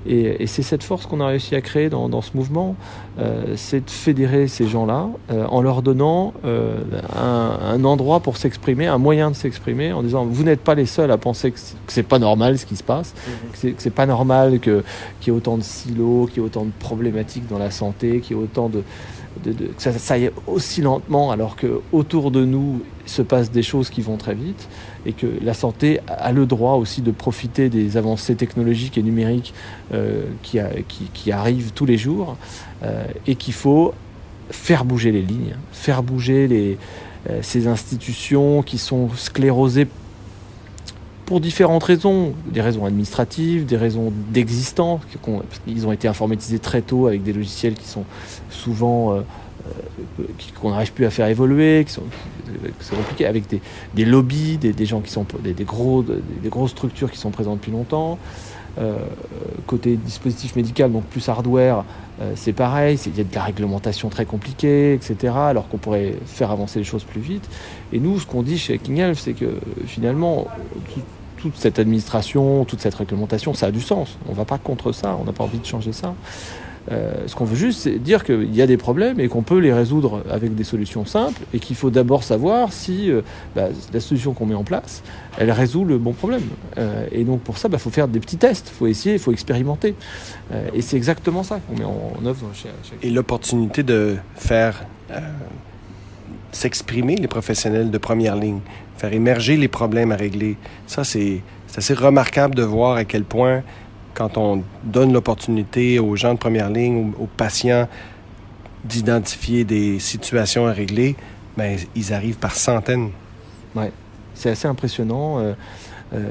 Et, 0.05 0.45
c'est 0.47 0.61
cette 0.61 0.83
force 0.83 1.05
qu'on 1.05 1.21
a 1.21 1.27
réussi 1.27 1.55
à 1.55 1.61
créer 1.61 1.89
dans, 1.89 2.21
ce 2.21 2.31
mouvement, 2.35 2.75
euh, 3.19 3.53
c'est 3.55 3.85
de 3.85 3.89
fédérer 3.89 4.47
ces 4.47 4.67
gens-là 4.67 5.07
euh, 5.31 5.45
en 5.45 5.61
leur 5.61 5.81
donnant 5.81 6.33
euh, 6.45 6.81
un, 7.15 7.83
endroit 7.83 8.19
pour 8.19 8.37
s'exprimer, 8.37 8.87
un 8.87 8.97
moyen 8.97 9.31
de 9.31 9.35
s'exprimer, 9.35 9.93
en 9.93 10.03
disant 10.03 10.25
vous 10.25 10.43
n'êtes 10.43 10.61
pas 10.61 10.75
les 10.75 10.85
seuls 10.85 11.11
à 11.11 11.17
penser 11.17 11.51
que 11.51 11.59
c'est 11.87 12.03
pas 12.03 12.19
normal 12.19 12.57
ce 12.57 12.65
qui 12.65 12.75
se 12.75 12.83
passe, 12.83 13.13
mhm. 13.27 13.73
que 13.73 13.81
c'est 13.81 13.89
pas 13.89 14.05
normal 14.05 14.59
qu'il 14.59 14.83
y 15.27 15.29
ait 15.29 15.31
autant 15.31 15.57
de 15.57 15.63
silos, 15.63 16.27
qu'il 16.27 16.41
y 16.41 16.45
ait 16.45 16.47
autant 16.47 16.65
de 16.65 16.71
problématiques 16.79 17.47
dans 17.47 17.59
la 17.59 17.71
santé, 17.71 18.19
qu'il 18.19 18.35
y 18.35 18.39
ait 18.39 18.43
autant 18.43 18.69
de 18.69 18.83
que 19.43 19.51
ça, 19.77 19.91
ça 19.93 20.15
aille 20.15 20.31
aussi 20.47 20.81
lentement 20.81 21.31
alors 21.31 21.55
que 21.55 21.81
autour 21.91 22.31
de 22.31 22.43
nous 22.45 22.81
se 23.05 23.21
passent 23.21 23.51
des 23.51 23.63
choses 23.63 23.89
qui 23.89 24.01
vont 24.01 24.17
très 24.17 24.33
vite 24.33 24.67
et 25.05 25.13
que 25.13 25.27
la 25.41 25.53
santé 25.53 25.99
a 26.07 26.31
le 26.31 26.45
droit 26.45 26.73
aussi 26.73 27.01
de 27.01 27.11
profiter 27.11 27.69
des 27.69 27.97
avancées 27.97 28.35
technologiques 28.35 28.97
et 28.97 29.01
numériques 29.01 29.53
euh, 29.93 30.25
qui, 30.43 31.31
arrivent 31.31 31.71
tous 31.73 31.85
les 31.85 31.97
jours 31.97 32.37
euh, 32.83 33.05
et 33.27 33.35
qu'il 33.35 33.53
faut 33.53 33.93
faire 34.49 34.83
bouger 34.83 35.11
les 35.11 35.21
lignes, 35.21 35.55
faire 35.71 36.03
bouger 36.03 36.77
euh, 37.29 37.39
ces 37.41 37.67
institutions 37.67 38.61
qui 38.61 38.77
sont 38.77 39.09
sclérosées 39.15 39.87
pour 41.25 41.39
différentes 41.39 41.83
raisons, 41.83 42.33
des 42.47 42.61
raisons 42.61 42.85
administratives, 42.85 43.65
des 43.65 43.77
raisons 43.77 44.11
d'existence, 44.31 45.01
ils 45.67 45.85
ont 45.85 45.91
été 45.91 46.07
informatisés 46.07 46.57
très 46.57 46.81
tôt 46.81 47.05
avec 47.05 47.21
des 47.21 47.33
logiciels 47.33 47.75
qui 47.75 47.87
sont 47.87 48.03
souvent 48.49 49.23
qu'on 50.59 50.71
n'arrive 50.71 50.91
plus 50.91 51.05
à 51.05 51.11
faire 51.11 51.27
évoluer, 51.27 51.83
qui 51.85 51.93
sont 51.93 52.01
c'est 52.79 52.95
compliqué, 52.95 53.25
avec 53.25 53.43
des, 53.93 54.05
lobbies, 54.05 54.57
des, 54.57 54.85
gens 54.85 55.01
qui 55.01 55.11
sont 55.11 55.25
des, 55.41 55.53
gros, 55.63 56.03
des, 56.03 56.49
grosses 56.49 56.71
structures 56.71 57.11
qui 57.11 57.17
sont 57.17 57.31
présentes 57.31 57.59
depuis 57.59 57.71
longtemps. 57.71 58.17
Euh, 58.79 58.97
côté 59.67 59.97
dispositif 59.97 60.55
médical, 60.55 60.91
donc 60.91 61.03
plus 61.05 61.27
hardware, 61.27 61.83
c'est 62.35 62.51
pareil, 62.51 62.99
il 63.05 63.17
y 63.17 63.21
a 63.21 63.23
de 63.23 63.33
la 63.33 63.43
réglementation 63.43 64.09
très 64.09 64.25
compliquée, 64.25 64.93
etc., 64.93 65.33
alors 65.37 65.69
qu'on 65.69 65.77
pourrait 65.77 66.15
faire 66.25 66.51
avancer 66.51 66.79
les 66.79 66.85
choses 66.85 67.05
plus 67.05 67.21
vite. 67.21 67.49
Et 67.93 67.99
nous, 67.99 68.19
ce 68.19 68.25
qu'on 68.25 68.43
dit 68.43 68.57
chez 68.57 68.77
King 68.77 68.97
Elf, 68.97 69.19
c'est 69.19 69.33
que 69.33 69.57
finalement, 69.85 70.47
toute 71.39 71.55
cette 71.55 71.79
administration, 71.79 72.65
toute 72.65 72.81
cette 72.81 72.95
réglementation, 72.95 73.53
ça 73.53 73.67
a 73.67 73.71
du 73.71 73.81
sens. 73.81 74.17
On 74.27 74.31
ne 74.31 74.35
va 74.35 74.45
pas 74.45 74.57
contre 74.57 74.91
ça, 74.91 75.17
on 75.19 75.23
n'a 75.23 75.31
pas 75.31 75.43
envie 75.43 75.59
de 75.59 75.65
changer 75.65 75.93
ça. 75.93 76.13
Euh, 76.91 77.13
ce 77.27 77.35
qu'on 77.35 77.45
veut 77.45 77.55
juste, 77.55 77.81
c'est 77.81 77.99
dire 77.99 78.23
qu'il 78.23 78.55
y 78.55 78.61
a 78.61 78.67
des 78.67 78.77
problèmes 78.77 79.19
et 79.19 79.27
qu'on 79.27 79.43
peut 79.43 79.59
les 79.59 79.73
résoudre 79.73 80.23
avec 80.29 80.55
des 80.55 80.63
solutions 80.63 81.05
simples 81.05 81.41
et 81.53 81.59
qu'il 81.59 81.75
faut 81.75 81.89
d'abord 81.89 82.23
savoir 82.23 82.73
si 82.73 83.11
euh, 83.11 83.21
bah, 83.55 83.67
la 83.93 83.99
solution 83.99 84.33
qu'on 84.33 84.45
met 84.45 84.55
en 84.55 84.63
place, 84.63 85.03
elle 85.37 85.51
résout 85.51 85.85
le 85.85 85.97
bon 85.97 86.13
problème. 86.13 86.43
Euh, 86.77 87.05
et 87.11 87.23
donc 87.23 87.41
pour 87.41 87.57
ça, 87.57 87.67
il 87.67 87.71
bah, 87.71 87.77
faut 87.77 87.91
faire 87.91 88.07
des 88.07 88.19
petits 88.19 88.37
tests, 88.37 88.69
il 88.73 88.77
faut 88.77 88.87
essayer, 88.87 89.15
il 89.15 89.19
faut 89.19 89.31
expérimenter. 89.31 89.95
et 90.73 90.81
c'est 90.81 90.97
exactement 90.97 91.43
ça 91.43 91.59
qu'on 91.59 91.77
met 91.77 91.85
en, 91.85 92.25
œuvre 92.25 92.47
chez, 92.53 92.69
chez... 92.83 93.07
Et 93.07 93.11
l'opportunité 93.11 93.83
de 93.83 94.15
faire 94.35 94.83
s'exprimer 96.51 97.15
les 97.15 97.27
professionnels 97.27 97.91
de 97.91 97.97
première 97.97 98.35
ligne, 98.35 98.59
faire 98.97 99.13
émerger 99.13 99.57
les 99.57 99.67
problèmes 99.67 100.11
à 100.11 100.15
régler. 100.15 100.57
Ça, 100.87 101.03
c'est 101.03 101.41
assez 101.75 101.93
remarquable 101.93 102.55
de 102.55 102.63
voir 102.63 102.97
à 102.97 103.05
quel 103.05 103.23
point, 103.23 103.63
quand 104.19 104.37
on 104.37 104.63
donne 104.83 105.13
l'opportunité 105.13 105.97
aux 105.97 106.17
gens 106.17 106.33
de 106.33 106.39
première 106.39 106.69
ligne, 106.69 107.13
aux, 107.17 107.25
patients, 107.25 107.87
d'identifier 108.83 109.63
des 109.63 109.97
situations 109.99 110.67
à 110.67 110.73
régler, 110.73 111.15
ben, 111.55 111.77
ils 111.95 112.13
arrivent 112.13 112.37
par 112.37 112.53
centaines. 112.53 113.11
Oui, 113.75 113.85
c'est 114.33 114.49
assez 114.49 114.67
impressionnant. 114.67 115.39
Euh, 115.39 115.53
euh, 116.13 116.25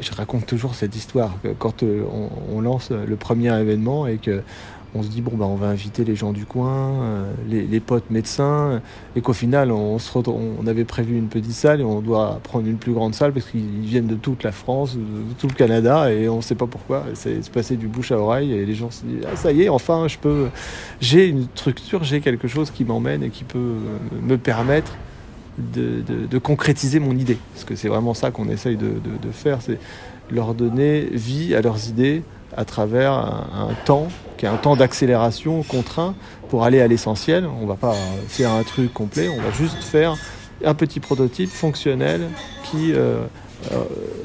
je, 0.00 0.12
raconte 0.12 0.46
toujours 0.46 0.76
cette 0.76 0.94
histoire. 0.94 1.36
Quand 1.58 1.82
euh, 1.82 2.04
on, 2.52 2.60
lance 2.60 2.90
le 2.92 3.16
premier 3.16 3.52
événement 3.60 4.06
et 4.06 4.18
que 4.18 4.42
on 4.94 5.02
se 5.02 5.08
dit 5.08 5.20
bon 5.20 5.36
bah 5.36 5.44
on 5.46 5.54
va 5.54 5.66
inviter 5.66 6.04
les 6.04 6.16
gens 6.16 6.32
du 6.32 6.44
coin, 6.46 6.92
euh, 7.02 7.32
les, 7.48 7.80
potes 7.80 8.10
médecins, 8.10 8.80
et 9.16 9.20
qu'au 9.20 9.32
final 9.32 9.70
on, 9.70 9.98
se 9.98 10.10
on 10.28 10.66
avait 10.66 10.84
prévu 10.84 11.16
une 11.16 11.28
petite 11.28 11.52
salle 11.52 11.80
et 11.80 11.84
on 11.84 12.00
doit 12.00 12.40
prendre 12.42 12.66
une 12.66 12.78
plus 12.78 12.92
grande 12.92 13.14
salle 13.14 13.32
parce 13.32 13.46
qu'ils 13.46 13.80
viennent 13.82 14.06
de 14.06 14.14
toute 14.14 14.42
la 14.42 14.52
France, 14.52 14.96
de 14.96 15.34
tout 15.38 15.46
le 15.46 15.54
Canada 15.54 16.10
et 16.12 16.28
on 16.28 16.38
ne 16.38 16.42
sait 16.42 16.54
pas 16.54 16.66
pourquoi. 16.66 17.04
C'est 17.14 17.48
passé 17.50 17.76
du 17.76 17.86
bouche 17.86 18.12
à 18.12 18.18
oreille 18.18 18.52
et 18.52 18.64
les 18.64 18.74
gens 18.74 18.90
se 18.90 19.04
disent 19.04 19.24
ah 19.30 19.36
ça 19.36 19.52
y 19.52 19.62
est 19.62 19.68
enfin 19.68 20.08
je 20.08 20.18
peux, 20.18 20.48
j'ai 21.00 21.26
une 21.26 21.44
structure, 21.54 22.04
j'ai 22.04 22.20
quelque 22.20 22.48
chose 22.48 22.70
qui 22.70 22.84
m'emmène 22.84 23.22
et 23.22 23.30
qui 23.30 23.44
peut 23.44 23.76
me 24.22 24.36
permettre 24.36 24.92
de, 25.58 26.38
concrétiser 26.38 27.00
mon 27.00 27.16
idée. 27.16 27.38
Parce 27.54 27.64
que 27.64 27.74
c'est 27.74 27.88
vraiment 27.88 28.14
ça 28.14 28.30
qu'on 28.30 28.48
essaye 28.48 28.76
de, 28.76 29.00
faire, 29.32 29.60
c'est 29.60 29.78
leur 30.30 30.54
donner 30.54 31.00
vie 31.12 31.54
à 31.54 31.62
leurs 31.62 31.88
idées 31.88 32.22
à 32.56 32.64
travers 32.64 33.12
un, 33.12 33.74
temps 33.84 34.08
qui 34.36 34.46
est 34.46 34.48
un 34.48 34.56
temps 34.56 34.76
d'accélération 34.76 35.62
contraint 35.62 36.14
pour 36.48 36.64
aller 36.64 36.80
à 36.80 36.86
l'essentiel. 36.86 37.46
On 37.46 37.62
ne 37.62 37.68
va 37.68 37.74
pas 37.74 37.94
faire 38.28 38.52
un 38.52 38.62
truc 38.62 38.92
complet, 38.92 39.28
on 39.28 39.40
va 39.40 39.50
juste 39.50 39.82
faire 39.82 40.16
un 40.64 40.74
petit 40.74 41.00
prototype 41.00 41.50
fonctionnel 41.50 42.22
qui 42.70 42.92
euh, 42.92 43.20
euh, 43.72 43.84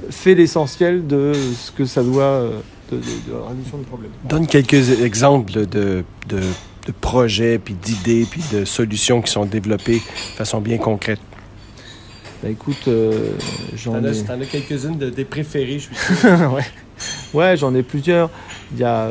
fait 0.09 0.35
l'essentiel 0.35 1.05
de 1.05 1.33
ce 1.33 1.71
que 1.71 1.85
ça 1.85 2.03
doit 2.03 2.23
euh, 2.23 2.59
de, 2.91 2.97
la 3.31 3.47
résolution 3.49 3.77
du 3.77 3.85
problème. 3.85 4.11
Donne 4.25 4.47
quelques 4.47 5.01
exemples 5.01 5.51
de, 5.51 6.03
de, 6.27 6.41
projets, 6.99 7.59
puis 7.59 7.73
d'idées, 7.73 8.27
puis 8.29 8.41
de 8.51 8.65
solutions 8.65 9.21
qui 9.21 9.31
sont 9.31 9.45
développées 9.45 9.97
de 9.97 10.37
façon 10.37 10.59
bien 10.59 10.77
concrète. 10.77 11.19
Ben 12.41 12.51
écoute, 12.51 12.89
j'en 13.73 14.03
ai... 14.03 14.23
T'en 14.23 14.41
as 14.41 14.45
quelques-unes 14.45 14.97
de 14.97 15.09
tes 15.09 15.23
préférées, 15.23 15.79
je 15.79 15.85
suis 15.85 16.15
sûr. 16.15 16.29
ouais. 16.53 16.65
Ouais, 17.33 17.57
j'en 17.57 17.73
ai 17.73 17.83
plusieurs. 17.83 18.29
Il 18.73 18.79
y, 18.79 18.83
a, 18.83 19.09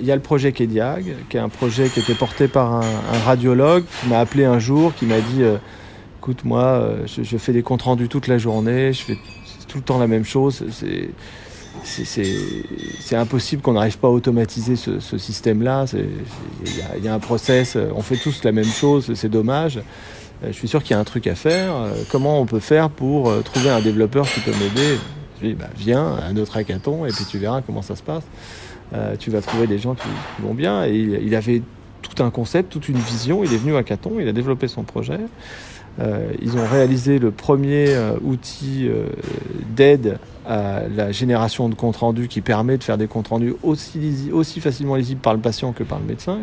il 0.00 0.06
y 0.06 0.10
a 0.10 0.14
le 0.14 0.22
projet 0.22 0.52
Kediag, 0.52 1.04
qui 1.28 1.36
est 1.36 1.40
un 1.40 1.48
projet 1.48 1.88
qui 1.88 2.00
était 2.00 2.14
porté 2.14 2.48
par 2.48 2.72
un, 2.74 2.82
radiologue 3.24 3.84
qui 4.00 4.08
m'a 4.08 4.20
appelé 4.20 4.44
un 4.44 4.58
jour, 4.58 4.94
qui 4.94 5.06
m'a 5.06 5.20
dit 5.20 5.42
écoute, 6.18 6.44
moi, 6.44 6.90
je, 7.06 7.36
fais 7.36 7.52
des 7.52 7.62
comptes 7.62 7.82
rendus 7.82 8.08
toute 8.08 8.28
la 8.28 8.38
journée, 8.38 8.92
je 8.92 9.02
fais 9.02 9.18
tout 9.68 9.78
le 9.78 9.84
temps 9.84 9.98
la 9.98 10.06
même 10.06 10.24
chose. 10.24 10.64
C'est 11.84 13.16
impossible 13.16 13.62
qu'on 13.62 13.72
n'arrive 13.72 13.98
pas 13.98 14.08
à 14.08 14.10
automatiser 14.10 14.76
ce, 14.76 15.18
système-là. 15.18 15.86
Il 16.98 17.04
y, 17.04 17.08
a 17.08 17.14
un 17.14 17.18
process, 17.18 17.76
on 17.94 18.02
fait 18.02 18.16
tous 18.16 18.44
la 18.44 18.52
même 18.52 18.64
chose, 18.64 19.12
c'est 19.14 19.30
dommage. 19.30 19.80
Euh, 20.42 20.48
je 20.48 20.52
suis 20.52 20.68
sûr 20.68 20.82
qu'il 20.82 20.92
y 20.92 20.94
a 20.94 20.98
un 20.98 21.04
truc 21.04 21.26
à 21.26 21.34
faire. 21.34 21.74
Euh, 21.74 21.92
comment 22.10 22.40
on 22.40 22.46
peut 22.46 22.60
faire 22.60 22.90
pour 22.90 23.30
euh, 23.30 23.42
trouver 23.42 23.70
un 23.70 23.80
développeur 23.80 24.26
qui 24.26 24.40
peut 24.40 24.52
m'aider? 24.52 24.98
Je 25.42 25.54
bah, 25.54 25.66
viens 25.76 26.16
à 26.16 26.32
notre 26.32 26.56
hackathon 26.56 27.06
et 27.06 27.10
puis 27.10 27.24
tu 27.24 27.38
verras 27.38 27.62
comment 27.62 27.82
ça 27.82 27.96
se 27.96 28.02
passe. 28.02 28.24
tu 29.18 29.30
vas 29.30 29.40
trouver 29.40 29.66
des 29.66 29.78
gens 29.78 29.94
qui, 29.94 30.08
vont 30.42 30.54
bien. 30.54 30.84
Et 30.86 30.96
il, 30.96 31.34
avait 31.34 31.62
tout 32.02 32.22
un 32.22 32.30
concept, 32.30 32.70
toute 32.70 32.88
une 32.88 32.98
vision. 32.98 33.44
Il 33.44 33.52
est 33.52 33.56
venu 33.56 33.74
à 33.74 33.78
hackathon, 33.78 34.12
il 34.20 34.28
a 34.28 34.32
développé 34.32 34.68
son 34.68 34.82
projet. 34.82 35.20
ils 35.98 36.56
ont 36.56 36.66
réalisé 36.70 37.18
le 37.18 37.30
premier 37.30 37.96
outil 38.22 38.88
d'aide 39.74 40.18
à 40.46 40.82
la 40.88 41.12
génération 41.12 41.68
de 41.68 41.74
comptes 41.74 41.96
rendus 41.96 42.28
qui 42.28 42.40
permet 42.40 42.76
de 42.76 42.84
faire 42.84 42.98
des 42.98 43.06
comptes 43.06 43.28
rendus 43.28 43.54
aussi, 43.62 44.30
aussi 44.32 44.60
facilement 44.60 44.96
lisibles 44.96 45.20
par 45.20 45.34
le 45.34 45.40
patient 45.40 45.72
que 45.72 45.84
par 45.84 45.98
le 45.98 46.04
médecin, 46.04 46.38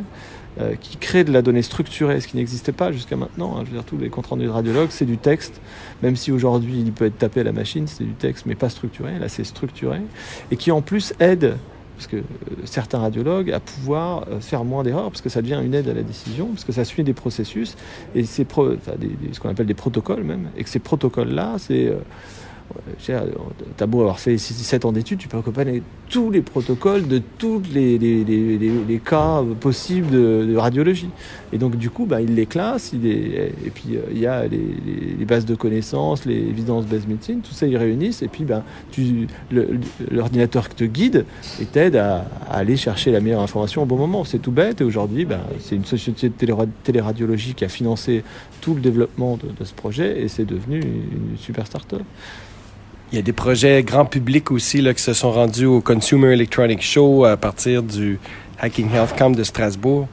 euh, 0.60 0.76
qui 0.80 0.98
crée 0.98 1.23
de 1.23 1.31
la 1.31 1.41
donnée 1.41 1.61
structurée, 1.61 2.19
ce 2.19 2.27
qui 2.27 2.36
n'existait 2.36 2.72
pas 2.72 2.91
jusqu'à 2.91 3.15
maintenant. 3.15 3.56
Hein. 3.56 3.61
Je 3.65 3.72
veux 3.72 3.77
dire, 3.77 3.86
tous 3.86 3.98
les 3.98 4.10
comptes 4.10 4.27
rendus 4.27 4.45
de 4.45 4.49
radiologue, 4.49 4.90
c'est 4.90 5.06
du 5.06 5.18
texte, 5.18 5.61
même 6.03 6.15
si 6.15 6.31
aujourd'hui 6.31 6.80
il 6.80 6.91
peut 6.91 7.06
être 7.06 7.18
tapé 7.18 7.41
à 7.41 7.44
la 7.44 7.52
machine, 7.52 7.88
c'est 7.88 8.03
du 8.03 8.14
texte, 8.14 8.45
mais 8.45 8.56
pas 8.56 8.69
structuré. 8.69 9.18
Là, 9.19 9.30
c'est 9.30 9.44
structuré, 9.44 10.02
et 10.52 10.57
qui 10.57 10.72
en 10.72 10.81
plus 10.81 11.14
aide 11.19 11.56
parce 11.95 12.07
que 12.07 12.18
euh, 12.18 12.22
certains 12.64 12.99
radiologues, 12.99 13.52
à 13.52 13.60
pouvoir 13.60 14.26
euh, 14.30 14.40
faire 14.40 14.64
moins 14.64 14.84
d'erreurs, 14.84 15.10
parce 15.10 15.22
que 15.22 15.27
ça 15.27 15.41
devient 15.41 15.61
une 15.64 15.73
aide 15.73 15.90
à 15.90 15.94
la 15.94 16.02
décision, 16.02 16.48
parce 16.48 16.64
que 16.64 16.72
ça 16.72 16.86
suit 16.86 17.03
des 17.03 17.14
processus, 17.14 17.76
et 18.15 18.23
c'est 18.23 18.48
ce 18.49 19.40
qu'on 19.40 19.49
appelle 19.49 19.65
des 19.65 19.73
protocoles 19.73 20.23
même, 20.23 20.49
et 20.56 20.64
que 20.64 20.69
ces 20.69 20.80
protocoles-là, 20.80 21.56
c'est 21.57 21.94
T'as 23.77 23.86
beau 23.88 24.02
avoir 24.02 24.19
fait 24.19 24.38
7 24.38 24.86
ans 24.86 24.91
d'études, 24.91 25.18
tu 25.18 25.27
peux 25.27 25.38
accompagner 25.38 25.81
tous 26.10 26.31
les 26.31 26.41
protocoles 26.41 27.07
de 27.07 27.22
tous 27.38 27.61
les, 27.72 27.98
les, 27.99 28.23
les, 28.23 28.57
les 28.57 28.99
cas 28.99 29.44
possibles 29.60 30.10
de, 30.10 30.56
radiologie. 30.56 31.10
Et 31.53 31.57
donc, 31.57 31.76
du 31.77 31.90
coup, 31.90 32.06
bah, 32.06 32.22
il 32.22 32.36
les 32.36 32.48
classe, 32.48 32.91
il 32.94 33.06
et 33.06 33.72
puis 33.73 33.95
euh, 33.95 34.02
il 34.11 34.19
y 34.19 34.26
a 34.26 34.45
les, 34.48 35.26
bases 35.26 35.45
de 35.45 35.56
connaissances, 35.56 36.26
les 36.26 36.36
evidence-based 36.36 37.07
medicine, 37.07 37.41
tout 37.41 37.53
ça, 37.53 37.68
ils 37.68 37.77
réunissent, 37.77 38.23
et 38.23 38.27
puis 38.27 38.44
bah, 38.44 38.64
l'ordinateur 40.11 40.68
te 40.69 40.84
guide 40.84 41.26
et 41.61 41.65
t'aide 41.65 41.95
à, 41.95 42.26
aller 42.49 42.76
chercher 42.76 43.11
la 43.11 43.19
meilleure 43.19 43.41
information 43.41 43.84
au 43.84 43.86
bon 43.86 43.98
moment. 43.98 44.23
C'est 44.23 44.40
tout 44.40 44.52
bête, 44.52 44.81
et 44.81 44.84
aujourd'hui, 44.84 45.26
bah, 45.26 45.41
c'est 45.60 45.76
une 45.76 45.86
société 45.86 46.30
de 46.30 46.68
téléradiologie 46.84 47.53
qui 47.53 47.65
a 47.65 47.69
financé 47.69 48.23
tout 48.61 48.73
le 48.73 48.81
développement 48.81 49.38
de, 49.38 49.48
de 49.57 49.64
ce 49.64 49.73
projet, 49.73 50.22
et 50.22 50.27
c'est 50.27 50.45
devenu 50.45 50.80
une 50.80 51.38
super 51.38 51.68
start-up. 51.68 52.02
Il 53.11 53.15
y 53.15 53.19
a 53.19 53.23
des 53.23 53.34
projets 53.34 53.81
grand 53.81 54.06
public 54.06 54.52
aussi 54.52 54.81
là, 54.81 54.94
qui 54.94 55.02
se 55.02 55.14
sont 55.14 55.31
rendus 55.31 55.65
au 55.65 55.81
Consumer 55.81 56.34
Electronic 56.34 56.84
Show 56.84 57.26
à 57.26 57.38
partir 57.38 57.81
du 57.81 58.19
Hacking 58.60 58.94
Health 58.94 59.15
Camp 59.18 59.31
de 59.31 59.44
Strasbourg. 59.44 60.07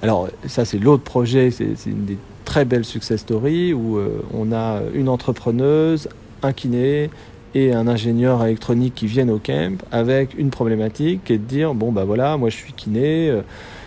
Alors 0.00 0.28
ça 0.46 0.64
c'est 0.64 0.78
l'autre 0.78 1.02
projet, 1.02 1.50
c'est 1.50 1.74
une 1.84 2.06
des 2.06 2.16
très 2.46 2.64
belles 2.64 2.86
success 2.86 3.20
stories 3.20 3.74
où 3.74 3.98
euh, 3.98 4.22
on 4.32 4.52
a 4.52 4.80
une 4.94 5.10
entrepreneuse, 5.10 6.08
un 6.42 6.54
kiné 6.54 7.10
et 7.54 7.74
un 7.74 7.86
ingénieur 7.86 8.42
électronique 8.42 8.94
qui 8.94 9.06
viennent 9.06 9.30
au 9.30 9.38
camp 9.38 9.76
avec 9.92 10.32
une 10.38 10.48
problématique 10.48 11.24
qui 11.24 11.34
est 11.34 11.38
de 11.38 11.44
dire 11.44 11.74
bon 11.74 11.92
bah 11.92 12.04
voilà 12.04 12.38
moi 12.38 12.48
je 12.48 12.56
suis 12.56 12.72
kiné 12.72 13.28
euh, 13.28 13.42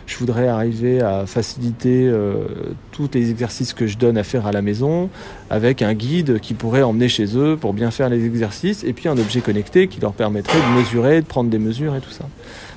je 0.06 0.18
voudrais 0.18 0.48
arriver 0.48 1.02
à 1.02 1.26
faciliter 1.26 2.08
euh, 2.08 2.46
tous 2.92 3.10
les 3.14 3.30
exercices 3.30 3.74
que 3.74 3.88
je 3.88 3.98
donne 3.98 4.18
à 4.18 4.24
faire 4.24 4.46
à 4.46 4.52
la 4.52 4.62
maison 4.62 5.10
avec 5.50 5.82
un 5.82 5.94
guide 5.94 6.40
qui 6.40 6.54
pourrait 6.54 6.84
emmener 6.84 7.10
chez 7.10 7.38
eux 7.38 7.58
pour 7.60 7.74
bien 7.74 7.92
faire 7.92 8.10
les 8.10 8.26
exercices 8.26 8.84
et 8.84 8.94
puis 8.94 9.08
un 9.08 9.18
objet 9.18 9.42
connecté 9.42 9.88
qui 9.88 10.00
leur 10.00 10.14
permettrait 10.14 10.60
de 10.60 10.80
mesurer, 10.80 11.22
de 11.22 11.26
prendre 11.26 11.50
des 11.50 11.60
mesures 11.60 11.96
et 11.96 12.02
tout 12.02 12.12
ça. 12.12 12.26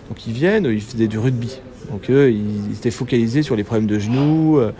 Donc 0.08 0.26
ils 0.26 0.32
viennent, 0.32 0.66
ils 0.66 0.80
faisaient 0.80 1.08
du 1.08 1.18
rugby. 1.18 1.60
Donc 1.90 2.10
eux, 2.10 2.32
ils 2.32 2.72
étaient 2.72 2.90
focalisés 2.90 3.42
sur 3.42 3.56
les 3.56 3.64
problèmes 3.64 3.86
de 3.86 3.98
genoux. 3.98 4.58
Euh, 4.58 4.72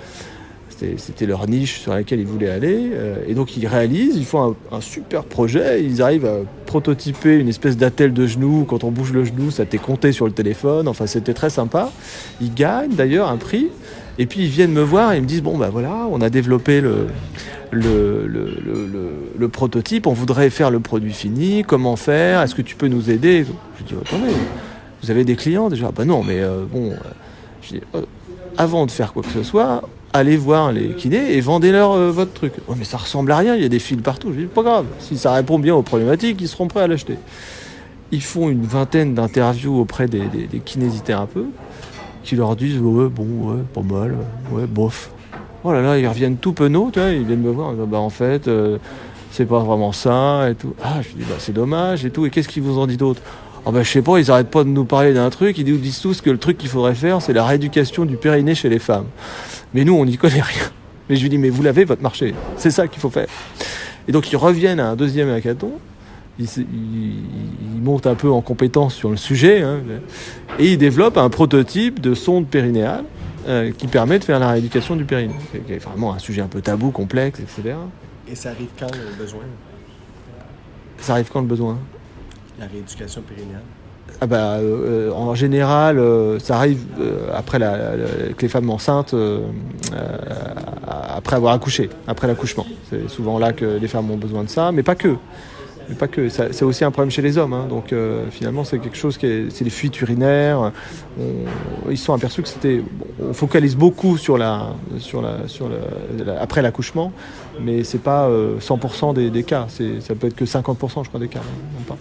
c'était 0.98 1.26
leur 1.26 1.48
niche 1.48 1.80
sur 1.80 1.92
laquelle 1.92 2.20
ils 2.20 2.26
voulaient 2.26 2.50
aller. 2.50 2.90
Euh, 2.92 3.16
et 3.26 3.34
donc 3.34 3.56
ils 3.56 3.66
réalisent, 3.66 4.16
ils 4.16 4.24
font 4.24 4.54
un, 4.70 4.80
super 4.80 5.24
projet, 5.24 5.82
ils 5.82 6.02
arrivent 6.02 6.26
à 6.26 6.38
prototyper 6.66 7.38
une 7.38 7.48
espèce 7.48 7.76
d'attelle 7.76 8.12
de 8.12 8.26
genou. 8.26 8.64
Quand 8.68 8.84
on 8.84 8.90
bouge 8.90 9.12
le 9.12 9.24
genou, 9.24 9.50
ça 9.50 9.64
t'est 9.64 9.78
compté 9.78 10.12
sur 10.12 10.26
le 10.26 10.32
téléphone. 10.32 10.88
Enfin, 10.88 11.06
c'était 11.06 11.34
très 11.34 11.50
sympa. 11.50 11.90
Ils 12.40 12.52
gagnent 12.52 12.94
d'ailleurs 12.94 13.30
un 13.30 13.36
prix. 13.36 13.68
Et 14.18 14.26
puis 14.26 14.40
ils 14.40 14.48
viennent 14.48 14.72
me 14.72 14.82
voir 14.82 15.12
et 15.12 15.16
ils 15.16 15.22
me 15.22 15.26
disent, 15.26 15.42
bon 15.42 15.58
ben 15.58 15.68
voilà, 15.68 16.06
on 16.10 16.20
a 16.20 16.30
développé 16.30 16.80
le, 16.80 17.08
prototype, 19.52 20.06
on 20.06 20.12
voudrait 20.12 20.48
faire 20.50 20.70
le 20.70 20.80
produit 20.80 21.12
fini, 21.12 21.64
comment 21.66 21.96
faire, 21.96 22.40
est-ce 22.40 22.54
que 22.54 22.62
tu 22.62 22.76
peux 22.76 22.88
nous 22.88 23.10
aider? 23.10 23.44
Je 23.78 23.84
dis, 23.84 23.94
attendez, 24.00 24.32
vous 25.02 25.10
avez 25.10 25.24
des 25.24 25.36
clients 25.36 25.68
déjà? 25.68 25.90
Ben 25.92 26.06
non, 26.06 26.22
mais 26.22 26.40
euh, 26.40 26.64
bon, 26.64 26.92
euh, 26.92 26.96
je 27.60 27.74
dis, 27.74 27.80
avant 28.56 28.86
de 28.86 28.90
faire 28.90 29.12
quoi 29.12 29.22
que 29.22 29.28
ce 29.28 29.42
soit, 29.42 29.82
allez 30.16 30.36
voir 30.36 30.72
les 30.72 30.88
kinés 30.90 31.36
et 31.36 31.40
vendez-leur 31.40 31.92
euh, 31.92 32.10
votre 32.10 32.32
truc. 32.32 32.54
Mais 32.76 32.84
ça 32.84 32.96
ressemble 32.96 33.32
à 33.32 33.38
rien, 33.38 33.54
il 33.54 33.62
y 33.62 33.64
a 33.64 33.68
des 33.68 33.78
fils 33.78 34.00
partout. 34.02 34.32
Je 34.32 34.40
dis, 34.40 34.46
pas 34.46 34.62
grave, 34.62 34.86
si 34.98 35.16
ça 35.16 35.32
répond 35.32 35.58
bien 35.58 35.74
aux 35.74 35.82
problématiques, 35.82 36.40
ils 36.40 36.48
seront 36.48 36.68
prêts 36.68 36.82
à 36.82 36.86
l'acheter. 36.86 37.16
Ils 38.12 38.22
font 38.22 38.48
une 38.48 38.64
vingtaine 38.64 39.14
d'interviews 39.14 39.80
auprès 39.80 40.06
des, 40.06 40.22
kinésithérapeutes 40.64 41.46
qui 42.22 42.36
leur 42.36 42.56
disent, 42.56 42.78
ouais, 42.78 43.08
bon, 43.08 43.24
ouais, 43.24 43.62
pas 43.72 43.82
mal, 43.82 44.16
ouais, 44.52 44.66
bof. 44.66 45.10
Oh 45.64 45.72
là 45.72 45.80
là, 45.80 45.98
ils 45.98 46.06
reviennent 46.06 46.36
tout 46.36 46.52
penauds, 46.52 46.90
ils 46.94 47.24
viennent 47.24 47.42
me 47.42 47.50
voir, 47.50 47.72
bah 47.72 47.98
en 47.98 48.10
fait, 48.10 48.46
euh, 48.46 48.78
c'est 49.32 49.46
pas 49.46 49.58
vraiment 49.58 49.92
ça, 49.92 50.48
et 50.50 50.54
tout. 50.54 50.74
Ah, 50.82 51.02
je 51.02 51.08
dis, 51.16 51.24
bah 51.28 51.36
c'est 51.38 51.52
dommage, 51.52 52.04
et 52.04 52.10
tout. 52.10 52.26
Et 52.26 52.30
qu'est-ce 52.30 52.48
qu'ils 52.48 52.62
vous 52.62 52.78
ont 52.78 52.86
dit 52.86 52.96
d'autre? 52.96 53.20
Oh 53.68 53.72
ben, 53.72 53.82
je 53.82 53.90
sais 53.90 54.02
pas, 54.02 54.18
ils 54.18 54.30
arrêtent 54.30 54.50
pas 54.50 54.62
de 54.62 54.68
nous 54.68 54.84
parler 54.84 55.12
d'un 55.12 55.28
truc, 55.28 55.58
ils 55.58 55.66
nous 55.66 55.76
disent 55.76 55.98
tous 55.98 56.20
que 56.20 56.30
le 56.30 56.38
truc 56.38 56.56
qu'il 56.56 56.68
faudrait 56.68 56.94
faire, 56.94 57.20
c'est 57.20 57.32
la 57.32 57.44
rééducation 57.44 58.04
du 58.04 58.16
périnée 58.16 58.54
chez 58.54 58.68
les 58.68 58.78
femmes. 58.78 59.06
Mais 59.74 59.84
nous, 59.84 59.94
on 59.94 60.04
n'y 60.04 60.16
connaît 60.16 60.40
rien. 60.40 60.70
Mais 61.08 61.16
je 61.16 61.22
lui 61.22 61.30
dis, 61.30 61.36
mais 61.36 61.50
vous 61.50 61.64
l'avez, 61.64 61.84
votre 61.84 62.00
marché. 62.00 62.32
C'est 62.56 62.70
ça 62.70 62.86
qu'il 62.86 63.00
faut 63.00 63.10
faire. 63.10 63.26
Et 64.06 64.12
donc, 64.12 64.30
ils 64.30 64.36
reviennent 64.36 64.78
à 64.78 64.90
un 64.90 64.94
deuxième 64.94 65.30
hackathon. 65.30 65.72
Ils, 66.38 66.48
montent 67.82 68.06
un 68.06 68.14
peu 68.14 68.30
en 68.30 68.40
compétence 68.40 68.94
sur 68.94 69.10
le 69.10 69.16
sujet. 69.16 69.62
Hein, 69.62 69.80
et 70.60 70.72
ils 70.72 70.78
développent 70.78 71.18
un 71.18 71.28
prototype 71.28 72.00
de 72.00 72.14
sonde 72.14 72.46
périnéale 72.46 73.04
euh, 73.48 73.72
qui 73.76 73.88
permet 73.88 74.20
de 74.20 74.24
faire 74.24 74.38
la 74.38 74.50
rééducation 74.50 74.94
du 74.94 75.04
périnée. 75.04 75.34
C'est 75.52 75.82
vraiment 75.82 76.12
un 76.12 76.20
sujet 76.20 76.42
un 76.42 76.48
peu 76.48 76.60
tabou, 76.60 76.92
complexe, 76.92 77.40
etc. 77.40 77.74
Et 78.30 78.36
ça 78.36 78.50
arrive 78.50 78.68
quand 78.78 78.92
le 78.92 79.16
besoin? 79.18 79.42
Ça 81.00 81.14
arrive 81.14 81.30
quand 81.32 81.40
le 81.40 81.48
besoin? 81.48 81.78
La 82.58 82.66
rééducation 82.66 83.22
périnéale 83.22 83.62
ah 84.20 84.26
bah, 84.26 84.54
euh, 84.54 85.10
en 85.12 85.34
général, 85.34 85.98
euh, 85.98 86.38
ça 86.38 86.56
arrive 86.56 86.84
euh, 87.00 87.28
après 87.34 87.58
la, 87.58 87.76
que 88.36 88.42
les 88.42 88.48
femmes 88.48 88.70
enceintes, 88.70 89.14
après 90.88 91.36
avoir 91.36 91.52
accouché, 91.52 91.90
après 92.06 92.26
l'accouchement. 92.26 92.66
C'est 92.88 93.08
souvent 93.10 93.38
là 93.38 93.52
que 93.52 93.64
les 93.64 93.88
femmes 93.88 94.10
ont 94.10 94.16
besoin 94.16 94.44
de 94.44 94.48
ça, 94.48 94.72
mais 94.72 94.82
pas 94.82 94.94
que. 94.94 95.16
Mais 95.88 95.94
pas 95.94 96.08
que. 96.08 96.28
C'est 96.28 96.62
aussi 96.62 96.84
un 96.84 96.90
problème 96.90 97.10
chez 97.10 97.22
les 97.22 97.36
hommes. 97.38 97.52
Hein. 97.52 97.66
Donc 97.68 97.94
finalement, 98.30 98.64
c'est 98.64 98.78
quelque 98.78 98.96
chose 98.96 99.18
qui 99.18 99.26
est, 99.26 99.50
c'est 99.50 99.64
les 99.64 99.70
fuites 99.70 100.00
urinaires. 100.00 100.72
ils 101.90 101.98
sont 101.98 102.14
aperçus 102.14 102.42
que 102.42 102.48
c'était. 102.48 102.82
on 103.22 103.34
focalise 103.34 103.76
beaucoup 103.76 104.16
sur 104.16 104.38
la, 104.38 104.68
sur 104.98 105.20
la, 105.20 105.46
sur 105.46 105.68
après 106.40 106.62
l'accouchement, 106.62 107.12
mais 107.60 107.84
c'est 107.84 108.02
pas 108.02 108.28
100% 108.28 109.14
des, 109.14 109.30
des 109.30 109.44
cas. 109.44 109.66
Ça 110.00 110.14
peut 110.14 110.28
être 110.28 110.36
que 110.36 110.44
50% 110.44 111.04
je 111.04 111.08
crois 111.08 111.20
des 111.20 111.28
cas, 111.28 111.40
non 111.78 111.84
pas. 111.86 111.98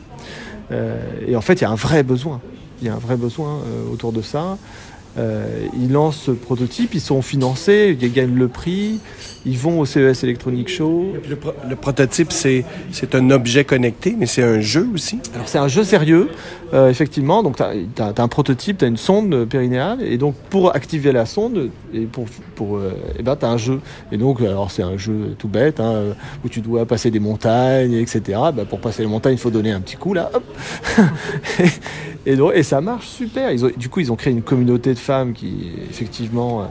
Euh, 0.72 0.98
et 1.28 1.36
en 1.36 1.42
fait, 1.42 1.54
il 1.54 1.62
y 1.62 1.66
a 1.66 1.70
un 1.70 1.76
vrai 1.76 2.04
besoin. 2.04 2.42
Il 2.82 2.88
y 2.88 2.90
a 2.90 2.96
un 2.96 3.00
vrai 3.00 3.16
besoin 3.16 3.60
euh, 3.66 3.92
autour 3.92 4.12
de 4.12 4.22
ça. 4.22 4.58
Euh, 5.18 5.68
ils 5.80 5.92
lancent 5.92 6.24
ce 6.26 6.32
prototype, 6.32 6.94
ils 6.94 7.02
sont 7.02 7.22
financés, 7.22 7.98
ils 8.00 8.12
gagnent 8.12 8.36
le 8.36 8.50
prix, 8.50 9.00
ils 9.46 9.58
vont 9.58 9.80
au 9.80 9.86
CES 9.86 10.24
Electronic 10.24 10.68
Show. 10.68 11.14
Le, 11.30 11.76
prototype, 11.76 12.32
c'est, 12.32 12.66
un 13.14 13.30
objet 13.32 13.64
connecté, 13.64 14.16
mais 14.18 14.26
c'est 14.26 14.44
un 14.44 14.60
jeu 14.60 14.88
aussi? 14.94 15.20
Alors 15.34 15.48
c'est 15.48 15.58
un 15.58 15.70
jeu 15.70 15.84
sérieux, 15.86 16.30
euh, 16.74 16.90
effectivement. 16.90 17.44
Donc 17.44 17.58
tu 17.58 17.64
as, 17.64 18.14
un 18.18 18.28
prototype, 18.28 18.80
tu 18.80 18.86
as 18.86 18.88
une 18.90 18.98
sonde 18.98 19.46
périnéale, 19.46 20.02
et 20.02 20.18
donc 20.18 20.36
pour 20.50 20.76
activer 20.76 21.14
la 21.14 21.26
sonde, 21.26 21.70
et 21.94 22.02
pour, 22.02 22.26
pour 22.56 22.78
euh, 22.78 22.92
eh 23.18 23.24
ben, 23.24 23.38
tu 23.38 23.46
as 23.46 23.50
un 23.50 23.58
jeu. 23.58 23.80
Et 24.12 24.18
donc, 24.18 24.42
alors 24.42 24.70
c'est 24.70 24.84
un 24.84 24.98
jeu 24.98 25.36
tout 25.38 25.48
bête, 25.48 25.80
hein, 25.80 26.16
où 26.44 26.50
tu 26.50 26.60
dois 26.60 26.86
passer 26.86 27.10
des 27.10 27.20
montagnes, 27.20 27.94
etc. 27.94 28.22
Bah, 28.54 28.66
pour 28.70 28.80
passer 28.80 29.04
les 29.04 29.10
montagnes, 29.10 29.34
il 29.36 29.40
faut 29.40 29.52
donner 29.52 29.72
un 29.72 29.80
petit 29.80 29.96
coup 29.96 30.14
là. 30.14 30.30
Hop 30.34 30.44
Et, 32.26 32.38
et, 32.56 32.64
ça 32.64 32.82
marche 32.82 33.08
super. 33.08 33.52
Ils 33.52 33.66
ont, 33.66 33.72
du 33.78 33.88
coup, 33.90 34.00
ils 34.00 34.12
ont 34.12 34.16
créé 34.16 34.34
une 34.34 34.42
communauté 34.42 34.94
de 34.94 35.00
femmes 35.06 35.34
qui, 35.34 35.72
effectivement, 35.90 36.68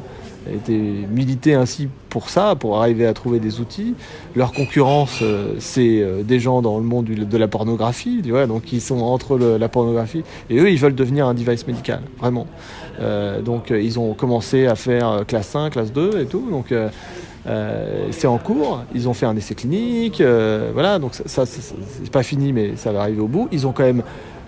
été 0.52 0.76
milité 1.10 1.54
ainsi 1.54 1.88
pour 2.10 2.28
ça, 2.28 2.54
pour 2.54 2.80
arriver 2.80 3.06
à 3.06 3.12
trouver 3.12 3.40
des 3.40 3.60
outils. 3.60 3.94
Leur 4.36 4.52
concurrence, 4.52 5.20
euh, 5.22 5.54
c'est 5.58 6.00
euh, 6.00 6.22
des 6.22 6.38
gens 6.38 6.62
dans 6.62 6.78
le 6.78 6.84
monde 6.84 7.06
de 7.06 7.38
la 7.38 7.48
pornographie, 7.48 8.22
donc 8.22 8.72
ils 8.72 8.80
sont 8.80 9.00
entre 9.00 9.38
la 9.38 9.68
pornographie 9.68 10.22
et 10.50 10.58
eux, 10.58 10.70
ils 10.70 10.78
veulent 10.78 10.94
devenir 10.94 11.26
un 11.26 11.34
device 11.34 11.66
médical, 11.66 12.00
vraiment. 12.18 12.46
Euh, 13.00 13.42
donc 13.42 13.70
euh, 13.70 13.80
ils 13.80 13.98
ont 13.98 14.14
commencé 14.14 14.66
à 14.66 14.76
faire 14.76 15.08
euh, 15.08 15.24
classe 15.24 15.54
1, 15.56 15.70
classe 15.70 15.92
2 15.92 16.20
et 16.20 16.26
tout, 16.26 16.48
donc 16.50 16.70
euh, 16.70 16.88
euh, 17.46 18.06
c'est 18.10 18.26
en 18.26 18.38
cours. 18.38 18.82
Ils 18.94 19.08
ont 19.08 19.14
fait 19.14 19.26
un 19.26 19.36
essai 19.36 19.54
clinique, 19.54 20.20
euh, 20.20 20.70
voilà, 20.72 20.98
donc 20.98 21.14
ça, 21.14 21.24
ça, 21.26 21.46
ça, 21.46 21.74
c'est 22.02 22.10
pas 22.12 22.22
fini, 22.22 22.52
mais 22.52 22.76
ça 22.76 22.92
va 22.92 23.00
arriver 23.00 23.20
au 23.20 23.28
bout. 23.28 23.48
Ils 23.52 23.66
ont 23.66 23.72
quand 23.72 23.84
même 23.84 24.02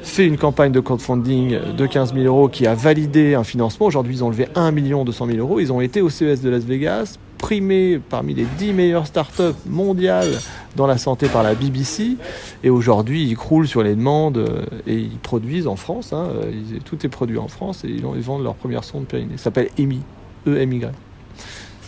fait 0.06 0.26
une 0.26 0.38
campagne 0.38 0.72
de 0.72 0.80
crowdfunding 0.80 1.74
de 1.76 1.86
15 1.86 2.14
000 2.14 2.24
euros 2.24 2.48
qui 2.48 2.66
a 2.66 2.74
validé 2.74 3.34
un 3.34 3.44
financement. 3.44 3.86
Aujourd'hui, 3.86 4.14
ils 4.14 4.24
ont 4.24 4.30
levé 4.30 4.48
1 4.54 4.70
million 4.70 5.04
200 5.04 5.26
000 5.26 5.38
euros. 5.38 5.60
Ils 5.60 5.72
ont 5.72 5.80
été 5.80 6.00
au 6.00 6.08
CES 6.08 6.40
de 6.40 6.48
Las 6.48 6.64
Vegas, 6.64 7.18
primés 7.38 7.98
parmi 7.98 8.34
les 8.34 8.46
10 8.58 8.72
meilleures 8.72 9.06
startups 9.06 9.56
mondiales 9.66 10.38
dans 10.76 10.86
la 10.86 10.96
santé 10.96 11.28
par 11.28 11.42
la 11.42 11.54
BBC. 11.54 12.16
Et 12.62 12.70
aujourd'hui, 12.70 13.24
ils 13.24 13.36
croulent 13.36 13.66
sur 13.66 13.82
les 13.82 13.94
demandes 13.94 14.38
euh, 14.38 14.64
et 14.86 14.96
ils 14.96 15.18
produisent 15.18 15.66
en 15.66 15.76
France. 15.76 16.12
hein, 16.12 16.28
euh, 16.34 16.52
tout 16.84 17.04
est 17.04 17.10
produit 17.10 17.38
en 17.38 17.48
France 17.48 17.84
et 17.84 17.88
ils 17.88 18.02
vendent 18.02 18.44
leur 18.44 18.54
première 18.54 18.84
sonde 18.84 19.06
périnée. 19.06 19.36
Ça 19.36 19.44
s'appelle 19.44 19.68
EMI. 19.78 20.00
E-M-Y. 20.46 20.86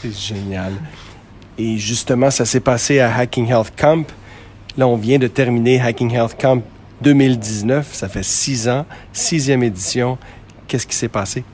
C'est 0.01 0.15
génial. 0.17 0.73
Et 1.57 1.77
justement, 1.79 2.31
ça 2.31 2.45
s'est 2.45 2.61
passé 2.61 3.01
à 3.01 3.17
Hacking 3.17 3.49
Health 3.49 3.73
Camp. 3.77 4.05
Là, 4.77 4.87
on 4.87 4.97
vient 4.97 5.19
de 5.19 5.29
terminer 5.29 5.81
Hacking 5.81 6.13
Health 6.13 6.37
Camp 6.41 6.63
2019. 7.03 7.93
Ça 7.93 8.09
fait 8.09 8.25
six 8.25 8.69
ans, 8.69 8.87
sixième 9.13 9.63
édition. 9.63 10.19
Qu'est-ce 10.67 10.87
qui 10.87 10.97
s'est 10.97 11.09
passé? 11.09 11.45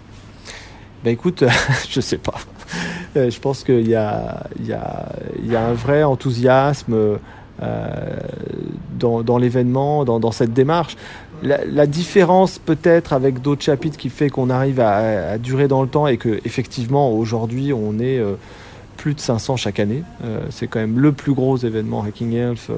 Ben 1.04 1.12
écoute, 1.12 1.44
je 1.90 2.00
sais 2.00 2.18
pas. 2.18 2.34
Euh, 3.16 3.30
Je 3.30 3.38
pense 3.38 3.62
qu'il 3.62 3.86
y 3.88 3.94
a, 3.94 4.46
un 5.54 5.72
vrai 5.74 6.02
enthousiasme 6.02 7.18
euh, 7.62 8.18
dans, 8.98 9.38
l'événement, 9.38 10.04
dans, 10.04 10.32
cette 10.32 10.52
démarche. 10.52 10.96
La, 11.42 11.86
différence 11.86 12.58
peut-être 12.58 13.12
avec 13.12 13.42
d'autres 13.42 13.62
chapitres 13.62 13.98
qui 13.98 14.08
fait 14.08 14.30
qu'on 14.30 14.48
arrive 14.50 14.80
à, 14.80 15.36
durer 15.38 15.68
dans 15.68 15.82
le 15.82 15.88
temps 15.88 16.06
et 16.06 16.16
que 16.16 16.40
effectivement 16.44 17.12
aujourd'hui 17.12 17.72
on 17.72 17.98
est 17.98 18.18
euh, 18.18 18.34
plus 18.96 19.14
de 19.14 19.20
500 19.20 19.56
chaque 19.56 19.80
année. 19.80 20.02
Euh, 20.24 20.40
c'est 20.50 20.66
quand 20.66 20.80
même 20.80 20.98
le 20.98 21.12
plus 21.12 21.34
gros 21.34 21.56
événement 21.56 22.02
Hacking 22.02 22.34
euh, 22.36 22.54
euh, 22.70 22.74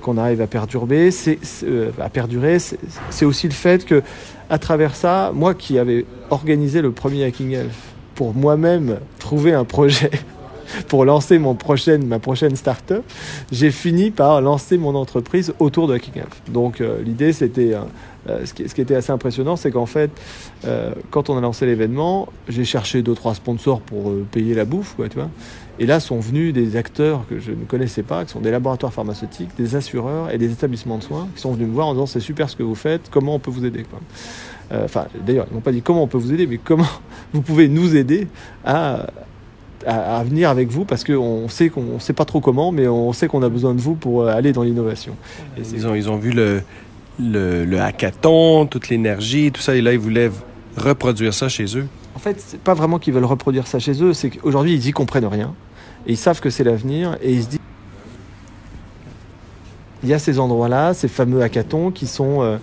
qu'on 0.00 0.18
arrive 0.18 0.40
à 0.40 0.46
perdurer. 0.46 1.10
C'est, 1.10 1.38
euh, 1.64 1.90
à 2.00 2.08
perdurer. 2.08 2.58
C'est, 2.58 3.24
aussi 3.24 3.46
le 3.46 3.54
fait 3.54 3.84
que 3.84 4.02
à 4.48 4.58
travers 4.58 4.94
ça, 4.94 5.32
moi 5.34 5.54
qui 5.54 5.78
avais 5.78 6.04
organisé 6.30 6.82
le 6.82 6.92
premier 6.92 7.24
Hacking 7.24 7.52
Health 7.52 7.70
pour 8.14 8.34
moi-même 8.34 8.98
trouver 9.18 9.52
un 9.52 9.64
projet 9.64 10.10
pour 10.88 11.04
lancer 11.04 11.38
mon 11.38 11.54
prochaine, 11.54 12.06
ma 12.06 12.18
prochaine 12.18 12.56
start-up, 12.56 13.04
j'ai 13.52 13.70
fini 13.70 14.10
par 14.10 14.40
lancer 14.40 14.78
mon 14.78 14.94
entreprise 14.94 15.52
autour 15.58 15.88
de 15.88 15.94
Hacking 15.94 16.18
Health. 16.18 16.42
Donc 16.48 16.80
euh, 16.80 17.02
l'idée 17.02 17.32
c'était, 17.32 17.74
euh, 17.74 17.80
euh, 18.28 18.44
ce, 18.44 18.54
qui, 18.54 18.68
ce 18.68 18.74
qui 18.74 18.80
était 18.80 18.94
assez 18.94 19.12
impressionnant, 19.12 19.56
c'est 19.56 19.70
qu'en 19.70 19.86
fait, 19.86 20.10
euh, 20.64 20.92
quand 21.10 21.30
on 21.30 21.38
a 21.38 21.40
lancé 21.40 21.66
l'événement, 21.66 22.28
j'ai 22.48 22.64
cherché 22.64 23.02
deux 23.02 23.14
trois 23.14 23.34
sponsors 23.34 23.80
pour 23.80 24.10
euh, 24.10 24.26
payer 24.30 24.54
la 24.54 24.64
bouffe, 24.64 24.94
quoi, 24.96 25.08
tu 25.08 25.16
vois. 25.16 25.30
Et 25.78 25.86
là 25.86 26.00
sont 26.00 26.20
venus 26.20 26.52
des 26.54 26.76
acteurs 26.76 27.24
que 27.28 27.38
je 27.38 27.50
ne 27.50 27.64
connaissais 27.66 28.02
pas, 28.02 28.24
qui 28.24 28.32
sont 28.32 28.40
des 28.40 28.50
laboratoires 28.50 28.92
pharmaceutiques, 28.92 29.50
des 29.58 29.76
assureurs 29.76 30.30
et 30.30 30.38
des 30.38 30.50
établissements 30.50 30.98
de 30.98 31.02
soins, 31.02 31.28
qui 31.34 31.40
sont 31.42 31.52
venus 31.52 31.68
me 31.68 31.74
voir 31.74 31.88
en 31.88 31.92
disant 31.92 32.06
c'est 32.06 32.20
super 32.20 32.48
ce 32.48 32.56
que 32.56 32.62
vous 32.62 32.74
faites, 32.74 33.10
comment 33.10 33.34
on 33.34 33.38
peut 33.38 33.50
vous 33.50 33.64
aider 33.64 33.82
quoi. 33.84 34.00
Euh, 34.72 34.84
Enfin, 34.84 35.06
d'ailleurs, 35.24 35.46
ils 35.50 35.54
m'ont 35.54 35.60
pas 35.60 35.72
dit 35.72 35.82
comment 35.82 36.02
on 36.02 36.06
peut 36.08 36.18
vous 36.18 36.32
aider, 36.32 36.46
mais 36.46 36.58
comment 36.58 36.86
vous 37.32 37.42
pouvez 37.42 37.68
nous 37.68 37.94
aider 37.94 38.26
à, 38.64 39.06
à, 39.86 40.18
à 40.18 40.24
venir 40.24 40.48
avec 40.50 40.68
vous, 40.70 40.84
parce 40.84 41.04
qu'on 41.04 41.48
sait 41.48 41.68
qu'on 41.68 41.94
ne 41.94 41.98
sait 41.98 42.14
pas 42.14 42.24
trop 42.24 42.40
comment, 42.40 42.72
mais 42.72 42.88
on 42.88 43.12
sait 43.12 43.28
qu'on 43.28 43.42
a 43.42 43.48
besoin 43.48 43.74
de 43.74 43.80
vous 43.80 43.94
pour 43.94 44.22
euh, 44.22 44.34
aller 44.34 44.52
dans 44.52 44.62
l'innovation. 44.62 45.14
Et 45.56 45.62
Ils 45.72 45.86
ont, 45.86 45.94
ils 45.94 46.08
ont 46.10 46.16
vu 46.16 46.32
le, 46.32 46.62
le, 47.20 47.64
le 47.64 47.80
hackathon, 47.80 48.66
toute 48.66 48.88
l'énergie, 48.88 49.52
tout 49.52 49.60
ça, 49.60 49.76
et 49.76 49.82
là, 49.82 49.92
ils 49.92 49.98
voulaient 49.98 50.30
reproduire 50.76 51.32
ça 51.34 51.48
chez 51.48 51.76
eux. 51.76 51.86
En 52.14 52.18
fait, 52.18 52.40
c'est 52.40 52.60
pas 52.60 52.74
vraiment 52.74 52.98
qu'ils 52.98 53.12
veulent 53.12 53.24
reproduire 53.24 53.66
ça 53.66 53.78
chez 53.78 54.02
eux, 54.02 54.14
c'est 54.14 54.30
qu'aujourd'hui, 54.30 54.74
ils 54.74 54.88
y 54.88 54.92
comprennent 54.92 55.26
rien. 55.26 55.54
Et 56.06 56.12
ils 56.12 56.16
savent 56.16 56.40
que 56.40 56.50
c'est 56.50 56.64
l'avenir, 56.64 57.16
et 57.20 57.32
ils 57.32 57.42
se 57.42 57.48
disent. 57.48 57.60
Il 60.02 60.08
y 60.08 60.14
a 60.14 60.18
ces 60.18 60.38
endroits-là, 60.38 60.94
ces 60.94 61.08
fameux 61.08 61.42
hackathons 61.42 61.90
qui 61.90 62.06
sont, 62.06 62.42
euh, 62.42 62.58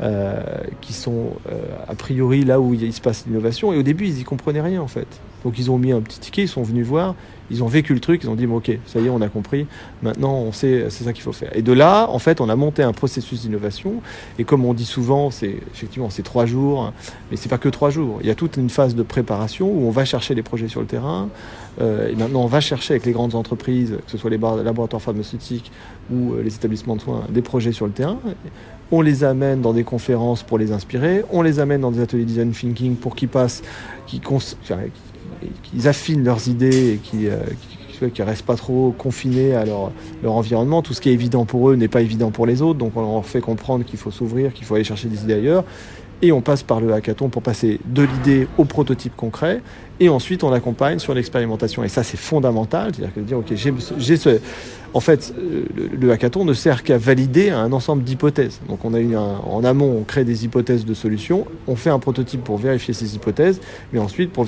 euh, 0.00 0.42
qui 0.80 0.92
sont 0.92 1.36
euh, 1.50 1.60
a 1.86 1.94
priori 1.94 2.44
là 2.44 2.60
où 2.60 2.74
il 2.74 2.92
se 2.92 3.00
passe 3.00 3.24
l'innovation. 3.26 3.72
Et 3.72 3.78
au 3.78 3.82
début, 3.82 4.06
ils 4.06 4.18
y 4.18 4.24
comprenaient 4.24 4.60
rien 4.60 4.82
en 4.82 4.88
fait. 4.88 5.06
Donc 5.44 5.58
ils 5.58 5.70
ont 5.70 5.78
mis 5.78 5.92
un 5.92 6.00
petit 6.00 6.18
ticket, 6.18 6.42
ils 6.42 6.48
sont 6.48 6.62
venus 6.62 6.84
voir, 6.86 7.14
ils 7.50 7.62
ont 7.62 7.68
vécu 7.68 7.94
le 7.94 8.00
truc, 8.00 8.22
ils 8.24 8.28
ont 8.28 8.34
dit 8.34 8.46
bon, 8.46 8.56
ok, 8.56 8.76
ça 8.86 8.98
y 9.00 9.06
est, 9.06 9.08
on 9.08 9.20
a 9.20 9.28
compris. 9.28 9.66
Maintenant, 10.02 10.34
on 10.34 10.52
sait, 10.52 10.86
c'est 10.90 11.04
ça 11.04 11.12
qu'il 11.12 11.22
faut 11.22 11.32
faire. 11.32 11.56
Et 11.56 11.62
de 11.62 11.72
là, 11.72 12.08
en 12.10 12.18
fait, 12.18 12.40
on 12.40 12.48
a 12.48 12.56
monté 12.56 12.82
un 12.82 12.92
processus 12.92 13.42
d'innovation. 13.42 13.94
Et 14.38 14.44
comme 14.44 14.64
on 14.64 14.74
dit 14.74 14.84
souvent, 14.84 15.30
c'est 15.30 15.54
effectivement 15.72 16.10
c'est 16.10 16.22
trois 16.24 16.44
jours, 16.44 16.92
mais 17.30 17.36
c'est 17.36 17.48
pas 17.48 17.58
que 17.58 17.68
trois 17.68 17.90
jours. 17.90 18.18
Il 18.20 18.26
y 18.26 18.30
a 18.30 18.34
toute 18.34 18.56
une 18.56 18.68
phase 18.68 18.94
de 18.94 19.02
préparation 19.02 19.70
où 19.70 19.86
on 19.86 19.90
va 19.90 20.04
chercher 20.04 20.34
les 20.34 20.42
projets 20.42 20.68
sur 20.68 20.80
le 20.80 20.86
terrain. 20.86 21.28
Euh, 21.80 22.10
et 22.10 22.16
maintenant, 22.16 22.42
on 22.42 22.46
va 22.46 22.60
chercher 22.60 22.94
avec 22.94 23.06
les 23.06 23.12
grandes 23.12 23.36
entreprises, 23.36 23.96
que 24.04 24.10
ce 24.10 24.18
soit 24.18 24.30
les 24.30 24.38
laboratoires 24.38 25.00
pharmaceutiques 25.00 25.70
ou 26.10 26.32
euh, 26.32 26.42
les 26.42 26.54
établissements 26.54 26.96
de 26.96 27.00
soins, 27.00 27.22
des 27.30 27.42
projets 27.42 27.72
sur 27.72 27.86
le 27.86 27.92
terrain. 27.92 28.18
On 28.90 29.00
les 29.00 29.22
amène 29.22 29.60
dans 29.60 29.72
des 29.74 29.84
conférences 29.84 30.42
pour 30.42 30.58
les 30.58 30.72
inspirer. 30.72 31.22
On 31.30 31.42
les 31.42 31.60
amène 31.60 31.82
dans 31.82 31.92
des 31.92 32.00
ateliers 32.00 32.24
design 32.24 32.50
thinking 32.52 32.96
pour 32.96 33.14
qu'ils 33.14 33.28
passent, 33.28 33.62
qu'ils 34.06 34.20
cons- 34.20 34.38
qu'ils- 35.62 35.88
affinent 35.88 36.24
leurs 36.24 36.48
idées 36.48 36.94
et 36.94 36.96
qu'ils 36.96 37.28
euh, 37.28 37.38
qu'ils 38.14 38.24
restent 38.24 38.46
pas 38.46 38.54
trop 38.54 38.94
confinés 38.96 39.54
à 39.54 39.64
leur, 39.64 39.90
leur 40.22 40.32
environnement. 40.34 40.82
Tout 40.82 40.94
ce 40.94 41.00
qui 41.00 41.08
est 41.10 41.12
évident 41.14 41.44
pour 41.44 41.68
eux 41.70 41.74
n'est 41.74 41.88
pas 41.88 42.00
évident 42.00 42.30
pour 42.30 42.46
les 42.46 42.62
autres. 42.62 42.78
Donc 42.78 42.92
on 42.96 43.02
leur 43.02 43.26
fait 43.26 43.40
comprendre 43.40 43.84
qu'il 43.84 43.98
faut 43.98 44.12
s'ouvrir, 44.12 44.52
qu'il 44.52 44.64
faut 44.64 44.76
aller 44.76 44.84
chercher 44.84 45.08
des 45.08 45.22
idées 45.24 45.34
ailleurs. 45.34 45.64
Et 46.22 46.32
on 46.32 46.40
passe 46.40 46.62
par 46.64 46.80
le 46.80 46.92
hackathon 46.92 47.28
pour 47.28 47.42
passer 47.42 47.78
de 47.86 48.02
l'idée 48.02 48.48
au 48.56 48.64
prototype 48.64 49.14
concret. 49.16 49.62
Et 50.00 50.08
ensuite, 50.08 50.42
on 50.44 50.52
accompagne 50.52 50.98
sur 50.98 51.14
l'expérimentation. 51.14 51.84
Et 51.84 51.88
ça, 51.88 52.02
c'est 52.02 52.16
fondamental. 52.16 52.92
C'est-à-dire 52.94 53.14
que 53.14 53.20
dire, 53.20 53.38
OK, 53.38 53.52
j'ai 53.98 54.16
ce. 54.16 54.40
En 54.94 55.00
fait, 55.00 55.34
euh, 55.38 55.64
le, 55.98 56.10
hackathon 56.10 56.44
ne 56.44 56.54
sert 56.54 56.82
qu'à 56.82 56.98
valider 56.98 57.50
un 57.50 57.72
ensemble 57.72 58.02
d'hypothèses. 58.02 58.60
Donc, 58.68 58.84
on 58.84 58.94
a 58.94 59.00
eu 59.00 59.16
en 59.16 59.62
amont, 59.64 59.96
on 59.98 60.02
crée 60.02 60.24
des 60.24 60.44
hypothèses 60.44 60.84
de 60.84 60.94
solutions. 60.94 61.46
On 61.66 61.76
fait 61.76 61.90
un 61.90 61.98
prototype 61.98 62.42
pour 62.42 62.56
vérifier 62.56 62.94
ces 62.94 63.14
hypothèses. 63.14 63.60
Mais 63.92 63.98
ensuite, 63.98 64.32
pour, 64.32 64.46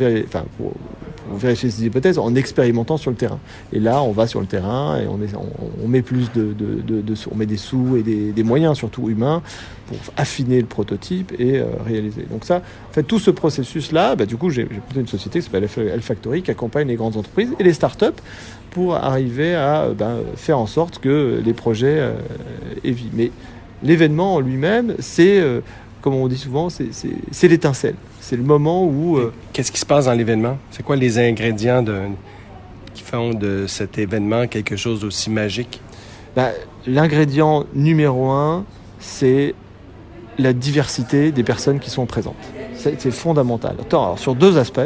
vérifier 1.33 1.71
ces 1.71 1.85
hypothèses 1.85 2.19
en 2.19 2.35
expérimentant 2.35 2.97
sur 2.97 3.11
le 3.11 3.17
terrain. 3.17 3.39
Et 3.73 3.79
là, 3.79 4.03
on 4.03 4.13
va 4.13 4.27
sur 4.27 4.41
le 4.41 4.47
terrain 4.47 4.99
et 4.99 5.07
on, 5.07 5.89
met 5.89 6.03
plus 6.03 6.31
de, 6.33 6.55
on 7.31 7.37
met 7.37 7.47
des 7.47 7.57
sous 7.57 7.97
et 7.97 8.03
des, 8.03 8.43
moyens, 8.43 8.77
surtout 8.77 9.09
humains, 9.09 9.43
pour 9.87 9.99
affiner 10.17 10.61
le 10.61 10.67
prototype 10.67 11.33
et 11.39 11.59
euh, 11.59 11.67
réaliser. 11.85 12.23
Donc 12.31 12.45
ça, 12.45 12.63
en 12.89 12.93
fait, 12.93 13.03
tout 13.03 13.19
ce 13.19 13.31
processus-là, 13.31 14.17
bah, 14.17 14.27
du 14.27 14.37
coup, 14.37 14.51
j'ai 14.51 14.61
j'ai 14.71 14.77
monté 14.77 15.01
une 15.01 15.07
société 15.07 15.41
qui 15.41 15.47
s'appelle 15.47 15.69
L 15.93 16.03
Factory 16.03 16.43
qui 16.43 16.51
accompagne 16.51 16.89
les 16.89 16.97
grandes 16.97 17.17
entreprises 17.17 17.51
et 17.59 17.63
les 17.63 17.73
startups 17.73 18.07
pour 18.71 18.95
arriver 18.95 19.55
à 19.55 19.83
euh, 19.83 19.95
ben, 19.95 20.19
faire 20.37 20.59
en 20.59 20.67
sorte 20.67 20.99
que 20.99 21.41
les 21.45 21.53
projets 21.53 21.97
euh, 21.99 22.13
aient 22.85 22.91
vie. 22.93 23.11
Mais 23.13 23.31
l'événement 23.83 24.37
en 24.37 24.41
lui-même, 24.41 24.95
c'est, 24.99 25.41
euh, 25.41 25.61
comme 26.01 26.15
on 26.15 26.29
dit 26.29 26.37
souvent, 26.39 26.69
c'est- 26.71 27.49
l'étincelle. 27.49 27.95
C'est 28.21 28.37
le 28.37 28.43
moment 28.43 28.85
où... 28.85 29.17
euh, 29.19 29.33
Qu'est-ce 29.53 29.73
qui 29.73 29.81
se 29.81 29.87
passe 29.87 30.05
dans 30.05 30.13
l'événement? 30.13 30.57
C'est 30.71 30.83
quoi 30.85 30.97
les 30.97 31.19
ingrédients 31.19 31.83
de, 31.83 31.97
qui 32.95 33.03
font 33.03 33.31
de 33.35 33.67
cet 33.67 33.99
événement 33.99 34.47
quelque 34.47 34.77
chose 34.77 35.01
d'aussi 35.01 35.31
magique? 35.31 35.81
Bah, 36.37 36.51
L'ingrédient 36.87 37.65
numéro 37.75 38.31
un, 38.31 38.65
c'est 39.01 39.55
la 40.39 40.53
diversité 40.53 41.33
des 41.33 41.43
personnes 41.43 41.81
qui 41.81 41.91
sont 41.91 42.07
présentes. 42.07 42.37
C'est 42.75 42.99
c'est 42.99 43.11
fondamental. 43.11 43.77
Attends, 43.81 44.05
alors, 44.05 44.19
sur 44.19 44.35
deux 44.35 44.57
aspects. 44.57 44.81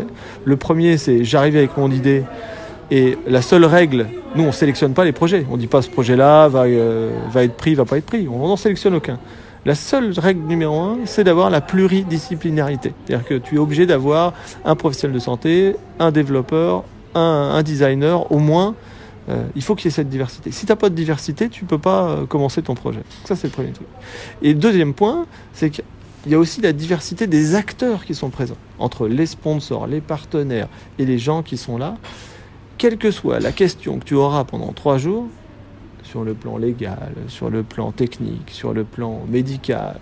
Le 0.44 0.56
premier, 0.56 0.96
c'est 0.96 1.22
j'arrive 1.22 1.56
avec 1.56 1.76
mon 1.76 1.90
idée 1.92 2.24
et 2.90 3.18
la 3.26 3.42
seule 3.42 3.64
règle, 3.64 4.06
nous, 4.34 4.44
on 4.44 4.52
sélectionne 4.52 4.94
pas 4.94 5.04
les 5.04 5.12
projets. 5.12 5.46
On 5.50 5.56
dit 5.56 5.66
pas 5.66 5.82
ce 5.82 5.88
projet-là 5.88 6.48
va, 6.48 6.64
euh, 6.64 7.10
va 7.30 7.44
être 7.44 7.56
pris, 7.56 7.74
va 7.74 7.84
pas 7.84 7.98
être 7.98 8.06
pris. 8.06 8.28
On 8.28 8.46
n'en 8.46 8.56
sélectionne 8.56 8.94
aucun. 8.94 9.18
La 9.64 9.74
seule 9.74 10.12
règle 10.18 10.42
numéro 10.42 10.78
un, 10.78 10.98
c'est 11.06 11.24
d'avoir 11.24 11.48
la 11.48 11.62
pluridisciplinarité. 11.62 12.92
C'est-à-dire 13.06 13.26
que 13.26 13.34
tu 13.34 13.54
es 13.54 13.58
obligé 13.58 13.86
d'avoir 13.86 14.34
un 14.64 14.76
professionnel 14.76 15.14
de 15.14 15.20
santé, 15.20 15.74
un 15.98 16.10
développeur, 16.10 16.84
un, 17.14 17.62
designer, 17.62 18.30
au 18.30 18.38
moins. 18.38 18.74
Euh, 19.30 19.42
il 19.56 19.62
faut 19.62 19.74
qu'il 19.74 19.86
y 19.86 19.88
ait 19.88 19.92
cette 19.92 20.10
diversité. 20.10 20.50
Si 20.50 20.66
tu 20.66 20.72
n'as 20.72 20.76
pas 20.76 20.90
de 20.90 20.94
diversité, 20.94 21.48
tu 21.48 21.64
peux 21.64 21.78
pas 21.78 22.08
euh, 22.08 22.26
commencer 22.26 22.60
ton 22.60 22.74
projet. 22.74 23.00
Ça, 23.24 23.36
c'est 23.36 23.46
le 23.46 23.52
premier 23.54 23.70
truc. 23.70 23.86
Et 24.42 24.52
deuxième 24.52 24.92
point, 24.92 25.24
c'est 25.54 25.70
qu'il 25.70 25.84
y 26.26 26.34
a 26.34 26.38
aussi 26.38 26.60
la 26.60 26.74
diversité 26.74 27.26
des 27.26 27.54
acteurs 27.54 28.04
qui 28.04 28.14
sont 28.14 28.28
présents, 28.28 28.58
entre 28.78 29.08
les 29.08 29.24
sponsors, 29.24 29.86
les 29.86 30.02
partenaires 30.02 30.68
et 30.98 31.06
les 31.06 31.18
gens 31.18 31.42
qui 31.42 31.56
sont 31.56 31.78
là. 31.78 31.96
Quelle 32.78 32.98
que 32.98 33.10
soit 33.10 33.40
la 33.40 33.52
question 33.52 33.98
que 33.98 34.04
tu 34.04 34.14
auras 34.14 34.44
pendant 34.44 34.72
trois 34.72 34.98
jours, 34.98 35.26
sur 36.02 36.22
le 36.22 36.34
plan 36.34 36.58
légal, 36.58 37.12
sur 37.28 37.50
le 37.50 37.62
plan 37.62 37.90
technique, 37.90 38.50
sur 38.50 38.72
le 38.72 38.84
plan 38.84 39.22
médical, 39.28 39.98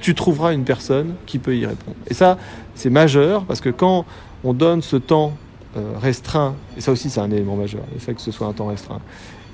tu 0.00 0.14
trouveras 0.14 0.52
une 0.52 0.64
personne 0.64 1.14
qui 1.26 1.38
peut 1.38 1.56
y 1.56 1.66
répondre. 1.66 1.96
Et 2.08 2.14
ça, 2.14 2.38
c'est 2.74 2.90
majeur 2.90 3.44
parce 3.44 3.60
que 3.60 3.68
quand 3.68 4.04
on 4.44 4.54
donne 4.54 4.82
ce 4.82 4.96
temps 4.96 5.32
euh, 5.76 5.92
restreint, 6.00 6.54
et 6.76 6.80
ça 6.80 6.92
aussi 6.92 7.10
c'est 7.10 7.20
un 7.20 7.30
élément 7.30 7.56
majeur, 7.56 7.82
le 7.92 7.98
fait 7.98 8.14
que 8.14 8.20
ce 8.20 8.30
soit 8.30 8.46
un 8.46 8.52
temps 8.52 8.66
restreint, 8.66 9.00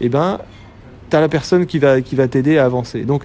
eh 0.00 0.08
ben, 0.08 0.38
tu 1.10 1.16
as 1.16 1.20
la 1.20 1.28
personne 1.28 1.66
qui 1.66 1.78
va, 1.78 2.00
qui 2.00 2.14
va 2.14 2.28
t'aider 2.28 2.58
à 2.58 2.64
avancer. 2.64 3.04
Donc, 3.04 3.24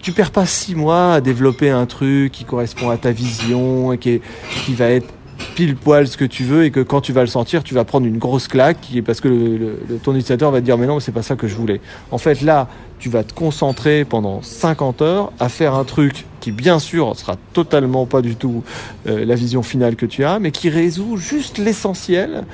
tu 0.00 0.12
perds 0.12 0.32
pas 0.32 0.44
six 0.44 0.74
mois 0.74 1.14
à 1.14 1.20
développer 1.20 1.70
un 1.70 1.86
truc 1.86 2.30
qui 2.30 2.44
correspond 2.44 2.90
à 2.90 2.98
ta 2.98 3.10
vision 3.10 3.92
et 3.92 3.98
qui, 3.98 4.20
qui 4.64 4.74
va 4.74 4.90
être 4.90 5.08
pile 5.54 5.76
poil 5.76 6.06
ce 6.08 6.16
que 6.16 6.24
tu 6.24 6.44
veux 6.44 6.64
et 6.64 6.70
que 6.70 6.80
quand 6.80 7.00
tu 7.00 7.12
vas 7.12 7.20
le 7.20 7.28
sentir, 7.28 7.62
tu 7.62 7.74
vas 7.74 7.84
prendre 7.84 8.06
une 8.06 8.18
grosse 8.18 8.48
claque 8.48 8.88
parce 9.06 9.20
que 9.20 9.28
le, 9.28 9.98
ton 10.02 10.12
utilisateur 10.12 10.50
va 10.50 10.60
te 10.60 10.64
dire 10.64 10.76
mais 10.76 10.86
non, 10.86 11.00
c'est 11.00 11.12
pas 11.12 11.22
ça 11.22 11.36
que 11.36 11.46
je 11.46 11.54
voulais. 11.54 11.80
En 12.10 12.18
fait, 12.18 12.42
là, 12.42 12.68
tu 12.98 13.08
vas 13.08 13.22
te 13.22 13.32
concentrer 13.32 14.04
pendant 14.04 14.42
50 14.42 15.02
heures 15.02 15.32
à 15.38 15.48
faire 15.48 15.74
un 15.74 15.84
truc 15.84 16.24
qui, 16.40 16.52
bien 16.52 16.78
sûr, 16.78 17.16
sera 17.16 17.36
totalement 17.52 18.06
pas 18.06 18.22
du 18.22 18.36
tout 18.36 18.64
euh, 19.06 19.24
la 19.24 19.34
vision 19.34 19.62
finale 19.62 19.96
que 19.96 20.06
tu 20.06 20.24
as, 20.24 20.38
mais 20.38 20.50
qui 20.50 20.70
résout 20.70 21.16
juste 21.16 21.58
l'essentiel, 21.58 22.44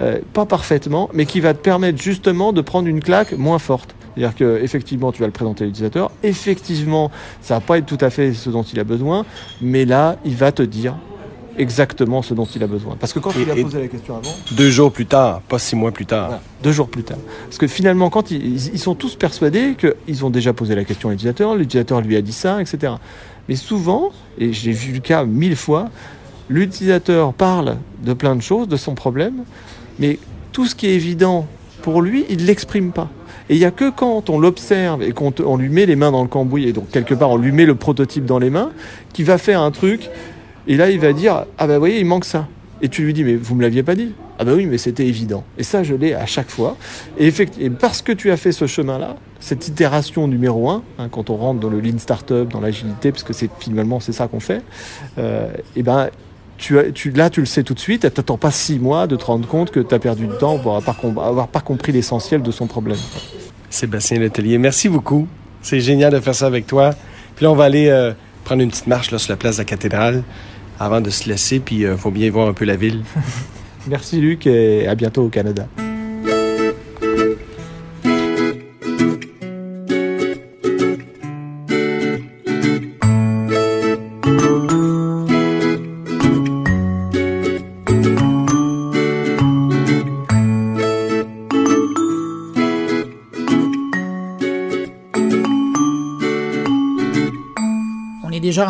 euh, 0.00 0.18
pas 0.32 0.46
parfaitement, 0.46 1.08
mais 1.12 1.26
qui 1.26 1.40
va 1.40 1.54
te 1.54 1.60
permettre 1.60 2.00
justement 2.00 2.52
de 2.52 2.60
prendre 2.60 2.88
une 2.88 3.00
claque 3.00 3.32
moins 3.32 3.58
forte. 3.58 3.94
C'est-à-dire 4.14 4.36
que 4.36 4.60
effectivement, 4.62 5.12
tu 5.12 5.20
vas 5.20 5.26
le 5.26 5.32
présenter 5.32 5.64
à 5.64 5.66
l'utilisateur. 5.66 6.10
Effectivement, 6.22 7.10
ça 7.40 7.54
va 7.54 7.60
pas 7.60 7.78
être 7.78 7.86
tout 7.86 7.98
à 8.00 8.10
fait 8.10 8.32
ce 8.32 8.50
dont 8.50 8.64
il 8.64 8.80
a 8.80 8.84
besoin, 8.84 9.24
mais 9.60 9.84
là, 9.84 10.16
il 10.24 10.34
va 10.34 10.50
te 10.50 10.62
dire 10.62 10.96
exactement 11.58 12.22
ce 12.22 12.34
dont 12.34 12.44
il 12.46 12.62
a 12.62 12.66
besoin. 12.66 12.96
Parce 12.98 13.12
que 13.12 13.18
quand 13.18 13.32
il 13.38 13.50
a 13.50 13.54
posé 13.54 13.80
la 13.80 13.88
question 13.88 14.16
avant... 14.16 14.34
Deux 14.52 14.70
jours 14.70 14.92
plus 14.92 15.06
tard, 15.06 15.40
pas 15.42 15.58
six 15.58 15.76
mois 15.76 15.92
plus 15.92 16.06
tard. 16.06 16.40
deux 16.62 16.72
jours 16.72 16.88
plus 16.88 17.02
tard. 17.02 17.18
Parce 17.44 17.58
que 17.58 17.66
finalement, 17.66 18.10
quand 18.10 18.30
ils, 18.30 18.74
ils 18.74 18.78
sont 18.78 18.94
tous 18.94 19.16
persuadés 19.16 19.76
qu'ils 19.76 20.24
ont 20.24 20.30
déjà 20.30 20.52
posé 20.52 20.74
la 20.74 20.84
question 20.84 21.08
à 21.08 21.12
l'utilisateur, 21.12 21.54
l'utilisateur 21.56 22.00
lui 22.00 22.16
a 22.16 22.22
dit 22.22 22.32
ça, 22.32 22.60
etc. 22.60 22.94
Mais 23.48 23.56
souvent, 23.56 24.10
et 24.38 24.52
j'ai 24.52 24.72
vu 24.72 24.92
le 24.92 25.00
cas 25.00 25.24
mille 25.24 25.56
fois, 25.56 25.88
l'utilisateur 26.48 27.32
parle 27.32 27.78
de 28.02 28.12
plein 28.12 28.36
de 28.36 28.42
choses, 28.42 28.68
de 28.68 28.76
son 28.76 28.94
problème, 28.94 29.44
mais 29.98 30.18
tout 30.52 30.66
ce 30.66 30.74
qui 30.74 30.86
est 30.86 30.94
évident 30.94 31.46
pour 31.82 32.02
lui, 32.02 32.24
il 32.28 32.38
ne 32.38 32.44
l'exprime 32.44 32.92
pas. 32.92 33.08
Et 33.48 33.54
il 33.54 33.58
n'y 33.58 33.64
a 33.64 33.70
que 33.70 33.90
quand 33.90 34.28
on 34.28 34.38
l'observe 34.38 35.02
et 35.02 35.12
qu'on 35.12 35.32
on 35.44 35.56
lui 35.56 35.70
met 35.70 35.86
les 35.86 35.96
mains 35.96 36.12
dans 36.12 36.22
le 36.22 36.28
cambouis, 36.28 36.68
et 36.68 36.72
donc 36.72 36.90
quelque 36.90 37.14
part 37.14 37.30
on 37.30 37.36
lui 37.36 37.52
met 37.52 37.64
le 37.64 37.74
prototype 37.74 38.26
dans 38.26 38.38
les 38.38 38.50
mains, 38.50 38.70
qu'il 39.14 39.24
va 39.24 39.38
faire 39.38 39.62
un 39.62 39.70
truc 39.70 40.10
et 40.68 40.76
là, 40.76 40.90
il 40.90 41.00
va 41.00 41.12
dire 41.12 41.44
Ah 41.56 41.66
ben, 41.66 41.74
vous 41.74 41.80
voyez, 41.80 41.98
il 41.98 42.06
manque 42.06 42.26
ça. 42.26 42.46
Et 42.80 42.88
tu 42.88 43.02
lui 43.02 43.12
dis 43.12 43.24
Mais 43.24 43.34
vous 43.34 43.54
me 43.54 43.62
l'aviez 43.62 43.82
pas 43.82 43.94
dit 43.94 44.12
Ah 44.38 44.44
ben 44.44 44.54
oui, 44.54 44.66
mais 44.66 44.78
c'était 44.78 45.06
évident. 45.06 45.42
Et 45.56 45.62
ça, 45.64 45.82
je 45.82 45.94
l'ai 45.94 46.14
à 46.14 46.26
chaque 46.26 46.50
fois. 46.50 46.76
Et, 47.18 47.32
parce 47.70 48.02
que 48.02 48.12
tu 48.12 48.30
as 48.30 48.36
fait 48.36 48.52
ce 48.52 48.66
chemin-là, 48.66 49.16
cette 49.40 49.66
itération 49.66 50.28
numéro 50.28 50.70
un, 50.70 50.82
hein, 50.98 51.08
quand 51.10 51.30
on 51.30 51.36
rentre 51.36 51.58
dans 51.58 51.70
le 51.70 51.80
lean 51.80 51.98
startup, 51.98 52.48
dans 52.48 52.60
l'agilité, 52.60 53.10
parce 53.10 53.24
que 53.24 53.32
c'est 53.32 53.50
finalement 53.58 53.98
c'est 53.98 54.12
ça 54.12 54.28
qu'on 54.28 54.40
fait, 54.40 54.62
euh, 55.18 55.48
et 55.74 55.82
ben 55.82 56.10
là, 57.14 57.30
tu 57.30 57.40
le 57.40 57.46
sais 57.46 57.62
tout 57.62 57.74
de 57.74 57.80
suite, 57.80 58.00
tu 58.02 58.06
n'attends 58.06 58.36
pas 58.36 58.50
six 58.50 58.78
mois 58.78 59.06
de 59.06 59.16
te 59.16 59.24
rendre 59.24 59.46
compte 59.48 59.70
que 59.70 59.80
tu 59.80 59.94
as 59.94 59.98
perdu 59.98 60.26
du 60.26 60.36
temps 60.36 60.58
pour 60.58 60.76
avoir 60.76 61.48
pas, 61.48 61.60
compris 61.60 61.92
l'essentiel 61.92 62.42
de 62.42 62.50
son 62.50 62.66
problème. 62.66 62.98
Sébastien 63.70 64.18
Letelier, 64.18 64.58
merci 64.58 64.88
beaucoup. 64.88 65.28
C'est 65.62 65.80
génial 65.80 66.12
de 66.12 66.20
faire 66.20 66.34
ça 66.34 66.46
avec 66.46 66.66
toi. 66.66 66.94
Puis 67.36 67.44
là, 67.44 67.52
on 67.52 67.54
va 67.54 67.64
aller 67.64 67.88
euh, 67.88 68.12
prendre 68.44 68.62
une 68.62 68.70
petite 68.70 68.86
marche 68.86 69.10
là, 69.10 69.18
sur 69.18 69.32
la 69.32 69.36
place 69.36 69.56
de 69.56 69.60
la 69.60 69.64
cathédrale 69.66 70.22
avant 70.78 71.00
de 71.00 71.10
se 71.10 71.28
laisser, 71.28 71.60
puis 71.60 71.76
il 71.76 71.86
euh, 71.86 71.96
faut 71.96 72.10
bien 72.10 72.30
voir 72.30 72.48
un 72.48 72.52
peu 72.52 72.64
la 72.64 72.76
ville. 72.76 73.02
Merci 73.88 74.20
Luc 74.20 74.46
et 74.46 74.86
à 74.86 74.94
bientôt 74.94 75.24
au 75.24 75.28
Canada. 75.28 75.66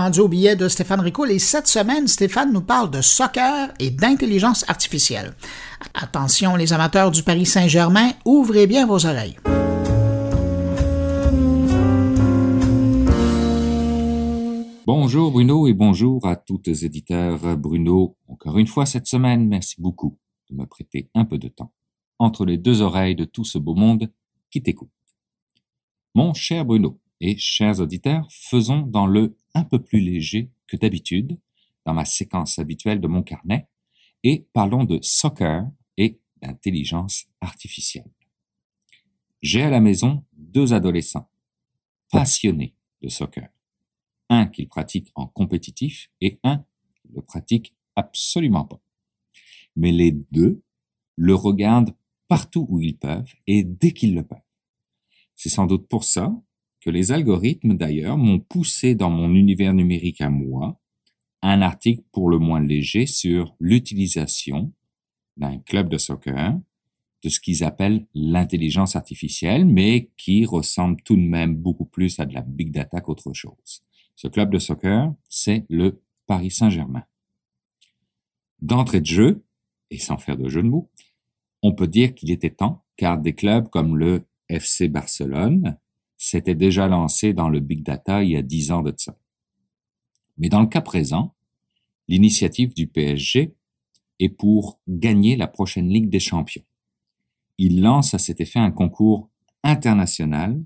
Rendu 0.09 0.21
au 0.21 0.29
billet 0.29 0.57
de 0.57 0.69
Stéphane 0.69 1.01
Ricoul 1.01 1.31
et 1.31 1.39
cette 1.39 1.67
semaine, 1.67 2.09
Stéphane 2.09 2.51
nous 2.51 2.63
parle 2.63 2.91
de 2.91 3.03
soccer 3.03 3.75
et 3.79 3.91
d'intelligence 3.91 4.65
artificielle. 4.67 5.35
Attention 5.93 6.57
les 6.57 6.73
amateurs 6.73 7.11
du 7.11 7.23
Paris 7.23 7.45
Saint-Germain, 7.45 8.13
ouvrez 8.25 8.67
bien 8.67 8.87
vos 8.87 9.05
oreilles. 9.05 9.37
Bonjour 14.87 15.31
Bruno 15.31 15.67
et 15.67 15.75
bonjour 15.75 16.27
à 16.27 16.37
tous 16.37 16.63
les 16.65 16.87
éditeurs. 16.87 17.59
Bruno, 17.59 18.17
encore 18.29 18.57
une 18.57 18.67
fois 18.67 18.87
cette 18.87 19.07
semaine, 19.07 19.47
merci 19.47 19.79
beaucoup 19.79 20.17
de 20.49 20.57
me 20.57 20.65
prêter 20.65 21.11
un 21.13 21.27
peu 21.27 21.37
de 21.37 21.49
temps 21.49 21.75
entre 22.19 22.47
les 22.47 22.57
deux 22.57 22.81
oreilles 22.81 23.15
de 23.15 23.27
tout 23.27 23.45
ce 23.45 23.59
beau 23.59 23.75
monde 23.75 24.11
qui 24.51 24.63
t'écoute. 24.63 24.89
Mon 26.15 26.33
cher 26.33 26.65
Bruno 26.65 26.99
et 27.21 27.37
chers 27.37 27.79
auditeurs, 27.79 28.27
faisons 28.31 28.81
dans 28.81 29.07
le 29.07 29.37
un 29.55 29.65
peu 29.65 29.83
plus 29.83 30.01
léger 30.01 30.51
que 30.67 30.77
d'habitude 30.77 31.39
dans 31.85 31.95
ma 31.95 32.05
séquence 32.05 32.59
habituelle 32.59 33.01
de 33.01 33.09
mon 33.09 33.23
carnet 33.23 33.69
et 34.23 34.47
parlons 34.53 34.85
de 34.85 34.99
soccer 35.03 35.67
et 35.97 36.21
d'intelligence 36.43 37.27
artificielle. 37.41 38.11
J'ai 39.43 39.63
à 39.63 39.71
la 39.71 39.81
maison 39.81 40.25
deux 40.33 40.73
adolescents 40.73 41.31
passionnés 42.11 42.75
de 43.03 43.09
soccer. 43.09 43.49
Un 44.29 44.47
qu'ils 44.47 44.69
pratiquent 44.69 45.13
en 45.15 45.27
compétitif 45.27 46.11
et 46.21 46.39
un 46.43 46.59
qui 46.95 47.09
le 47.15 47.23
pratique 47.23 47.75
absolument 47.97 48.65
pas. 48.65 48.81
Mais 49.77 49.93
les 49.93 50.13
deux 50.13 50.63
le 51.17 51.35
regardent 51.35 51.95
partout 52.27 52.67
où 52.69 52.81
ils 52.81 52.97
peuvent 52.97 53.33
et 53.47 53.63
dès 53.65 53.93
qu'ils 53.93 54.15
le 54.15 54.27
peuvent. 54.27 54.39
C'est 55.35 55.49
sans 55.49 55.67
doute 55.67 55.89
pour 55.89 56.05
ça 56.05 56.35
que 56.81 56.91
les 56.91 57.13
algorithmes 57.13 57.77
d'ailleurs 57.77 58.17
m'ont 58.17 58.41
poussé 58.41 58.95
dans 58.95 59.11
mon 59.11 59.35
univers 59.35 59.75
numérique 59.75 60.21
à 60.21 60.31
moi 60.31 60.81
un 61.43 61.63
article 61.63 62.03
pour 62.13 62.31
le 62.31 62.39
moins 62.39 62.61
léger 62.61 63.07
sur 63.07 63.55
l'utilisation 63.61 64.73
d'un 65.37 65.59
club 65.59 65.89
de 65.89 65.99
soccer 65.99 66.59
de 67.23 67.29
ce 67.29 67.41
qu'ils 67.41 67.65
appellent 67.65 68.07
l'intelligence 68.15 68.97
artificielle, 68.97 69.67
mais 69.67 70.11
qui 70.17 70.45
ressemble 70.45 71.01
tout 71.03 71.17
de 71.17 71.23
même 71.23 71.57
beaucoup 71.57 71.85
plus 71.85 72.19
à 72.21 72.27
de 72.27 72.35
la 72.35 72.43
big 72.43 72.71
data 72.71 73.01
qu'autre 73.01 73.33
chose. 73.33 73.83
Ce 74.15 74.29
club 74.29 74.53
de 74.53 74.59
soccer, 74.59 75.13
c'est 75.29 75.65
le 75.69 76.01
Paris 76.27 76.51
Saint-Germain. 76.51 77.05
D'entrée 78.61 79.01
de 79.01 79.07
jeu, 79.07 79.45
et 79.91 79.99
sans 79.99 80.19
faire 80.19 80.37
de 80.37 80.49
jeu 80.49 80.63
de 80.63 80.69
mots, 80.69 80.91
on 81.63 81.75
peut 81.75 81.87
dire 81.89 82.15
qu'il 82.15 82.31
était 82.31 82.51
temps, 82.51 82.85
car 82.97 83.19
des 83.19 83.35
clubs 83.35 83.69
comme 83.69 83.97
le 83.97 84.25
FC 84.49 84.89
Barcelone, 84.89 85.77
s'était 86.19 86.55
déjà 86.55 86.89
lancé 86.89 87.33
dans 87.33 87.49
le 87.49 87.61
big 87.61 87.83
data 87.83 88.23
il 88.23 88.31
y 88.33 88.37
a 88.37 88.43
dix 88.43 88.71
ans 88.73 88.83
de 88.83 88.93
ça. 88.97 89.17
Mais 90.37 90.49
dans 90.49 90.61
le 90.61 90.67
cas 90.67 90.81
présent, 90.81 91.35
l'initiative 92.09 92.75
du 92.75 92.87
PSG 92.87 93.55
est 94.19 94.29
pour 94.29 94.81
gagner 94.89 95.37
la 95.37 95.47
prochaine 95.47 95.89
Ligue 95.89 96.11
des 96.11 96.21
Champions. 96.21 96.65
Il 97.57 97.81
lance 97.81 98.15
à 98.15 98.19
cet 98.19 98.41
effet 98.41 98.59
un 98.59 98.71
concours 98.71 99.31
international 99.63 100.63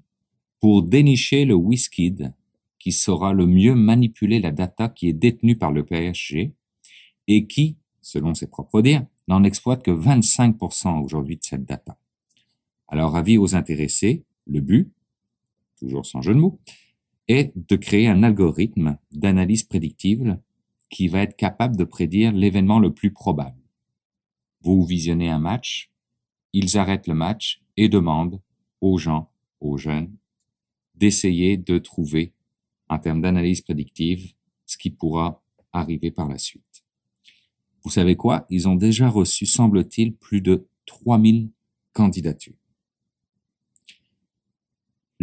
pour 0.61 0.83
dénicher 0.83 1.45
le 1.45 1.55
WizKid 1.55 2.35
qui 2.79 2.93
saura 2.93 3.33
le 3.33 3.47
mieux 3.47 3.75
manipuler 3.75 4.41
la 4.41 4.51
data 4.51 4.89
qui 4.89 5.09
est 5.09 5.13
détenue 5.13 5.57
par 5.57 5.71
le 5.71 5.85
PSG 5.85 6.55
et 7.29 7.47
qui, 7.47 7.77
selon 8.01 8.35
ses 8.35 8.47
propres 8.47 8.83
dires, 8.83 9.07
n'en 9.29 9.45
exploite 9.45 9.83
que 9.83 9.91
25% 9.91 11.03
aujourd'hui 11.03 11.37
de 11.37 11.45
cette 11.45 11.65
data. 11.65 11.97
Alors, 12.89 13.17
avis 13.17 13.39
aux 13.39 13.55
intéressés, 13.55 14.25
le 14.47 14.61
but, 14.61 14.93
toujours 15.83 16.07
sans 16.07 16.23
jeu 16.23 16.33
de 16.33 16.39
mots, 16.39 16.61
est 17.29 17.53
de 17.57 17.77
créer 17.77 18.09
un 18.09 18.23
algorithme 18.23 18.99
d'analyse 19.11 19.65
prédictive 19.65 20.39
qui 20.91 21.09
va 21.09 21.23
être 21.23 21.37
capable 21.37 21.77
de 21.77 21.85
prédire 21.85 22.33
l'événement 22.33 22.79
le 22.79 22.93
plus 22.93 23.13
probable. 23.13 23.61
Vous 24.61 24.85
visionnez 24.85 25.29
un 25.29 25.41
match, 25.41 25.91
ils 26.53 26.79
arrêtent 26.79 27.09
le 27.09 27.15
match 27.15 27.63
et 27.77 27.89
demandent 27.89 28.41
aux 28.81 28.99
gens, 28.99 29.31
aux 29.61 29.77
jeunes, 29.77 30.15
d'essayer 30.95 31.57
de 31.57 31.79
trouver, 31.79 32.33
en 32.89 32.99
termes 32.99 33.23
d'analyse 33.23 33.63
prédictive, 33.63 34.35
ce 34.67 34.77
qui 34.77 34.91
pourra 34.91 35.43
arriver 35.73 36.11
par 36.11 36.29
la 36.29 36.39
suite. 36.39 36.85
Vous 37.83 37.91
savez 37.91 38.15
quoi? 38.15 38.47
Ils 38.51 38.69
ont 38.69 38.77
déjà 38.77 39.09
reçu, 39.09 39.47
semble-t-il, 39.47 40.15
plus 40.15 40.43
de 40.43 40.69
3000 40.87 41.51
candidatures. 41.93 42.62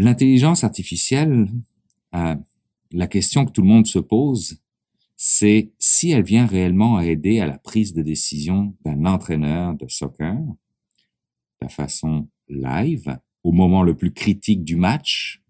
L'intelligence 0.02 0.64
artificielle, 0.64 1.50
euh, 2.16 2.36
la 2.94 3.08
question 3.08 3.46
que 3.46 3.52
tout 3.52 3.62
le 3.62 3.68
monde 3.68 3.86
se 3.86 4.00
pose, 4.00 4.62
c'est 5.18 5.74
si 5.78 6.12
elle 6.12 6.24
vient 6.24 6.46
réellement 6.46 6.96
à 6.96 7.06
aider 7.06 7.42
à 7.42 7.46
la 7.46 7.58
prise 7.58 7.94
de 7.94 8.02
décision 8.02 8.74
d'un 8.86 9.06
entraîneur 9.06 9.76
de 9.76 9.90
soccer, 9.90 10.38
de 11.62 11.68
façon 11.68 12.30
live, 12.48 13.20
au 13.44 13.52
moment 13.52 13.84
le 13.84 13.94
plus 13.94 14.14
critique 14.14 14.64
du 14.64 14.78
match, 14.78 15.44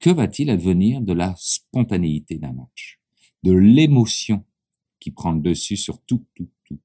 que 0.00 0.10
va-t-il 0.10 0.50
advenir 0.50 1.00
de 1.00 1.12
la 1.12 1.32
spontanéité 1.38 2.38
d'un 2.38 2.54
match, 2.54 2.98
de 3.44 3.52
l'émotion 3.52 4.44
qui 4.98 5.12
prend 5.12 5.30
le 5.30 5.40
dessus 5.40 5.76
sur 5.76 6.00
tout, 6.00 6.24
tout, 6.34 6.48
tout? 6.64 6.80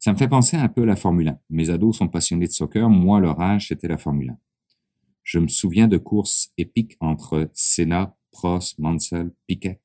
Ça 0.00 0.12
me 0.12 0.18
fait 0.18 0.26
penser 0.26 0.56
un 0.56 0.68
peu 0.68 0.82
à 0.82 0.86
la 0.86 0.96
Formule 0.96 1.28
1. 1.28 1.38
Mes 1.50 1.70
ados 1.70 1.96
sont 1.96 2.08
passionnés 2.08 2.48
de 2.48 2.52
soccer, 2.52 2.90
moi 2.90 3.20
leur 3.20 3.40
âge 3.40 3.68
c'était 3.68 3.86
la 3.86 3.98
Formule 3.98 4.30
1. 4.30 4.38
Je 5.22 5.38
me 5.38 5.48
souviens 5.48 5.88
de 5.88 5.98
courses 5.98 6.52
épiques 6.56 6.96
entre 7.00 7.50
Senna, 7.52 8.16
Prost, 8.30 8.78
Mansell, 8.78 9.32
Piquet, 9.46 9.80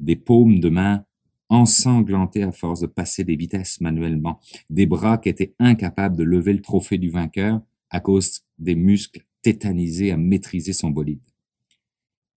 des 0.00 0.16
paumes 0.16 0.60
de 0.60 0.68
main 0.68 1.04
ensanglantées 1.48 2.42
à 2.42 2.52
force 2.52 2.80
de 2.80 2.86
passer 2.86 3.24
des 3.24 3.36
vitesses 3.36 3.80
manuellement, 3.80 4.40
des 4.70 4.86
bras 4.86 5.18
qui 5.18 5.28
étaient 5.28 5.54
incapables 5.58 6.16
de 6.16 6.24
lever 6.24 6.52
le 6.52 6.62
trophée 6.62 6.98
du 6.98 7.10
vainqueur 7.10 7.60
à 7.90 8.00
cause 8.00 8.42
des 8.58 8.74
muscles 8.74 9.24
tétanisés 9.42 10.12
à 10.12 10.16
maîtriser 10.16 10.72
son 10.72 10.90
bolide. 10.90 11.24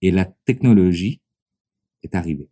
Et 0.01 0.11
la 0.11 0.25
technologie 0.25 1.21
est 2.03 2.15
arrivée. 2.15 2.49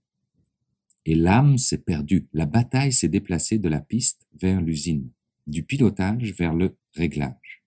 Et 1.06 1.16
l'âme 1.16 1.58
s'est 1.58 1.80
perdue. 1.80 2.28
La 2.34 2.46
bataille 2.46 2.92
s'est 2.92 3.08
déplacée 3.08 3.58
de 3.58 3.70
la 3.70 3.80
piste 3.80 4.28
vers 4.40 4.62
l'usine, 4.62 5.10
du 5.48 5.64
pilotage 5.64 6.34
vers 6.34 6.54
le 6.54 6.78
réglage. 6.94 7.59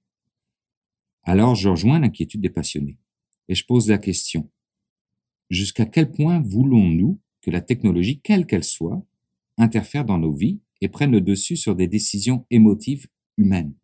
Alors 1.24 1.54
je 1.54 1.68
rejoins 1.68 2.00
l'inquiétude 2.00 2.40
des 2.40 2.50
passionnés 2.50 2.98
et 3.48 3.54
je 3.54 3.64
pose 3.64 3.88
la 3.88 3.98
question. 3.98 4.50
Jusqu'à 5.50 5.86
quel 5.86 6.10
point 6.10 6.40
voulons-nous 6.40 7.20
que 7.42 7.50
la 7.50 7.60
technologie, 7.60 8.20
quelle 8.20 8.46
qu'elle 8.46 8.64
soit, 8.64 9.04
interfère 9.58 10.04
dans 10.04 10.18
nos 10.18 10.32
vies 10.32 10.60
et 10.80 10.88
prenne 10.88 11.12
le 11.12 11.20
dessus 11.20 11.56
sur 11.56 11.76
des 11.76 11.86
décisions 11.86 12.46
émotives 12.50 13.06
humaines? 13.36 13.74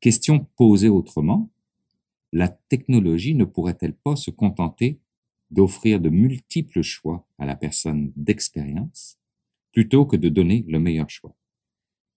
Question 0.00 0.46
posée 0.56 0.88
autrement, 0.88 1.50
la 2.32 2.48
technologie 2.48 3.34
ne 3.34 3.44
pourrait-elle 3.44 3.94
pas 3.94 4.16
se 4.16 4.30
contenter 4.30 5.00
d'offrir 5.50 5.98
de 5.98 6.10
multiples 6.10 6.82
choix 6.82 7.26
à 7.38 7.46
la 7.46 7.56
personne 7.56 8.12
d'expérience 8.16 9.18
plutôt 9.72 10.04
que 10.06 10.16
de 10.16 10.28
donner 10.28 10.64
le 10.68 10.78
meilleur 10.78 11.08
choix? 11.08 11.34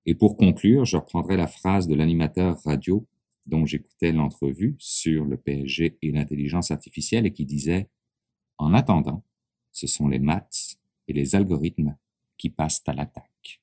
Et 0.05 0.15
pour 0.15 0.35
conclure, 0.35 0.85
je 0.85 0.97
reprendrai 0.97 1.37
la 1.37 1.47
phrase 1.47 1.87
de 1.87 1.95
l'animateur 1.95 2.61
radio 2.63 3.07
dont 3.45 3.65
j'écoutais 3.65 4.11
l'entrevue 4.11 4.75
sur 4.79 5.25
le 5.25 5.37
PSG 5.37 5.97
et 6.01 6.11
l'intelligence 6.11 6.71
artificielle 6.71 7.25
et 7.25 7.33
qui 7.33 7.45
disait 7.45 7.89
En 8.57 8.73
attendant, 8.73 9.25
ce 9.71 9.87
sont 9.87 10.07
les 10.07 10.19
maths 10.19 10.77
et 11.07 11.13
les 11.13 11.35
algorithmes 11.35 11.97
qui 12.37 12.49
passent 12.49 12.83
à 12.87 12.93
l'attaque. 12.93 13.61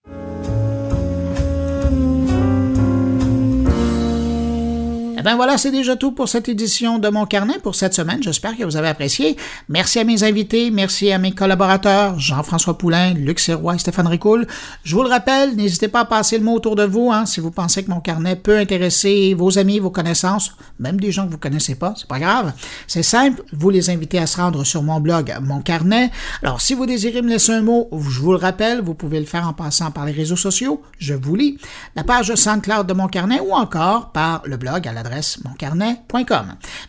Voilà, 5.36 5.58
c'est 5.58 5.70
déjà 5.70 5.96
tout 5.96 6.12
pour 6.12 6.28
cette 6.28 6.48
édition 6.48 6.98
de 6.98 7.08
mon 7.08 7.26
carnet 7.26 7.58
pour 7.62 7.74
cette 7.74 7.94
semaine. 7.94 8.22
J'espère 8.22 8.56
que 8.56 8.64
vous 8.64 8.76
avez 8.76 8.88
apprécié. 8.88 9.36
Merci 9.68 9.98
à 9.98 10.04
mes 10.04 10.24
invités, 10.24 10.70
merci 10.70 11.12
à 11.12 11.18
mes 11.18 11.32
collaborateurs, 11.32 12.18
Jean-François 12.18 12.78
Poulain, 12.78 13.14
Luc 13.14 13.38
Serrois 13.38 13.78
Stéphane 13.78 14.06
Ricoul. 14.06 14.46
Je 14.84 14.94
vous 14.94 15.02
le 15.02 15.08
rappelle, 15.08 15.56
n'hésitez 15.56 15.88
pas 15.88 16.00
à 16.00 16.04
passer 16.04 16.38
le 16.38 16.44
mot 16.44 16.54
autour 16.54 16.76
de 16.76 16.84
vous 16.84 17.10
hein, 17.12 17.26
si 17.26 17.40
vous 17.40 17.50
pensez 17.50 17.84
que 17.84 17.90
mon 17.90 18.00
carnet 18.00 18.36
peut 18.36 18.58
intéresser 18.58 19.34
vos 19.34 19.58
amis, 19.58 19.78
vos 19.78 19.90
connaissances, 19.90 20.52
même 20.78 20.98
des 20.98 21.12
gens 21.12 21.26
que 21.26 21.32
vous 21.32 21.38
connaissez 21.38 21.74
pas, 21.74 21.94
c'est 21.96 22.08
pas 22.08 22.18
grave. 22.18 22.52
C'est 22.86 23.02
simple, 23.02 23.42
vous 23.52 23.70
les 23.70 23.90
invitez 23.90 24.18
à 24.18 24.26
se 24.26 24.36
rendre 24.38 24.64
sur 24.64 24.82
mon 24.82 25.00
blog 25.00 25.34
Mon 25.42 25.60
Carnet. 25.60 26.10
Alors 26.42 26.60
si 26.60 26.74
vous 26.74 26.86
désirez 26.86 27.22
me 27.22 27.28
laisser 27.28 27.52
un 27.52 27.62
mot, 27.62 27.88
je 27.92 28.20
vous 28.20 28.32
le 28.32 28.38
rappelle, 28.38 28.80
vous 28.80 28.94
pouvez 28.94 29.20
le 29.20 29.26
faire 29.26 29.46
en 29.46 29.52
passant 29.52 29.90
par 29.90 30.06
les 30.06 30.12
réseaux 30.12 30.36
sociaux, 30.36 30.82
je 30.98 31.14
vous 31.14 31.36
lis, 31.36 31.58
la 31.96 32.04
page 32.04 32.34
SoundCloud 32.34 32.86
de 32.86 32.92
Mon 32.92 33.08
Carnet 33.08 33.40
ou 33.40 33.52
encore 33.52 34.12
par 34.12 34.42
le 34.44 34.56
blog 34.56 34.86
à 34.86 34.92
l'adresse 34.92 35.17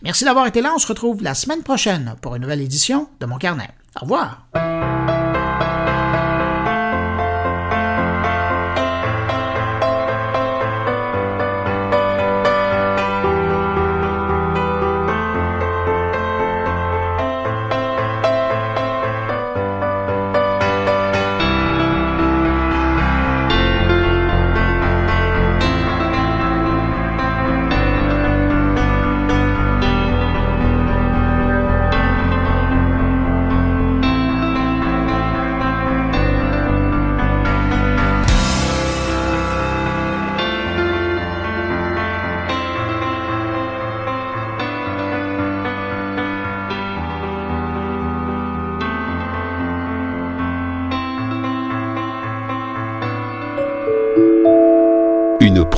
Merci 0.01 0.26
d'avoir 0.26 0.47
été 0.47 0.61
là. 0.61 0.72
On 0.76 0.80
se 0.80 0.88
retrouve 0.88 1.23
la 1.23 1.34
semaine 1.34 1.64
prochaine 1.64 2.15
pour 2.22 2.35
une 2.35 2.41
nouvelle 2.41 2.61
édition 2.61 3.10
de 3.19 3.26
Mon 3.26 3.38
Carnet. 3.38 3.69
Au 3.99 4.01
revoir. 4.01 4.47